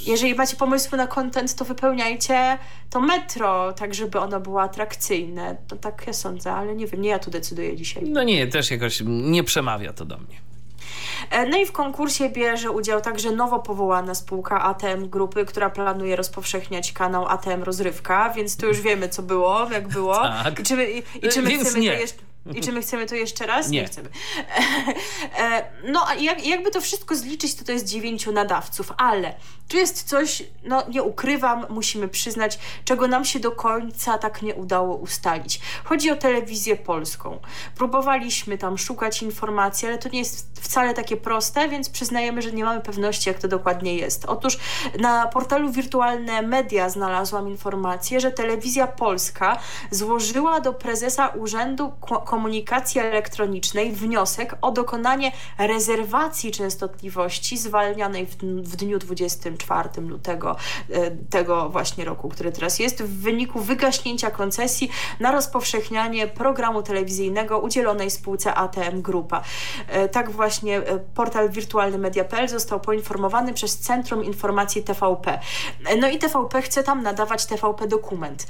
jeżeli 0.06 0.34
macie 0.34 0.56
pomysły 0.56 0.98
na 0.98 1.06
content, 1.06 1.54
to 1.54 1.64
wypełniajcie 1.64 2.58
to 2.90 3.00
metro, 3.00 3.72
tak 3.72 3.94
żeby 3.94 4.20
ono 4.20 4.40
było 4.40 4.62
atrakcyjne. 4.62 5.56
To 5.68 5.76
tak 5.76 6.06
ja 6.06 6.12
sądzę, 6.12 6.52
ale 6.52 6.74
nie 6.74 6.86
wiem, 6.86 7.00
nie 7.02 7.08
ja 7.08 7.18
tu 7.18 7.30
decyduję 7.30 7.76
dzisiaj. 7.76 8.02
No 8.06 8.22
nie, 8.22 8.46
też 8.46 8.70
jakoś 8.70 9.02
nie 9.06 9.44
przemawia 9.44 9.92
to 9.92 10.04
do 10.04 10.18
mnie. 10.18 10.36
E, 11.30 11.46
No 11.46 11.58
i 11.58 11.66
w 11.66 11.72
konkursie 11.72 12.30
bierze 12.30 12.70
udział 12.70 13.00
także 13.00 13.30
nowo 13.32 13.58
powołana 13.58 14.14
spółka 14.14 14.62
ATM 14.62 15.08
Grupy, 15.08 15.44
która 15.44 15.70
planuje 15.70 16.16
rozpowszechniać 16.16 16.92
kanał 16.92 17.26
ATM 17.28 17.62
Rozrywka, 17.62 18.30
więc 18.30 18.56
tu 18.56 18.66
już 18.66 18.80
wiemy, 18.80 19.08
co 19.08 19.22
było, 19.22 19.68
jak 19.72 19.88
było. 19.88 20.14
Tak. 20.14 20.60
I 20.60 20.62
czy 20.62 20.76
my, 20.76 20.90
i, 20.90 20.98
i 20.98 21.28
czy 21.28 21.42
my 21.42 21.50
Więc 21.50 21.62
chcemy 21.68 21.80
nie. 21.80 21.92
jeszcze... 21.94 22.18
I 22.54 22.60
czy 22.60 22.72
my 22.72 22.82
chcemy 22.82 23.06
to 23.06 23.14
jeszcze 23.14 23.46
raz? 23.46 23.68
Nie. 23.68 23.84
chcemy. 23.84 24.08
E, 25.38 25.62
No 25.84 26.06
a 26.08 26.14
jak, 26.14 26.46
jakby 26.46 26.70
to 26.70 26.80
wszystko 26.80 27.16
zliczyć, 27.16 27.54
to 27.54 27.64
to 27.64 27.72
jest 27.72 27.84
dziewięciu 27.88 28.32
nadawców, 28.32 28.92
ale 28.96 29.34
tu 29.68 29.76
jest 29.76 30.02
coś, 30.08 30.42
no 30.64 30.82
nie 30.88 31.02
ukrywam, 31.02 31.66
musimy 31.70 32.08
przyznać, 32.08 32.58
czego 32.84 33.08
nam 33.08 33.24
się 33.24 33.40
do 33.40 33.50
końca 33.52 34.18
tak 34.18 34.42
nie 34.42 34.54
udało 34.54 34.96
ustalić. 34.96 35.60
Chodzi 35.84 36.10
o 36.10 36.16
telewizję 36.16 36.76
polską. 36.76 37.38
Próbowaliśmy 37.76 38.58
tam 38.58 38.78
szukać 38.78 39.22
informacji, 39.22 39.88
ale 39.88 39.98
to 39.98 40.08
nie 40.08 40.18
jest 40.18 40.60
wcale 40.60 40.94
takie 40.94 41.16
proste, 41.16 41.68
więc 41.68 41.90
przyznajemy, 41.90 42.42
że 42.42 42.52
nie 42.52 42.64
mamy 42.64 42.80
pewności, 42.80 43.28
jak 43.30 43.38
to 43.38 43.48
dokładnie 43.48 43.94
jest. 43.94 44.24
Otóż 44.24 44.58
na 44.98 45.26
portalu 45.26 45.72
Wirtualne 45.72 46.42
Media 46.42 46.88
znalazłam 46.90 47.48
informację, 47.48 48.20
że 48.20 48.30
telewizja 48.30 48.86
polska 48.86 49.58
złożyła 49.90 50.60
do 50.60 50.72
prezesa 50.72 51.28
Urzędu 51.28 51.92
Ko- 52.00 52.20
Komunikacji 52.36 53.00
Elektronicznej 53.00 53.92
wniosek 53.92 54.56
o 54.62 54.70
dokonanie 54.70 55.32
rezerwacji 55.58 56.52
częstotliwości 56.52 57.58
zwalnianej 57.58 58.26
w, 58.26 58.36
w 58.42 58.76
dniu 58.76 58.98
24 58.98 59.88
lutego 60.00 60.56
e, 60.90 61.10
tego 61.10 61.68
właśnie 61.68 62.04
roku, 62.04 62.28
który 62.28 62.52
teraz 62.52 62.78
jest, 62.78 63.02
w 63.02 63.22
wyniku 63.22 63.60
wygaśnięcia 63.60 64.30
koncesji 64.30 64.90
na 65.20 65.32
rozpowszechnianie 65.32 66.26
programu 66.26 66.82
telewizyjnego 66.82 67.58
udzielonej 67.58 68.10
spółce 68.10 68.54
ATM 68.54 69.02
Grupa. 69.02 69.42
E, 69.88 70.08
Tak 70.08 70.30
właśnie 70.30 70.78
e, 70.78 70.98
portal 70.98 71.50
wirtualnymedia.pl 71.50 72.48
został 72.48 72.80
poinformowany 72.80 73.54
przez 73.54 73.78
Centrum 73.78 74.24
Informacji 74.24 74.82
TVP. 74.82 75.38
No 76.00 76.08
i 76.08 76.18
TVP 76.18 76.62
chce 76.62 76.82
tam 76.82 77.02
nadawać 77.02 77.46
TVP 77.46 77.86
dokument. 77.86 78.46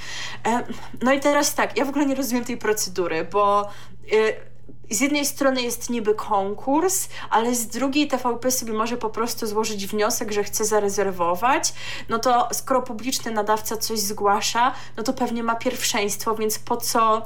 No 1.02 1.12
i 1.12 1.20
teraz 1.20 1.54
tak, 1.54 1.78
ja 1.78 1.84
w 1.84 1.88
ogóle 1.88 2.06
nie 2.06 2.14
rozumiem 2.14 2.44
tej 2.44 2.56
procedury, 2.56 3.24
bo 3.32 3.65
e, 4.12 4.56
z 4.90 5.00
jednej 5.00 5.26
strony 5.26 5.62
jest 5.62 5.90
niby 5.90 6.14
konkurs, 6.14 7.08
ale 7.30 7.54
z 7.54 7.66
drugiej 7.66 8.08
TVP 8.08 8.50
sobie 8.50 8.72
może 8.72 8.96
po 8.96 9.10
prostu 9.10 9.46
złożyć 9.46 9.86
wniosek, 9.86 10.32
że 10.32 10.44
chce 10.44 10.64
zarezerwować. 10.64 11.72
No 12.08 12.18
to 12.18 12.48
skoro 12.52 12.82
publiczny 12.82 13.32
nadawca 13.32 13.76
coś 13.76 13.98
zgłasza, 13.98 14.72
no 14.96 15.02
to 15.02 15.12
pewnie 15.12 15.42
ma 15.42 15.56
pierwszeństwo, 15.56 16.34
więc 16.34 16.58
po 16.58 16.76
co 16.76 17.22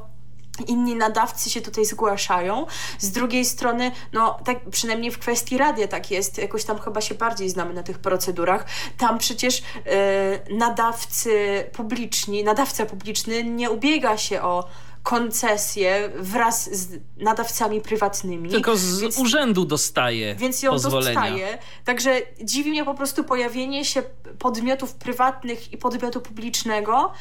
inni 0.66 0.94
nadawcy 0.94 1.50
się 1.50 1.60
tutaj 1.60 1.84
zgłaszają. 1.84 2.66
Z 2.98 3.10
drugiej 3.10 3.44
strony, 3.44 3.92
no 4.12 4.38
tak 4.44 4.70
przynajmniej 4.70 5.10
w 5.10 5.18
kwestii 5.18 5.58
radia 5.58 5.88
tak 5.88 6.10
jest, 6.10 6.38
jakoś 6.38 6.64
tam 6.64 6.78
chyba 6.78 7.00
się 7.00 7.14
bardziej 7.14 7.50
znamy 7.50 7.74
na 7.74 7.82
tych 7.82 7.98
procedurach. 7.98 8.66
Tam 8.98 9.18
przecież 9.18 9.62
e, 9.86 10.54
nadawcy 10.54 11.64
publiczni, 11.72 12.44
nadawca 12.44 12.86
publiczny 12.86 13.44
nie 13.44 13.70
ubiega 13.70 14.16
się 14.16 14.42
o 14.42 14.64
koncesję 15.02 16.10
wraz 16.16 16.74
z 16.74 17.00
nadawcami 17.16 17.80
prywatnymi. 17.80 18.50
Tylko 18.50 18.76
z 18.76 19.00
Więc- 19.00 19.18
urzędu 19.18 19.64
dostaje 19.64 20.34
więc 20.34 20.62
ją 20.62 20.70
pozwolenia. 20.72 21.20
dostaje. 21.20 21.58
Także 21.84 22.20
dziwi 22.44 22.70
mnie 22.70 22.84
po 22.84 22.94
prostu 22.94 23.24
pojawienie 23.24 23.84
się 23.84 24.02
podmiotów 24.38 24.94
prywatnych 24.94 25.72
i 25.72 25.76
podmiotu 25.78 26.20
publicznego 26.20 27.12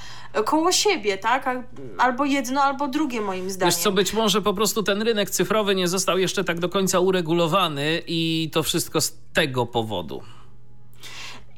koło 0.45 0.71
siebie, 0.71 1.17
tak? 1.17 1.49
Albo 1.97 2.25
jedno, 2.25 2.61
albo 2.61 2.87
drugie 2.87 3.21
moim 3.21 3.49
zdaniem. 3.49 3.73
Wiesz 3.73 3.83
co, 3.83 3.91
być 3.91 4.13
może 4.13 4.41
po 4.41 4.53
prostu 4.53 4.83
ten 4.83 5.01
rynek 5.01 5.29
cyfrowy 5.29 5.75
nie 5.75 5.87
został 5.87 6.17
jeszcze 6.17 6.43
tak 6.43 6.59
do 6.59 6.69
końca 6.69 6.99
uregulowany 6.99 8.01
i 8.07 8.49
to 8.53 8.63
wszystko 8.63 9.01
z 9.01 9.17
tego 9.33 9.65
powodu. 9.65 10.21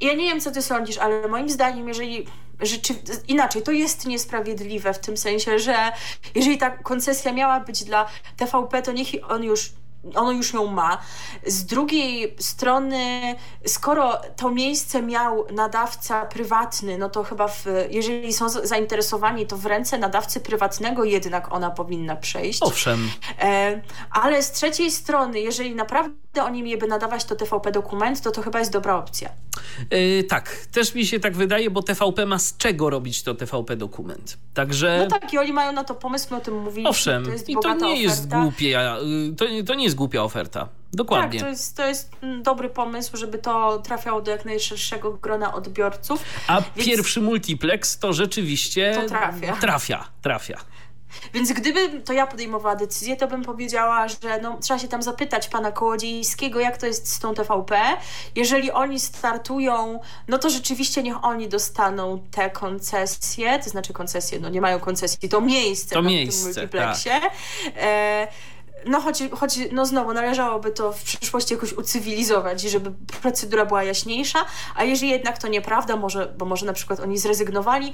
Ja 0.02 0.14
nie 0.14 0.26
wiem, 0.26 0.41
co 0.41 0.52
ty 0.52 0.61
sądzisz, 0.61 0.98
ale 0.98 1.27
moim 1.27 1.49
zdaniem, 1.49 1.88
jeżeli 1.88 2.26
rzeczy... 2.61 2.93
inaczej, 3.27 3.61
to 3.61 3.71
jest 3.71 4.05
niesprawiedliwe 4.05 4.93
w 4.93 4.99
tym 4.99 5.17
sensie, 5.17 5.59
że 5.59 5.91
jeżeli 6.35 6.57
ta 6.57 6.69
koncesja 6.69 7.33
miała 7.33 7.59
być 7.59 7.83
dla 7.83 8.05
TVP, 8.38 8.81
to 8.81 8.91
niech 8.91 9.07
on 9.29 9.43
już 9.43 9.71
ono 10.15 10.31
już 10.31 10.53
ją 10.53 10.67
ma. 10.67 10.97
Z 11.45 11.65
drugiej 11.65 12.35
strony, 12.39 13.35
skoro 13.65 14.21
to 14.35 14.49
miejsce 14.49 15.01
miał 15.01 15.45
nadawca 15.53 16.25
prywatny, 16.25 16.97
no 16.97 17.09
to 17.09 17.23
chyba, 17.23 17.47
w, 17.47 17.65
jeżeli 17.89 18.33
są 18.33 18.49
zainteresowani, 18.49 19.47
to 19.47 19.57
w 19.57 19.65
ręce 19.65 19.97
nadawcy 19.97 20.39
prywatnego 20.39 21.03
jednak 21.03 21.53
ona 21.53 21.69
powinna 21.71 22.15
przejść. 22.15 22.61
Owszem, 22.61 23.09
E, 23.41 23.81
ale 24.11 24.43
z 24.43 24.51
trzeciej 24.51 24.91
strony, 24.91 25.39
jeżeli 25.39 25.75
naprawdę 25.75 26.43
oni 26.43 26.63
mieliby 26.63 26.87
nadawać 26.87 27.25
to 27.25 27.35
TVP 27.35 27.71
dokument, 27.71 28.21
to 28.21 28.31
to 28.31 28.41
chyba 28.41 28.59
jest 28.59 28.71
dobra 28.71 28.95
opcja. 28.95 29.29
Yy, 29.91 30.23
tak, 30.23 30.55
też 30.71 30.95
mi 30.95 31.05
się 31.05 31.19
tak 31.19 31.35
wydaje, 31.35 31.69
bo 31.69 31.83
TVP 31.83 32.25
ma 32.25 32.39
z 32.39 32.57
czego 32.57 32.89
robić 32.89 33.23
to 33.23 33.35
TVP 33.35 33.75
dokument. 33.75 34.37
Także 34.53 35.07
No 35.09 35.19
tak, 35.19 35.33
i 35.33 35.37
oni 35.37 35.53
mają 35.53 35.71
na 35.71 35.83
to 35.83 35.95
pomysł, 35.95 36.27
my 36.31 36.37
o 36.37 36.39
tym 36.39 36.59
mówiliśmy. 36.61 36.89
owszem, 36.89 37.25
to 37.25 37.31
jest 37.31 37.49
i 37.49 37.55
to 37.63 37.75
nie 37.75 38.01
jest 38.01 38.19
oferta. 38.19 38.41
głupie, 38.41 38.67
yy, 38.67 39.35
to, 39.35 39.45
to 39.67 39.73
nie 39.73 39.83
jest 39.83 39.90
głupia 39.95 40.23
oferta. 40.23 40.68
Dokładnie. 40.93 41.39
Tak, 41.39 41.47
to 41.47 41.51
jest, 41.51 41.77
to 41.77 41.88
jest 41.88 42.11
dobry 42.41 42.69
pomysł, 42.69 43.18
żeby 43.18 43.38
to 43.38 43.80
trafiało 43.80 44.22
do 44.22 44.31
jak 44.31 44.45
najszerszego 44.45 45.11
grona 45.11 45.53
odbiorców. 45.53 46.23
A 46.47 46.61
Więc- 46.61 46.88
pierwszy 46.89 47.22
multiplex 47.22 47.99
to 47.99 48.13
rzeczywiście 48.13 48.93
To 49.01 49.07
trafia. 49.07 49.55
Trafia, 49.55 50.07
trafia. 50.22 50.57
Więc 51.34 51.51
gdyby 51.51 52.01
to 52.01 52.13
ja 52.13 52.27
podejmowała 52.27 52.76
decyzję, 52.76 53.15
to 53.18 53.27
bym 53.27 53.41
powiedziała, 53.43 54.07
że 54.07 54.39
no, 54.41 54.57
trzeba 54.61 54.80
się 54.80 54.88
tam 54.88 55.03
zapytać 55.03 55.47
pana 55.47 55.72
Kołodziejskiego, 55.72 56.59
jak 56.59 56.77
to 56.77 56.85
jest 56.85 57.13
z 57.13 57.19
tą 57.19 57.34
TVP. 57.34 57.80
Jeżeli 58.35 58.72
oni 58.72 58.99
startują, 58.99 59.99
no 60.27 60.38
to 60.38 60.49
rzeczywiście 60.49 61.03
niech 61.03 61.23
oni 61.23 61.49
dostaną 61.49 62.23
te 62.31 62.49
koncesje, 62.49 63.59
to 63.59 63.69
znaczy 63.69 63.93
koncesje, 63.93 64.39
no 64.39 64.49
nie 64.49 64.61
mają 64.61 64.80
koncesji, 64.80 65.30
to 65.30 65.41
miejsce 65.41 65.95
To 65.95 66.01
miejsce, 66.01 66.53
tym 66.53 66.53
multiplexie. 66.53 67.22
E, 67.77 68.27
no 68.85 69.01
choć, 69.01 69.23
choć 69.31 69.59
no 69.71 69.85
znowu 69.85 70.13
należałoby 70.13 70.71
to 70.71 70.91
w 70.91 71.03
przyszłości 71.03 71.53
jakoś 71.53 71.73
ucywilizować, 71.73 72.61
żeby 72.61 72.91
procedura 73.21 73.65
była 73.65 73.83
jaśniejsza, 73.83 74.45
a 74.75 74.83
jeżeli 74.83 75.11
jednak 75.11 75.37
to 75.37 75.47
nieprawda, 75.47 75.95
może, 75.97 76.33
bo 76.37 76.45
może 76.45 76.65
na 76.65 76.73
przykład 76.73 76.99
oni 76.99 77.17
zrezygnowali, 77.17 77.93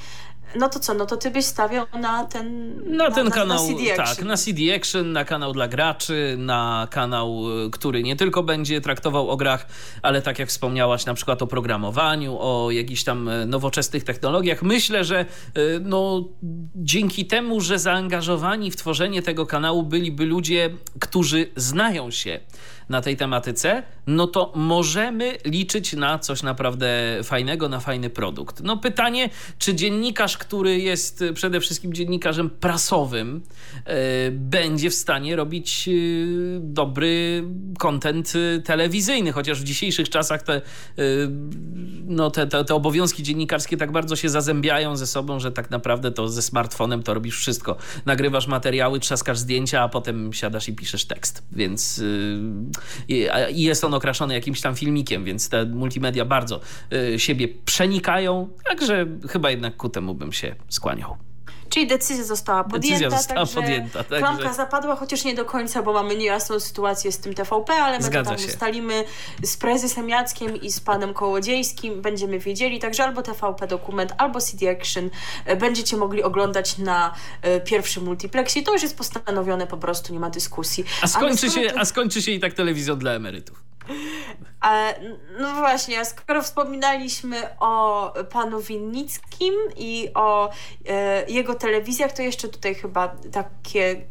no 0.55 0.69
to 0.69 0.79
co, 0.79 0.93
no 0.93 1.05
to 1.05 1.17
ty 1.17 1.31
byś 1.31 1.45
stawiał 1.45 1.85
na 2.01 2.25
ten 2.25 2.75
Na 2.97 3.11
ten 3.11 3.31
kanał, 3.31 3.57
na 3.57 3.67
CD 3.67 3.95
tak, 3.95 3.99
Action. 3.99 4.27
na 4.27 4.37
CD 4.37 4.75
Action, 4.75 5.11
na 5.11 5.25
kanał 5.25 5.53
dla 5.53 5.67
graczy, 5.67 6.35
na 6.37 6.87
kanał, 6.91 7.43
y, 7.65 7.69
który 7.71 8.03
nie 8.03 8.15
tylko 8.15 8.43
będzie 8.43 8.81
traktował 8.81 9.29
o 9.29 9.37
grach, 9.37 9.67
ale 10.01 10.21
tak 10.21 10.39
jak 10.39 10.49
wspomniałaś, 10.49 11.05
na 11.05 11.13
przykład 11.13 11.41
o 11.41 11.47
programowaniu, 11.47 12.37
o 12.39 12.71
jakichś 12.71 13.03
tam 13.03 13.27
y, 13.27 13.45
nowoczesnych 13.45 14.03
technologiach. 14.03 14.63
Myślę, 14.63 15.03
że 15.03 15.25
y, 15.57 15.79
no, 15.83 16.23
dzięki 16.75 17.25
temu, 17.25 17.61
że 17.61 17.79
zaangażowani 17.79 18.71
w 18.71 18.75
tworzenie 18.75 19.21
tego 19.21 19.45
kanału 19.45 19.83
byliby 19.83 20.25
ludzie, 20.25 20.69
którzy 20.99 21.51
znają 21.55 22.11
się 22.11 22.39
na 22.89 23.01
tej 23.01 23.17
tematyce, 23.17 23.83
no 24.07 24.27
to 24.27 24.51
możemy 24.55 25.37
liczyć 25.45 25.93
na 25.93 26.19
coś 26.19 26.43
naprawdę 26.43 26.87
fajnego, 27.23 27.69
na 27.69 27.79
fajny 27.79 28.09
produkt. 28.09 28.63
No 28.63 28.77
pytanie, 28.77 29.29
czy 29.57 29.75
dziennikarz, 29.75 30.37
który 30.37 30.79
jest 30.79 31.23
przede 31.33 31.59
wszystkim 31.59 31.93
dziennikarzem 31.93 32.49
prasowym, 32.49 33.41
y, 33.77 33.91
będzie 34.31 34.89
w 34.89 34.93
stanie 34.93 35.35
robić 35.35 35.87
y, 35.87 36.59
dobry 36.61 37.43
content 37.79 38.33
y, 38.35 38.61
telewizyjny, 38.65 39.31
chociaż 39.31 39.61
w 39.61 39.63
dzisiejszych 39.63 40.09
czasach 40.09 40.43
te, 40.43 40.61
no 42.05 42.31
te, 42.31 42.47
te, 42.47 42.65
te 42.65 42.75
obowiązki 42.75 43.23
dziennikarskie 43.23 43.77
tak 43.77 43.91
bardzo 43.91 44.15
się 44.15 44.29
zazębiają 44.29 44.95
ze 44.95 45.07
sobą, 45.07 45.39
że 45.39 45.51
tak 45.51 45.71
naprawdę 45.71 46.11
to 46.11 46.27
ze 46.27 46.41
smartfonem 46.41 47.03
to 47.03 47.13
robisz 47.13 47.37
wszystko. 47.37 47.77
Nagrywasz 48.05 48.47
materiały, 48.47 48.99
trzaskasz 48.99 49.37
zdjęcia, 49.37 49.81
a 49.81 49.89
potem 49.89 50.33
siadasz 50.33 50.69
i 50.69 50.75
piszesz 50.75 51.05
tekst, 51.05 51.43
więc 51.51 52.01
i 53.07 53.63
jest 53.63 53.83
on 53.83 53.93
okraszony 53.93 54.33
jakimś 54.33 54.61
tam 54.61 54.75
filmikiem, 54.75 55.23
więc 55.23 55.49
te 55.49 55.65
multimedia 55.65 56.25
bardzo 56.25 56.59
y, 56.93 57.19
siebie 57.19 57.47
przenikają, 57.65 58.49
także 58.69 59.05
chyba 59.29 59.51
jednak 59.51 59.77
ku 59.77 59.89
temu 59.89 60.13
bym 60.13 60.33
się 60.33 60.55
skłaniał. 60.69 61.26
Czyli 61.77 61.87
decyzja 61.87 62.23
została 62.23 62.63
podjęta. 62.63 62.87
Decyzja 62.87 63.09
została 63.09 63.39
także 63.39 63.61
podjęta, 63.61 64.03
także- 64.03 64.17
Klamka 64.17 64.53
zapadła, 64.53 64.95
chociaż 64.95 65.23
nie 65.23 65.35
do 65.35 65.45
końca, 65.45 65.83
bo 65.83 65.93
mamy 65.93 66.15
niejasną 66.15 66.59
sytuację 66.59 67.11
z 67.11 67.17
tym 67.19 67.33
TVP, 67.33 67.73
ale 67.73 67.97
my 67.97 68.03
Zgadza 68.03 68.31
to 68.31 68.35
tam 68.35 68.45
się. 68.45 68.53
ustalimy 68.53 69.03
z 69.43 69.57
prezesem 69.57 70.09
Jackiem 70.09 70.61
i 70.61 70.71
z 70.71 70.79
panem 70.79 71.13
Kołodziejskim. 71.13 72.01
Będziemy 72.01 72.39
wiedzieli, 72.39 72.79
także 72.79 73.03
albo 73.03 73.21
TVP 73.21 73.67
dokument, 73.67 74.13
albo 74.17 74.41
CD 74.41 74.69
Action 74.71 75.09
e, 75.45 75.55
będziecie 75.55 75.97
mogli 75.97 76.23
oglądać 76.23 76.77
na 76.77 77.13
e, 77.41 77.59
pierwszym 77.61 78.03
multiplexie. 78.03 78.63
To 78.63 78.73
już 78.73 78.81
jest 78.81 78.97
postanowione 78.97 79.67
po 79.67 79.77
prostu, 79.77 80.13
nie 80.13 80.19
ma 80.19 80.29
dyskusji. 80.29 80.83
A 81.01 81.07
skończy, 81.07 81.49
skoro 81.49 81.67
się, 81.67 81.73
a 81.79 81.85
skończy 81.85 82.21
się 82.21 82.31
i 82.31 82.39
tak 82.39 82.53
telewizją 82.53 82.97
dla 82.97 83.11
emerytów. 83.11 83.67
E, 84.65 84.93
No 85.39 85.53
właśnie, 85.53 86.05
skoro 86.05 86.43
wspominaliśmy 86.43 87.57
o 87.59 88.13
panu 88.31 88.61
Winnickim 88.61 89.53
i 89.75 90.09
o 90.15 90.49
e, 90.89 91.25
jego 91.29 91.55
telewizjach, 91.55 92.11
to 92.11 92.21
jeszcze 92.21 92.47
tutaj 92.47 92.75
chyba 92.75 93.15
takie 93.31 94.01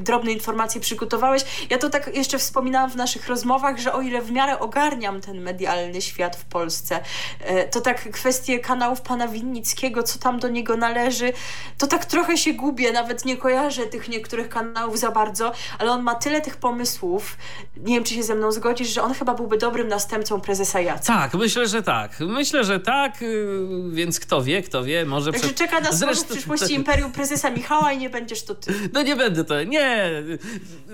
drobne 0.00 0.32
informacje 0.32 0.80
przygotowałeś. 0.80 1.66
Ja 1.70 1.78
to 1.78 1.90
tak 1.90 2.16
jeszcze 2.16 2.38
wspominałam 2.38 2.90
w 2.90 2.96
naszych 2.96 3.28
rozmowach, 3.28 3.78
że 3.78 3.92
o 3.92 4.00
ile 4.00 4.22
w 4.22 4.32
miarę 4.32 4.58
ogarniam 4.58 5.20
ten 5.20 5.40
medialny 5.40 6.02
świat 6.02 6.36
w 6.36 6.44
Polsce, 6.44 7.00
e, 7.40 7.68
to 7.68 7.80
tak 7.80 8.10
kwestie 8.10 8.58
kanałów 8.58 9.00
pana 9.00 9.28
Winnickiego, 9.28 10.02
co 10.02 10.18
tam 10.18 10.38
do 10.38 10.48
niego 10.48 10.76
należy, 10.76 11.32
to 11.78 11.86
tak 11.86 12.04
trochę 12.04 12.36
się 12.36 12.52
gubię, 12.52 12.92
nawet 12.92 13.24
nie 13.24 13.36
kojarzę 13.36 13.86
tych 13.86 14.08
niektórych 14.08 14.48
kanałów 14.48 14.98
za 14.98 15.10
bardzo, 15.10 15.52
ale 15.78 15.90
on 15.92 16.02
ma 16.02 16.14
tyle 16.14 16.40
tych 16.40 16.56
pomysłów, 16.56 17.36
nie 17.76 17.94
wiem 17.94 18.04
czy 18.04 18.14
się 18.14 18.22
ze 18.22 18.34
mną 18.34 18.52
zgodzisz, 18.52 18.88
że 18.88 19.02
on 19.02 19.14
chyba 19.14 19.34
byłby 19.34 19.58
dobrym 19.58 19.88
następcą 19.94 20.40
prezesa 20.40 20.80
Jacka. 20.80 21.04
Tak, 21.06 21.34
myślę, 21.34 21.68
że 21.68 21.82
tak. 21.82 22.20
Myślę, 22.20 22.64
że 22.64 22.80
tak, 22.80 23.22
y, 23.22 23.46
więc 23.92 24.20
kto 24.20 24.42
wie, 24.42 24.62
kto 24.62 24.84
wie, 24.84 25.04
może... 25.06 25.32
Także 25.32 25.48
przed- 25.48 25.58
czeka 25.58 25.80
nas 25.80 25.92
może 25.92 26.12
w 26.12 26.16
Zresztą- 26.16 26.34
przyszłości 26.34 26.74
imperium 26.74 27.12
prezesa 27.12 27.50
Michała 27.50 27.92
i 27.92 27.98
nie 27.98 28.10
będziesz 28.10 28.44
to 28.44 28.54
ty. 28.54 28.74
No 28.92 29.02
nie 29.02 29.16
będę 29.16 29.44
to, 29.44 29.62
nie. 29.64 30.10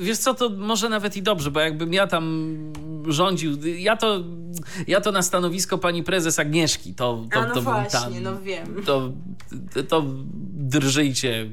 Wiesz 0.00 0.18
co, 0.18 0.34
to 0.34 0.48
może 0.50 0.88
nawet 0.88 1.16
i 1.16 1.22
dobrze, 1.22 1.50
bo 1.50 1.60
jakbym 1.60 1.92
ja 1.92 2.06
tam 2.06 2.56
rządził, 3.08 3.52
ja 3.78 3.96
to, 3.96 4.20
ja 4.86 5.00
to 5.00 5.12
na 5.12 5.22
stanowisko 5.22 5.78
pani 5.78 6.02
prezes 6.02 6.38
Agnieszki, 6.38 6.94
to, 6.94 7.24
to, 7.34 7.40
A 7.40 7.46
no 7.46 7.54
to 7.54 7.62
właśnie, 7.62 7.90
tam, 8.00 8.22
no 8.22 8.40
wiem. 8.40 8.82
To, 8.86 9.12
to 9.88 10.04
drżyjcie. 10.54 11.46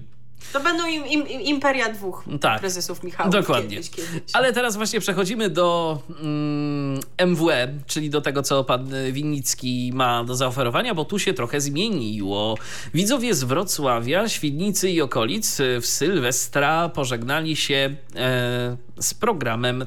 To 0.53 0.59
będą 0.59 0.87
im, 0.87 1.05
im, 1.05 1.27
im 1.27 1.41
imperia 1.41 1.93
dwóch 1.93 2.23
Tak. 2.41 2.59
prezesów 2.59 3.03
Michała. 3.03 3.29
Dokładnie. 3.29 3.69
Kiedyś, 3.69 3.89
kiedyś. 3.89 4.21
Ale 4.33 4.53
teraz 4.53 4.75
właśnie 4.75 4.99
przechodzimy 4.99 5.49
do 5.49 5.99
mm, 6.21 6.99
MWE, 7.27 7.67
czyli 7.87 8.09
do 8.09 8.21
tego, 8.21 8.43
co 8.43 8.63
pan 8.63 8.89
Winnicki 9.11 9.91
ma 9.93 10.23
do 10.23 10.35
zaoferowania, 10.35 10.95
bo 10.95 11.05
tu 11.05 11.19
się 11.19 11.33
trochę 11.33 11.61
zmieniło. 11.61 12.57
Widzowie 12.93 13.33
z 13.33 13.43
Wrocławia, 13.43 14.29
Świdnicy 14.29 14.89
i 14.89 15.01
okolic 15.01 15.57
w 15.81 15.85
Sylwestra 15.85 16.89
pożegnali 16.89 17.55
się 17.55 17.95
e, 18.15 18.77
z 18.99 19.13
programem 19.13 19.85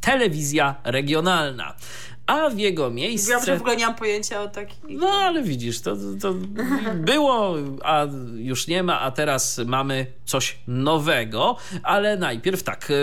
Telewizja 0.00 0.74
Regionalna. 0.84 1.74
A 2.28 2.50
w 2.50 2.58
jego 2.58 2.90
miejsce... 2.90 3.40
Że 3.46 3.56
w 3.56 3.60
ogóle 3.60 3.76
nie 3.76 3.86
mam 3.86 3.94
pojęcia 3.94 4.42
o 4.42 4.48
takich. 4.48 4.78
No 4.88 5.08
ale 5.08 5.42
widzisz, 5.42 5.80
to, 5.80 5.96
to 6.20 6.34
było, 6.94 7.56
a 7.84 8.06
już 8.36 8.66
nie 8.66 8.82
ma, 8.82 9.00
a 9.00 9.10
teraz 9.10 9.60
mamy 9.66 10.06
coś 10.24 10.58
nowego. 10.66 11.56
Ale 11.82 12.16
najpierw 12.16 12.62
tak, 12.62 12.90
e, 12.90 12.94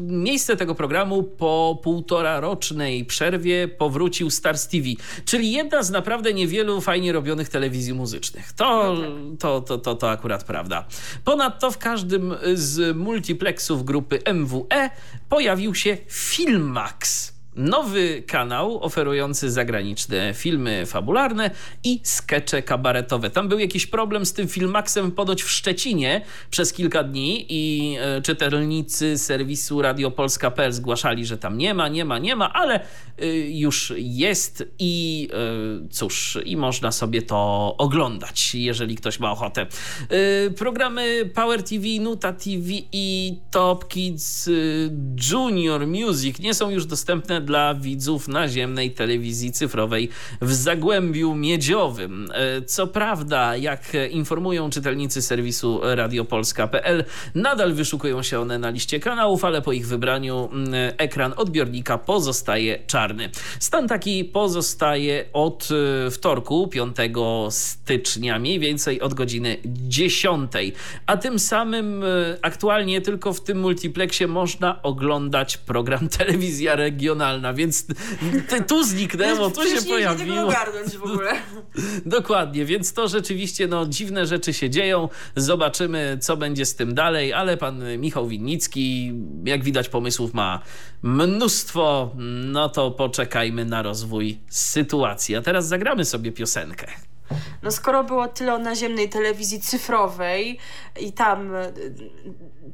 miejsce 0.00 0.56
tego 0.56 0.74
programu 0.74 1.22
po 1.22 1.78
półtora 1.82 2.40
rocznej 2.40 3.04
przerwie 3.04 3.68
powrócił 3.68 4.30
Stars 4.30 4.68
TV, 4.68 4.84
czyli 5.24 5.52
jedna 5.52 5.82
z 5.82 5.90
naprawdę 5.90 6.34
niewielu 6.34 6.80
fajnie 6.80 7.12
robionych 7.12 7.48
telewizji 7.48 7.94
muzycznych. 7.94 8.52
To, 8.52 8.96
to, 9.38 9.60
to, 9.60 9.78
to, 9.78 9.94
to 9.94 10.10
akurat 10.10 10.44
prawda. 10.44 10.84
Ponadto 11.24 11.70
w 11.70 11.78
każdym 11.78 12.34
z 12.54 12.96
multiplexów 12.96 13.84
grupy 13.84 14.18
MWE 14.34 14.90
pojawił 15.28 15.74
się 15.74 15.98
Filmax. 16.08 17.32
Nowy 17.56 18.22
kanał 18.26 18.84
oferujący 18.84 19.50
zagraniczne 19.50 20.34
filmy 20.34 20.86
fabularne 20.86 21.50
i 21.84 22.00
skecze 22.02 22.62
kabaretowe. 22.62 23.30
Tam 23.30 23.48
był 23.48 23.58
jakiś 23.58 23.86
problem 23.86 24.26
z 24.26 24.32
tym 24.32 24.48
Filmaxem 24.48 25.12
ponoć 25.12 25.42
w 25.42 25.50
Szczecinie 25.50 26.24
przez 26.50 26.72
kilka 26.72 27.02
dni 27.02 27.46
i 27.48 27.96
e, 28.00 28.22
czytelnicy 28.22 29.18
serwisu 29.18 29.82
radiopolska.pl 29.82 30.72
zgłaszali, 30.72 31.26
że 31.26 31.38
tam 31.38 31.58
nie 31.58 31.74
ma, 31.74 31.88
nie 31.88 32.04
ma, 32.04 32.18
nie 32.18 32.36
ma, 32.36 32.52
ale 32.52 32.80
e, 33.18 33.26
już 33.36 33.92
jest 33.96 34.64
i 34.78 35.28
e, 35.32 35.88
cóż, 35.88 36.38
i 36.44 36.56
można 36.56 36.92
sobie 36.92 37.22
to 37.22 37.74
oglądać, 37.78 38.54
jeżeli 38.54 38.96
ktoś 38.96 39.20
ma 39.20 39.32
ochotę. 39.32 39.66
Programy 40.56 41.30
Power 41.34 41.62
TV, 41.62 41.86
Nuta 42.00 42.32
TV 42.32 42.66
i 42.92 43.36
Top 43.50 43.88
Kids 43.88 44.50
Junior 45.32 45.86
Music 45.86 46.38
nie 46.38 46.54
są 46.54 46.70
już 46.70 46.86
dostępne 46.86 47.41
dla 47.42 47.74
widzów 47.74 48.28
naziemnej 48.28 48.90
telewizji 48.90 49.52
cyfrowej 49.52 50.08
w 50.40 50.52
Zagłębiu 50.52 51.34
Miedziowym. 51.34 52.28
E, 52.34 52.62
Co 52.62 52.86
prawda, 52.86 53.56
jak 53.56 53.92
informują 54.10 54.70
czytelnicy 54.70 55.22
serwisu 55.22 55.80
radiopolska.pl, 55.82 57.04
nadal 57.34 57.72
wyszukują 57.72 58.22
się 58.22 58.40
one 58.40 58.58
na 58.58 58.70
liście 58.70 59.00
kanałów, 59.00 59.44
ale 59.44 59.62
po 59.62 59.72
ich 59.72 59.86
wybraniu 59.86 60.48
mm, 60.52 60.74
ekran 60.98 61.32
odbiornika 61.36 61.98
pozostaje 61.98 62.78
czarny. 62.86 63.30
Stan 63.60 63.88
taki 63.88 64.24
pozostaje 64.24 65.24
od 65.32 65.68
e, 66.06 66.10
wtorku, 66.10 66.68
5 66.68 66.96
stycznia, 67.50 68.38
mniej 68.38 68.58
więcej 68.58 69.00
od 69.00 69.14
godziny 69.14 69.56
10. 69.64 70.52
A 71.06 71.16
tym 71.16 71.38
samym 71.38 72.04
e, 72.04 72.06
aktualnie 72.42 73.00
tylko 73.00 73.32
w 73.32 73.40
tym 73.40 73.60
multiplexie 73.60 74.26
można 74.26 74.82
oglądać 74.82 75.56
program 75.56 76.08
Telewizja 76.18 76.76
Regionalna, 76.76 77.31
więc 77.54 77.86
tu 78.68 78.84
zniknęło, 78.84 79.50
tu 79.50 79.60
się 79.62 79.66
Przecież 79.66 79.84
nie 79.84 79.90
pojawiło. 79.92 80.42
ogarnąć 80.42 80.96
w 80.96 81.02
ogóle. 81.02 81.32
Dokładnie, 82.06 82.64
więc 82.64 82.92
to 82.92 83.08
rzeczywiście 83.08 83.66
no, 83.66 83.86
dziwne 83.86 84.26
rzeczy 84.26 84.52
się 84.52 84.70
dzieją. 84.70 85.08
Zobaczymy, 85.36 86.18
co 86.20 86.36
będzie 86.36 86.66
z 86.66 86.74
tym 86.74 86.94
dalej, 86.94 87.32
ale 87.32 87.56
pan 87.56 87.98
Michał 87.98 88.28
Winnicki, 88.28 89.12
jak 89.44 89.64
widać, 89.64 89.88
pomysłów 89.88 90.34
ma 90.34 90.60
mnóstwo. 91.02 92.10
No 92.52 92.68
to 92.68 92.90
poczekajmy 92.90 93.64
na 93.64 93.82
rozwój 93.82 94.38
sytuacji. 94.48 95.36
A 95.36 95.42
teraz 95.42 95.68
zagramy 95.68 96.04
sobie 96.04 96.32
piosenkę. 96.32 96.86
No 97.62 97.70
skoro 97.70 98.04
było 98.04 98.28
tyle 98.28 98.54
o 98.54 98.58
naziemnej 98.58 99.08
telewizji 99.08 99.60
cyfrowej 99.60 100.58
i 101.00 101.12
tam, 101.12 101.54
e, 101.56 101.72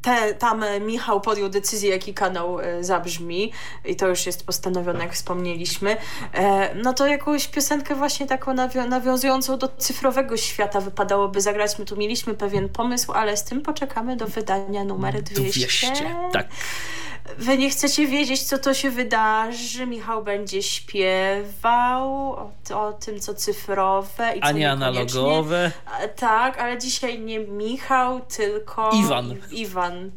te, 0.02 0.34
tam 0.34 0.64
Michał 0.80 1.20
podjął 1.20 1.48
decyzję, 1.48 1.90
jaki 1.90 2.14
kanał 2.14 2.60
e, 2.60 2.84
zabrzmi 2.84 3.52
i 3.84 3.96
to 3.96 4.08
już 4.08 4.26
jest 4.26 4.46
postanowione, 4.46 4.98
jak 5.04 5.12
wspomnieliśmy, 5.14 5.96
e, 6.34 6.74
no 6.74 6.92
to 6.94 7.06
jakąś 7.06 7.48
piosenkę 7.48 7.94
właśnie 7.94 8.26
taką 8.26 8.54
nawią- 8.54 8.88
nawiązującą 8.88 9.58
do 9.58 9.68
cyfrowego 9.68 10.36
świata 10.36 10.80
wypadałoby 10.80 11.40
zagrać. 11.40 11.78
My 11.78 11.84
tu 11.84 11.96
mieliśmy 11.96 12.34
pewien 12.34 12.68
pomysł, 12.68 13.12
ale 13.12 13.36
z 13.36 13.44
tym 13.44 13.62
poczekamy 13.62 14.16
do 14.16 14.26
wydania 14.26 14.84
numer 14.84 15.22
200. 15.22 15.42
200, 15.50 15.86
tak. 16.32 16.48
Wy 17.38 17.58
nie 17.58 17.70
chcecie 17.70 18.06
wiedzieć, 18.06 18.42
co 18.42 18.58
to 18.58 18.74
się 18.74 18.90
wydarzy. 18.90 19.86
Michał 19.86 20.24
będzie 20.24 20.62
śpiewał 20.62 22.32
o, 22.32 22.50
o 22.74 22.92
tym, 22.92 23.20
co 23.20 23.34
cyfrowe 23.34 24.36
i 24.36 24.40
co 24.40 24.46
A 24.46 24.52
nie 24.52 24.70
analogowe. 24.70 25.72
Tak, 26.16 26.58
ale 26.58 26.78
dzisiaj 26.78 27.20
nie 27.20 27.38
Michał, 27.40 28.20
tylko 28.20 28.90
Iwan. 28.90 29.36
Iwan. 29.50 30.10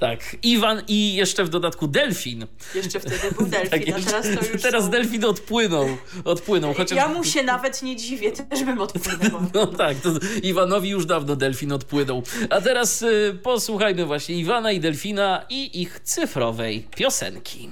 Tak, 0.00 0.36
Iwan 0.42 0.82
i 0.88 1.14
jeszcze 1.14 1.44
w 1.44 1.48
dodatku 1.48 1.88
Delfin. 1.88 2.46
Jeszcze 2.74 3.00
wtedy 3.00 3.32
był 3.38 3.46
Delfin, 3.56 3.70
Tak, 3.70 4.02
a 4.02 4.06
teraz 4.06 4.26
to 4.26 4.52
już 4.52 4.62
teraz 4.62 4.84
są... 4.84 4.90
Delfin 4.90 5.24
odpłynął. 5.24 5.88
Odpłynął, 6.24 6.74
chociaż... 6.74 6.96
Ja 6.96 7.08
mu 7.08 7.24
się 7.24 7.42
nawet 7.42 7.82
nie 7.82 7.96
dziwię, 7.96 8.32
też 8.32 8.64
bym 8.64 8.80
odpłynęła. 8.80 9.40
No 9.54 9.66
tak, 9.66 9.96
to 10.00 10.10
Iwanowi 10.42 10.88
już 10.88 11.06
dawno 11.06 11.36
Delfin 11.36 11.72
odpłynął. 11.72 12.22
A 12.50 12.60
teraz 12.60 13.02
y, 13.02 13.38
posłuchajmy 13.42 14.06
właśnie 14.06 14.34
Iwana 14.34 14.72
i 14.72 14.80
Delfina 14.80 15.46
i 15.50 15.82
ich 15.82 16.00
cyfrowej 16.00 16.86
piosenki. 16.96 17.70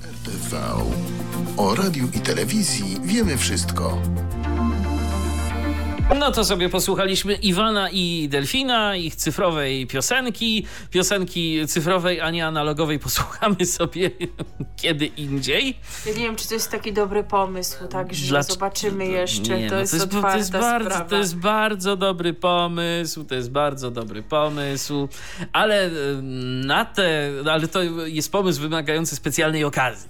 RTV. 0.00 0.60
O 1.56 1.74
radiu 1.74 2.08
i 2.14 2.20
telewizji 2.20 2.96
wiemy 3.04 3.38
wszystko. 3.38 4.02
No 6.20 6.32
to 6.32 6.44
sobie 6.44 6.68
posłuchaliśmy 6.68 7.34
Iwana 7.34 7.90
i 7.90 8.28
Delfina, 8.28 8.96
ich 8.96 9.16
cyfrowej 9.16 9.86
piosenki. 9.86 10.66
Piosenki 10.90 11.66
cyfrowej, 11.68 12.20
a 12.20 12.30
nie 12.30 12.46
analogowej 12.46 12.98
posłuchamy 12.98 13.66
sobie 13.66 14.10
kiedy 14.82 15.06
indziej. 15.06 15.78
Ja 16.06 16.12
nie 16.12 16.18
wiem, 16.18 16.36
czy 16.36 16.48
to 16.48 16.54
jest 16.54 16.70
taki 16.70 16.92
dobry 16.92 17.24
pomysł, 17.24 17.88
także 17.88 18.26
Dla- 18.26 18.42
zobaczymy 18.42 19.06
jeszcze. 19.06 19.58
Nie, 19.58 19.68
to, 19.68 19.74
no 19.74 19.80
jest 19.80 19.92
to, 19.92 19.96
jest, 19.96 20.10
to, 20.22 20.36
jest 20.36 20.52
bardzo, 20.52 20.90
sprawa. 20.90 21.04
to 21.10 21.16
jest 21.16 21.36
bardzo 21.36 21.96
dobry 21.96 22.34
pomysł, 22.34 23.24
to 23.24 23.34
jest 23.34 23.50
bardzo 23.50 23.90
dobry 23.90 24.22
pomysł, 24.22 25.08
ale 25.52 25.90
na 26.66 26.84
te, 26.84 27.30
ale 27.52 27.68
to 27.68 27.82
jest 28.06 28.32
pomysł 28.32 28.60
wymagający 28.60 29.16
specjalnej 29.16 29.64
okazji. 29.64 30.08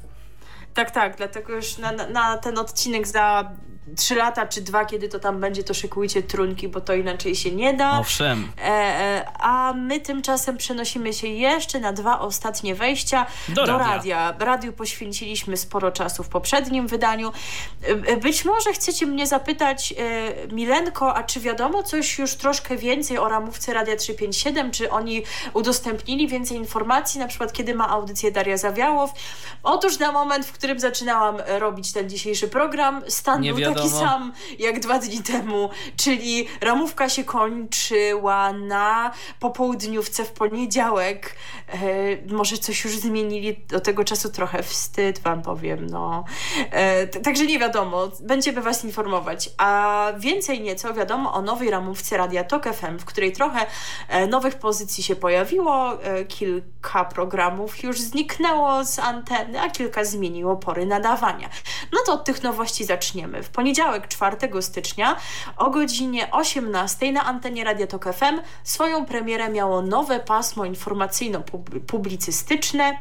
Tak, 0.75 0.91
tak, 0.91 1.17
dlatego 1.17 1.53
już 1.53 1.79
na- 1.79 1.93
na 2.09 2.37
ten 2.39 2.59
odcinek 2.59 3.07
za 3.09 3.51
trzy 3.97 4.15
lata 4.15 4.47
czy 4.47 4.61
dwa, 4.61 4.85
kiedy 4.85 5.09
to 5.09 5.19
tam 5.19 5.41
będzie, 5.41 5.65
to 5.65 5.75
szykujcie 5.75 6.23
trunki, 6.23 6.69
bo 6.69 6.81
to 6.81 6.95
inaczej 6.95 7.35
się 7.37 7.51
nie 7.51 7.75
da. 7.75 7.99
Owszem. 7.99 8.53
E, 8.59 8.63
e, 8.65 9.27
a 9.41 9.73
my 9.73 10.01
tymczasem 10.01 10.57
przenosimy 10.57 11.13
się 11.13 11.27
jeszcze 11.29 11.81
na 11.81 11.93
dwa 11.93 12.21
ostatnie 12.21 12.75
wejścia 12.75 13.27
Do 13.49 13.67
do, 13.67 13.79
radia. 13.79 13.95
radia. 13.97 14.35
Radiu 14.39 14.73
poświęciliśmy 14.73 15.57
sporo 15.57 15.93
czasu 15.93 16.23
w 16.23 16.29
poprzednim 16.29 16.87
wydaniu. 16.87 17.33
E, 17.83 18.13
e, 18.13 18.17
Być 18.17 18.45
może 18.45 18.73
chcecie 18.73 19.07
mnie 19.07 19.27
zapytać, 19.27 19.95
Milenko, 20.53 21.15
a 21.15 21.23
czy 21.23 21.41
wiadomo 21.41 21.83
coś 21.83 22.19
już 22.19 22.35
troszkę 22.35 22.77
więcej 22.77 23.19
o 23.19 23.29
ramówce 23.29 23.75
Radia 23.75 23.97
357? 23.97 24.71
Czy 24.71 24.91
oni 24.91 25.23
udostępnili 25.53 26.29
więcej 26.29 26.57
informacji, 26.57 27.21
na 27.21 27.29
przykład 27.29 27.53
kiedy 27.53 27.75
ma 27.75 27.89
audycję 27.89 28.33
Daria 28.33 28.57
Zawiałow? 28.57 29.13
Otóż 29.63 29.99
na 29.99 30.13
moment, 30.13 30.47
w 30.47 30.53
którym 30.53 30.81
zaczynałam 30.81 31.37
robić 31.47 31.93
ten 31.93 32.11
dzisiejszy 32.11 32.49
program, 32.49 33.03
stan 33.09 33.41
Nie 33.41 33.55
był 33.55 33.74
taki 33.75 33.89
sam 33.91 34.33
jak 34.59 34.81
dwa 34.81 34.99
dni 34.99 35.23
temu, 35.23 35.71
czyli 35.97 36.49
ramówka 36.61 37.09
się 37.09 37.25
kończyła 37.25 38.53
na 38.53 39.13
popołudniówce 39.41 40.25
w 40.25 40.33
poniedziałek. 40.33 41.37
E, 41.69 41.79
może 42.35 42.59
coś 42.59 42.85
już 42.85 42.97
zmienili 42.97 43.57
do 43.69 43.81
tego 43.81 44.05
czasu 44.05 44.31
trochę 44.31 44.63
wstyd, 44.63 45.19
wam 45.19 45.43
powiem, 45.43 45.87
no. 45.87 46.25
E, 46.71 47.07
także 47.07 47.47
nie 47.47 47.59
wiadomo, 47.59 48.09
będziemy 48.21 48.63
was 48.63 48.85
informować. 48.85 49.51
A 49.59 50.07
więcej 50.19 50.61
nieco 50.61 50.95
wiadomo 50.95 51.35
o 51.35 51.43
nowej 51.43 51.71
ramówce 51.71 52.17
Radia 52.17 52.45
Tok 52.45 52.65
FM, 52.75 52.99
w 52.99 53.05
której 53.05 53.33
trochę 53.33 53.67
e, 54.09 54.27
nowych 54.27 54.55
pozycji 54.55 55.05
się 55.05 55.17
pojawiło, 55.17 56.03
e, 56.03 56.25
kilka 56.25 57.05
programów 57.05 57.83
już 57.83 58.01
zniknęło 58.01 58.85
z 58.85 58.99
anteny, 58.99 59.61
a 59.61 59.71
kilka 59.71 60.05
zmieniło 60.05 60.57
pory 60.57 60.87
nadawania. 60.87 61.49
No 61.93 61.99
to 62.07 62.13
od 62.13 62.25
tych 62.25 62.43
nowości 62.43 62.85
zaczniemy. 62.85 63.43
W 63.43 63.49
poniedziałek 63.65 64.09
4 64.09 64.63
stycznia 64.63 65.17
o 65.57 65.71
godzinie 65.71 66.31
18 66.31 67.13
na 67.13 67.25
antenie 67.25 67.65
Radia 67.65 67.87
Tok 67.87 68.15
FM 68.15 68.41
swoją 68.65 69.07
premierę 69.07 69.49
miało 69.49 69.83
nowe 69.83 70.21
pasmo 70.21 70.65
informacyjno-publicystyczne 70.65 72.93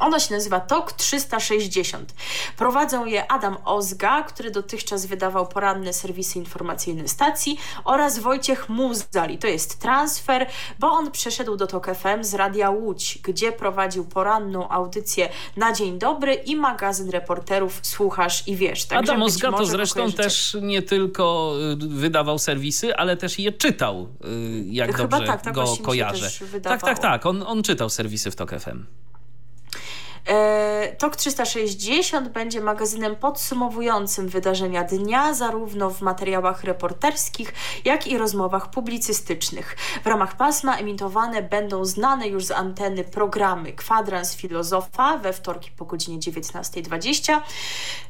ono 0.00 0.18
się 0.18 0.34
nazywa 0.34 0.60
TOK 0.60 0.92
360. 0.92 2.14
Prowadzą 2.56 3.04
je 3.04 3.32
Adam 3.32 3.56
Ozga, 3.64 4.22
który 4.22 4.50
dotychczas 4.50 5.06
wydawał 5.06 5.46
poranne 5.46 5.92
serwisy 5.92 6.38
informacyjne 6.38 7.08
stacji 7.08 7.58
oraz 7.84 8.18
Wojciech 8.18 8.68
Muzali. 8.68 9.38
To 9.38 9.46
jest 9.46 9.78
transfer, 9.78 10.46
bo 10.78 10.90
on 10.90 11.10
przeszedł 11.10 11.56
do 11.56 11.66
TOK 11.66 11.86
FM 11.86 12.24
z 12.24 12.34
Radia 12.34 12.70
Łódź, 12.70 13.18
gdzie 13.22 13.52
prowadził 13.52 14.04
poranną 14.04 14.68
audycję 14.68 15.28
na 15.56 15.72
Dzień 15.72 15.98
Dobry 15.98 16.34
i 16.34 16.56
magazyn 16.56 17.10
reporterów 17.10 17.80
Słuchasz 17.82 18.48
i 18.48 18.56
Wiesz. 18.56 18.84
Także 18.84 19.12
Adam 19.12 19.22
Ozga 19.22 19.52
to 19.52 19.66
zresztą 19.66 20.12
też 20.12 20.56
nie 20.62 20.82
tylko 20.82 21.54
y, 21.72 21.76
wydawał 21.88 22.38
serwisy, 22.38 22.96
ale 22.96 23.16
też 23.16 23.38
je 23.38 23.52
czytał, 23.52 24.08
y, 24.24 24.64
jak 24.66 24.96
Chyba 24.96 25.08
dobrze 25.08 25.26
tak, 25.26 25.42
tak 25.42 25.54
go 25.54 25.76
kojarzę. 25.82 26.30
Tak, 26.62 26.80
tak, 26.80 26.98
tak. 26.98 27.26
On, 27.26 27.42
on 27.42 27.62
czytał 27.62 27.90
serwisy 27.90 28.30
w 28.30 28.36
TOK 28.36 28.50
FM. 28.50 28.84
E, 30.26 30.69
TOK 30.88 31.16
360 31.16 32.28
będzie 32.28 32.60
magazynem 32.60 33.16
podsumowującym 33.16 34.28
wydarzenia 34.28 34.84
dnia, 34.84 35.34
zarówno 35.34 35.90
w 35.90 36.00
materiałach 36.00 36.64
reporterskich, 36.64 37.54
jak 37.84 38.06
i 38.06 38.18
rozmowach 38.18 38.70
publicystycznych. 38.70 39.76
W 40.04 40.06
ramach 40.06 40.36
pasma 40.36 40.76
emitowane 40.76 41.42
będą 41.42 41.84
znane 41.84 42.28
już 42.28 42.44
z 42.44 42.50
anteny 42.50 43.04
programy 43.04 43.72
Kwadrans 43.72 44.36
Filozofa 44.36 45.18
we 45.18 45.32
wtorki 45.32 45.70
po 45.70 45.84
godzinie 45.84 46.18
19.20, 46.18 47.40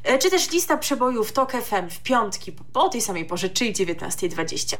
e, 0.03 0.17
czy 0.17 0.29
też 0.29 0.51
lista 0.51 0.77
przebojów 0.77 1.31
TOK 1.31 1.51
FM 1.51 1.89
w 1.89 1.99
piątki 1.99 2.51
po 2.73 2.89
tej 2.89 3.01
samej 3.01 3.25
porze, 3.25 3.49
czyli 3.49 3.73
19.20. 3.73 4.77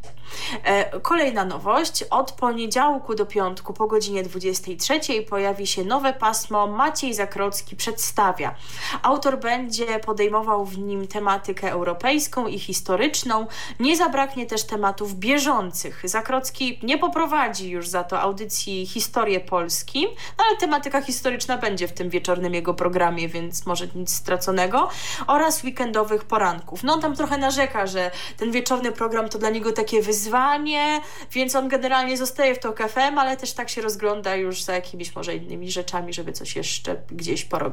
E, 0.63 0.99
Kolejna 0.99 1.45
nowość. 1.45 2.03
Od 2.03 2.31
poniedziałku 2.31 3.15
do 3.15 3.25
piątku 3.25 3.73
po 3.73 3.87
godzinie 3.87 4.23
23 4.23 4.99
pojawi 5.29 5.67
się 5.67 5.83
nowe 5.83 6.13
pasmo 6.13 6.67
Maciej 6.67 7.13
Zakrocki 7.13 7.75
przedstawia. 7.81 8.55
Autor 9.01 9.39
będzie 9.39 9.99
podejmował 9.99 10.65
w 10.65 10.77
nim 10.77 11.07
tematykę 11.07 11.71
europejską 11.71 12.47
i 12.47 12.59
historyczną. 12.59 13.47
Nie 13.79 13.97
zabraknie 13.97 14.45
też 14.45 14.63
tematów 14.63 15.15
bieżących. 15.15 16.01
Zakrocki 16.03 16.79
nie 16.83 16.97
poprowadzi 16.97 17.69
już 17.69 17.87
za 17.87 18.03
to 18.03 18.21
audycji 18.21 18.85
Historię 18.85 19.39
Polski, 19.39 20.07
no 20.37 20.43
ale 20.47 20.57
tematyka 20.57 21.01
historyczna 21.01 21.57
będzie 21.57 21.87
w 21.87 21.93
tym 21.93 22.09
wieczornym 22.09 22.53
jego 22.53 22.73
programie, 22.73 23.27
więc 23.29 23.65
może 23.65 23.87
nic 23.95 24.13
straconego. 24.13 24.89
Oraz 25.27 25.63
weekendowych 25.63 26.23
poranków. 26.23 26.83
No 26.83 26.93
on 26.93 27.01
tam 27.01 27.15
trochę 27.15 27.37
narzeka, 27.37 27.87
że 27.87 28.11
ten 28.37 28.51
wieczorny 28.51 28.91
program 28.91 29.29
to 29.29 29.39
dla 29.39 29.49
niego 29.49 29.71
takie 29.71 30.01
wyzwanie, 30.01 31.01
więc 31.31 31.55
on 31.55 31.67
generalnie 31.67 32.17
zostaje 32.17 32.55
w 32.55 32.59
TOK 32.59 32.79
FM, 32.79 33.17
ale 33.17 33.37
też 33.37 33.53
tak 33.53 33.69
się 33.69 33.81
rozgląda 33.81 34.35
już 34.35 34.63
za 34.63 34.73
jakimiś 34.73 35.15
może 35.15 35.35
innymi 35.35 35.71
rzeczami, 35.71 36.13
żeby 36.13 36.31
coś 36.31 36.55
jeszcze 36.55 36.95
gdzieś 37.11 37.45
porobić. 37.45 37.70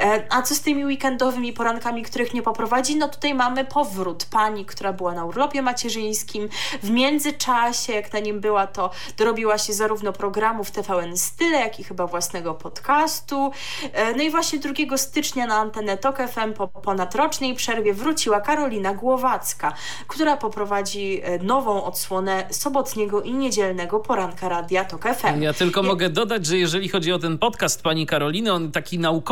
E, 0.00 0.26
A 0.30 0.42
co 0.42 0.54
z 0.54 0.60
tymi 0.60 0.84
weekendowymi 0.84 1.52
porankami, 1.52 2.02
których 2.02 2.34
nie 2.34 2.42
poprowadzi? 2.42 2.96
No 2.96 3.08
tutaj 3.08 3.34
mamy 3.34 3.64
powrót 3.64 4.24
pani, 4.30 4.64
która 4.64 4.92
była 4.92 5.14
na 5.14 5.24
urlopie 5.24 5.62
macierzyńskim. 5.62 6.48
W 6.82 6.90
międzyczasie, 6.90 7.92
jak 7.92 8.12
na 8.12 8.18
nim 8.18 8.40
była, 8.40 8.66
to 8.66 8.90
dorobiła 9.18 9.58
się 9.58 9.72
zarówno 9.72 10.12
programów 10.12 10.70
TVN 10.70 11.16
Style, 11.16 11.58
jak 11.60 11.80
i 11.80 11.84
chyba 11.84 12.06
własnego 12.06 12.54
podcastu. 12.54 13.50
E, 13.92 14.14
No 14.14 14.22
i 14.22 14.30
właśnie 14.30 14.58
2 14.58 14.96
stycznia 14.98 15.46
na 15.46 15.54
antenę 15.56 15.96
TOK 15.98 16.16
FM 16.28 16.52
po 16.52 16.68
ponadrocznej 16.68 17.54
przerwie 17.54 17.94
wróciła 17.94 18.40
Karolina 18.40 18.94
Głowacka, 18.94 19.72
która 20.08 20.36
poprowadzi 20.36 21.20
e, 21.22 21.38
nową 21.38 21.84
odsłonę 21.84 22.46
sobotniego 22.50 23.22
i 23.22 23.32
niedzielnego 23.32 24.00
poranka 24.00 24.48
radia 24.48 24.84
TOK 24.84 25.04
FM. 25.04 25.42
Ja 25.42 25.52
tylko 25.52 25.80
Je- 25.82 25.88
mogę 25.88 26.10
dodać, 26.10 26.46
że 26.46 26.58
jeżeli 26.58 26.88
chodzi 26.88 27.12
o 27.12 27.18
ten 27.18 27.38
podcast 27.38 27.82
pani 27.82 28.06
Karoliny, 28.06 28.52
on 28.52 28.72
taki 28.72 28.98
naukowy 28.98 29.23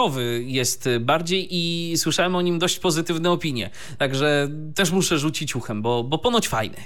jest 0.45 0.89
bardziej 1.01 1.49
i 1.51 1.93
słyszałem 1.97 2.37
o 2.37 2.43
nim 2.43 2.59
dość 2.59 2.79
pozytywne 2.79 3.31
opinie. 3.31 3.71
Także 3.99 4.49
też 4.75 4.91
muszę 4.91 5.19
rzucić 5.19 5.57
uchem, 5.57 5.83
bo, 5.83 6.05
bo 6.05 6.19
ponoć 6.19 6.49
fajny. 6.49 6.77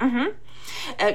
E, 0.00 0.34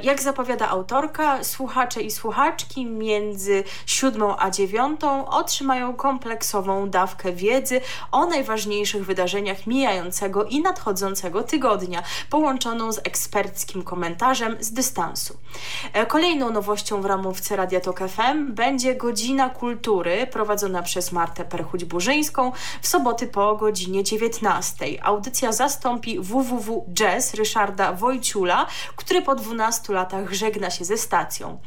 Jak 0.03 0.21
zapowiada 0.21 0.69
autorka, 0.69 1.43
słuchacze 1.43 2.01
i 2.01 2.11
słuchaczki 2.11 2.85
między 2.85 3.63
siódmą 3.85 4.35
a 4.37 4.49
dziewiątą 4.49 5.27
otrzymają 5.27 5.93
kompleksową 5.93 6.89
dawkę 6.89 7.33
wiedzy 7.33 7.81
o 8.11 8.25
najważniejszych 8.25 9.05
wydarzeniach 9.05 9.67
mijającego 9.67 10.43
i 10.43 10.61
nadchodzącego 10.61 11.43
tygodnia, 11.43 12.03
połączoną 12.29 12.91
z 12.91 12.97
eksperckim 12.97 13.83
komentarzem 13.83 14.57
z 14.59 14.71
dystansu. 14.71 15.37
E, 15.93 16.05
Kolejną 16.05 16.51
nowością 16.51 17.01
w 17.01 17.05
ramówce 17.05 17.55
Radia 17.55 17.79
Tok 17.79 17.99
FM 17.99 18.53
będzie 18.53 18.95
Godzina 18.95 19.49
Kultury 19.49 20.27
prowadzona 20.27 20.83
przez 20.83 21.11
Martę 21.11 21.45
Perchuć-Burzyńską 21.45 22.51
w 22.81 22.87
soboty 22.87 23.27
po 23.27 23.55
godzinie 23.55 24.03
19. 24.03 25.03
Audycja 25.03 25.51
zastąpi 25.51 26.19
www 26.19 26.85
Jazz 26.93 27.33
Ryszarda 27.33 27.93
Wojciula, 27.93 28.65
który 28.95 29.21
po 29.21 29.35
12 29.35 29.58
12 29.59 29.93
latach 29.93 30.33
żegna 30.33 30.69
się 30.69 30.85
ze 30.85 30.97
stacją. 30.97 31.59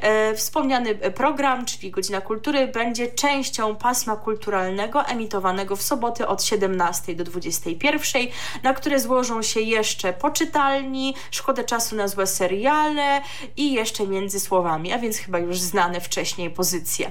E, 0.00 0.34
wspomniany 0.34 0.94
program, 0.94 1.66
czyli 1.66 1.90
Godzina 1.90 2.20
Kultury, 2.20 2.66
będzie 2.66 3.12
częścią 3.12 3.76
pasma 3.76 4.16
kulturalnego 4.16 5.04
emitowanego 5.06 5.76
w 5.76 5.82
soboty 5.82 6.26
od 6.26 6.42
17 6.44 7.14
do 7.14 7.24
21, 7.24 8.22
na 8.62 8.74
które 8.74 9.00
złożą 9.00 9.42
się 9.42 9.60
jeszcze 9.60 10.12
poczytalni, 10.12 11.14
szkoda 11.30 11.64
czasu 11.64 11.96
na 11.96 12.08
złe 12.08 12.26
seriale 12.26 13.20
i 13.56 13.72
jeszcze 13.72 14.06
między 14.06 14.40
słowami, 14.40 14.92
a 14.92 14.98
więc 14.98 15.16
chyba 15.16 15.38
już 15.38 15.58
znane 15.58 16.00
wcześniej 16.00 16.50
pozycje. 16.50 17.10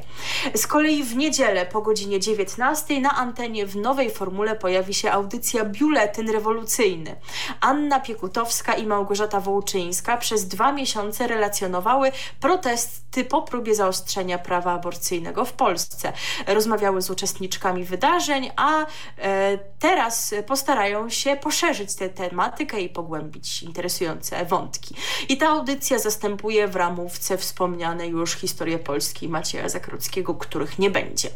Z 0.55 0.67
kolei 0.67 1.03
w 1.03 1.15
niedzielę 1.15 1.65
po 1.65 1.81
godzinie 1.81 2.19
19 2.19 3.01
na 3.01 3.15
antenie 3.15 3.65
w 3.65 3.75
nowej 3.75 4.11
formule 4.11 4.55
pojawi 4.55 4.93
się 4.93 5.11
audycja 5.11 5.65
Biuletyn 5.65 6.31
Rewolucyjny. 6.31 7.15
Anna 7.61 7.99
Piekutowska 7.99 8.73
i 8.73 8.85
Małgorzata 8.85 9.39
Wołczyńska 9.39 10.17
przez 10.27 10.47
dwa 10.47 10.71
miesiące 10.71 11.27
relacjonowały 11.27 12.11
protesty 12.39 13.25
po 13.25 13.41
próbie 13.41 13.75
zaostrzenia 13.75 14.37
prawa 14.37 14.71
aborcyjnego 14.71 15.45
w 15.45 15.53
Polsce. 15.53 16.13
Rozmawiały 16.47 17.01
z 17.01 17.09
uczestniczkami 17.09 17.83
wydarzeń, 17.83 18.51
a 18.55 18.85
e, 19.17 19.57
teraz 19.79 20.35
postarają 20.47 21.09
się 21.09 21.35
poszerzyć 21.35 21.95
tę 21.95 22.09
tematykę 22.09 22.81
i 22.81 22.89
pogłębić 22.89 23.63
interesujące 23.63 24.45
wątki. 24.45 24.95
I 25.29 25.37
ta 25.37 25.47
audycja 25.47 25.99
zastępuje 25.99 26.67
w 26.67 26.75
ramówce 26.75 27.37
wspomniane 27.37 28.07
już 28.07 28.33
historie 28.33 28.79
Polski 28.79 29.29
Macieja 29.29 29.69
Zakruckiego, 29.69 30.35
których 30.35 30.79
nie 30.79 30.89
będzie. 30.89 31.29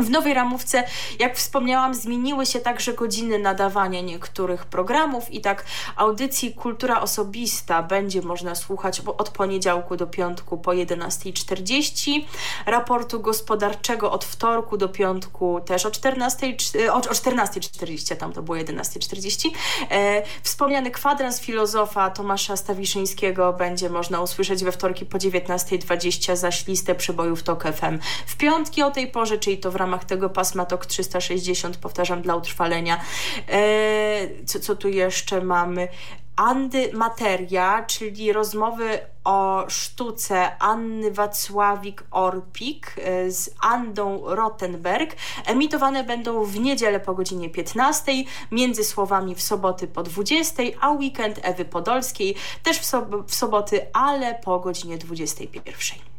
W 0.00 0.10
nowej 0.10 0.34
ramówce, 0.34 0.84
jak 1.18 1.36
wspomniałam, 1.36 1.94
zmieniły 1.94 2.46
się 2.46 2.60
także 2.60 2.92
godziny 2.92 3.38
nadawania 3.38 4.00
niektórych 4.00 4.64
programów 4.64 5.30
i 5.30 5.40
tak 5.40 5.64
audycji 5.96 6.54
Kultura 6.54 7.00
Osobista 7.00 7.82
będzie 7.82 8.22
można 8.22 8.54
słuchać 8.54 9.02
od 9.18 9.30
poniedziałku 9.30 9.96
do 9.96 10.06
piątku 10.06 10.58
po 10.58 10.70
11.40, 10.70 12.24
raportu 12.66 13.20
gospodarczego 13.20 14.12
od 14.12 14.24
wtorku 14.24 14.76
do 14.76 14.88
piątku 14.88 15.60
też 15.66 15.86
o 15.86 15.90
14.40, 15.90 16.88
o 16.88 17.00
14.40, 17.00 18.16
tam 18.16 18.32
to 18.32 18.42
było 18.42 18.58
11.40. 18.58 19.50
E, 19.90 20.22
wspomniany 20.42 20.90
kwadrans 20.90 21.40
filozofa 21.40 22.10
Tomasza 22.10 22.56
Stawiszyńskiego 22.56 23.52
będzie 23.52 23.90
można 23.90 24.20
usłyszeć 24.20 24.64
we 24.64 24.72
wtorki 24.72 25.06
po 25.06 25.18
19.20, 25.18 26.36
zaś 26.36 26.66
listę 26.66 26.94
przybojów 26.94 27.42
TOK 27.42 27.64
FM 27.64 27.98
w 28.26 28.36
piątki 28.36 28.82
o 28.82 28.90
tej 28.90 29.10
porze, 29.10 29.38
czyli 29.38 29.58
to 29.58 29.70
w 29.70 29.76
ramach 29.84 30.04
tego 30.04 30.30
pasma 30.30 30.64
TOK 30.64 30.86
360, 30.86 31.76
powtarzam, 31.76 32.22
dla 32.22 32.36
utrwalenia. 32.36 33.00
E, 33.48 34.44
co, 34.46 34.60
co 34.60 34.76
tu 34.76 34.88
jeszcze 34.88 35.40
mamy? 35.40 35.88
Andy 36.36 36.90
Materia, 36.92 37.82
czyli 37.82 38.32
rozmowy 38.32 38.98
o 39.24 39.64
sztuce 39.68 40.58
Anny 40.58 41.10
Wacławik-Orpik 41.12 42.80
e, 42.96 43.30
z 43.30 43.54
Andą 43.60 44.22
Rottenberg. 44.26 45.16
Emitowane 45.46 46.04
będą 46.04 46.44
w 46.44 46.60
niedzielę 46.60 47.00
po 47.00 47.14
godzinie 47.14 47.50
15, 47.50 48.12
między 48.50 48.84
słowami 48.84 49.34
w 49.34 49.42
soboty 49.42 49.86
po 49.86 50.02
20, 50.02 50.62
a 50.80 50.90
weekend 50.90 51.40
Ewy 51.42 51.64
Podolskiej 51.64 52.34
też 52.62 52.78
w, 52.78 52.84
sob 52.84 53.30
w 53.30 53.34
soboty, 53.34 53.86
ale 53.92 54.34
po 54.34 54.60
godzinie 54.60 54.98
21. 54.98 56.13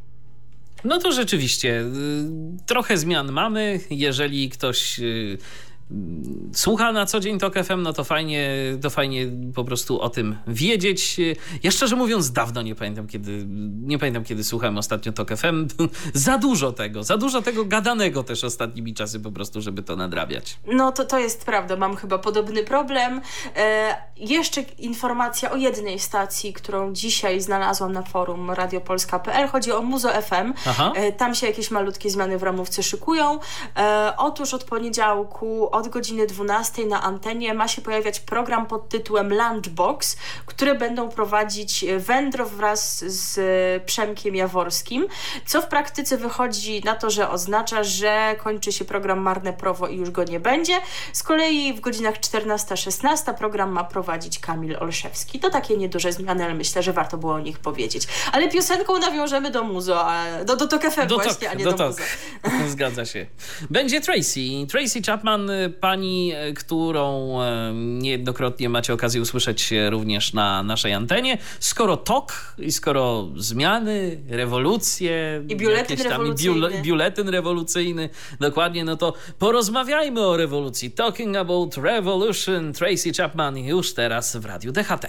No 0.85 0.99
to 0.99 1.11
rzeczywiście 1.11 1.81
y, 1.81 1.85
trochę 2.65 2.97
zmian 2.97 3.31
mamy. 3.31 3.79
Jeżeli 3.89 4.49
ktoś 4.49 4.99
y, 4.99 5.37
słucha 6.53 6.91
na 6.91 7.05
co 7.05 7.19
dzień 7.19 7.39
TOK 7.39 7.53
FM, 7.53 7.81
no 7.81 7.93
to 7.93 8.03
fajnie, 8.03 8.49
to 8.81 8.89
fajnie 8.89 9.27
po 9.55 9.63
prostu 9.63 10.01
o 10.01 10.09
tym 10.09 10.37
wiedzieć. 10.47 11.17
Ja 11.63 11.71
szczerze 11.71 11.95
mówiąc 11.95 12.31
dawno 12.31 12.61
nie 12.61 12.75
pamiętam, 12.75 13.07
kiedy, 13.07 13.45
nie 13.81 13.99
pamiętam, 13.99 14.23
kiedy 14.23 14.43
słuchałem 14.43 14.77
ostatnio 14.77 15.11
TOK 15.11 15.29
FM. 15.37 15.67
za 16.13 16.37
dużo 16.37 16.71
tego, 16.71 17.03
za 17.03 17.17
dużo 17.17 17.41
tego 17.41 17.65
gadanego 17.65 18.23
też 18.23 18.43
ostatnimi 18.43 18.93
czasy 18.93 19.19
po 19.19 19.31
prostu, 19.31 19.61
żeby 19.61 19.83
to 19.83 19.95
nadrabiać. 19.95 20.57
No 20.67 20.91
to, 20.91 21.05
to 21.05 21.19
jest 21.19 21.45
prawda, 21.45 21.75
mam 21.75 21.95
chyba 21.95 22.17
podobny 22.17 22.63
problem. 22.63 23.21
E, 23.55 23.95
jeszcze 24.17 24.61
informacja 24.61 25.51
o 25.51 25.55
jednej 25.55 25.99
stacji, 25.99 26.53
którą 26.53 26.93
dzisiaj 26.93 27.41
znalazłam 27.41 27.91
na 27.91 28.01
forum 28.01 28.51
radiopolska.pl. 28.51 29.47
Chodzi 29.47 29.71
o 29.71 29.81
Muzo 29.81 30.09
FM. 30.21 30.53
E, 30.95 31.11
tam 31.11 31.35
się 31.35 31.47
jakieś 31.47 31.71
malutkie 31.71 32.09
zmiany 32.09 32.37
w 32.37 32.43
ramówce 32.43 32.83
szykują. 32.83 33.39
E, 33.77 34.13
otóż 34.17 34.53
od 34.53 34.63
poniedziałku 34.63 35.74
od 35.76 35.88
godziny 35.88 36.27
12 36.27 36.85
na 36.85 37.03
antenie 37.03 37.53
ma 37.53 37.68
się 37.68 37.81
pojawiać 37.81 38.19
program 38.19 38.65
pod 38.65 38.89
tytułem 38.89 39.34
Lunchbox, 39.34 40.18
który 40.45 40.76
będą 40.76 41.10
prowadzić 41.10 41.85
Wędrow 41.97 42.52
wraz 42.52 43.03
z 43.06 43.35
Przemkiem 43.84 44.35
Jaworskim, 44.35 45.07
co 45.45 45.61
w 45.61 45.68
praktyce 45.68 46.18
wychodzi 46.18 46.81
na 46.85 46.95
to, 46.95 47.10
że 47.10 47.30
oznacza, 47.30 47.84
że 47.84 48.35
kończy 48.43 48.72
się 48.72 48.85
program 48.85 49.19
Marne 49.19 49.53
Prowo 49.53 49.88
i 49.88 49.97
już 49.97 50.11
go 50.11 50.23
nie 50.23 50.39
będzie. 50.39 50.73
Z 51.14 51.23
kolei 51.23 51.73
w 51.73 51.80
godzinach 51.80 52.19
14-16 52.19 53.34
program 53.34 53.72
ma 53.72 53.84
prowadzić 53.84 54.39
Kamil 54.39 54.77
Olszewski. 54.80 55.39
To 55.39 55.49
takie 55.49 55.77
nieduże 55.77 56.11
zmiany, 56.11 56.45
ale 56.45 56.53
myślę, 56.53 56.84
że 56.84 56.93
warto 56.93 57.18
było 57.18 57.34
o 57.34 57.39
nich 57.39 57.60
powiedzieć. 57.60 58.07
Ale 58.31 58.49
piosenką 58.49 58.99
nawiążemy 58.99 59.52
do 59.52 59.64
muzo, 59.64 60.06
a, 60.06 60.43
do, 60.43 60.56
do, 60.56 60.68
do 60.68 60.77
właśnie, 60.77 61.07
tok, 61.07 61.49
a 61.52 61.53
nie 61.53 61.64
do, 61.64 61.72
do, 61.72 61.77
do 61.77 61.88
muzo. 61.88 62.02
Zgadza 62.73 63.06
się. 63.06 63.26
Będzie 63.69 64.02
Tracy. 64.02 64.39
Tracy 64.72 65.02
Chapman, 65.02 65.52
pani, 65.69 66.33
którą 66.55 67.37
e, 67.41 67.71
niejednokrotnie 67.73 68.69
macie 68.69 68.93
okazję 68.93 69.21
usłyszeć 69.21 69.73
również 69.89 70.33
na 70.33 70.63
naszej 70.63 70.93
antenie. 70.93 71.37
Skoro 71.59 71.97
tok 71.97 72.55
i 72.57 72.71
skoro 72.71 73.27
zmiany, 73.37 74.17
rewolucje... 74.29 75.43
I 75.49 75.55
biuletyn 75.55 75.89
jakieś 75.91 76.03
tam, 76.03 76.11
rewolucyjny. 76.11 76.55
biule- 76.67 76.81
biuletyn 76.81 77.29
rewolucyjny, 77.29 78.09
dokładnie, 78.39 78.85
no 78.85 78.97
to 78.97 79.13
porozmawiajmy 79.39 80.21
o 80.21 80.37
rewolucji. 80.37 80.91
Talking 80.91 81.35
about 81.37 81.77
revolution. 81.77 82.73
Tracy 82.73 83.13
Chapman 83.13 83.57
już 83.57 83.93
teraz 83.93 84.35
w 84.35 84.45
Radiu 84.45 84.71
DHT. 84.71 85.07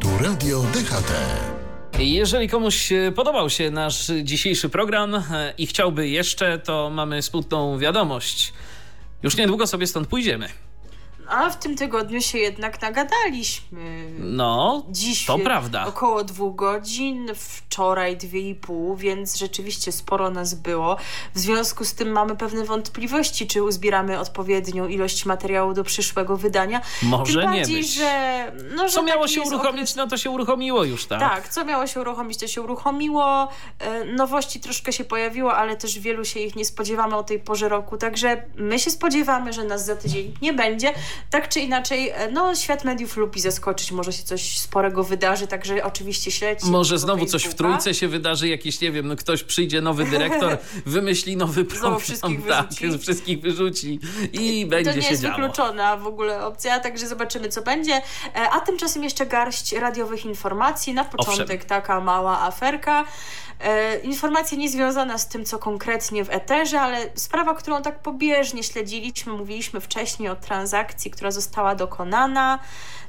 Tu 0.00 0.08
Radio 0.24 0.60
DHT. 0.60 1.12
Jeżeli 2.00 2.48
komuś 2.48 2.92
e, 2.92 3.12
podobał 3.12 3.50
się 3.50 3.70
nasz 3.70 4.12
dzisiejszy 4.22 4.68
program 4.68 5.14
e, 5.14 5.54
i 5.58 5.66
chciałby 5.66 6.08
jeszcze, 6.08 6.58
to 6.58 6.90
mamy 6.90 7.22
smutną 7.22 7.78
wiadomość. 7.78 8.52
Już 9.22 9.36
niedługo 9.36 9.66
sobie 9.66 9.86
stąd 9.86 10.08
pójdziemy. 10.08 10.48
A 11.30 11.50
w 11.50 11.58
tym 11.58 11.76
tygodniu 11.76 12.20
się 12.22 12.38
jednak 12.38 12.82
nagadaliśmy. 12.82 14.10
No, 14.18 14.82
Dziś 14.88 15.26
to 15.26 15.38
prawda. 15.38 15.86
około 15.86 16.24
dwóch 16.24 16.56
godzin, 16.56 17.30
wczoraj 17.34 18.16
dwie 18.16 18.40
i 18.40 18.54
pół, 18.54 18.96
więc 18.96 19.36
rzeczywiście 19.36 19.92
sporo 19.92 20.30
nas 20.30 20.54
było. 20.54 20.96
W 21.34 21.38
związku 21.38 21.84
z 21.84 21.94
tym 21.94 22.08
mamy 22.12 22.36
pewne 22.36 22.64
wątpliwości, 22.64 23.46
czy 23.46 23.62
uzbieramy 23.62 24.18
odpowiednią 24.18 24.88
ilość 24.88 25.26
materiału 25.26 25.74
do 25.74 25.84
przyszłego 25.84 26.36
wydania. 26.36 26.80
Może 27.02 27.40
Tym 27.40 27.52
nie 27.52 27.58
bardziej, 27.58 27.76
być. 27.76 27.94
że, 27.94 28.52
no, 28.76 28.88
że 28.88 28.94
Co 28.94 29.02
miało 29.02 29.28
się 29.28 29.42
uruchomić, 29.42 29.90
okres- 29.90 29.96
no 29.96 30.06
to 30.06 30.16
się 30.16 30.30
uruchomiło 30.30 30.84
już, 30.84 31.06
tak? 31.06 31.20
Tak, 31.20 31.48
co 31.48 31.64
miało 31.64 31.86
się 31.86 32.00
uruchomić, 32.00 32.38
to 32.38 32.46
się 32.46 32.62
uruchomiło. 32.62 33.48
E, 33.78 34.04
Nowości 34.04 34.60
troszkę 34.60 34.92
się 34.92 35.04
pojawiło, 35.04 35.54
ale 35.56 35.76
też 35.76 35.98
wielu 35.98 36.24
się 36.24 36.40
ich 36.40 36.56
nie 36.56 36.64
spodziewamy 36.64 37.16
o 37.16 37.22
tej 37.22 37.38
porze 37.38 37.68
roku. 37.68 37.96
Także 37.96 38.42
my 38.56 38.78
się 38.78 38.90
spodziewamy, 38.90 39.52
że 39.52 39.64
nas 39.64 39.84
za 39.86 39.96
tydzień 39.96 40.34
nie 40.42 40.52
będzie. 40.52 40.92
Tak 41.30 41.48
czy 41.48 41.60
inaczej, 41.60 42.08
e, 42.10 42.30
no 42.30 42.54
świat 42.54 42.84
mediów 42.84 43.16
lubi 43.16 43.40
zaskoczyć, 43.40 43.92
może 43.92 44.12
się 44.12 44.22
coś 44.22 44.58
sporego 44.58 45.04
wydarzy, 45.04 45.46
także 45.46 45.84
oczywiście 45.84 46.30
śledźcie. 46.30 46.66
Może 46.70 46.98
znowu 46.98 47.26
coś 47.26 47.44
w 47.44 47.54
trójce 47.54 47.94
się 47.94 48.08
wydarzy, 48.08 48.48
jakieś, 48.48 48.80
nie 48.80 48.92
wiem, 48.92 49.08
no 49.08 49.16
ktoś 49.16 49.42
przyjdzie, 49.44 49.80
nowy 49.80 50.04
dyrektor, 50.04 50.58
wymyśli 50.86 51.36
nowy 51.36 51.64
program. 51.64 52.00
wszystkich 52.00 52.46
tak, 52.48 52.68
wyrzuci. 52.70 52.98
wszystkich 53.02 53.40
wyrzuci 53.40 54.00
i 54.32 54.66
będzie 54.66 54.90
to 54.90 54.96
nie 54.96 55.02
się 55.02 55.10
jest 55.10 55.22
działo. 55.22 55.34
wykluczona 55.36 55.96
w 55.96 56.06
ogóle 56.06 56.46
opcja, 56.46 56.80
także 56.80 57.06
zobaczymy, 57.08 57.48
co 57.48 57.62
będzie. 57.62 57.94
E, 58.36 58.50
A 58.50 58.60
tymczasem 58.60 59.04
jeszcze 59.04 59.26
garść 59.26 59.72
radiowych 59.72 60.24
informacji. 60.24 60.94
Na 60.94 61.04
początek 61.04 61.44
Owszem. 61.56 61.68
taka 61.68 62.00
mała 62.00 62.40
aferka. 62.40 63.04
E, 63.60 63.98
Informacja 64.00 64.58
niezwiązana 64.58 65.18
z 65.18 65.28
tym, 65.28 65.44
co 65.44 65.58
konkretnie 65.58 66.24
w 66.24 66.30
eterze, 66.30 66.80
ale 66.80 66.98
sprawa, 67.14 67.54
którą 67.54 67.82
tak 67.82 67.98
pobieżnie 68.02 68.62
śledziliśmy, 68.62 69.32
mówiliśmy 69.32 69.80
wcześniej 69.80 70.28
o 70.28 70.36
transakcji, 70.36 71.09
która 71.10 71.30
została 71.30 71.74
dokonana. 71.74 72.58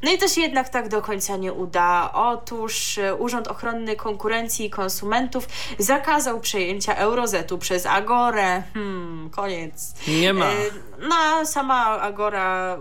No 0.04 0.12
i 0.12 0.18
to 0.18 0.28
się 0.28 0.42
jednak 0.42 0.70
tak 0.70 0.90
do 0.90 1.02
końca 1.02 1.38
nie 1.38 1.54
uda. 1.54 2.12
Otóż 2.14 2.98
e, 2.98 3.16
Urząd 3.16 3.48
Ochrony 3.48 3.96
Konkurencji 3.96 4.66
i 4.66 4.70
Konsumentów 4.70 5.48
zakazał 5.80 6.40
przejęcia 6.40 6.96
Eurozetu 6.96 7.58
przez 7.58 7.86
Agorę. 7.86 8.64
Hmm, 8.74 9.30
koniec. 9.30 9.94
Nie 10.08 10.34
ma. 10.34 10.46
E, 10.46 10.56
No, 11.10 11.16
a 11.16 11.46
sama 11.46 12.02
Agora 12.02 12.78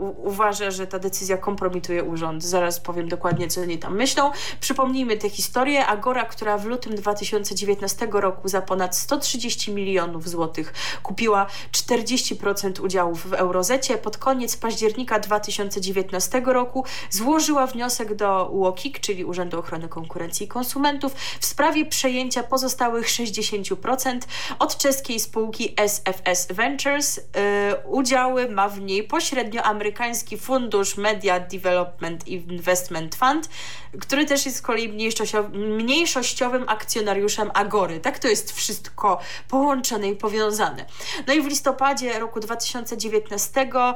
uważa, 0.00 0.70
że 0.70 0.86
ta 0.86 0.98
decyzja 0.98 1.36
kompromituje 1.36 2.04
urząd. 2.04 2.44
Zaraz 2.44 2.80
powiem 2.80 3.08
dokładnie, 3.08 3.48
co 3.48 3.60
oni 3.60 3.78
tam 3.78 3.96
myślą. 3.96 4.30
Przypomnijmy 4.60 5.16
tę 5.16 5.28
historię. 5.28 5.86
Agora, 5.86 6.24
która 6.24 6.58
w 6.58 6.64
lutym 6.64 6.94
2019 6.94 8.08
roku 8.12 8.48
za 8.48 8.62
ponad 8.62 8.96
130 8.96 9.72
milionów 9.72 10.28
złotych 10.28 10.72
kupiła 11.02 11.46
40% 11.72 12.80
udziałów 12.80 13.26
w 13.26 13.32
Eurozecie, 13.32 13.98
pod 13.98 14.18
koniec 14.18 14.39
koniec 14.40 14.56
października 14.56 15.18
2019 15.18 16.42
roku 16.46 16.84
złożyła 17.10 17.66
wniosek 17.66 18.14
do 18.14 18.48
UOKiK, 18.52 19.00
czyli 19.00 19.24
Urzędu 19.24 19.58
Ochrony 19.58 19.88
Konkurencji 19.88 20.46
i 20.46 20.48
Konsumentów, 20.48 21.14
w 21.40 21.46
sprawie 21.46 21.86
przejęcia 21.86 22.42
pozostałych 22.42 23.06
60% 23.06 24.18
od 24.58 24.76
czeskiej 24.76 25.20
spółki 25.20 25.74
SFS 25.76 26.46
Ventures. 26.52 27.16
Yy, 27.16 27.22
udziały 27.84 28.48
ma 28.48 28.68
w 28.68 28.80
niej 28.80 29.02
pośrednio 29.04 29.62
amerykański 29.62 30.38
fundusz 30.38 30.96
Media 30.96 31.40
Development 31.40 32.28
Investment 32.28 33.14
Fund, 33.14 33.48
który 34.00 34.26
też 34.26 34.46
jest 34.46 34.58
z 34.58 34.62
kolei 34.62 34.88
mniejszościowym, 34.88 35.52
mniejszościowym 35.76 36.64
akcjonariuszem 36.68 37.50
Agory. 37.54 38.00
Tak 38.00 38.18
to 38.18 38.28
jest 38.28 38.52
wszystko 38.52 39.18
połączone 39.48 40.08
i 40.08 40.16
powiązane. 40.16 40.84
No 41.26 41.34
i 41.34 41.42
w 41.42 41.46
listopadzie 41.46 42.18
roku 42.18 42.40
2019 42.40 43.60
e, 43.60 43.94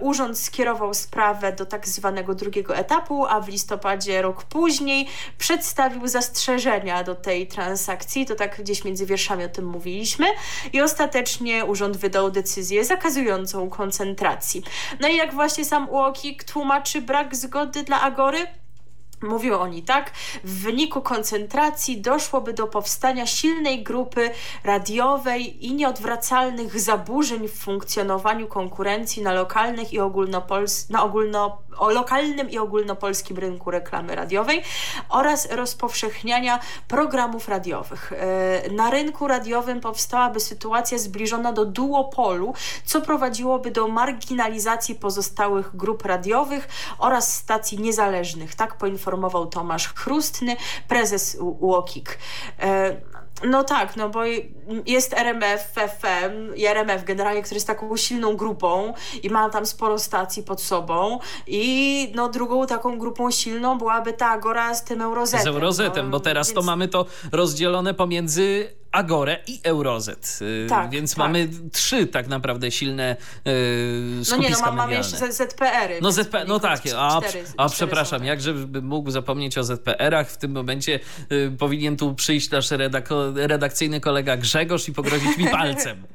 urząd 0.00 0.38
skierował 0.38 0.94
sprawę 0.94 1.52
do 1.52 1.66
tak 1.66 1.88
zwanego 1.88 2.34
drugiego 2.34 2.76
etapu, 2.76 3.26
a 3.26 3.40
w 3.40 3.48
listopadzie 3.48 4.22
rok 4.22 4.44
później 4.44 5.08
przedstawił 5.38 6.08
zastrzeżenia 6.08 7.04
do 7.04 7.14
tej 7.14 7.46
transakcji. 7.46 8.26
To 8.26 8.34
tak 8.34 8.62
gdzieś 8.62 8.84
między 8.84 9.06
wierszami 9.06 9.44
o 9.44 9.48
tym 9.48 9.66
mówiliśmy. 9.66 10.26
I 10.72 10.80
ostatecznie 10.80 11.64
urząd 11.64 11.96
wydał 11.96 12.30
decyzję 12.30 12.84
zakazującą 12.84 13.70
koncentracji. 13.70 14.62
No 15.00 15.08
i 15.08 15.16
jak 15.16 15.34
właśnie 15.34 15.64
sam 15.64 15.88
UOKiK 15.90 16.44
tłumaczy 16.44 17.00
brak 17.00 17.36
zgody 17.36 17.82
dla 17.82 18.00
Agory? 18.00 18.46
Mówią 19.22 19.58
oni 19.58 19.82
tak, 19.82 20.10
w 20.44 20.62
wyniku 20.62 21.00
koncentracji 21.00 22.00
doszłoby 22.00 22.52
do 22.52 22.66
powstania 22.66 23.26
silnej 23.26 23.82
grupy 23.82 24.30
radiowej 24.64 25.66
i 25.66 25.74
nieodwracalnych 25.74 26.80
zaburzeń 26.80 27.48
w 27.48 27.54
funkcjonowaniu 27.54 28.46
konkurencji 28.46 29.22
na 29.22 29.32
lokalnych 29.32 29.92
i 29.92 30.00
ogólnopols 30.00 30.90
na 30.90 31.04
ogólno 31.04 31.64
o 31.78 31.90
lokalnym 31.90 32.50
i 32.50 32.58
ogólnopolskim 32.58 33.38
rynku 33.38 33.70
reklamy 33.70 34.14
radiowej 34.14 34.62
oraz 35.08 35.50
rozpowszechniania 35.50 36.60
programów 36.88 37.48
radiowych. 37.48 38.12
E, 38.12 38.70
na 38.70 38.90
rynku 38.90 39.28
radiowym 39.28 39.80
powstałaby 39.80 40.40
sytuacja 40.40 40.98
zbliżona 40.98 41.52
do 41.52 41.64
duopolu, 41.64 42.54
co 42.84 43.00
prowadziłoby 43.00 43.70
do 43.70 43.88
marginalizacji 43.88 44.94
pozostałych 44.94 45.76
grup 45.76 46.02
radiowych 46.02 46.68
oraz 46.98 47.34
stacji 47.34 47.80
niezależnych. 47.80 48.54
Tak 48.54 48.76
poinformował 49.04 49.46
Tomasz 49.46 49.94
Chrustny, 49.94 50.56
prezes 50.88 51.36
UOKiK. 51.40 52.18
E, 52.60 52.96
no 53.44 53.64
tak, 53.64 53.96
no 53.96 54.08
bo 54.08 54.20
jest 54.86 55.12
RMF, 55.12 55.72
FM 55.74 56.54
i 56.56 56.66
RMF 56.66 57.04
generalnie, 57.04 57.42
który 57.42 57.56
jest 57.56 57.66
taką 57.66 57.96
silną 57.96 58.36
grupą 58.36 58.94
i 59.22 59.30
ma 59.30 59.50
tam 59.50 59.66
sporo 59.66 59.98
stacji 59.98 60.42
pod 60.42 60.62
sobą 60.62 61.18
i 61.46 62.12
no 62.14 62.28
drugą 62.28 62.66
taką 62.66 62.98
grupą 62.98 63.30
silną 63.30 63.78
byłaby 63.78 64.12
ta 64.12 64.28
Agora 64.28 64.74
z 64.74 64.84
tym 64.84 65.02
Eurozetem. 65.02 65.44
Z 65.44 65.46
Eurozetem, 65.46 66.06
no, 66.06 66.10
bo 66.10 66.20
teraz 66.20 66.48
więc... 66.48 66.54
to 66.54 66.62
mamy 66.62 66.88
to 66.88 67.06
rozdzielone 67.32 67.94
pomiędzy 67.94 68.74
Agorę 68.94 69.38
i 69.46 69.60
Eurozet. 69.62 70.38
Y, 70.42 70.66
tak, 70.68 70.90
Więc 70.90 71.10
tak. 71.10 71.18
mamy 71.18 71.48
trzy 71.72 72.06
tak 72.06 72.28
naprawdę 72.28 72.70
silne 72.70 73.16
yy, 73.44 74.24
skupiska 74.24 74.36
No 74.36 74.42
nie, 74.42 74.50
no 74.50 74.60
ma, 74.60 74.72
mamy 74.72 74.94
jeszcze 74.94 75.32
ZPR-y. 75.32 76.00
No, 76.02 76.12
więc 76.12 76.28
ZP, 76.28 76.44
no 76.44 76.60
tak, 76.60 76.80
a, 76.96 77.20
cztery 77.20 77.44
a 77.56 77.68
przepraszam, 77.68 78.18
tak. 78.18 78.28
jakże 78.28 78.54
bym 78.54 78.84
mógł 78.84 79.10
zapomnieć 79.10 79.58
o 79.58 79.64
ZPR-ach. 79.64 80.30
W 80.30 80.36
tym 80.36 80.52
momencie 80.52 81.00
y, 81.32 81.56
powinien 81.58 81.96
tu 81.96 82.14
przyjść 82.14 82.50
nasz 82.50 82.70
redako, 82.70 83.32
redakcyjny 83.34 84.00
kolega 84.00 84.36
Grzegorz 84.36 84.88
i 84.88 84.92
pogrozić 84.92 85.38
mi 85.38 85.48
palcem. 85.58 86.06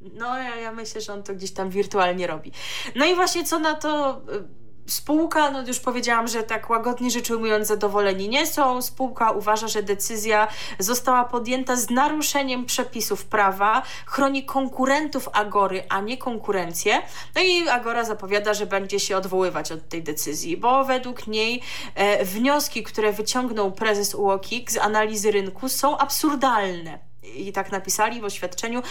No 0.00 0.36
ja, 0.36 0.56
ja 0.56 0.72
myślę, 0.72 1.00
że 1.00 1.12
on 1.12 1.22
to 1.22 1.34
gdzieś 1.34 1.52
tam 1.52 1.70
wirtualnie 1.70 2.26
robi. 2.26 2.52
No 2.94 3.04
i 3.04 3.14
właśnie 3.14 3.44
co 3.44 3.58
na 3.58 3.74
to 3.74 4.22
y, 4.32 4.63
spółka, 4.86 5.50
no 5.50 5.62
już 5.66 5.80
powiedziałam, 5.80 6.28
że 6.28 6.42
tak 6.42 6.70
łagodnie 6.70 7.10
rzecz 7.10 7.30
ujmując 7.30 7.68
zadowoleni 7.68 8.28
nie 8.28 8.46
są. 8.46 8.82
Spółka 8.82 9.30
uważa, 9.30 9.68
że 9.68 9.82
decyzja 9.82 10.48
została 10.78 11.24
podjęta 11.24 11.76
z 11.76 11.90
naruszeniem 11.90 12.66
przepisów 12.66 13.24
prawa, 13.24 13.82
chroni 14.06 14.44
konkurentów 14.44 15.28
Agory, 15.32 15.82
a 15.88 16.00
nie 16.00 16.18
konkurencję. 16.18 17.02
No 17.34 17.42
i 17.42 17.68
Agora 17.68 18.04
zapowiada, 18.04 18.54
że 18.54 18.66
będzie 18.66 19.00
się 19.00 19.16
odwoływać 19.16 19.72
od 19.72 19.88
tej 19.88 20.02
decyzji, 20.02 20.56
bo 20.56 20.84
według 20.84 21.26
niej 21.26 21.62
e, 21.94 22.24
wnioski, 22.24 22.82
które 22.82 23.12
wyciągnął 23.12 23.72
prezes 23.72 24.14
UOKiK 24.14 24.70
z 24.70 24.78
analizy 24.78 25.30
rynku 25.30 25.68
są 25.68 25.98
absurdalne 25.98 27.13
i 27.34 27.52
tak 27.52 27.72
napisali 27.72 28.20
w 28.20 28.24
oświadczeniu, 28.24 28.82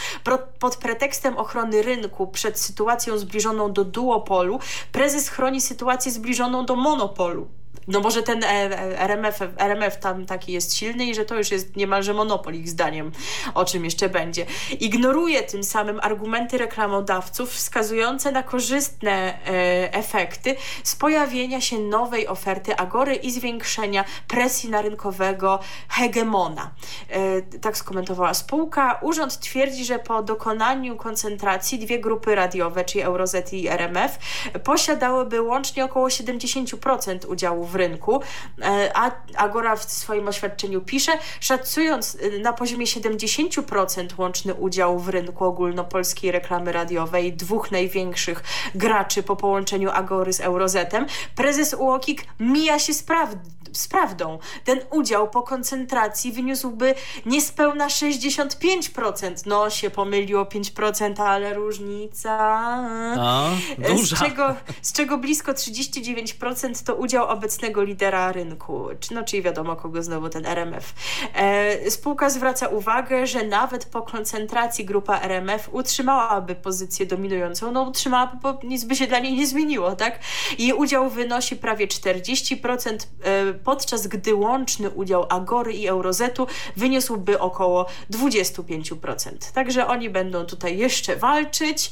pod 0.60 0.76
pretekstem 0.78 1.38
ochrony 1.38 1.82
rynku 1.82 2.28
przed 2.28 2.60
sytuacją 2.60 3.18
zbliżoną 3.18 3.74
do 3.74 3.86
duopolu, 3.86 4.60
prezes 4.92 5.30
chroni 5.30 5.62
sytuację 5.62 6.12
zbliżoną 6.12 6.66
do 6.66 6.76
monopolu. 6.76 7.48
No 7.88 8.00
może 8.00 8.24
ten 8.24 8.44
e, 8.44 8.48
e, 8.48 9.00
RMF, 9.00 9.40
RMF 9.58 9.98
tam 9.98 10.26
taki 10.26 10.52
jest 10.52 10.76
silny 10.76 11.06
i 11.06 11.16
że 11.16 11.26
to 11.26 11.36
już 11.36 11.52
jest 11.52 11.76
niemalże 11.76 12.14
monopol 12.14 12.54
ich 12.54 12.70
zdaniem, 12.70 13.12
o 13.54 13.66
czym 13.66 13.86
jeszcze 13.86 14.10
będzie. 14.10 14.46
Ignoruje 14.80 15.44
tym 15.44 15.64
samym 15.64 16.00
argumenty 16.04 16.58
reklamodawców 16.58 17.54
wskazujące 17.54 18.32
na 18.32 18.44
korzystne 18.44 19.12
e, 19.12 19.94
efekty 19.94 20.56
z 20.84 20.96
pojawienia 20.96 21.62
się 21.62 21.80
nowej 21.80 22.28
oferty 22.28 22.76
Agory 22.76 23.16
i 23.16 23.32
zwiększenia 23.32 24.06
presji 24.28 24.70
na 24.70 24.82
rynkowego 24.82 25.60
hegemona. 25.90 26.72
Tak 27.62 27.78
skomentowała 27.78 28.34
spółka. 28.34 29.00
Urząd 29.02 29.40
twierdzi, 29.40 29.86
że 29.86 30.00
po 30.00 30.24
dokonaniu 30.24 30.96
koncentracji 30.96 31.80
dwie 31.80 32.00
grupy 32.00 32.36
radiowe, 32.36 32.86
czyli 32.86 33.04
Eurozet 33.04 33.54
i 33.54 33.68
RMF, 33.68 34.18
posiadałyby 34.64 35.42
łącznie 35.42 35.86
około 35.86 36.08
70% 36.08 37.28
udziału 37.28 37.66
w 37.66 37.73
rynku, 37.76 38.22
E, 38.62 38.92
a 38.98 39.12
Agora 39.38 39.76
w 39.76 39.84
swoim 39.84 40.28
oświadczeniu 40.28 40.82
pisze, 40.82 41.12
szacując 41.40 42.18
e, 42.22 42.40
na 42.40 42.54
poziomie 42.54 42.86
70% 42.86 44.08
łączny 44.18 44.54
udział 44.54 45.00
w 45.00 45.10
rynku 45.10 45.46
ogólnopolskiej 45.46 46.32
reklamy 46.32 46.72
radiowej 46.72 47.34
dwóch 47.34 47.72
największych 47.72 48.44
graczy 48.76 49.24
po 49.24 49.36
połączeniu 49.36 49.90
Agory 49.92 50.34
z 50.34 50.42
Eurozetem, 50.42 51.06
prezes 51.36 51.74
UOKiK 51.74 52.26
mija 52.40 52.80
się 52.80 52.94
z, 52.94 53.04
praw 53.04 53.30
z 53.74 53.88
prawdą. 53.88 54.40
Ten 54.64 54.80
udział 54.92 55.30
po 55.30 55.42
koncentracji 55.42 56.32
wyniósłby 56.32 56.96
niespełna 57.26 57.88
65%. 57.88 59.34
No 59.46 59.70
się 59.70 59.90
pomyliło 59.90 60.44
5%, 60.44 61.22
ale 61.22 61.54
różnica... 61.54 62.38
A, 63.20 63.50
E, 63.82 63.96
duża. 63.96 64.16
Z 64.16 64.20
czego, 64.20 64.56
z 64.82 64.94
czego 64.94 65.18
blisko 65.18 65.52
39% 65.52 66.86
to 66.86 66.96
udział 66.96 67.30
obecnego 67.30 67.84
lidera 67.84 68.32
rynku, 68.32 68.88
no, 69.12 69.24
czyli 69.24 69.42
wiadomo 69.42 69.76
kogo 69.76 70.04
znowu 70.04 70.30
ten 70.30 70.46
RMF. 70.46 70.94
E, 71.34 71.92
spółka 71.92 72.30
zwraca 72.30 72.68
uwagę, 72.68 73.28
że 73.28 73.44
nawet 73.44 73.86
po 73.86 74.02
koncentracji 74.02 74.86
grupa 74.86 75.20
RMF 75.20 75.70
utrzymałaby 75.72 76.56
pozycję 76.56 77.06
dominującą, 77.06 77.72
no 77.72 77.82
utrzymałaby, 77.82 78.38
bo 78.42 78.60
nic 78.64 78.84
by 78.84 78.96
się 78.96 79.08
dla 79.08 79.20
niej 79.20 79.34
nie 79.34 79.48
zmieniło, 79.48 79.96
tak? 79.96 80.20
Jej 80.60 80.74
udział 80.74 81.10
wynosi 81.10 81.56
prawie 81.56 81.88
40%, 81.88 83.08
e, 83.24 83.54
podczas 83.64 84.08
gdy 84.08 84.36
łączny 84.36 84.90
udział 84.90 85.26
Agory 85.30 85.74
i 85.74 85.88
Eurozetu 85.88 86.48
wyniósłby 86.78 87.40
około 87.40 87.86
25%. 88.12 89.54
Także 89.54 89.88
oni 89.88 90.10
będą 90.10 90.46
tutaj 90.46 90.78
jeszcze 90.78 91.16
walczyć. 91.16 91.92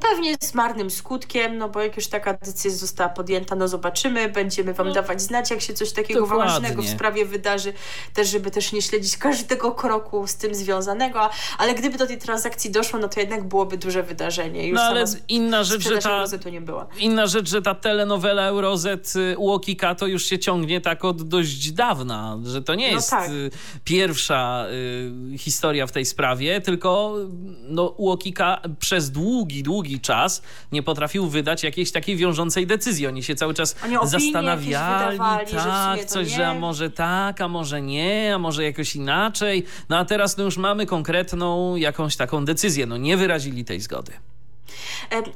Pewnie 0.00 0.36
z 0.40 0.54
marnym 0.54 0.90
skutkiem, 0.90 1.58
no 1.58 1.68
bo 1.68 1.82
jak 1.82 1.96
już 1.96 2.06
taka 2.06 2.34
decyzja 2.34 2.78
została 2.78 3.08
podjęta, 3.08 3.56
no 3.56 3.68
zobaczymy, 3.68 4.28
będziemy 4.28 4.74
wam 4.74 4.92
dawać 4.92 5.22
znać, 5.22 5.50
jak 5.50 5.60
się 5.60 5.74
coś 5.74 5.92
takiego 5.92 6.20
Dokładnie. 6.20 6.44
ważnego 6.44 6.82
w 6.82 6.88
sprawie 6.88 7.26
wydarzy, 7.26 7.72
też 8.14 8.28
żeby 8.28 8.50
też 8.50 8.72
nie 8.72 8.82
śledzić 8.82 9.16
każdego 9.16 9.72
kroku 9.72 10.26
z 10.26 10.34
tym 10.34 10.54
związanego, 10.54 11.30
ale 11.58 11.74
gdyby 11.74 11.98
do 11.98 12.06
tej 12.06 12.18
transakcji 12.18 12.70
doszło, 12.70 12.98
no 12.98 13.08
to 13.08 13.20
jednak 13.20 13.48
byłoby 13.48 13.76
duże 13.76 14.02
wydarzenie. 14.02 14.68
Już 14.68 14.76
No 14.76 14.82
ale 14.82 15.04
inna 15.28 15.64
rzecz, 15.64 15.82
że 15.88 15.98
ta, 15.98 16.24
inna 16.98 17.26
rzecz, 17.26 17.48
że 17.48 17.62
ta 17.62 17.74
telenowela 17.74 18.42
Eurozet 18.42 19.12
y, 19.16 19.38
UOKiK 19.38 19.82
to 19.98 20.06
już 20.06 20.26
się 20.26 20.38
ciągnie 20.38 20.80
tak 20.80 21.04
od 21.04 21.22
dość 21.22 21.72
dawna, 21.72 22.38
że 22.44 22.62
to 22.62 22.74
nie 22.74 22.88
No 22.88 22.96
jest 22.96 23.10
tak. 23.10 23.30
y, 23.30 23.50
pierwsza 23.84 24.66
y, 25.34 25.38
historia 25.38 25.86
w 25.86 25.92
tej 25.92 26.04
sprawie, 26.04 26.60
tylko 26.60 27.14
no, 27.62 27.82
UOKiK 27.88 28.38
przez 28.78 29.10
długi, 29.10 29.62
długi 29.62 29.83
czas 30.00 30.42
nie 30.72 30.82
potrafił 30.82 31.26
wydać 31.28 31.64
jakiejś 31.64 31.92
takiej 31.92 32.16
wiążącej 32.16 32.66
decyzji. 32.66 33.06
Oni 33.06 33.22
się 33.22 33.34
cały 33.34 33.54
czas 33.54 33.76
Oni 33.84 33.96
zastanawiali, 34.02 35.16
że 35.46 35.54
tak, 35.56 36.00
to 36.00 36.06
coś, 36.06 36.30
nie. 36.30 36.36
że 36.36 36.48
a 36.48 36.54
może 36.54 36.90
tak, 36.90 37.40
a 37.40 37.48
może 37.48 37.82
nie, 37.82 38.34
a 38.34 38.38
może 38.38 38.64
jakoś 38.64 38.96
inaczej. 38.96 39.64
No 39.88 39.98
a 39.98 40.04
teraz 40.04 40.36
no 40.36 40.44
już 40.44 40.56
mamy 40.56 40.86
konkretną 40.86 41.76
jakąś 41.76 42.16
taką 42.16 42.44
decyzję. 42.44 42.86
No 42.86 42.96
nie 42.96 43.16
wyrazili 43.16 43.64
tej 43.64 43.80
zgody. 43.80 44.12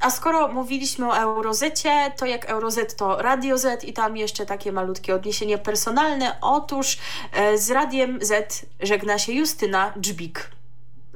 A 0.01 0.09
skoro 0.09 0.47
mówiliśmy 0.47 1.07
o 1.07 1.17
Eurozecie, 1.17 2.11
to 2.17 2.25
jak 2.25 2.45
Eurozet 2.45 2.95
to 2.95 3.21
Radio 3.21 3.57
Z 3.57 3.83
i 3.83 3.93
tam 3.93 4.17
jeszcze 4.17 4.45
takie 4.45 4.71
malutkie 4.71 5.15
odniesienie 5.15 5.57
personalne. 5.57 6.37
Otóż 6.41 6.97
e, 7.33 7.57
z 7.57 7.71
Radiem 7.71 8.19
Z 8.21 8.65
żegna 8.79 9.19
się 9.19 9.33
Justyna 9.33 9.93
Dżbik. 9.99 10.51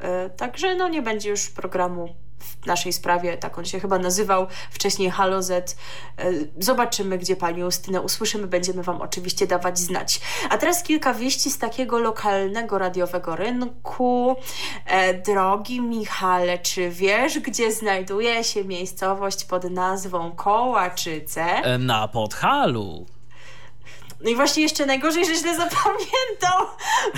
E, 0.02 0.30
Także 0.30 0.76
no 0.76 0.88
nie 0.88 1.02
będzie 1.02 1.30
już 1.30 1.50
programu 1.50 2.16
w 2.40 2.66
naszej 2.66 2.94
sprawie, 2.94 3.38
tak 3.38 3.58
on 3.58 3.66
się 3.66 3.80
chyba 3.80 3.98
nazywał, 4.00 4.48
wcześniej 4.72 5.12
Halo 5.12 5.44
Z. 5.44 5.78
E, 6.18 6.32
Zobaczymy, 6.60 7.18
gdzie 7.18 7.36
Pani 7.36 7.60
Justynę 7.60 8.02
usłyszymy, 8.02 8.48
będziemy 8.48 8.84
Wam 8.84 9.02
oczywiście 9.02 9.48
dawać 9.48 9.80
znać. 9.80 10.22
A 10.50 10.58
teraz 10.58 10.84
kilka 10.84 11.14
wieści 11.14 11.52
z 11.52 11.58
takiego 11.58 12.00
lokalnego 12.00 12.78
radiowego 12.78 13.36
rynku. 13.36 14.36
E, 14.86 15.14
drogi 15.14 15.82
Michale, 15.82 16.60
czy 16.60 16.90
wiesz, 16.90 17.40
gdzie 17.40 17.72
znajduje 17.72 18.44
się 18.44 18.66
miejscowość 18.66 19.46
pod 19.46 19.64
nazwą 19.64 20.32
Kołaczyce? 20.32 21.46
Na 21.80 22.08
Podhalu. 22.08 23.06
No 24.24 24.30
i 24.30 24.36
właśnie 24.36 24.64
jeszcze 24.64 24.86
najgorzej, 24.86 25.26
że 25.26 25.36
źle 25.36 25.56
zapamiętał, 25.64 26.68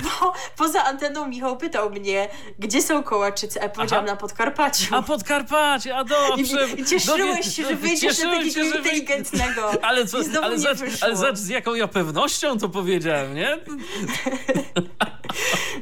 bo 0.02 0.32
poza 0.56 0.84
anteną 0.84 1.28
Michał 1.28 1.56
pytał 1.56 1.90
mnie, 1.90 2.28
gdzie 2.58 2.82
są 2.82 3.02
Kołaczyce, 3.02 3.60
a 3.60 3.62
ja 3.62 3.68
powiedziałam 3.68 4.04
Aha. 4.04 4.14
na 4.14 4.20
Podkarpaciu. 4.20 4.94
A 4.96 5.02
Podkarpacie, 5.02 5.96
a 5.96 6.04
dobrze. 6.04 6.68
I, 6.76 6.80
i 6.80 6.84
cieszyłeś 6.84 7.56
się, 7.56 7.64
że 7.64 7.74
wyjdziesz 7.76 8.18
na 8.18 8.30
takiego 8.30 8.50
się, 8.50 8.64
że 8.64 8.70
wy- 8.70 8.76
inteligentnego. 8.78 9.70
Ale, 9.88 10.06
co, 10.06 10.18
ale, 10.42 10.58
wyszło. 10.74 11.06
ale 11.06 11.36
z 11.36 11.48
jaką 11.48 11.74
ja 11.74 11.88
pewnością 11.88 12.58
to 12.58 12.68
powiedziałem, 12.68 13.34
nie? 13.34 13.58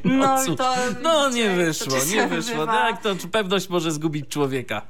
No, 0.03 0.45
cóż, 0.45 0.55
to 0.57 0.73
no 1.01 1.29
nie 1.29 1.49
wyszło, 1.49 1.97
nie 2.15 2.27
wyszło. 2.27 2.55
bywa. 2.59 2.73
Tak, 2.73 3.01
to 3.01 3.15
pewność 3.31 3.69
może 3.69 3.91
zgubić 3.91 4.29
człowieka. 4.29 4.81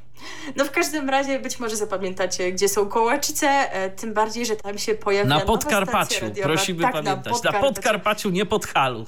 No 0.56 0.66
w 0.66 0.72
każdym 0.72 1.10
razie 1.10 1.40
być 1.40 1.60
może 1.60 1.76
zapamiętacie, 1.76 2.52
gdzie 2.52 2.70
są 2.70 2.90
Kołaczyce, 2.90 3.48
e, 3.50 3.90
tym 3.90 4.14
bardziej, 4.14 4.46
że 4.46 4.56
tam 4.56 4.78
się 4.78 4.96
pojawia 4.96 5.30
Na 5.30 5.40
Podkarpaciu, 5.40 6.26
prosimy 6.44 6.82
tak, 6.84 6.92
pamiętać. 6.94 7.26
Na 7.26 7.32
Podkarpaciu. 7.32 7.74
Podkarpaciu, 7.74 8.30
nie 8.30 8.46
Podhalu. 8.46 9.06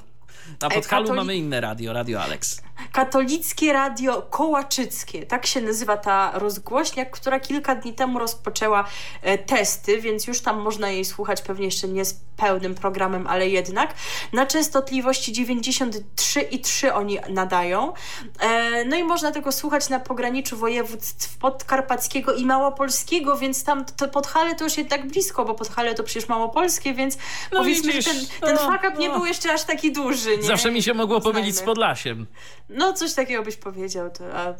Na 0.60 0.68
Podhalu 0.70 1.06
katoli- 1.08 1.16
mamy 1.16 1.36
inne 1.36 1.60
radio, 1.60 1.92
Radio 1.92 2.22
Alex. 2.22 2.62
Katolickie 2.92 3.72
Radio 3.72 4.22
Kołaczyckie. 4.22 5.26
Tak 5.26 5.46
się 5.46 5.60
nazywa 5.60 5.96
ta 5.96 6.30
rozgłośnia, 6.34 7.04
która 7.04 7.40
kilka 7.40 7.74
dni 7.74 7.94
temu 7.94 8.18
rozpoczęła 8.18 8.84
e, 9.22 9.38
testy, 9.38 10.00
więc 10.00 10.26
już 10.26 10.40
tam 10.40 10.60
można 10.60 10.90
jej 10.90 11.04
słuchać, 11.04 11.42
pewnie 11.42 11.64
jeszcze 11.64 11.88
nie 11.88 12.04
z 12.04 12.14
pełnym 12.38 12.74
programem, 12.74 13.26
ale 13.26 13.48
jednak. 13.48 13.94
Na 14.32 14.46
częstotliwości 14.46 15.32
93,3 15.32 16.90
oni 16.94 17.18
nadają. 17.28 17.92
E, 18.40 18.84
no 18.84 18.96
i 18.96 19.04
można 19.04 19.32
tego 19.32 19.52
słuchać 19.52 19.88
na 19.88 20.00
pograniczu 20.00 20.56
województw 20.56 21.38
podkarpackiego 21.38 22.34
i 22.34 22.46
małopolskiego, 22.46 23.36
więc 23.36 23.64
tam 23.64 23.84
to 23.84 24.08
Podhale 24.08 24.54
to 24.54 24.64
już 24.64 24.76
jednak 24.76 25.06
blisko, 25.06 25.44
bo 25.44 25.54
Podhale 25.54 25.94
to 25.94 26.04
przecież 26.04 26.28
małopolskie, 26.28 26.94
więc 26.94 27.16
No 27.52 27.58
powiedzmy, 27.58 27.92
widzisz, 27.92 28.04
że 28.04 28.10
ten, 28.10 28.26
ten 28.40 28.54
no, 28.54 28.72
fuck 28.72 28.84
up 28.88 28.98
nie 28.98 29.08
no. 29.08 29.14
był 29.14 29.26
jeszcze 29.26 29.52
aż 29.52 29.64
taki 29.64 29.92
duży. 29.92 30.36
Nie? 30.36 30.42
Zawsze 30.42 30.70
mi 30.70 30.82
się 30.82 30.94
mogło 30.94 31.20
pomylić 31.20 31.56
z. 31.56 31.62
Podlasiem. 31.62 32.26
No, 32.68 32.92
coś 32.92 33.14
takiego 33.14 33.42
byś 33.42 33.56
powiedział. 33.56 34.10
To, 34.10 34.24
a, 34.34 34.54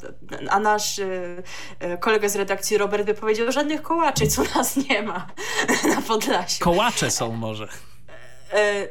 a 0.50 0.60
nasz 0.60 0.98
e, 0.98 1.06
e, 1.80 1.98
kolega 1.98 2.28
z 2.28 2.36
redakcji 2.36 2.78
Robert 2.78 3.06
by 3.06 3.14
powiedział, 3.14 3.52
żadnych 3.52 3.82
kołaczyc 3.82 4.38
u 4.38 4.44
nas 4.58 4.76
nie 4.76 5.02
ma 5.02 5.26
na 5.94 6.02
Podlasiu. 6.02 6.64
Kołacze 6.64 7.10
są 7.10 7.32
może. 7.32 7.68
E, 8.52 8.88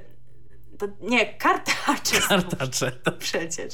to, 0.80 0.86
nie, 1.02 1.34
kartacze 1.34 2.22
są 2.22 2.28
Kartacze. 2.28 2.92
przecież. 3.20 3.74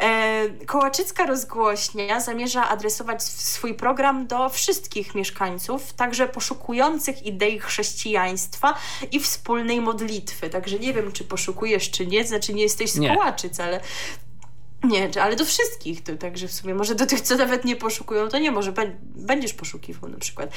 E, 0.00 0.48
Kołaczycka 0.66 1.26
rozgłośnia 1.26 2.20
zamierza 2.20 2.68
adresować 2.68 3.22
sw- 3.22 3.40
swój 3.42 3.74
program 3.74 4.26
do 4.26 4.48
wszystkich 4.48 5.14
mieszkańców, 5.14 5.92
także 5.92 6.28
poszukujących 6.28 7.26
idei 7.26 7.58
chrześcijaństwa 7.58 8.74
i 9.12 9.20
wspólnej 9.20 9.80
modlitwy. 9.80 10.50
Także 10.50 10.78
nie 10.78 10.92
wiem, 10.94 11.12
czy 11.12 11.24
poszukujesz, 11.24 11.90
czy 11.90 12.06
nie, 12.06 12.24
znaczy 12.26 12.54
nie 12.54 12.62
jesteś 12.62 12.90
z 12.90 12.98
Nie. 12.98 13.14
Kołaczyc, 13.16 13.60
ale 13.60 13.80
nie, 14.84 15.10
ale 15.22 15.36
do 15.36 15.44
wszystkich, 15.44 16.02
to, 16.02 16.16
także 16.16 16.48
w 16.48 16.52
sumie 16.52 16.74
może 16.74 16.94
do 16.94 17.06
tych, 17.06 17.20
co 17.20 17.36
nawet 17.36 17.64
nie 17.64 17.76
poszukują, 17.76 18.28
to 18.28 18.38
nie, 18.38 18.50
może 18.50 18.72
bę- 18.72 18.96
będziesz 19.02 19.54
poszukiwał 19.54 20.10
na 20.10 20.18
przykład. 20.18 20.50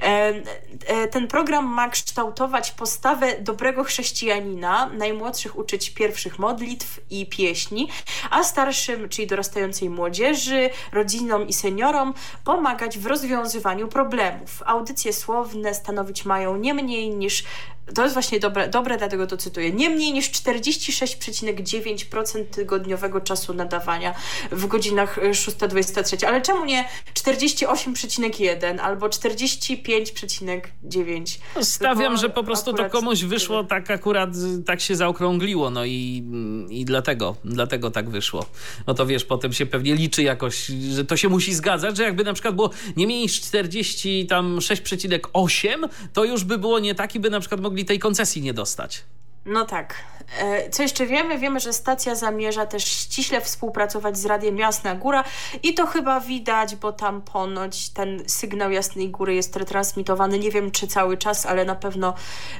E, 0.00 1.08
ten 1.08 1.28
program 1.28 1.66
ma 1.66 1.88
kształtować 1.88 2.70
postawę 2.70 3.40
dobrego 3.40 3.84
chrześcijanina, 3.84 4.86
najmłodszych 4.86 5.58
uczyć 5.58 5.90
pierwszych 5.90 6.38
modlitw 6.38 7.00
i 7.10 7.26
pieśni, 7.26 7.88
a 8.30 8.44
starszym, 8.44 9.08
czyli 9.08 9.26
dorastającej 9.26 9.90
młodzieży, 9.90 10.70
rodzinom 10.92 11.48
i 11.48 11.52
seniorom 11.52 12.14
pomagać 12.44 12.98
w 12.98 13.06
rozwiązywaniu 13.06 13.88
problemów. 13.88 14.62
Audycje 14.66 15.12
słowne 15.12 15.74
stanowić 15.74 16.24
mają 16.24 16.56
nie 16.56 16.74
mniej 16.74 17.10
niż 17.10 17.44
to 17.94 18.02
jest 18.02 18.14
właśnie 18.14 18.40
dobre, 18.40 18.68
dobre, 18.68 18.98
dlatego 18.98 19.26
to 19.26 19.36
cytuję. 19.36 19.72
Nie 19.72 19.90
mniej 19.90 20.12
niż 20.12 20.30
46,9% 20.30 22.44
tygodniowego 22.44 23.20
czasu 23.20 23.54
nadawania 23.54 24.14
w 24.50 24.66
godzinach 24.66 25.18
y, 25.18 25.30
6-23. 25.30 26.26
Ale 26.26 26.40
czemu 26.40 26.64
nie 26.64 26.84
48,1 27.14 28.78
albo 28.78 29.08
45,9? 29.08 31.38
Stawiam, 31.62 32.16
że 32.16 32.28
po 32.28 32.44
prostu 32.44 32.72
to 32.72 32.90
komuś 32.90 33.22
wyszło 33.22 33.64
tak 33.64 33.90
akurat, 33.90 34.30
tak 34.66 34.80
się 34.80 34.96
zaokrągliło, 34.96 35.70
no 35.70 35.84
i, 35.84 36.24
i 36.70 36.84
dlatego, 36.84 37.36
dlatego 37.44 37.90
tak 37.90 38.10
wyszło. 38.10 38.46
No 38.86 38.94
to 38.94 39.06
wiesz, 39.06 39.24
potem 39.24 39.52
się 39.52 39.66
pewnie 39.66 39.94
liczy 39.94 40.22
jakoś, 40.22 40.66
że 40.94 41.04
to 41.04 41.16
się 41.16 41.28
musi 41.28 41.54
zgadzać, 41.54 41.96
że 41.96 42.02
jakby 42.02 42.24
na 42.24 42.32
przykład 42.32 42.54
było 42.54 42.70
nie 42.96 43.06
mniej 43.06 43.20
niż 43.20 43.40
40, 43.40 44.26
tam 44.26 44.58
6,8, 44.58 45.88
to 46.12 46.24
już 46.24 46.44
by 46.44 46.58
było 46.58 46.78
nie 46.78 46.94
tak 46.94 47.14
i 47.14 47.20
by 47.20 47.30
na 47.30 47.40
przykład 47.40 47.60
mogli 47.60 47.77
tej 47.84 47.98
koncesji 47.98 48.42
nie 48.42 48.54
dostać. 48.54 49.04
No 49.48 49.64
tak. 49.64 49.94
E, 50.38 50.70
Co 50.70 50.82
jeszcze 50.82 51.06
wiemy? 51.06 51.38
Wiemy, 51.38 51.60
że 51.60 51.72
stacja 51.72 52.14
zamierza 52.14 52.66
też 52.66 52.84
ściśle 52.84 53.40
współpracować 53.40 54.18
z 54.18 54.26
Radiem 54.26 54.58
Jasna 54.58 54.94
Góra 54.94 55.24
i 55.62 55.74
to 55.74 55.86
chyba 55.86 56.20
widać, 56.20 56.76
bo 56.76 56.92
tam 56.92 57.22
ponoć 57.22 57.90
ten 57.90 58.22
sygnał 58.26 58.70
Jasnej 58.70 59.10
Góry 59.10 59.34
jest 59.34 59.56
retransmitowany, 59.56 60.38
nie 60.38 60.50
wiem 60.50 60.70
czy 60.70 60.86
cały 60.86 61.16
czas, 61.16 61.46
ale 61.46 61.64
na 61.64 61.74
pewno 61.74 62.14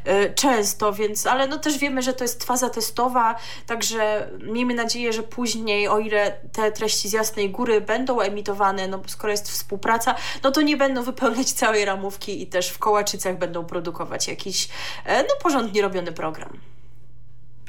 e, 0.05 0.35
często, 0.35 0.93
więc, 0.93 1.27
ale 1.27 1.47
no 1.47 1.59
też 1.59 1.79
wiemy, 1.79 2.03
że 2.03 2.13
to 2.13 2.25
jest 2.25 2.45
faza 2.45 2.71
testowa, 2.71 3.37
także 3.67 4.29
miejmy 4.43 4.75
nadzieję, 4.75 5.13
że 5.13 5.23
później, 5.23 5.89
o 5.89 5.99
ile 5.99 6.39
te 6.53 6.73
treści 6.73 7.09
z 7.09 7.13
Jasnej 7.13 7.51
Góry 7.51 7.81
będą 7.81 8.21
emitowane, 8.21 8.89
no 8.89 9.01
skoro 9.07 9.31
jest 9.31 9.51
współpraca, 9.51 10.15
no 10.43 10.51
to 10.51 10.63
nie 10.63 10.77
będą 10.77 11.03
wypełniać 11.03 11.53
całej 11.53 11.85
ramówki 11.85 12.43
i 12.43 12.47
też 12.47 12.71
w 12.71 12.79
Kołaczycach 12.79 13.39
będą 13.39 13.65
produkować 13.65 14.29
jakiś, 14.29 14.69
e, 15.05 15.23
no 15.23 15.35
porządnie 15.43 15.83
robiony 15.83 16.13
program. 16.13 16.78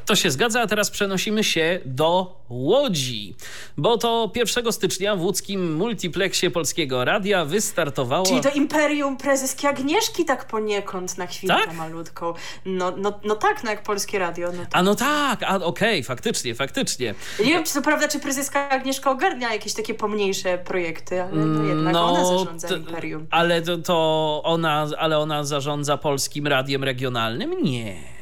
To 0.10 0.16
się 0.16 0.32
zgadza, 0.32 0.62
a 0.62 0.68
teraz 0.68 0.90
przenosimy 0.90 1.44
się 1.44 1.80
do 1.86 2.40
Łodzi, 2.50 3.36
bo 3.78 3.98
to 3.98 4.32
1 4.36 4.72
stycznia 4.72 5.16
w 5.16 5.22
łódzkim 5.22 5.76
multiplexie 5.76 6.52
Polskiego 6.52 7.06
Radia 7.06 7.46
wystartowało... 7.46 8.26
Czyli 8.26 8.42
to 8.42 8.50
imperium 8.50 9.18
prezeski 9.18 9.68
Agnieszki 9.68 10.26
tak 10.26 10.48
poniekąd 10.48 11.18
na 11.18 11.28
chwilę 11.28 11.56
Tak? 11.66 11.76
malutką. 11.76 12.34
No, 12.66 12.92
no, 12.98 13.20
no 13.24 13.36
tak, 13.36 13.64
no 13.64 13.70
jak 13.70 13.84
Polskie 13.84 14.20
Radio. 14.20 14.52
No 14.52 14.58
tak. 14.58 14.70
A 14.72 14.84
no 14.84 14.96
tak, 14.96 15.44
a 15.44 15.56
okej, 15.56 16.04
faktycznie, 16.04 16.56
faktycznie. 16.56 17.06
Ja 17.40 17.46
Nie 17.46 17.52
wiem, 17.52 17.64
czy 17.64 17.74
to 17.74 17.82
prawda, 17.82 18.08
czy 18.08 18.20
prezeska 18.20 18.70
Agnieszka 18.70 19.12
ogarnia 19.12 19.54
jakieś 19.54 19.74
takie 19.74 19.94
pomniejsze 19.94 20.58
projekty, 20.58 21.22
ale 21.22 21.46
no 21.46 21.64
jednak 21.64 21.96
ona 21.96 22.26
zarządza 22.26 22.76
imperium. 22.76 23.28
Ale 23.32 23.62
to, 23.62 23.78
to 23.78 24.42
ona, 24.44 24.88
ale 24.98 25.20
ona 25.20 25.44
zarządza 25.44 25.98
polskim 25.98 26.48
radiem 26.48 26.84
regionalnym? 26.84 27.64
Nie. 27.64 28.19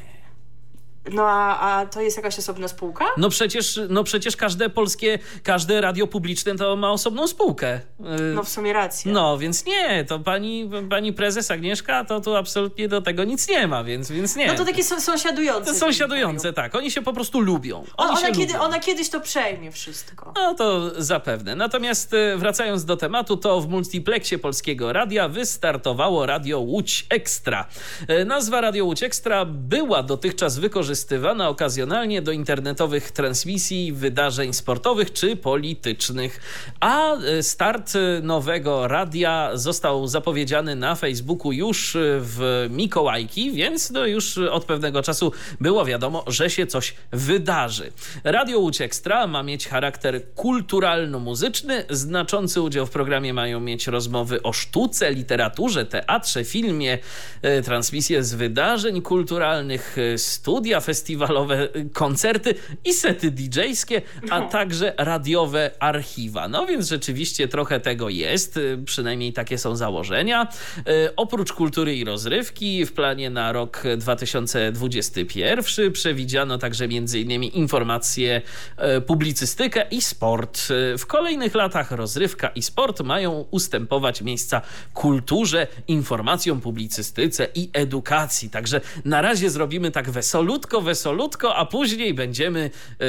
No 1.12 1.28
a, 1.28 1.58
a 1.80 1.86
to 1.86 2.00
jest 2.00 2.16
jakaś 2.16 2.38
osobna 2.38 2.68
spółka? 2.68 3.04
No 3.16 3.28
przecież, 3.28 3.80
no 3.88 4.04
przecież 4.04 4.36
każde 4.36 4.70
polskie, 4.70 5.18
każde 5.42 5.80
radio 5.80 6.06
publiczne 6.06 6.56
to 6.56 6.76
ma 6.76 6.90
osobną 6.92 7.26
spółkę. 7.26 7.80
Yy, 8.00 8.06
No 8.34 8.42
w 8.42 8.48
sumie 8.48 8.72
racja. 8.72 9.12
No, 9.12 9.38
więc 9.38 9.66
nie, 9.66 10.04
to 10.04 10.18
pani, 10.18 10.70
pani 10.90 11.12
prezes 11.12 11.50
Agnieszka 11.50 12.04
to 12.04 12.20
tu 12.20 12.36
absolutnie 12.36 12.88
do 12.88 13.02
tego 13.02 13.24
nic 13.24 13.48
nie 13.48 13.66
ma, 13.68 13.84
więc, 13.84 14.10
więc 14.10 14.36
nie. 14.36 14.46
No 14.46 14.54
to 14.54 14.64
takie 14.64 14.84
są 14.84 15.00
sąsiadujące. 15.00 15.72
To 15.72 15.78
sąsiadujące, 15.78 16.52
tak. 16.52 16.74
Oni 16.74 16.90
się 16.90 17.02
po 17.02 17.12
prostu 17.12 17.40
lubią. 17.40 17.84
Oni 17.96 18.10
ona, 18.10 18.26
kiedy, 18.30 18.52
lubią. 18.52 18.60
ona 18.60 18.80
kiedyś 18.80 19.08
to 19.10 19.20
przejmie 19.20 19.72
wszystko. 19.72 20.32
No 20.36 20.54
to 20.54 20.90
zapewne. 21.02 21.54
Natomiast 21.56 22.14
e, 22.14 22.36
wracając 22.36 22.84
do 22.84 22.96
tematu, 22.96 23.36
to 23.36 23.60
w 23.60 23.68
multiplexie 23.68 24.38
Polskiego 24.38 24.92
Radia 24.92 25.28
wystartowało 25.28 26.26
Radio 26.26 26.60
Łódź 26.60 27.06
Ekstra. 27.10 27.66
E, 28.08 28.24
Nazwa 28.24 28.60
Radio 28.60 28.84
Łódź 28.84 29.02
Ekstra 29.02 29.44
była 29.44 30.02
dotychczas 30.02 30.58
wykorzystywana 30.98 31.48
okazjonalnie 31.48 32.22
do 32.22 32.32
internetowych 32.32 33.10
transmisji 33.10 33.92
wydarzeń 33.92 34.52
sportowych 34.52 35.12
czy 35.12 35.36
politycznych. 35.36 36.40
A 36.80 37.14
e, 37.14 37.42
start 37.42 37.92
nowego 38.22 38.88
radia 38.88 39.50
został 39.54 40.06
zapowiedziany 40.06 40.76
na 40.76 40.94
Facebooku 40.94 41.52
już 41.52 41.96
e, 41.96 42.00
w 42.20 42.66
Mikołajki, 42.70 43.52
więc 43.52 43.90
no 43.90 44.06
już 44.06 44.38
od 44.38 44.64
pewnego 44.64 45.02
czasu 45.02 45.32
było 45.60 45.84
wiadomo, 45.84 46.24
że 46.26 46.50
się 46.50 46.66
coś 46.66 46.94
wydarzy. 47.12 47.92
Radio 48.24 48.58
Łódź 48.58 48.80
Ekstra 48.80 49.26
ma 49.26 49.42
mieć 49.42 49.68
charakter 49.68 50.22
kulturalno-muzyczny. 50.34 51.84
Znaczący 51.90 52.62
udział 52.62 52.86
w 52.86 52.90
programie 52.90 53.34
mają 53.34 53.60
mieć 53.60 53.86
rozmowy 53.86 54.42
o 54.42 54.52
sztuce, 54.52 55.12
literaturze, 55.12 55.86
teatrze, 55.86 56.44
filmie, 56.44 56.98
e, 57.42 57.62
transmisje 57.62 58.24
z 58.24 58.34
wydarzeń 58.34 59.02
kulturalnych, 59.02 59.96
studia 60.16 60.80
festiwalowe 60.88 61.68
y, 61.76 61.90
koncerty 61.92 62.54
i 62.84 62.92
sety 62.92 63.30
DJ-skie, 63.30 64.02
a 64.30 64.40
także 64.40 64.94
radiowe 64.98 65.70
archiwa. 65.78 66.48
No 66.48 66.66
więc 66.66 66.88
rzeczywiście 66.88 67.48
trochę 67.48 67.80
tego 67.80 68.08
jest, 68.08 68.56
y, 68.56 68.78
przynajmniej 68.84 69.32
takie 69.32 69.58
są 69.58 69.76
założenia. 69.76 70.48
Y, 70.78 71.16
Oprócz 71.16 71.52
kultury 71.52 71.96
i 71.96 72.04
rozrywki 72.04 72.86
w 72.86 72.92
planie 72.92 73.30
na 73.30 73.52
rok 73.52 73.82
2021 73.96 75.92
przewidziano 75.92 76.58
także 76.58 76.84
m.in. 76.84 77.42
informacje, 77.42 78.42
e, 78.76 79.00
publicystykę 79.00 79.86
i 79.90 80.02
sport. 80.02 80.60
W 80.98 81.06
kolejnych 81.06 81.54
latach 81.54 81.90
rozrywka 81.90 82.48
i 82.48 82.62
sport 82.62 83.00
mają 83.00 83.46
ustępować 83.50 84.22
miejsca 84.22 84.60
kulturze, 84.94 85.66
informacjom, 85.88 86.60
publicystyce 86.60 87.48
i 87.54 87.70
edukacji. 87.72 88.50
Także 88.50 88.80
na 89.04 89.22
razie 89.22 89.50
zrobimy 89.50 89.90
tak 89.90 90.10
wesolutko, 90.10 90.67
wesolutko, 90.80 91.56
a 91.56 91.66
później 91.66 92.14
będziemy, 92.14 92.70
e, 92.98 93.04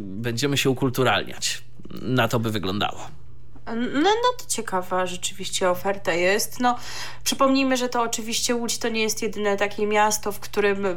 będziemy 0.00 0.56
się 0.56 0.70
ukulturalniać. 0.70 1.62
Na 2.02 2.28
to 2.28 2.40
by 2.40 2.50
wyglądało. 2.50 3.23
No, 3.66 4.10
no 4.14 4.30
to 4.38 4.44
ciekawa 4.48 5.06
rzeczywiście 5.06 5.70
oferta 5.70 6.12
jest. 6.12 6.60
No, 6.60 6.76
przypomnijmy, 7.24 7.76
że 7.76 7.88
to 7.88 8.02
oczywiście 8.02 8.54
Łódź 8.54 8.78
to 8.78 8.88
nie 8.88 9.02
jest 9.02 9.22
jedyne 9.22 9.56
takie 9.56 9.86
miasto, 9.86 10.32
w 10.32 10.40
którym 10.40 10.86
e, 10.86 10.92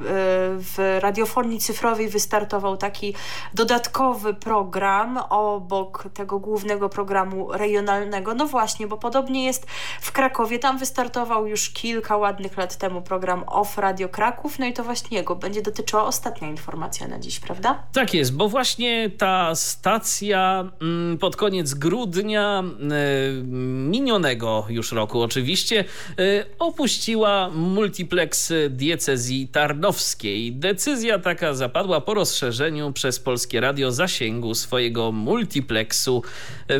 w 0.57 0.97
radiofonii 0.99 1.59
cyfrowej 1.59 2.09
wystartował 2.09 2.77
taki 2.77 3.13
dodatkowy 3.53 4.33
program 4.33 5.17
obok 5.29 6.03
tego 6.13 6.39
głównego 6.39 6.89
programu 6.89 7.51
regionalnego. 7.51 8.33
No 8.33 8.47
właśnie, 8.47 8.87
bo 8.87 8.97
podobnie 8.97 9.45
jest 9.45 9.65
w 10.01 10.11
Krakowie. 10.11 10.59
Tam 10.59 10.77
wystartował 10.77 11.47
już 11.47 11.69
kilka 11.69 12.17
ładnych 12.17 12.57
lat 12.57 12.77
temu 12.77 13.01
program 13.01 13.43
OFF 13.47 13.77
Radio 13.77 14.09
Kraków. 14.09 14.59
No 14.59 14.65
i 14.65 14.73
to 14.73 14.83
właśnie 14.83 15.17
jego 15.17 15.35
będzie 15.35 15.61
dotyczyła 15.61 16.05
ostatnia 16.05 16.47
informacja 16.47 17.07
na 17.07 17.19
dziś, 17.19 17.39
prawda? 17.39 17.83
Tak 17.93 18.13
jest, 18.13 18.35
bo 18.35 18.49
właśnie 18.49 19.09
ta 19.09 19.55
stacja 19.55 20.71
mm, 20.81 21.17
pod 21.17 21.35
koniec 21.35 21.73
grudnia 21.73 22.56
y, 22.59 23.43
minionego 23.89 24.65
już 24.69 24.91
roku 24.91 25.21
oczywiście 25.21 25.85
y, 26.19 26.45
opuściła 26.59 27.49
multiplex 27.49 28.53
diecezji 28.69 29.47
tarnowskiej. 29.47 30.53
Decyzja 30.53 31.19
taka 31.19 31.53
zapadła 31.53 32.01
po 32.01 32.13
rozszerzeniu 32.13 32.91
przez 32.91 33.19
Polskie 33.19 33.59
Radio 33.61 33.91
zasięgu 33.91 34.55
swojego 34.55 35.11
multiplexu, 35.11 36.23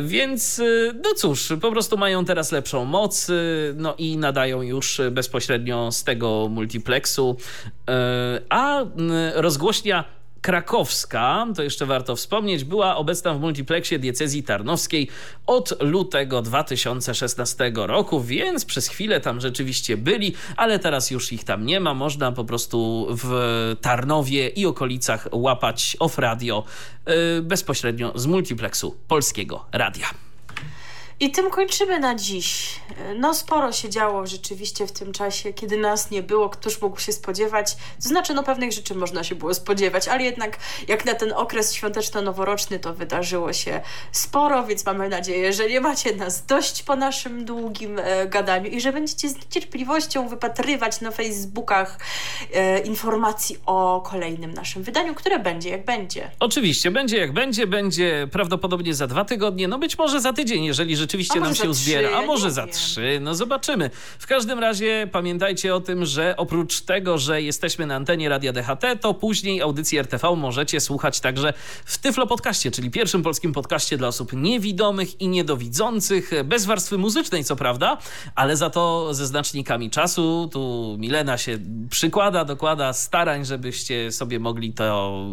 więc 0.00 0.58
y, 0.58 0.92
no 1.04 1.14
cóż, 1.14 1.52
po 1.60 1.70
prostu 1.70 1.96
mają 1.96 2.24
teraz 2.24 2.52
lepszą 2.52 2.84
moc, 2.84 3.30
no 3.74 3.94
i 3.98 4.16
nadają 4.16 4.62
już 4.62 5.00
bezpośrednio 5.10 5.92
z 5.92 6.04
tego 6.04 6.48
multiplexu, 6.50 7.36
a 8.48 8.84
rozgłośnia 9.34 10.17
krakowska, 10.48 11.46
to 11.56 11.62
jeszcze 11.62 11.86
warto 11.86 12.16
wspomnieć, 12.16 12.64
była 12.64 12.96
obecna 12.96 13.34
w 13.34 13.40
multiplexie 13.40 13.98
diecezji 13.98 14.42
tarnowskiej 14.42 15.08
od 15.46 15.82
lutego 15.82 16.42
2016 16.42 17.72
roku, 17.74 18.20
więc 18.20 18.64
przez 18.64 18.88
chwilę 18.88 19.20
tam 19.20 19.40
rzeczywiście 19.40 19.96
byli, 19.96 20.34
ale 20.56 20.78
teraz 20.78 21.10
już 21.10 21.32
ich 21.32 21.44
tam 21.44 21.66
nie 21.66 21.80
ma. 21.80 21.94
Można 21.94 22.32
po 22.32 22.44
prostu 22.44 23.06
w 23.10 23.76
Tarnowie 23.80 24.48
i 24.48 24.66
okolicach 24.66 25.28
łapać 25.32 25.96
off 26.00 26.18
radio 26.18 26.64
yy, 27.06 27.42
bezpośrednio 27.42 28.12
z 28.14 28.26
multiplexu 28.26 28.96
Polskiego 29.08 29.64
Radia. 29.72 30.27
I 31.20 31.30
tym 31.30 31.50
kończymy 31.50 31.98
na 31.98 32.14
dziś. 32.14 32.80
No 33.16 33.34
sporo 33.34 33.72
się 33.72 33.90
działo 33.90 34.26
rzeczywiście 34.26 34.86
w 34.86 34.92
tym 34.92 35.12
czasie, 35.12 35.52
kiedy 35.52 35.76
nas 35.76 36.10
nie 36.10 36.22
było, 36.22 36.48
któż 36.48 36.80
mógł 36.80 37.00
się 37.00 37.12
spodziewać. 37.12 37.76
To 38.02 38.08
znaczy, 38.08 38.34
no 38.34 38.42
pewnych 38.42 38.72
rzeczy 38.72 38.94
można 38.94 39.24
się 39.24 39.34
było 39.34 39.54
spodziewać, 39.54 40.08
ale 40.08 40.22
jednak 40.22 40.56
jak 40.88 41.04
na 41.04 41.14
ten 41.14 41.32
okres 41.32 41.74
świąteczno-noworoczny 41.74 42.78
to 42.78 42.94
wydarzyło 42.94 43.52
się 43.52 43.80
sporo, 44.12 44.64
więc 44.64 44.86
mamy 44.86 45.08
nadzieję, 45.08 45.52
że 45.52 45.68
nie 45.68 45.80
macie 45.80 46.16
nas 46.16 46.46
dość 46.46 46.82
po 46.82 46.96
naszym 46.96 47.44
długim 47.44 47.98
e, 47.98 48.26
gadaniu 48.26 48.70
i 48.70 48.80
że 48.80 48.92
będziecie 48.92 49.28
z 49.28 49.36
niecierpliwością 49.36 50.28
wypatrywać 50.28 51.00
na 51.00 51.10
Facebookach 51.10 51.98
e, 52.54 52.78
informacji 52.80 53.56
o 53.66 54.02
kolejnym 54.10 54.52
naszym 54.52 54.82
wydaniu, 54.82 55.14
które 55.14 55.38
będzie 55.38 55.70
jak 55.70 55.84
będzie. 55.84 56.30
Oczywiście, 56.40 56.90
będzie 56.90 57.18
jak 57.18 57.32
będzie, 57.32 57.66
będzie 57.66 58.28
prawdopodobnie 58.32 58.94
za 58.94 59.06
dwa 59.06 59.24
tygodnie, 59.24 59.68
no 59.68 59.78
być 59.78 59.98
może 59.98 60.20
za 60.20 60.32
tydzień, 60.32 60.64
jeżeli 60.64 60.96
rzeczywiście 60.96 61.07
A 61.36 61.40
nam 61.40 61.54
się 61.54 61.72
trzy, 61.72 61.98
a 61.98 62.00
ja 62.00 62.22
może 62.22 62.50
za 62.50 62.62
wiem. 62.62 62.74
trzy, 62.74 63.18
no 63.20 63.34
zobaczymy. 63.34 63.90
W 64.18 64.26
każdym 64.26 64.58
razie 64.58 65.08
pamiętajcie 65.12 65.74
o 65.74 65.80
tym, 65.80 66.06
że 66.06 66.34
oprócz 66.36 66.80
tego, 66.80 67.18
że 67.18 67.42
jesteśmy 67.42 67.86
na 67.86 67.94
antenie 67.94 68.28
Radia 68.28 68.52
DHT, 68.52 69.00
to 69.00 69.14
później 69.14 69.60
audycji 69.60 69.98
RTV 69.98 70.36
możecie 70.36 70.80
słuchać 70.80 71.20
także 71.20 71.52
w 71.84 71.98
Tyflo 71.98 72.26
Podcaście, 72.26 72.70
czyli 72.70 72.90
pierwszym 72.90 73.22
polskim 73.22 73.52
podcaście 73.52 73.96
dla 73.96 74.08
osób 74.08 74.32
niewidomych 74.32 75.20
i 75.20 75.28
niedowidzących, 75.28 76.30
bez 76.44 76.66
warstwy 76.66 76.98
muzycznej 76.98 77.44
co 77.44 77.56
prawda, 77.56 77.98
ale 78.34 78.56
za 78.56 78.70
to 78.70 79.14
ze 79.14 79.26
znacznikami 79.26 79.90
czasu. 79.90 80.48
Tu 80.52 80.96
Milena 80.98 81.38
się 81.38 81.58
przykłada, 81.90 82.44
dokłada 82.44 82.92
starań, 82.92 83.44
żebyście 83.44 84.12
sobie 84.12 84.38
mogli 84.38 84.72
to 84.72 85.26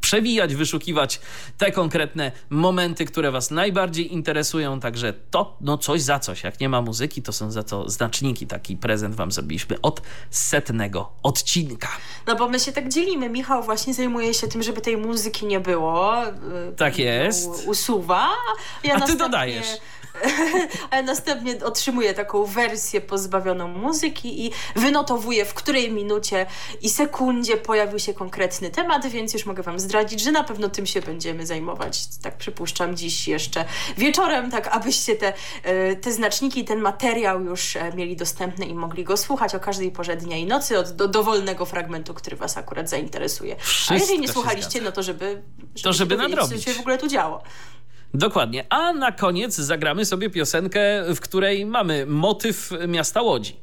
przewijać, 0.00 0.54
wyszukiwać 0.54 1.20
te 1.58 1.72
konkretne 1.72 2.32
momenty, 2.50 3.04
które 3.04 3.30
was 3.30 3.50
najbardziej 3.50 4.12
interesują, 4.12 4.80
także 4.80 5.01
to 5.30 5.56
no 5.60 5.78
coś 5.78 6.02
za 6.02 6.18
coś. 6.18 6.42
Jak 6.44 6.60
nie 6.60 6.68
ma 6.68 6.82
muzyki, 6.82 7.22
to 7.22 7.32
są 7.32 7.50
za 7.50 7.62
to 7.62 7.90
znaczniki. 7.90 8.46
Taki 8.46 8.76
prezent 8.76 9.14
wam 9.14 9.32
zrobiliśmy 9.32 9.80
od 9.80 10.02
setnego 10.30 11.12
odcinka. 11.22 11.88
No 12.26 12.36
bo 12.36 12.48
my 12.48 12.60
się 12.60 12.72
tak 12.72 12.88
dzielimy. 12.88 13.28
Michał 13.28 13.62
właśnie 13.62 13.94
zajmuje 13.94 14.34
się 14.34 14.48
tym, 14.48 14.62
żeby 14.62 14.80
tej 14.80 14.96
muzyki 14.96 15.46
nie 15.46 15.60
było. 15.60 16.26
y, 16.28 16.32
Tak 16.76 16.98
ją 16.98 17.04
jest. 17.04 17.48
Usuwa. 17.66 18.28
Ja 18.84 18.94
A 18.94 19.00
ty 19.00 19.16
dodajesz. 19.16 19.66
A 20.90 20.96
ja 20.96 21.02
następnie 21.02 21.64
otrzymuję 21.64 22.14
taką 22.14 22.44
wersję 22.44 23.00
pozbawioną 23.00 23.68
muzyki 23.68 24.46
i 24.46 24.50
wynotowuję, 24.76 25.44
w 25.44 25.54
której 25.54 25.90
minucie 25.90 26.46
i 26.82 26.90
sekundzie 26.90 27.56
pojawił 27.56 27.98
się 27.98 28.14
konkretny 28.14 28.70
temat, 28.70 29.06
więc 29.06 29.34
już 29.34 29.46
mogę 29.46 29.62
Wam 29.62 29.80
zdradzić, 29.80 30.20
że 30.20 30.32
na 30.32 30.44
pewno 30.44 30.68
tym 30.68 30.86
się 30.86 31.02
będziemy 31.02 31.46
zajmować. 31.46 32.06
Tak 32.22 32.36
przypuszczam 32.36 32.96
dziś 32.96 33.28
jeszcze 33.28 33.64
wieczorem, 33.98 34.50
tak 34.50 34.68
abyście 34.68 35.16
te, 35.16 35.32
e, 35.62 35.96
te 35.96 36.12
znaczniki, 36.12 36.64
ten 36.64 36.80
materiał 36.80 37.44
już 37.44 37.76
e, 37.76 37.92
mieli 37.92 38.16
dostępny 38.16 38.66
i 38.66 38.74
mogli 38.74 39.04
go 39.04 39.16
słuchać 39.16 39.54
o 39.54 39.60
każdej 39.60 39.90
porze 39.90 40.16
dnia 40.16 40.36
i 40.36 40.46
nocy 40.46 40.78
od 40.78 40.90
do 40.90 41.08
dowolnego 41.08 41.66
fragmentu, 41.66 42.14
który 42.14 42.36
Was 42.36 42.56
akurat 42.56 42.90
zainteresuje. 42.90 43.56
A 43.56 43.64
Wszystko 43.64 43.94
jeżeli 43.94 44.20
nie 44.20 44.28
słuchaliście, 44.28 44.80
no 44.80 44.92
to 44.92 45.02
żeby, 45.02 45.42
To 45.82 45.92
żeby 45.92 46.16
nadrobić. 46.16 46.64
co 46.64 46.70
się 46.70 46.74
w 46.76 46.80
ogóle 46.80 46.98
tu 46.98 47.08
działo. 47.08 47.42
Dokładnie. 48.14 48.66
A 48.70 48.92
na 48.92 49.12
koniec 49.12 49.54
zagramy 49.54 50.04
sobie 50.04 50.30
piosenkę, 50.30 50.80
w 51.14 51.20
której 51.20 51.66
mamy 51.66 52.06
motyw 52.06 52.70
miasta 52.88 53.22
Łodzi. 53.22 53.56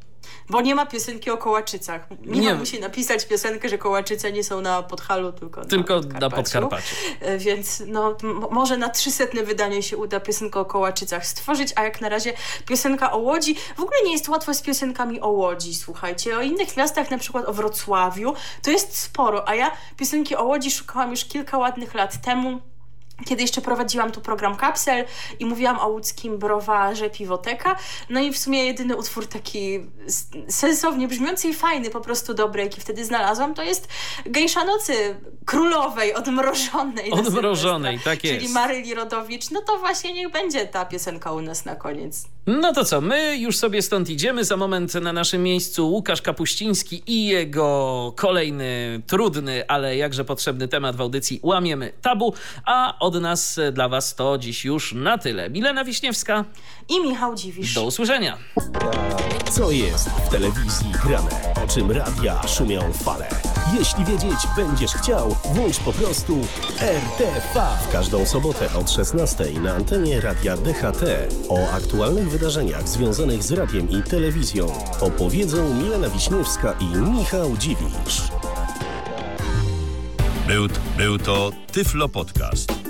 Bo 0.49 0.61
nie 0.61 0.75
ma 0.75 0.85
piosenki 0.85 1.29
o 1.29 1.37
Kołaczycach. 1.37 2.07
Michał 2.21 2.53
Nie. 2.53 2.55
musi 2.55 2.79
napisać 2.79 3.25
piosenkę, 3.25 3.69
że 3.69 3.77
Kołaczyce 3.77 4.31
nie 4.31 4.43
są 4.43 4.61
na 4.61 4.83
Podhalu, 4.83 5.31
tylko, 5.31 5.65
Tylko 5.65 5.93
na 6.01 6.19
na 6.19 6.29
Podkarpaciu. 6.29 6.61
Podkarpaciu. 6.61 6.95
E, 7.21 7.37
Więc 7.37 7.83
no, 7.87 8.17
może 8.51 8.77
na 8.77 8.89
trzysetne 8.89 9.43
wydanie 9.43 9.83
się 9.83 9.97
uda 9.97 10.19
piosenkę 10.19 10.59
o 10.59 10.65
Kołaczycach 10.65 11.25
stworzyć, 11.25 11.73
a 11.75 11.83
jak 11.83 12.01
na 12.01 12.09
razie 12.09 12.33
piosenka 12.65 13.11
o 13.11 13.17
Łodzi. 13.17 13.55
W 13.55 13.79
ogóle 13.79 13.97
nie 14.05 14.11
jest 14.11 14.29
łatwo 14.29 14.53
z 14.53 14.61
piosenkami 14.61 15.21
o 15.21 15.27
Łodzi, 15.29 15.75
słuchajcie. 15.75 16.37
O 16.37 16.41
innych 16.41 16.77
miastach, 16.77 17.11
na 17.11 17.17
przykład 17.17 17.45
o 17.45 17.53
Wrocławiu, 17.53 18.33
to 18.61 18.71
jest 18.71 18.97
sporo, 18.97 19.47
a 19.49 19.55
ja 19.55 19.71
piosenki 19.97 20.35
o 20.35 20.43
Łodzi 20.43 20.71
szukałam 20.71 21.11
już 21.11 21.25
kilka 21.25 21.57
ładnych 21.57 21.93
lat 21.93 22.21
temu. 22.21 22.61
Kiedy 23.25 23.41
jeszcze 23.41 23.61
prowadziłam 23.61 24.11
tu 24.11 24.21
program 24.21 24.55
Kapsel 24.55 25.05
i 25.39 25.45
mówiłam 25.45 25.79
o 25.79 25.87
łódzkim 25.87 26.37
browarze 26.37 27.09
Piwoteka. 27.09 27.75
No 28.09 28.19
i 28.19 28.31
w 28.31 28.37
sumie 28.37 28.65
jedyny 28.65 28.95
utwór 28.95 29.27
taki 29.27 29.79
sensownie 30.47 31.07
brzmiący 31.07 31.47
i 31.47 31.53
fajny, 31.53 31.89
po 31.89 32.01
prostu 32.01 32.33
dobry, 32.33 32.63
jaki 32.63 32.81
wtedy 32.81 33.05
znalazłam, 33.05 33.53
to 33.53 33.63
jest 33.63 33.87
Gejsza 34.25 34.63
Nocy 34.63 35.15
Królowej, 35.45 36.13
odmrożonej. 36.13 37.11
Odmrożonej, 37.11 37.99
tak 37.99 38.23
jest. 38.23 38.39
Czyli 38.39 38.53
Maryli 38.53 38.93
Rodowicz. 38.93 39.51
No 39.51 39.61
to 39.61 39.77
właśnie 39.77 40.13
niech 40.13 40.31
będzie 40.31 40.65
ta 40.65 40.85
piosenka 40.85 41.31
u 41.31 41.41
nas 41.41 41.65
na 41.65 41.75
koniec. 41.75 42.25
No 42.47 42.73
to 42.73 42.85
co, 42.85 43.01
my 43.01 43.37
już 43.37 43.57
sobie 43.57 43.81
stąd 43.81 44.09
idziemy. 44.09 44.45
Za 44.45 44.57
moment 44.57 44.93
na 44.93 45.13
naszym 45.13 45.43
miejscu 45.43 45.91
Łukasz 45.91 46.21
Kapuściński 46.21 47.03
i 47.07 47.25
jego 47.25 48.13
kolejny, 48.15 49.01
trudny, 49.07 49.67
ale 49.67 49.97
jakże 49.97 50.25
potrzebny 50.25 50.67
temat 50.67 50.95
w 50.95 51.01
audycji 51.01 51.39
Łamiemy 51.43 51.93
Tabu. 52.01 52.33
A 52.65 52.99
od 53.09 53.21
nas 53.21 53.57
e, 53.57 53.71
dla 53.71 53.89
was 53.89 54.15
to 54.15 54.37
dziś 54.37 54.65
już 54.65 54.93
na 54.93 55.17
tyle. 55.17 55.49
Milena 55.49 55.85
Wiśniewska, 55.85 56.45
I 56.89 56.99
Michał 57.01 57.35
Dziwisz. 57.35 57.73
do 57.73 57.83
usłyszenia. 57.83 58.37
Co 59.51 59.71
jest 59.71 60.09
w 60.09 60.29
telewizji 60.29 60.91
grane? 61.03 61.29
O 61.63 61.67
czym 61.67 61.91
radia 61.91 62.47
szumią 62.47 62.93
fale? 62.93 63.27
Jeśli 63.79 64.05
wiedzieć 64.05 64.39
będziesz 64.55 64.91
chciał, 64.91 65.35
włącz 65.53 65.79
po 65.79 65.93
prostu 65.93 66.39
RTV. 66.79 67.67
W 67.89 67.91
każdą 67.91 68.25
sobotę 68.25 68.73
od 68.73 68.91
16 68.91 69.45
na 69.63 69.73
antenie 69.73 70.21
radia 70.21 70.57
DHT. 70.57 71.03
O 71.49 71.71
aktualnych 71.71 72.29
wydarzeniach 72.29 72.89
związanych 72.89 73.43
z 73.43 73.51
radiem 73.51 73.89
i 73.89 74.03
telewizją 74.03 74.67
opowiedzą 75.01 75.73
Milena 75.73 76.09
Wiśniewska 76.09 76.75
i 76.79 76.85
Michał 76.85 77.57
Dziwisz. 77.57 78.21
Był, 80.47 80.67
był 80.97 81.17
to 81.17 81.51
Tyflo 81.71 82.09
Podcast. 82.09 82.88